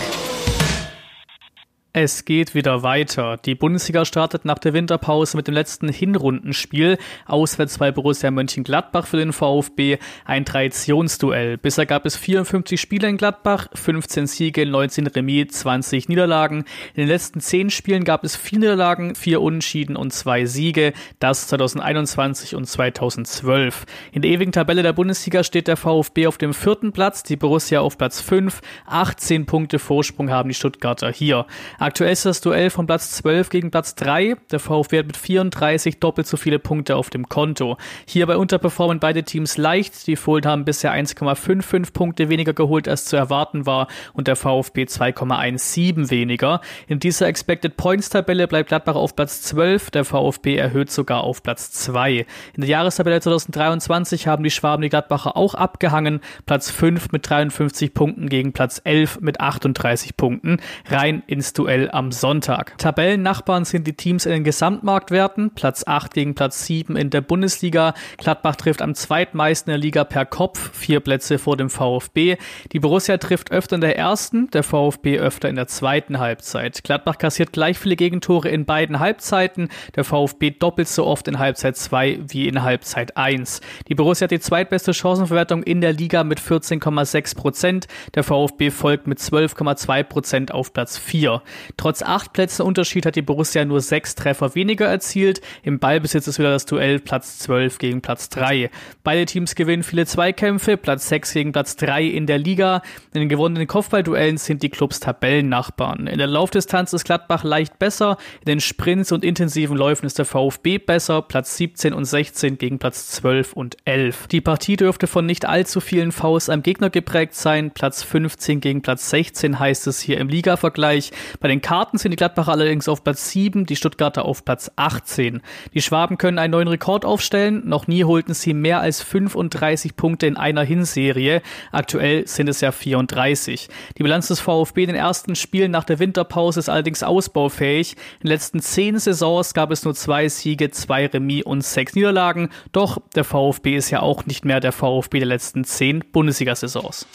Es 1.95 2.25
geht 2.25 2.55
wieder 2.55 2.81
weiter. 2.81 3.37
Die 3.37 3.53
Bundesliga 3.53 4.03
startet 4.03 4.45
nach 4.45 4.57
der 4.57 4.73
Winterpause 4.73 5.37
mit 5.37 5.47
dem 5.47 5.53
letzten 5.53 5.89
Hinrundenspiel. 5.89 6.97
Auswärts 7.27 7.77
bei 7.77 7.91
Borussia 7.91 8.31
Mönchengladbach 8.31 9.05
für 9.05 9.17
den 9.17 9.31
VfB. 9.31 9.99
Ein 10.25 10.43
Traditionsduell. 10.43 11.59
Bisher 11.59 11.85
gab 11.85 12.07
es 12.07 12.15
54 12.15 12.81
Spiele 12.81 13.07
in 13.07 13.17
Gladbach, 13.17 13.67
15 13.75 14.25
Siege, 14.25 14.65
19 14.65 15.05
Remis, 15.05 15.49
20 15.49 16.09
Niederlagen. 16.09 16.65
In 16.95 17.01
den 17.03 17.09
letzten 17.09 17.41
10 17.41 17.69
Spielen 17.69 18.05
gab 18.05 18.23
es 18.23 18.35
4 18.35 18.57
Niederlagen, 18.57 19.13
4 19.13 19.39
Unentschieden 19.39 19.95
und 19.95 20.11
2 20.11 20.45
Siege. 20.45 20.93
Das 21.19 21.45
2021 21.49 22.55
und 22.55 22.65
2012. 22.65 23.85
In 24.11 24.23
der 24.23 24.31
ewigen 24.31 24.51
Tabelle 24.51 24.81
der 24.81 24.93
Bundesliga 24.93 25.43
steht 25.43 25.67
der 25.67 25.77
VfB 25.77 26.25
auf 26.25 26.39
dem 26.39 26.55
vierten 26.55 26.91
Platz, 26.91 27.21
die 27.21 27.35
Borussia 27.35 27.81
auf 27.81 27.99
Platz 27.99 28.19
5. 28.19 28.61
18 28.87 29.45
Punkte 29.45 29.77
Vorsprung 29.77 30.31
haben 30.31 30.49
die 30.49 30.55
Stuttgarter 30.55 31.11
hier. 31.11 31.45
Aktuell 31.83 32.13
ist 32.13 32.25
das 32.25 32.39
Duell 32.39 32.69
von 32.69 32.87
Platz 32.87 33.11
12 33.11 33.49
gegen 33.49 33.69
Platz 33.69 33.93
3. 33.95 34.37
Der 34.51 34.61
VfB 34.61 34.99
hat 34.99 35.07
mit 35.07 35.17
34 35.17 35.99
doppelt 35.99 36.25
so 36.25 36.37
viele 36.37 36.57
Punkte 36.57 36.95
auf 36.95 37.09
dem 37.09 37.27
Konto. 37.27 37.75
Hierbei 38.07 38.37
unterperformen 38.37 39.01
beide 39.01 39.23
Teams 39.23 39.57
leicht. 39.57 40.07
Die 40.07 40.15
Fohlen 40.15 40.45
haben 40.45 40.63
bisher 40.63 40.93
1,55 40.93 41.91
Punkte 41.91 42.29
weniger 42.29 42.53
geholt, 42.53 42.87
als 42.87 43.03
zu 43.03 43.17
erwarten 43.17 43.65
war 43.65 43.89
und 44.13 44.29
der 44.29 44.37
VfB 44.37 44.83
2,17 44.83 46.09
weniger. 46.09 46.61
In 46.87 47.01
dieser 47.01 47.27
Expected 47.27 47.75
Points 47.75 48.07
Tabelle 48.07 48.47
bleibt 48.47 48.69
Gladbach 48.69 48.95
auf 48.95 49.13
Platz 49.13 49.41
12. 49.41 49.91
Der 49.91 50.05
VfB 50.05 50.55
erhöht 50.55 50.89
sogar 50.89 51.25
auf 51.25 51.43
Platz 51.43 51.71
2. 51.71 52.19
In 52.55 52.61
der 52.61 52.69
Jahrestabelle 52.69 53.19
2023 53.19 54.25
haben 54.27 54.45
die 54.45 54.51
Schwaben 54.51 54.83
die 54.83 54.89
Gladbacher 54.89 55.35
auch 55.35 55.53
abgehangen. 55.53 56.21
Platz 56.45 56.71
5 56.71 57.11
mit 57.11 57.29
53 57.29 57.93
Punkten 57.93 58.29
gegen 58.29 58.53
Platz 58.53 58.79
11 58.85 59.19
mit 59.19 59.41
38 59.41 60.15
Punkten. 60.15 60.61
Rein 60.89 61.23
ins 61.27 61.51
Duell 61.51 61.72
Duell 61.73 61.89
am 61.89 62.11
Sonntag. 62.11 62.77
Tabellennachbarn 62.77 63.65
sind 63.65 63.87
die 63.87 63.93
Teams 63.93 64.27
in 64.27 64.31
den 64.31 64.43
Gesamtmarktwerten, 64.43 65.55
Platz 65.55 65.83
8 65.87 66.13
gegen 66.13 66.35
Platz 66.35 66.67
7 66.67 66.95
in 66.95 67.09
der 67.09 67.21
Bundesliga. 67.21 67.95
Gladbach 68.17 68.57
trifft 68.57 68.83
am 68.83 68.93
zweitmeisten 68.93 69.71
der 69.71 69.79
Liga 69.79 70.03
per 70.03 70.27
Kopf, 70.27 70.69
vier 70.73 70.99
Plätze 70.99 71.39
vor 71.39 71.57
dem 71.57 71.71
VfB. 71.71 72.37
Die 72.73 72.79
Borussia 72.79 73.17
trifft 73.17 73.51
öfter 73.51 73.73
in 73.75 73.81
der 73.81 73.97
ersten, 73.97 74.51
der 74.51 74.61
VfB 74.61 75.17
öfter 75.17 75.49
in 75.49 75.55
der 75.55 75.65
zweiten 75.65 76.19
Halbzeit. 76.19 76.83
Gladbach 76.83 77.17
kassiert 77.17 77.53
gleich 77.53 77.79
viele 77.79 77.95
Gegentore 77.95 78.49
in 78.49 78.65
beiden 78.65 78.99
Halbzeiten, 78.99 79.69
der 79.95 80.03
VfB 80.03 80.51
doppelt 80.51 80.87
so 80.87 81.07
oft 81.07 81.27
in 81.27 81.39
Halbzeit 81.39 81.75
2 81.75 82.19
wie 82.27 82.47
in 82.47 82.61
Halbzeit 82.61 83.17
1. 83.17 83.61
Die 83.87 83.95
Borussia 83.95 84.25
hat 84.25 84.31
die 84.31 84.39
zweitbeste 84.39 84.93
Chancenverwertung 84.93 85.63
in 85.63 85.81
der 85.81 85.93
Liga 85.93 86.23
mit 86.23 86.39
14,6 86.39 87.35
Prozent, 87.35 87.87
der 88.13 88.23
VfB 88.23 88.69
folgt 88.69 89.07
mit 89.07 89.17
12,2 89.17 90.03
Prozent 90.03 90.53
auf 90.53 90.71
Platz 90.71 90.99
4. 90.99 91.41
Trotz 91.77 92.01
acht 92.01 92.33
Plätze 92.33 92.63
Unterschied 92.63 93.05
hat 93.05 93.15
die 93.15 93.21
Borussia 93.21 93.65
nur 93.65 93.81
sechs 93.81 94.15
Treffer 94.15 94.55
weniger 94.55 94.85
erzielt. 94.87 95.41
Im 95.63 95.79
Ballbesitz 95.79 96.27
ist 96.27 96.39
wieder 96.39 96.51
das 96.51 96.65
Duell 96.65 96.99
Platz 96.99 97.39
12 97.39 97.77
gegen 97.77 98.01
Platz 98.01 98.29
3. 98.29 98.69
Beide 99.03 99.25
Teams 99.25 99.55
gewinnen 99.55 99.83
viele 99.83 100.05
Zweikämpfe, 100.05 100.77
Platz 100.77 101.09
6 101.09 101.33
gegen 101.33 101.51
Platz 101.51 101.75
3 101.75 102.03
in 102.03 102.27
der 102.27 102.37
Liga. 102.37 102.81
In 103.13 103.21
den 103.21 103.29
gewonnenen 103.29 103.67
Kopfballduellen 103.67 104.37
sind 104.37 104.63
die 104.63 104.69
Clubs 104.69 104.99
Tabellennachbarn. 104.99 106.07
In 106.07 106.17
der 106.17 106.27
Laufdistanz 106.27 106.93
ist 106.93 107.05
Gladbach 107.05 107.43
leicht 107.43 107.79
besser, 107.79 108.17
in 108.41 108.45
den 108.45 108.59
Sprints 108.61 109.11
und 109.11 109.23
intensiven 109.23 109.77
Läufen 109.77 110.05
ist 110.05 110.17
der 110.17 110.25
VfB 110.25 110.77
besser, 110.77 111.21
Platz 111.21 111.57
17 111.57 111.93
und 111.93 112.05
16 112.05 112.57
gegen 112.57 112.79
Platz 112.79 113.09
12 113.11 113.53
und 113.53 113.77
11. 113.85 114.27
Die 114.27 114.41
Partie 114.41 114.75
dürfte 114.75 115.07
von 115.07 115.25
nicht 115.25 115.45
allzu 115.45 115.79
vielen 115.79 116.11
Fouls 116.11 116.49
am 116.49 116.63
Gegner 116.63 116.89
geprägt 116.89 117.35
sein, 117.35 117.71
Platz 117.71 118.03
15 118.03 118.61
gegen 118.61 118.81
Platz 118.81 119.09
16 119.09 119.59
heißt 119.59 119.87
es 119.87 119.99
hier 119.99 120.17
im 120.17 120.29
Liga-Vergleich. 120.29 121.11
Bei 121.39 121.47
den 121.53 121.61
Karten 121.61 121.99
sind 121.99 122.09
die 122.09 122.15
Gladbacher 122.15 122.51
allerdings 122.51 122.87
auf 122.87 123.03
Platz 123.03 123.29
7, 123.29 123.67
die 123.67 123.75
Stuttgarter 123.75 124.25
auf 124.25 124.43
Platz 124.43 124.71
18. 124.75 125.43
Die 125.75 125.83
Schwaben 125.83 126.17
können 126.17 126.39
einen 126.39 126.49
neuen 126.49 126.67
Rekord 126.67 127.05
aufstellen. 127.05 127.61
Noch 127.67 127.85
nie 127.85 128.05
holten 128.05 128.33
sie 128.33 128.55
mehr 128.55 128.79
als 128.79 129.03
35 129.03 129.95
Punkte 129.95 130.25
in 130.25 130.35
einer 130.35 130.63
Hinserie. 130.63 131.43
Aktuell 131.71 132.27
sind 132.27 132.49
es 132.49 132.61
ja 132.61 132.71
34. 132.71 133.69
Die 133.99 134.01
Bilanz 134.01 134.29
des 134.29 134.39
VfB 134.39 134.81
in 134.81 134.87
den 134.87 134.95
ersten 134.95 135.35
Spielen 135.35 135.69
nach 135.69 135.83
der 135.83 135.99
Winterpause 135.99 136.59
ist 136.59 136.69
allerdings 136.69 137.03
ausbaufähig. 137.03 137.97
In 138.21 138.29
den 138.29 138.29
letzten 138.29 138.59
zehn 138.59 138.97
Saisons 138.97 139.53
gab 139.53 139.69
es 139.69 139.85
nur 139.85 139.93
zwei 139.93 140.29
Siege, 140.29 140.71
zwei 140.71 141.05
Remis 141.05 141.43
und 141.43 141.63
sechs 141.63 141.93
Niederlagen. 141.93 142.49
Doch 142.71 142.97
der 143.13 143.25
VfB 143.25 143.75
ist 143.75 143.91
ja 143.91 143.99
auch 143.99 144.25
nicht 144.25 144.43
mehr 144.43 144.59
der 144.59 144.71
VfB 144.71 145.19
der 145.19 145.27
letzten 145.27 145.65
zehn 145.65 145.99
Bundesliga-Saisons. 145.99 147.05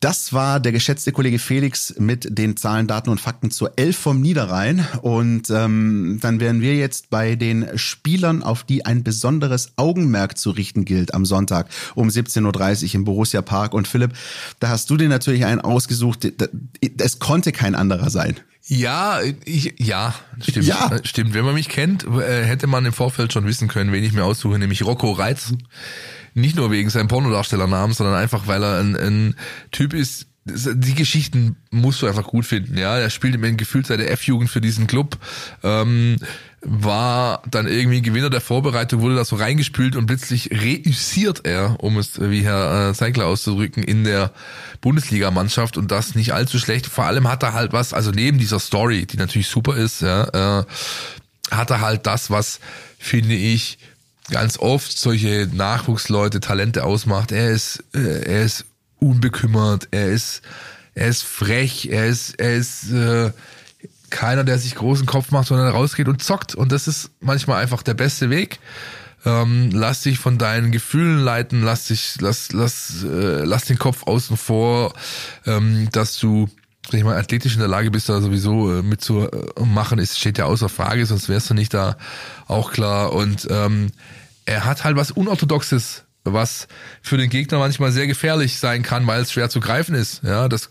Das 0.00 0.32
war 0.32 0.60
der 0.60 0.70
geschätzte 0.70 1.10
Kollege 1.10 1.40
Felix 1.40 1.94
mit 1.98 2.38
den 2.38 2.56
Zahlen, 2.56 2.86
Daten 2.86 3.10
und 3.10 3.20
Fakten 3.20 3.50
zur 3.50 3.72
Elf 3.76 3.96
vom 3.96 4.20
Niederrhein. 4.20 4.86
Und 5.02 5.50
ähm, 5.50 6.18
dann 6.22 6.38
wären 6.38 6.60
wir 6.60 6.76
jetzt 6.76 7.10
bei 7.10 7.34
den 7.34 7.66
Spielern, 7.76 8.44
auf 8.44 8.62
die 8.62 8.86
ein 8.86 9.02
besonderes 9.02 9.72
Augenmerk 9.76 10.38
zu 10.38 10.50
richten 10.50 10.84
gilt 10.84 11.14
am 11.14 11.24
Sonntag 11.24 11.68
um 11.96 12.08
17.30 12.08 12.84
Uhr 12.84 12.94
im 12.94 13.04
Borussia 13.04 13.42
Park. 13.42 13.74
Und 13.74 13.88
Philipp, 13.88 14.12
da 14.60 14.68
hast 14.68 14.88
du 14.88 14.96
dir 14.96 15.08
natürlich 15.08 15.44
einen 15.44 15.60
ausgesucht. 15.60 16.28
Es 16.98 17.18
konnte 17.18 17.50
kein 17.50 17.74
anderer 17.74 18.10
sein. 18.10 18.36
Ja, 18.68 19.20
ich, 19.46 19.74
ja, 19.78 20.14
stimmt. 20.40 20.66
Ja. 20.66 20.90
Stimmt. 21.02 21.32
Wenn 21.34 21.44
man 21.44 21.54
mich 21.54 21.70
kennt, 21.70 22.04
äh, 22.04 22.44
hätte 22.44 22.66
man 22.66 22.84
im 22.84 22.92
Vorfeld 22.92 23.32
schon 23.32 23.46
wissen 23.46 23.66
können, 23.66 23.92
wen 23.92 24.04
ich 24.04 24.12
mir 24.12 24.24
aussuche, 24.24 24.58
nämlich 24.58 24.84
Rocco 24.84 25.10
Reitz. 25.10 25.54
Nicht 26.40 26.56
nur 26.56 26.70
wegen 26.70 26.90
seinem 26.90 27.08
Pornodarstellernamen, 27.08 27.94
sondern 27.94 28.16
einfach, 28.16 28.46
weil 28.46 28.62
er 28.62 28.78
ein, 28.78 28.96
ein 28.96 29.34
Typ 29.70 29.94
ist, 29.94 30.26
die 30.50 30.94
Geschichten 30.94 31.56
musst 31.70 32.02
du 32.02 32.06
einfach 32.06 32.24
gut 32.24 32.46
finden, 32.46 32.78
ja. 32.78 32.96
Er 32.96 33.10
spielt 33.10 33.34
im 33.34 33.56
Gefühl 33.56 33.84
seit 33.84 34.00
der 34.00 34.10
F-Jugend 34.12 34.50
für 34.50 34.60
diesen 34.60 34.86
Club, 34.86 35.18
ähm, 35.62 36.16
war 36.60 37.42
dann 37.50 37.68
irgendwie 37.68 38.02
Gewinner 38.02 38.30
der 38.30 38.40
Vorbereitung, 38.40 39.00
wurde 39.00 39.14
da 39.14 39.24
so 39.24 39.36
reingespült 39.36 39.94
und 39.94 40.06
plötzlich 40.06 40.50
reüssiert 40.50 41.42
er, 41.44 41.76
um 41.82 41.98
es 41.98 42.20
wie 42.20 42.42
Herr 42.42 42.90
äh, 42.90 42.94
Seigler 42.94 43.26
auszudrücken, 43.26 43.82
in 43.82 44.04
der 44.04 44.32
Bundesligamannschaft 44.80 45.76
und 45.76 45.90
das 45.90 46.14
nicht 46.14 46.32
allzu 46.32 46.58
schlecht. 46.58 46.86
Vor 46.86 47.04
allem 47.04 47.28
hat 47.28 47.42
er 47.42 47.52
halt 47.52 47.72
was, 47.72 47.92
also 47.92 48.10
neben 48.10 48.38
dieser 48.38 48.58
Story, 48.58 49.06
die 49.06 49.16
natürlich 49.16 49.48
super 49.48 49.76
ist, 49.76 50.02
ja, 50.02 50.60
äh, 50.60 50.64
hat 51.50 51.70
er 51.70 51.80
halt 51.80 52.06
das, 52.06 52.30
was 52.30 52.60
finde 52.98 53.34
ich 53.34 53.78
ganz 54.30 54.58
oft 54.58 54.98
solche 54.98 55.48
Nachwuchsleute 55.52 56.40
Talente 56.40 56.84
ausmacht. 56.84 57.32
Er 57.32 57.50
ist, 57.50 57.84
äh, 57.94 58.24
er 58.24 58.42
ist 58.42 58.64
unbekümmert, 58.98 59.88
er 59.90 60.08
ist, 60.08 60.42
er 60.94 61.08
ist 61.08 61.22
frech, 61.22 61.88
er 61.90 62.06
ist, 62.06 62.38
er 62.38 62.56
ist 62.56 62.90
äh, 62.90 63.32
keiner, 64.10 64.44
der 64.44 64.58
sich 64.58 64.74
großen 64.74 65.06
Kopf 65.06 65.30
macht, 65.30 65.48
sondern 65.48 65.68
rausgeht 65.68 66.08
und 66.08 66.22
zockt. 66.22 66.54
Und 66.54 66.72
das 66.72 66.88
ist 66.88 67.10
manchmal 67.20 67.62
einfach 67.62 67.82
der 67.82 67.94
beste 67.94 68.30
Weg. 68.30 68.58
Ähm, 69.24 69.70
lass 69.72 70.02
dich 70.02 70.18
von 70.18 70.38
deinen 70.38 70.70
Gefühlen 70.70 71.18
leiten, 71.18 71.62
lass 71.62 71.86
dich, 71.86 72.16
lass, 72.20 72.52
lass, 72.52 73.04
äh, 73.04 73.44
lass 73.44 73.64
den 73.64 73.78
Kopf 73.78 74.06
außen 74.06 74.36
vor, 74.36 74.94
ähm, 75.44 75.88
dass 75.90 76.18
du 76.18 76.48
ich 76.96 77.04
mal, 77.04 77.18
athletisch 77.18 77.54
in 77.54 77.58
der 77.58 77.68
Lage 77.68 77.90
bist, 77.90 78.08
da 78.08 78.20
sowieso 78.20 78.78
äh, 78.78 78.82
mitzumachen, 78.82 79.98
ist, 79.98 80.18
steht 80.18 80.38
ja 80.38 80.46
außer 80.46 80.68
Frage, 80.68 81.04
sonst 81.04 81.28
wärst 81.28 81.50
du 81.50 81.54
nicht 81.54 81.74
da 81.74 81.96
auch 82.46 82.72
klar. 82.72 83.12
Und 83.12 83.46
ähm, 83.50 83.90
er 84.48 84.64
hat 84.64 84.84
halt 84.84 84.96
was 84.96 85.10
Unorthodoxes 85.10 86.04
was 86.32 86.68
für 87.00 87.16
den 87.16 87.30
Gegner 87.30 87.58
manchmal 87.58 87.92
sehr 87.92 88.06
gefährlich 88.06 88.58
sein 88.58 88.82
kann, 88.82 89.06
weil 89.06 89.22
es 89.22 89.32
schwer 89.32 89.48
zu 89.48 89.60
greifen 89.60 89.94
ist. 89.94 90.22
Ja, 90.22 90.48
das 90.48 90.70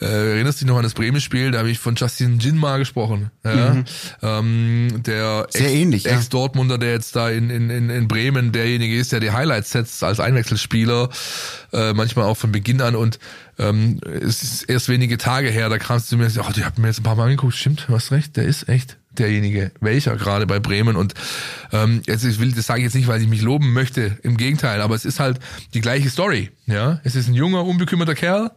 äh, 0.00 0.04
erinnerst 0.04 0.60
dich 0.60 0.68
noch 0.68 0.76
an 0.76 0.82
das 0.82 0.94
Bremen-Spiel, 0.94 1.50
da 1.50 1.58
habe 1.58 1.70
ich 1.70 1.78
von 1.78 1.94
Justin 1.94 2.38
Jinma 2.38 2.78
gesprochen. 2.78 3.30
Ja, 3.44 3.74
mhm. 3.74 3.84
ähm, 4.22 5.02
der 5.06 5.46
sehr 5.50 5.72
ähnlich, 5.72 6.06
Ex-Dortmunder, 6.06 6.78
der 6.78 6.92
jetzt 6.92 7.16
da 7.16 7.30
in, 7.30 7.48
in, 7.48 7.90
in 7.90 8.08
Bremen 8.08 8.52
derjenige 8.52 8.98
ist, 8.98 9.12
der 9.12 9.20
die 9.20 9.30
Highlights 9.30 9.70
setzt 9.70 10.02
als 10.04 10.20
Einwechselspieler, 10.20 11.08
äh, 11.72 11.92
manchmal 11.94 12.26
auch 12.26 12.36
von 12.36 12.52
Beginn 12.52 12.82
an 12.82 12.94
und 12.94 13.18
ähm, 13.58 14.00
es 14.04 14.42
ist 14.42 14.62
erst 14.64 14.88
wenige 14.88 15.18
Tage 15.18 15.48
her, 15.48 15.68
da 15.68 15.78
kamst 15.78 16.12
du 16.12 16.16
mir, 16.16 16.30
oh, 16.38 16.52
die 16.54 16.64
habt 16.64 16.78
mir 16.78 16.88
jetzt 16.88 17.00
ein 17.00 17.04
paar 17.04 17.16
Mal 17.16 17.24
angeguckt, 17.24 17.54
stimmt, 17.54 17.86
du 17.88 17.94
hast 17.94 18.12
recht, 18.12 18.36
der 18.36 18.44
ist 18.44 18.68
echt 18.68 18.98
derjenige, 19.18 19.72
welcher 19.80 20.16
gerade 20.16 20.46
bei 20.46 20.60
Bremen. 20.60 20.96
Und 20.96 21.14
ähm, 21.72 22.02
jetzt 22.06 22.24
ich 22.24 22.38
will, 22.38 22.52
das 22.52 22.66
sage 22.66 22.80
ich 22.80 22.84
jetzt 22.84 22.94
nicht, 22.94 23.08
weil 23.08 23.22
ich 23.22 23.28
mich 23.28 23.42
loben 23.42 23.72
möchte, 23.72 24.18
im 24.22 24.36
Gegenteil, 24.36 24.80
aber 24.80 24.94
es 24.94 25.04
ist 25.04 25.20
halt 25.20 25.38
die 25.74 25.80
gleiche 25.80 26.10
Story. 26.10 26.50
Ja, 26.66 27.00
es 27.04 27.14
ist 27.14 27.28
ein 27.28 27.34
junger, 27.34 27.64
unbekümmerter 27.64 28.14
Kerl, 28.14 28.50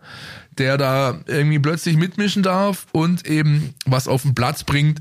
der 0.57 0.78
da 0.78 1.20
irgendwie 1.28 1.59
plötzlich 1.59 1.97
mitmischen 1.97 2.43
darf 2.43 2.88
und 2.91 3.26
eben 3.26 3.74
was 3.86 4.07
auf 4.07 4.24
den 4.24 4.36
Platz 4.36 4.64
bringt, 4.64 4.99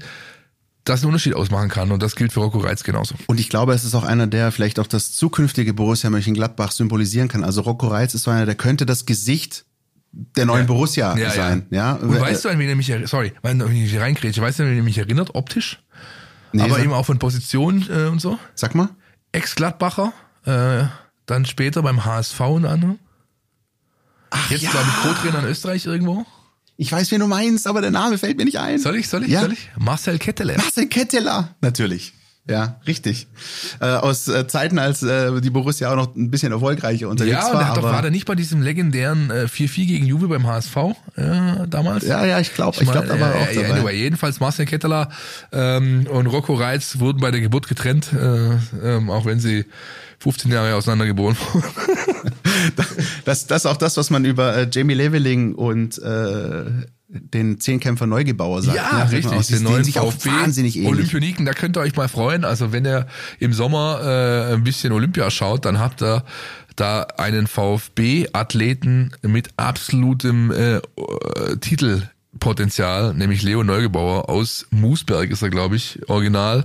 das 0.84 1.00
einen 1.00 1.08
Unterschied 1.08 1.34
ausmachen 1.34 1.68
kann. 1.68 1.92
Und 1.92 2.02
das 2.02 2.16
gilt 2.16 2.32
für 2.32 2.40
Rocco 2.40 2.58
Reitz 2.58 2.84
genauso. 2.84 3.14
Und 3.26 3.40
ich 3.40 3.48
glaube, 3.48 3.74
es 3.74 3.84
ist 3.84 3.94
auch 3.94 4.04
einer, 4.04 4.26
der 4.26 4.52
vielleicht 4.52 4.78
auch 4.78 4.86
das 4.86 5.12
zukünftige 5.12 5.74
Borussia 5.74 6.10
Mönchengladbach 6.10 6.72
symbolisieren 6.72 7.28
kann. 7.28 7.44
Also 7.44 7.62
Rocco 7.62 7.88
Reitz 7.88 8.14
ist 8.14 8.24
so 8.24 8.30
einer, 8.30 8.46
der 8.46 8.54
könnte 8.54 8.86
das 8.86 9.06
Gesicht 9.06 9.64
der 10.12 10.46
neuen 10.46 10.62
ja. 10.62 10.66
Borussia 10.66 11.16
ja, 11.16 11.30
sein. 11.30 11.66
Ja. 11.70 11.96
ja. 11.96 12.02
Und 12.02 12.20
weißt 12.20 12.44
du, 12.44 12.48
an 12.48 12.58
wen 12.58 12.68
er 12.68 12.76
mich, 12.76 12.92
sorry, 13.04 13.32
wenn 13.42 13.60
ich 13.74 13.98
reinkrätsche, 13.98 14.42
weißt 14.42 14.58
du, 14.58 14.62
an 14.64 14.70
wen 14.70 14.78
er 14.78 14.82
mich 14.82 14.98
erinnert, 14.98 15.34
optisch? 15.34 15.82
Nee, 16.52 16.62
Aber 16.62 16.80
eben 16.80 16.92
auch 16.92 17.06
von 17.06 17.18
Position 17.18 17.86
äh, 17.88 18.06
und 18.08 18.20
so. 18.20 18.38
Sag 18.54 18.74
mal. 18.74 18.88
Ex-Gladbacher, 19.32 20.12
äh, 20.44 20.84
dann 21.26 21.46
später 21.46 21.82
beim 21.82 22.04
HSV 22.04 22.40
und 22.40 22.66
anderem. 22.66 22.98
Ach, 24.30 24.50
Jetzt, 24.50 24.62
ja. 24.62 24.70
glaube 24.70 24.86
ich, 24.88 25.02
Co-Trainer 25.02 25.44
in 25.44 25.50
Österreich 25.50 25.86
irgendwo. 25.86 26.26
Ich 26.76 26.90
weiß, 26.90 27.10
wen 27.10 27.20
du 27.20 27.26
meinst, 27.26 27.66
aber 27.66 27.80
der 27.80 27.90
Name 27.90 28.18
fällt 28.18 28.38
mir 28.38 28.44
nicht 28.44 28.58
ein. 28.58 28.78
Soll 28.78 28.96
ich, 28.96 29.08
soll 29.08 29.24
ich, 29.24 29.30
Ja. 29.30 29.42
soll 29.42 29.52
ich? 29.52 29.70
Marcel 29.78 30.18
Ketteler. 30.18 30.56
Marcel 30.56 30.86
Ketteler, 30.86 31.54
natürlich. 31.60 32.14
Ja, 32.48 32.80
richtig. 32.86 33.28
Äh, 33.80 33.86
aus 33.86 34.26
äh, 34.26 34.46
Zeiten, 34.48 34.78
als 34.78 35.02
äh, 35.02 35.40
die 35.40 35.50
Borussia 35.50 35.90
auch 35.92 35.96
noch 35.96 36.16
ein 36.16 36.30
bisschen 36.30 36.52
erfolgreicher 36.52 37.08
unterwegs 37.08 37.32
Ja, 37.32 37.46
und 37.46 37.54
war. 37.54 37.60
er 37.60 37.68
hat 37.68 37.76
doch, 37.76 37.82
war 37.82 38.02
der 38.02 38.10
nicht 38.10 38.26
bei 38.26 38.34
diesem 38.34 38.62
legendären 38.62 39.30
äh, 39.30 39.44
4-4 39.44 39.86
gegen 39.86 40.06
Juve 40.06 40.26
beim 40.28 40.46
HSV 40.46 40.76
äh, 41.16 41.66
damals? 41.68 42.06
Ja, 42.06 42.24
ja, 42.24 42.40
ich 42.40 42.54
glaube, 42.54 42.78
ich 42.80 42.90
glaube, 42.90 43.06
da 43.06 43.20
war 43.20 43.34
er 43.34 43.42
auch 43.42 43.52
ja, 43.52 43.62
dabei. 43.62 43.74
Anyway, 43.74 43.96
jedenfalls 43.96 44.40
Marcel 44.40 44.66
Ketteler 44.66 45.10
ähm, 45.52 46.06
und 46.10 46.26
Rocco 46.26 46.54
Reitz 46.54 46.98
wurden 46.98 47.20
bei 47.20 47.30
der 47.30 47.40
Geburt 47.40 47.68
getrennt, 47.68 48.12
äh, 48.12 48.56
ähm, 48.82 49.10
auch 49.10 49.26
wenn 49.26 49.38
sie 49.38 49.66
15 50.18 50.50
Jahre 50.50 50.74
auseinandergeboren 50.74 51.36
wurden. 51.52 51.64
Das, 53.24 53.46
das 53.46 53.64
ist 53.64 53.66
auch 53.70 53.76
das, 53.78 53.96
was 53.96 54.10
man 54.10 54.24
über 54.24 54.54
äh, 54.54 54.68
Jamie 54.70 54.92
Leveling 54.94 55.54
und 55.54 55.96
äh, 56.02 56.64
den 57.12 57.58
Zehnkämpfer 57.58 58.06
Neugebauer 58.06 58.62
sagt. 58.62 58.76
Ja, 58.76 59.04
ne? 59.04 59.12
richtig. 59.12 59.32
Aus, 59.32 59.48
Den 59.48 59.62
neuen 59.62 59.76
sehen 59.76 59.84
sich 59.84 59.98
auch 59.98 60.12
VfB 60.12 60.30
wahnsinnig 60.30 60.76
ähnlich. 60.76 60.90
Olympioniken, 60.90 61.44
da 61.44 61.52
könnt 61.52 61.76
ihr 61.76 61.80
euch 61.80 61.96
mal 61.96 62.08
freuen. 62.08 62.44
Also 62.44 62.72
wenn 62.72 62.86
ihr 62.86 63.06
im 63.38 63.52
Sommer 63.52 64.00
äh, 64.02 64.54
ein 64.54 64.64
bisschen 64.64 64.92
Olympia 64.92 65.30
schaut, 65.30 65.64
dann 65.64 65.78
habt 65.78 66.02
ihr 66.02 66.24
da 66.76 67.02
einen 67.16 67.46
VfB-Athleten 67.46 69.12
mit 69.22 69.48
absolutem 69.56 70.50
äh, 70.50 70.76
äh, 70.76 70.80
Titelpotenzial, 71.60 73.12
nämlich 73.14 73.42
Leo 73.42 73.64
Neugebauer 73.64 74.28
aus 74.28 74.66
Moosberg 74.70 75.30
ist 75.30 75.42
er, 75.42 75.50
glaube 75.50 75.76
ich, 75.76 76.08
original. 76.08 76.64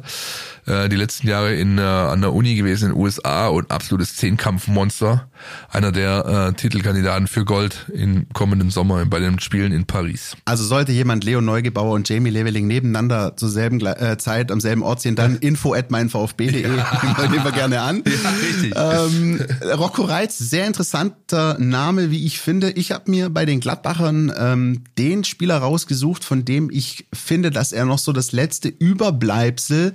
Äh, 0.67 0.89
die 0.89 0.95
letzten 0.95 1.27
Jahre 1.27 1.53
in, 1.53 1.77
äh, 1.77 1.81
an 1.81 2.21
der 2.21 2.33
Uni 2.33 2.55
gewesen 2.55 2.85
in 2.85 2.95
den 2.95 3.01
USA 3.01 3.47
und 3.47 3.69
absolutes 3.69 4.15
Zehnkampfmonster. 4.15 5.27
Einer 5.69 5.91
der 5.91 6.49
äh, 6.49 6.53
Titelkandidaten 6.53 7.27
für 7.27 7.45
Gold 7.45 7.85
im 7.93 8.27
kommenden 8.33 8.71
Sommer 8.71 9.05
bei 9.05 9.19
den 9.19 9.39
Spielen 9.39 9.71
in 9.71 9.85
Paris. 9.85 10.35
Also 10.45 10.63
sollte 10.63 10.91
jemand 10.91 11.23
Leo 11.23 11.39
Neugebauer 11.39 11.93
und 11.93 12.09
Jamie 12.09 12.31
Leveling 12.31 12.65
nebeneinander 12.65 13.37
zur 13.37 13.49
selben 13.49 13.79
äh, 13.85 14.17
Zeit 14.17 14.51
am 14.51 14.59
selben 14.59 14.81
Ort 14.81 15.01
sehen, 15.01 15.15
dann 15.15 15.35
info 15.37 15.73
at 15.73 15.91
meinvfb.de. 15.91 16.63
Nehmen 16.63 17.43
wir 17.43 17.51
gerne 17.51 17.81
an. 17.81 18.03
Ja, 18.05 18.29
richtig. 18.29 18.73
Ähm, 18.75 19.41
Rocco 19.77 20.03
Reitz, 20.03 20.39
sehr 20.39 20.65
interessanter 20.65 21.57
Name, 21.59 22.09
wie 22.09 22.25
ich 22.25 22.39
finde. 22.39 22.71
Ich 22.71 22.91
habe 22.91 23.11
mir 23.11 23.29
bei 23.29 23.45
den 23.45 23.59
Gladbachern 23.59 24.33
ähm, 24.35 24.83
den 24.97 25.23
Spieler 25.23 25.57
rausgesucht, 25.57 26.23
von 26.23 26.43
dem 26.43 26.71
ich 26.71 27.05
finde, 27.13 27.51
dass 27.51 27.71
er 27.71 27.85
noch 27.85 27.99
so 27.99 28.13
das 28.13 28.31
letzte 28.31 28.69
Überbleibsel 28.69 29.93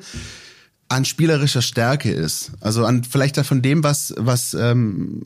an 0.91 1.05
spielerischer 1.05 1.63
Stärke 1.63 2.11
ist. 2.11 2.51
Also 2.61 2.85
an 2.85 3.05
vielleicht 3.05 3.37
von 3.47 3.63
dem, 3.63 3.85
was, 3.85 4.13
was 4.17 4.55
ähm, 4.55 5.23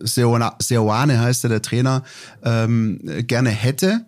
Seoane 0.00 0.52
Seoane 0.60 1.18
heißt 1.18 1.44
er, 1.44 1.50
der 1.50 1.62
Trainer, 1.62 2.04
ähm, 2.44 3.00
gerne 3.26 3.48
hätte, 3.48 4.06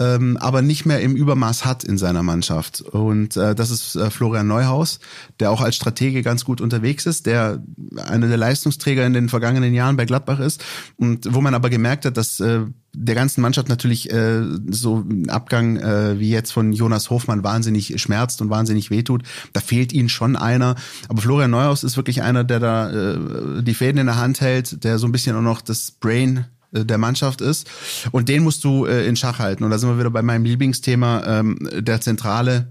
ähm, 0.00 0.36
aber 0.38 0.60
nicht 0.60 0.86
mehr 0.86 1.00
im 1.00 1.14
Übermaß 1.14 1.64
hat 1.64 1.84
in 1.84 1.98
seiner 1.98 2.24
Mannschaft. 2.24 2.80
Und 2.80 3.36
äh, 3.36 3.54
das 3.54 3.70
ist 3.70 3.94
äh, 3.94 4.10
Florian 4.10 4.48
Neuhaus, 4.48 4.98
der 5.38 5.52
auch 5.52 5.60
als 5.60 5.76
Stratege 5.76 6.22
ganz 6.22 6.44
gut 6.44 6.60
unterwegs 6.60 7.06
ist, 7.06 7.26
der 7.26 7.62
einer 7.96 8.26
der 8.26 8.38
Leistungsträger 8.38 9.06
in 9.06 9.12
den 9.12 9.28
vergangenen 9.28 9.72
Jahren 9.72 9.96
bei 9.96 10.04
Gladbach 10.04 10.40
ist 10.40 10.64
und 10.96 11.32
wo 11.32 11.40
man 11.40 11.54
aber 11.54 11.70
gemerkt 11.70 12.06
hat, 12.06 12.16
dass 12.16 12.40
äh, 12.40 12.62
der 12.94 13.14
ganzen 13.14 13.40
Mannschaft 13.40 13.68
natürlich 13.68 14.10
äh, 14.12 14.42
so 14.68 14.98
ein 14.98 15.30
Abgang 15.30 15.76
äh, 15.78 16.18
wie 16.18 16.30
jetzt 16.30 16.52
von 16.52 16.72
Jonas 16.72 17.08
Hofmann 17.08 17.42
wahnsinnig 17.42 18.00
schmerzt 18.00 18.42
und 18.42 18.50
wahnsinnig 18.50 18.90
wehtut. 18.90 19.22
Da 19.52 19.60
fehlt 19.60 19.92
ihnen 19.92 20.10
schon 20.10 20.36
einer. 20.36 20.74
Aber 21.08 21.22
Florian 21.22 21.50
Neuhaus 21.50 21.84
ist 21.84 21.96
wirklich 21.96 22.22
einer, 22.22 22.44
der 22.44 22.60
da 22.60 22.90
äh, 22.90 23.62
die 23.62 23.74
Fäden 23.74 23.98
in 23.98 24.06
der 24.06 24.18
Hand 24.18 24.40
hält, 24.40 24.84
der 24.84 24.98
so 24.98 25.06
ein 25.06 25.12
bisschen 25.12 25.36
auch 25.36 25.42
noch 25.42 25.62
das 25.62 25.90
Brain 25.90 26.44
äh, 26.72 26.84
der 26.84 26.98
Mannschaft 26.98 27.40
ist. 27.40 27.68
Und 28.10 28.28
den 28.28 28.42
musst 28.42 28.62
du 28.64 28.84
äh, 28.84 29.06
in 29.06 29.16
Schach 29.16 29.38
halten. 29.38 29.64
Und 29.64 29.70
da 29.70 29.78
sind 29.78 29.88
wir 29.88 29.98
wieder 29.98 30.10
bei 30.10 30.22
meinem 30.22 30.44
Lieblingsthema 30.44 31.22
ähm, 31.26 31.58
der 31.78 32.00
Zentrale. 32.02 32.68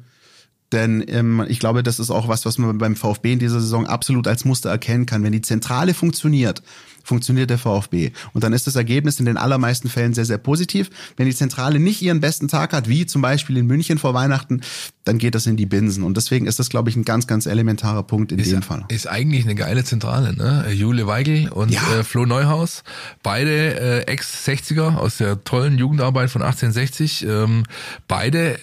Denn 0.72 1.03
ähm, 1.07 1.45
ich 1.47 1.59
glaube, 1.59 1.84
das 1.84 1.99
ist 1.99 2.11
auch 2.11 2.28
was, 2.28 2.45
was 2.45 2.57
man 2.57 2.78
beim 2.78 2.95
VfB 2.95 3.34
in 3.34 3.39
dieser 3.39 3.59
Saison 3.59 3.88
absolut 3.88 4.28
als 4.28 4.45
Muster 4.45 4.69
erkennen 4.69 5.05
kann. 5.05 5.24
Wenn 5.24 5.32
die 5.34 5.41
Zentrale 5.41 5.93
funktioniert, 5.93 6.61
funktioniert 7.03 7.49
der 7.49 7.57
VfB. 7.57 8.11
Und 8.34 8.43
dann 8.43 8.53
ist 8.53 8.67
das 8.67 8.76
Ergebnis 8.76 9.19
in 9.19 9.26
den 9.26 9.38
allermeisten 9.38 9.89
Fällen 9.89 10.13
sehr, 10.13 10.26
sehr 10.26 10.38
positiv. 10.38 10.89
Wenn 11.17 11.26
die 11.26 11.36
Zentrale 11.36 11.80
nicht 11.80 12.01
ihren 12.01 12.22
besten 12.22 12.47
Tag 12.47 12.74
hat, 12.74 12.88
wie 12.88 13.05
zum 13.05 13.22
Beispiel 13.22 13.57
in 13.57 13.65
München 13.65 13.97
vor 13.97 14.13
Weihnachten, 14.13 14.61
dann 15.03 15.17
geht 15.17 15.34
das 15.36 15.47
in 15.47 15.57
die 15.57 15.65
Binsen. 15.65 16.03
Und 16.03 16.15
deswegen 16.15 16.45
ist 16.45 16.59
das, 16.59 16.69
glaube 16.69 16.89
ich, 16.89 16.95
ein 16.95 17.03
ganz, 17.03 17.26
ganz 17.28 17.47
elementarer 17.47 18.03
Punkt 18.03 18.32
in 18.32 18.39
ist, 18.39 18.51
dem 18.51 18.61
Fall. 18.61 18.86
Ist 18.89 19.07
eigentlich 19.09 19.45
eine 19.45 19.55
geile 19.55 19.84
Zentrale, 19.84 20.36
ne? 20.36 20.72
Jule 20.72 21.07
Weigel 21.07 21.49
und 21.49 21.72
Ja. 21.72 21.82
äh, 21.99 22.03
Flo 22.03 22.26
Neuhaus, 22.26 22.84
beide 23.24 23.80
äh, 23.80 24.11
Ex-60er 24.11 24.95
aus 24.95 25.17
der 25.17 25.43
tollen 25.43 25.78
Jugendarbeit 25.80 26.30
von 26.30 26.43
1860, 26.43 27.26
ähm, 27.28 27.63
beide 28.07 28.59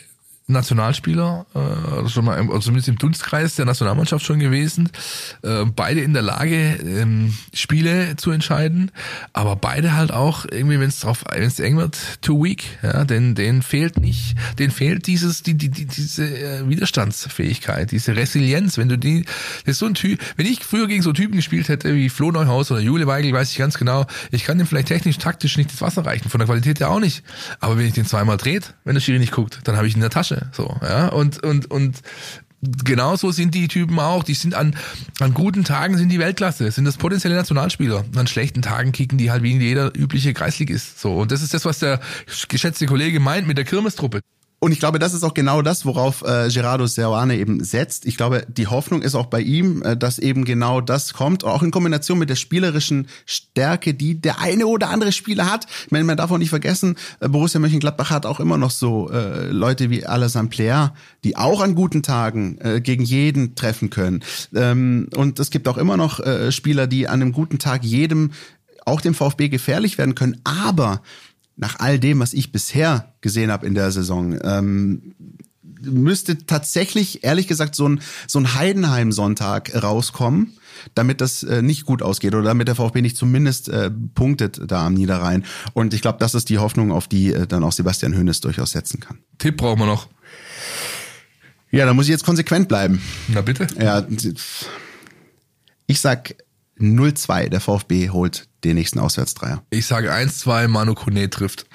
Nationalspieler, 0.49 1.47
äh, 1.55 2.09
schon 2.09 2.25
mal 2.25 2.39
im, 2.39 2.49
zumindest 2.61 2.89
im 2.89 2.97
Dunstkreis 2.97 3.55
der 3.57 3.67
Nationalmannschaft 3.67 4.25
schon 4.25 4.39
gewesen, 4.39 4.89
äh, 5.43 5.67
beide 5.67 6.01
in 6.01 6.15
der 6.15 6.23
Lage, 6.23 6.79
ähm, 6.83 7.35
Spiele 7.53 8.17
zu 8.17 8.31
entscheiden, 8.31 8.91
aber 9.35 9.57
beide 9.57 9.95
halt 9.95 10.11
auch 10.11 10.47
irgendwie, 10.51 10.81
wenn 10.81 10.89
es 10.89 11.01
drauf, 11.01 11.25
wenn 11.31 11.43
es 11.43 11.61
eng 11.61 11.77
wird, 11.77 11.99
too 12.23 12.43
weak, 12.43 12.65
ja, 12.83 13.05
denn 13.05 13.35
denen 13.35 13.61
fehlt 13.61 13.99
nicht, 13.99 14.37
denen 14.59 14.71
fehlt 14.71 15.07
dieses, 15.07 15.43
die, 15.43 15.55
die, 15.55 15.69
die 15.69 15.85
diese 15.85 16.25
äh, 16.25 16.69
Widerstandsfähigkeit, 16.69 17.91
diese 17.91 18.17
Resilienz, 18.17 18.79
wenn 18.79 18.89
du 18.89 18.97
die, 18.97 19.25
das 19.67 19.73
ist 19.73 19.79
so 19.81 19.87
ein 19.87 19.95
Typ, 19.95 20.19
wenn 20.37 20.47
ich 20.47 20.65
früher 20.65 20.87
gegen 20.87 21.03
so 21.03 21.13
Typen 21.13 21.37
gespielt 21.37 21.69
hätte 21.69 21.95
wie 21.95 22.09
Flo 22.09 22.31
Neuhaus 22.31 22.71
oder 22.71 22.81
Jule 22.81 23.07
Weigel, 23.07 23.35
weiß 23.35 23.53
ich 23.53 23.59
ganz 23.59 23.77
genau, 23.77 24.07
ich 24.31 24.45
kann 24.45 24.57
dem 24.57 24.67
vielleicht 24.67 24.89
technisch, 24.89 25.19
taktisch 25.19 25.59
nicht 25.59 25.71
das 25.71 25.83
Wasser 25.83 26.07
reichen, 26.07 26.31
von 26.31 26.39
der 26.39 26.47
Qualität 26.47 26.81
her 26.81 26.91
auch 26.91 27.01
nicht, 27.01 27.23
aber 27.61 27.77
wenn 27.77 27.85
ich 27.85 27.93
den 27.93 28.07
zweimal 28.07 28.39
dreht, 28.39 28.73
wenn 28.85 28.95
der 28.95 29.03
Schiri 29.03 29.19
nicht 29.19 29.33
guckt, 29.33 29.61
dann 29.65 29.77
habe 29.77 29.87
ich 29.87 29.93
ihn 29.93 29.99
in 29.99 30.03
der 30.03 30.11
Tasche, 30.11 30.38
so, 30.53 30.77
ja, 30.83 31.09
und, 31.09 31.43
und, 31.43 31.71
und, 31.71 32.03
Genauso 32.61 33.31
sind 33.31 33.55
die 33.55 33.69
Typen 33.69 34.01
auch. 34.01 34.25
Die 34.25 34.35
sind 34.35 34.55
an, 34.55 34.75
an 35.21 35.33
guten 35.33 35.63
Tagen 35.63 35.97
sind 35.97 36.09
die 36.09 36.19
Weltklasse, 36.19 36.69
sind 36.73 36.87
das 36.87 36.97
potenzielle 36.97 37.37
Nationalspieler. 37.37 38.05
An 38.17 38.27
schlechten 38.27 38.63
Tagen 38.63 38.91
kicken 38.91 39.17
die 39.17 39.31
halt 39.31 39.45
wie 39.45 39.57
jeder 39.57 39.97
übliche 39.97 40.35
Kreisligist. 40.35 40.99
So. 40.99 41.15
Und 41.15 41.31
das 41.31 41.43
ist 41.43 41.55
das, 41.55 41.65
was 41.65 41.79
der 41.79 42.01
geschätzte 42.49 42.87
Kollege 42.87 43.21
meint 43.21 43.47
mit 43.47 43.59
der 43.59 43.65
Kirmestruppe. 43.65 44.23
Und 44.61 44.73
ich 44.73 44.81
glaube, 44.81 44.99
das 44.99 45.15
ist 45.15 45.23
auch 45.23 45.35
genau 45.35 45.63
das, 45.63 45.87
worauf 45.87 46.23
äh, 46.23 46.49
Gerardo 46.49 46.87
Seoane 46.87 47.37
eben 47.37 47.63
setzt. 47.63 48.07
Ich 48.07 48.17
glaube, 48.17 48.45
die 48.49 48.67
Hoffnung 48.67 49.03
ist 49.03 49.15
auch 49.15 49.27
bei 49.27 49.41
ihm, 49.41 49.83
äh, 49.83 49.97
dass 49.97 50.19
eben 50.19 50.45
genau 50.45 50.81
das 50.81 51.13
kommt, 51.13 51.45
auch 51.45 51.63
in 51.63 51.71
Kombination 51.71 52.19
mit 52.19 52.29
der 52.29 52.35
spielerischen 52.35 53.07
Stärke, 53.25 53.95
die 53.95 54.21
der 54.21 54.41
eine 54.41 54.67
oder 54.67 54.91
andere 54.91 55.13
Spieler 55.13 55.51
hat. 55.51 55.67
Ich 55.87 55.93
meine, 55.93 56.05
man 56.05 56.17
darf 56.17 56.33
auch 56.33 56.39
nicht 56.39 56.51
vergessen, 56.51 56.97
äh, 57.21 57.29
Borussia 57.29 57.61
Mönchengladbach 57.61 58.11
hat 58.11 58.27
auch 58.27 58.41
immer 58.41 58.59
noch 58.59 58.73
so 58.73 59.09
äh, 59.11 59.47
Leute 59.47 59.91
wie 59.91 60.05
Alassane 60.05 60.49
Player, 60.49 60.93
die 61.23 61.37
auch 61.37 61.61
an 61.61 61.77
guten 61.77 62.03
Tagen 62.03 62.59
äh, 62.59 62.81
gegen 62.81 63.05
jeden 63.05 63.55
treffen 63.55 63.91
können. 63.91 64.25
Ähm, 64.57 65.09
und 65.15 65.39
es 65.39 65.51
gibt 65.51 65.69
auch 65.69 65.79
immer 65.79 65.97
noch 65.97 66.19
äh, 66.19 66.51
Spieler, 66.51 66.89
die 66.89 67.07
an 67.07 67.23
einem 67.23 67.33
guten 67.33 67.61
Tag 67.61 67.85
jedem, 67.85 68.33
auch 68.89 69.01
dem 69.01 69.15
VfB 69.15 69.49
gefährlich 69.49 69.99
werden 69.99 70.17
können. 70.17 70.41
Aber 70.43 71.03
nach 71.59 71.81
all 71.81 71.99
dem, 71.99 72.21
was 72.21 72.33
ich 72.33 72.53
bisher 72.53 73.13
gesehen 73.21 73.51
habe 73.51 73.67
in 73.67 73.75
der 73.75 73.91
Saison, 73.91 74.39
ähm, 74.43 75.15
müsste 75.83 76.39
tatsächlich, 76.47 77.25
ehrlich 77.25 77.47
gesagt, 77.47 77.75
so 77.75 77.89
ein, 77.89 78.01
so 78.27 78.39
ein 78.39 78.55
Heidenheim-Sonntag 78.55 79.75
rauskommen, 79.83 80.57
damit 80.95 81.21
das 81.21 81.43
äh, 81.43 81.63
nicht 81.63 81.85
gut 81.85 82.03
ausgeht 82.03 82.35
oder 82.35 82.45
damit 82.45 82.69
der 82.69 82.77
VfB 82.77 83.03
nicht 83.03 83.17
zumindest 83.17 83.69
äh, 83.69 83.91
punktet 83.91 84.61
da 84.67 84.87
am 84.87 84.95
Niederrhein. 84.95 85.45
Und 85.75 85.95
ich 85.95 86.01
glaube, 86.01 86.19
das 86.21 86.35
ist 86.35 86.49
die 86.49 86.59
Hoffnung, 86.59 86.93
auf 86.93 87.09
die 87.09 87.33
äh, 87.33 87.47
dann 87.47 87.65
auch 87.65 87.73
Sebastian 87.73 88.15
Hönes 88.15 88.41
durchaus 88.41 88.71
setzen 88.73 89.01
kann. 89.01 89.19
Tipp 89.39 89.57
brauchen 89.57 89.81
wir 89.81 89.87
noch. 89.87 90.09
Ja, 91.71 91.87
da 91.87 91.93
muss 91.93 92.07
ich 92.07 92.11
jetzt 92.11 92.25
konsequent 92.25 92.69
bleiben. 92.69 93.03
Na 93.29 93.41
bitte. 93.41 93.67
Ja, 93.79 94.07
ich 95.87 96.01
sag 96.01 96.35
0-2, 96.79 97.49
der 97.49 97.61
VfB 97.61 98.11
holt 98.11 98.48
den 98.65 98.77
nächsten 98.77 98.99
Auswärtsdreier. 98.99 99.63
Ich 99.71 99.87
sage 99.87 100.13
1-2, 100.13 100.69
Manu 100.69 100.95
Kone 100.95 101.31
trifft. 101.31 101.67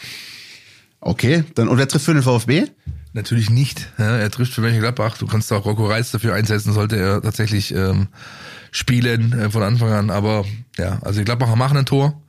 Okay, 0.99 1.43
dann 1.55 1.67
und 1.67 1.77
wer 1.77 1.87
trifft 1.87 2.05
für 2.05 2.13
den 2.13 2.23
VfB? 2.23 2.67
Natürlich 3.13 3.49
nicht. 3.49 3.91
Ja, 3.97 4.17
er 4.17 4.31
trifft 4.31 4.53
für 4.53 4.61
Mönchengladbach. 4.61 5.17
Du 5.17 5.27
kannst 5.27 5.51
auch 5.53 5.65
Rocco 5.65 5.85
Reitz 5.85 6.11
dafür 6.11 6.33
einsetzen, 6.33 6.73
sollte 6.73 6.97
er 6.97 7.21
tatsächlich 7.21 7.73
ähm, 7.73 8.07
spielen 8.71 9.33
äh, 9.33 9.49
von 9.51 9.61
Anfang 9.61 9.91
an. 9.91 10.09
Aber 10.09 10.45
ja, 10.77 10.99
also 11.03 11.19
die 11.19 11.25
Gladbacher 11.25 11.55
machen 11.55 11.77
ein 11.77 11.85
Tor. 11.85 12.21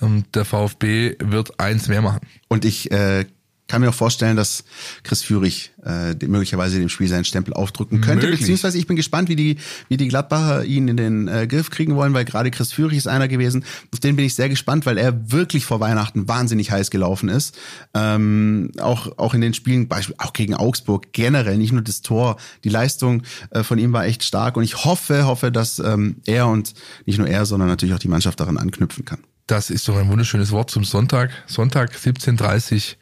Und 0.00 0.34
der 0.34 0.44
VfB 0.44 1.14
wird 1.20 1.60
eins 1.60 1.88
mehr 1.88 2.02
machen. 2.02 2.20
Und 2.48 2.64
ich 2.64 2.90
äh, 2.90 3.24
kann 3.68 3.80
mir 3.80 3.88
auch 3.88 3.94
vorstellen, 3.94 4.36
dass 4.36 4.64
Chris 5.02 5.22
Führig 5.22 5.72
äh, 5.84 6.14
möglicherweise 6.26 6.78
dem 6.78 6.88
Spiel 6.88 7.08
seinen 7.08 7.24
Stempel 7.24 7.54
aufdrücken 7.54 8.00
könnte. 8.00 8.26
Möglich. 8.26 8.40
Beziehungsweise 8.40 8.76
ich 8.76 8.86
bin 8.86 8.96
gespannt, 8.96 9.28
wie 9.28 9.36
die, 9.36 9.56
wie 9.88 9.96
die 9.96 10.08
Gladbacher 10.08 10.64
ihn 10.64 10.88
in 10.88 10.96
den 10.96 11.28
äh, 11.28 11.46
Griff 11.46 11.70
kriegen 11.70 11.96
wollen, 11.96 12.12
weil 12.12 12.24
gerade 12.24 12.50
Chris 12.50 12.72
Führig 12.72 12.98
ist 12.98 13.06
einer 13.06 13.28
gewesen. 13.28 13.64
Auf 13.92 14.00
den 14.00 14.16
bin 14.16 14.24
ich 14.24 14.34
sehr 14.34 14.48
gespannt, 14.48 14.84
weil 14.84 14.98
er 14.98 15.32
wirklich 15.32 15.64
vor 15.64 15.80
Weihnachten 15.80 16.28
wahnsinnig 16.28 16.70
heiß 16.70 16.90
gelaufen 16.90 17.28
ist. 17.28 17.56
Ähm, 17.94 18.72
auch, 18.78 19.18
auch 19.18 19.34
in 19.34 19.40
den 19.40 19.54
Spielen, 19.54 19.88
Beispiel, 19.88 20.16
auch 20.18 20.32
gegen 20.32 20.54
Augsburg 20.54 21.12
generell, 21.12 21.56
nicht 21.56 21.72
nur 21.72 21.82
das 21.82 22.02
Tor, 22.02 22.36
die 22.64 22.68
Leistung 22.68 23.22
äh, 23.50 23.62
von 23.62 23.78
ihm 23.78 23.92
war 23.92 24.04
echt 24.04 24.22
stark. 24.22 24.56
Und 24.56 24.64
ich 24.64 24.84
hoffe, 24.84 25.24
hoffe, 25.26 25.50
dass 25.50 25.78
ähm, 25.78 26.16
er 26.26 26.48
und 26.48 26.74
nicht 27.06 27.18
nur 27.18 27.28
er, 27.28 27.46
sondern 27.46 27.68
natürlich 27.68 27.94
auch 27.94 28.00
die 28.00 28.08
Mannschaft 28.08 28.40
daran 28.40 28.58
anknüpfen 28.58 29.04
kann. 29.04 29.20
Das 29.46 29.70
ist 29.70 29.88
doch 29.88 29.96
ein 29.96 30.08
wunderschönes 30.08 30.50
Wort 30.52 30.70
zum 30.70 30.84
Sonntag. 30.84 31.30
Sonntag 31.46 31.92
17.30 31.94 32.96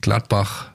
Gladbach. 0.00 0.70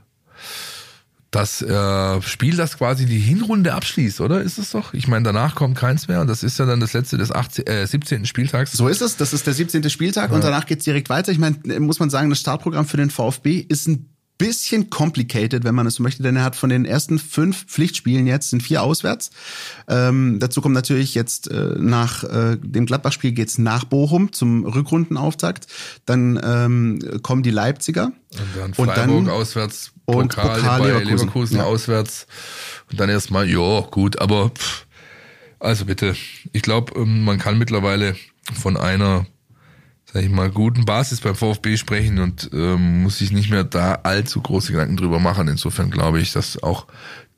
Das 1.32 1.64
äh, 1.64 2.22
Spiel, 2.22 2.56
das 2.56 2.78
quasi 2.78 3.08
die 3.08 3.18
Hinrunde 3.18 3.74
abschließt, 3.74 4.22
oder? 4.22 4.42
Ist 4.42 4.60
es 4.60 4.70
doch? 4.70 4.94
Ich 4.94 5.08
meine, 5.08 5.24
danach 5.24 5.56
kommt 5.56 5.76
keins 5.76 6.08
mehr 6.08 6.22
und 6.22 6.28
das 6.28 6.44
ist 6.44 6.60
ja 6.60 6.68
dann 6.68 6.80
das 6.80 6.94
letzte 6.94 7.18
des 7.18 7.32
18, 7.32 7.66
äh, 7.66 7.88
17. 7.88 8.26
Spieltags. 8.28 8.74
So 8.74 8.88
ist 8.88 9.02
es. 9.02 9.18
Das 9.18 9.34
ist 9.34 9.48
der 9.48 9.56
17. 9.56 9.90
Spieltag 9.90 10.30
ja. 10.30 10.36
und 10.36 10.44
danach 10.44 10.68
geht's 10.68 10.86
direkt 10.86 11.10
weiter. 11.10 11.32
Ich 11.32 11.40
meine, 11.40 11.58
muss 11.80 12.00
man 12.00 12.12
sagen, 12.12 12.30
das 12.30 12.40
Startprogramm 12.40 12.86
für 12.86 12.98
den 12.98 13.10
VfB 13.10 13.66
ist 13.68 13.88
ein 13.88 14.13
bisschen 14.38 14.90
complicated, 14.90 15.64
wenn 15.64 15.76
man 15.76 15.88
es 15.88 15.96
so 15.96 16.04
möchte, 16.04 16.24
denn 16.24 16.36
er 16.36 16.44
hat 16.44 16.56
von 16.56 16.70
den 16.70 16.86
ersten 16.86 17.20
fünf 17.20 17.66
Pflichtspielen 17.66 18.28
jetzt 18.28 18.50
sind 18.50 18.64
vier 18.64 18.84
auswärts. 18.84 19.32
Ähm, 19.88 20.40
dazu 20.40 20.62
kommt 20.62 20.76
natürlich 20.76 21.16
jetzt 21.16 21.50
äh, 21.50 21.76
nach 21.78 22.24
äh, 22.24 22.58
dem 22.58 22.86
Gladbach-Spiel 22.86 23.32
geht's 23.32 23.58
nach 23.58 23.86
Bochum 23.86 24.34
zum 24.34 24.66
Rückrundenauftakt. 24.66 25.68
Dann 26.06 26.40
ähm, 26.44 27.00
kommen 27.22 27.44
die 27.44 27.52
Leipziger. 27.52 28.12
Und 28.32 28.42
dann 28.58 28.74
Freiburg 28.74 29.10
und 29.10 29.26
dann, 29.26 29.30
auswärts, 29.30 29.92
Pokal, 30.06 30.22
und 30.22 30.36
Pokal 30.36 30.80
bei 30.80 30.88
Leverkusen, 30.88 31.18
Leverkusen 31.18 31.58
ja. 31.58 31.64
auswärts. 31.64 32.28
Und 32.92 33.00
dann 33.00 33.10
erstmal, 33.10 33.50
ja, 33.50 33.82
gut, 33.82 34.20
aber 34.20 34.50
pff, 34.50 34.86
also 35.60 35.86
bitte, 35.86 36.16
ich 36.52 36.62
glaube, 36.62 37.00
ähm, 37.00 37.24
man 37.24 37.38
kann 37.38 37.58
mittlerweile 37.58 38.16
von 38.54 38.76
einer 38.76 39.26
sag 40.14 40.24
ich 40.24 40.30
mal, 40.30 40.52
guten 40.52 40.86
Basis 40.86 41.22
beim 41.22 41.36
VfB 41.36 41.76
sprechen 41.76 42.20
und 42.20 42.52
ähm, 42.54 43.02
muss 43.02 43.18
sich 43.18 43.32
nicht 43.32 43.50
mehr 43.50 43.64
da 43.64 43.96
allzu 44.04 44.42
große 44.42 44.72
Gedanken 44.72 44.96
drüber 44.96 45.20
machen. 45.20 45.48
Insofern 45.48 45.90
glaube 45.90 46.22
ich, 46.22 46.32
dass 46.34 46.62
auch 46.62 46.86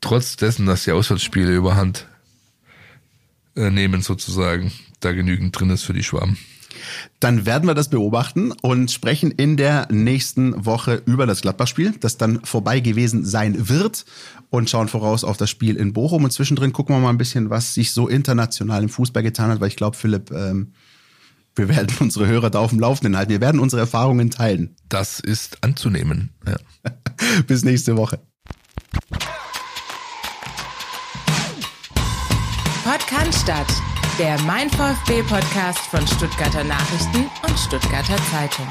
trotz 0.02 0.36
dessen, 0.36 0.66
dass 0.66 0.84
die 0.84 0.92
Auswärtsspiele 0.92 1.54
überhand 1.54 2.06
äh, 3.56 3.70
nehmen 3.70 4.02
sozusagen, 4.02 4.72
da 5.00 5.12
genügend 5.12 5.58
drin 5.58 5.70
ist 5.70 5.84
für 5.84 5.94
die 5.94 6.02
Schwaben. 6.02 6.36
Dann 7.18 7.46
werden 7.46 7.66
wir 7.66 7.74
das 7.74 7.88
beobachten 7.88 8.52
und 8.52 8.90
sprechen 8.90 9.30
in 9.30 9.56
der 9.56 9.88
nächsten 9.90 10.66
Woche 10.66 11.02
über 11.06 11.24
das 11.24 11.40
Gladbach-Spiel, 11.40 11.94
das 12.00 12.18
dann 12.18 12.44
vorbei 12.44 12.80
gewesen 12.80 13.24
sein 13.24 13.70
wird 13.70 14.04
und 14.50 14.68
schauen 14.68 14.88
voraus 14.88 15.24
auf 15.24 15.38
das 15.38 15.48
Spiel 15.48 15.76
in 15.76 15.94
Bochum. 15.94 16.24
Und 16.24 16.30
zwischendrin 16.30 16.74
gucken 16.74 16.94
wir 16.94 17.00
mal 17.00 17.08
ein 17.08 17.16
bisschen, 17.16 17.48
was 17.48 17.72
sich 17.72 17.92
so 17.92 18.06
international 18.06 18.82
im 18.82 18.90
Fußball 18.90 19.22
getan 19.22 19.50
hat, 19.50 19.60
weil 19.60 19.68
ich 19.68 19.76
glaube, 19.76 19.96
Philipp, 19.96 20.30
ähm, 20.30 20.72
wir 21.56 21.68
werden 21.68 21.96
unsere 22.00 22.26
Hörer 22.26 22.50
da 22.50 22.60
auf 22.60 22.70
dem 22.70 22.80
Laufenden 22.80 23.16
halten. 23.16 23.30
Wir 23.30 23.40
werden 23.40 23.60
unsere 23.60 23.80
Erfahrungen 23.80 24.30
teilen. 24.30 24.76
Das 24.88 25.20
ist 25.20 25.62
anzunehmen. 25.64 26.30
Ja. 26.46 26.56
Bis 27.46 27.64
nächste 27.64 27.96
Woche. 27.96 28.20
Podcast 32.84 33.48
der 34.18 34.40
Mein 34.42 34.70
VfB 34.70 35.22
Podcast 35.22 35.80
von 35.90 36.06
Stuttgarter 36.06 36.64
Nachrichten 36.64 37.26
und 37.46 37.58
Stuttgarter 37.58 38.16
Zeitung. 38.30 38.66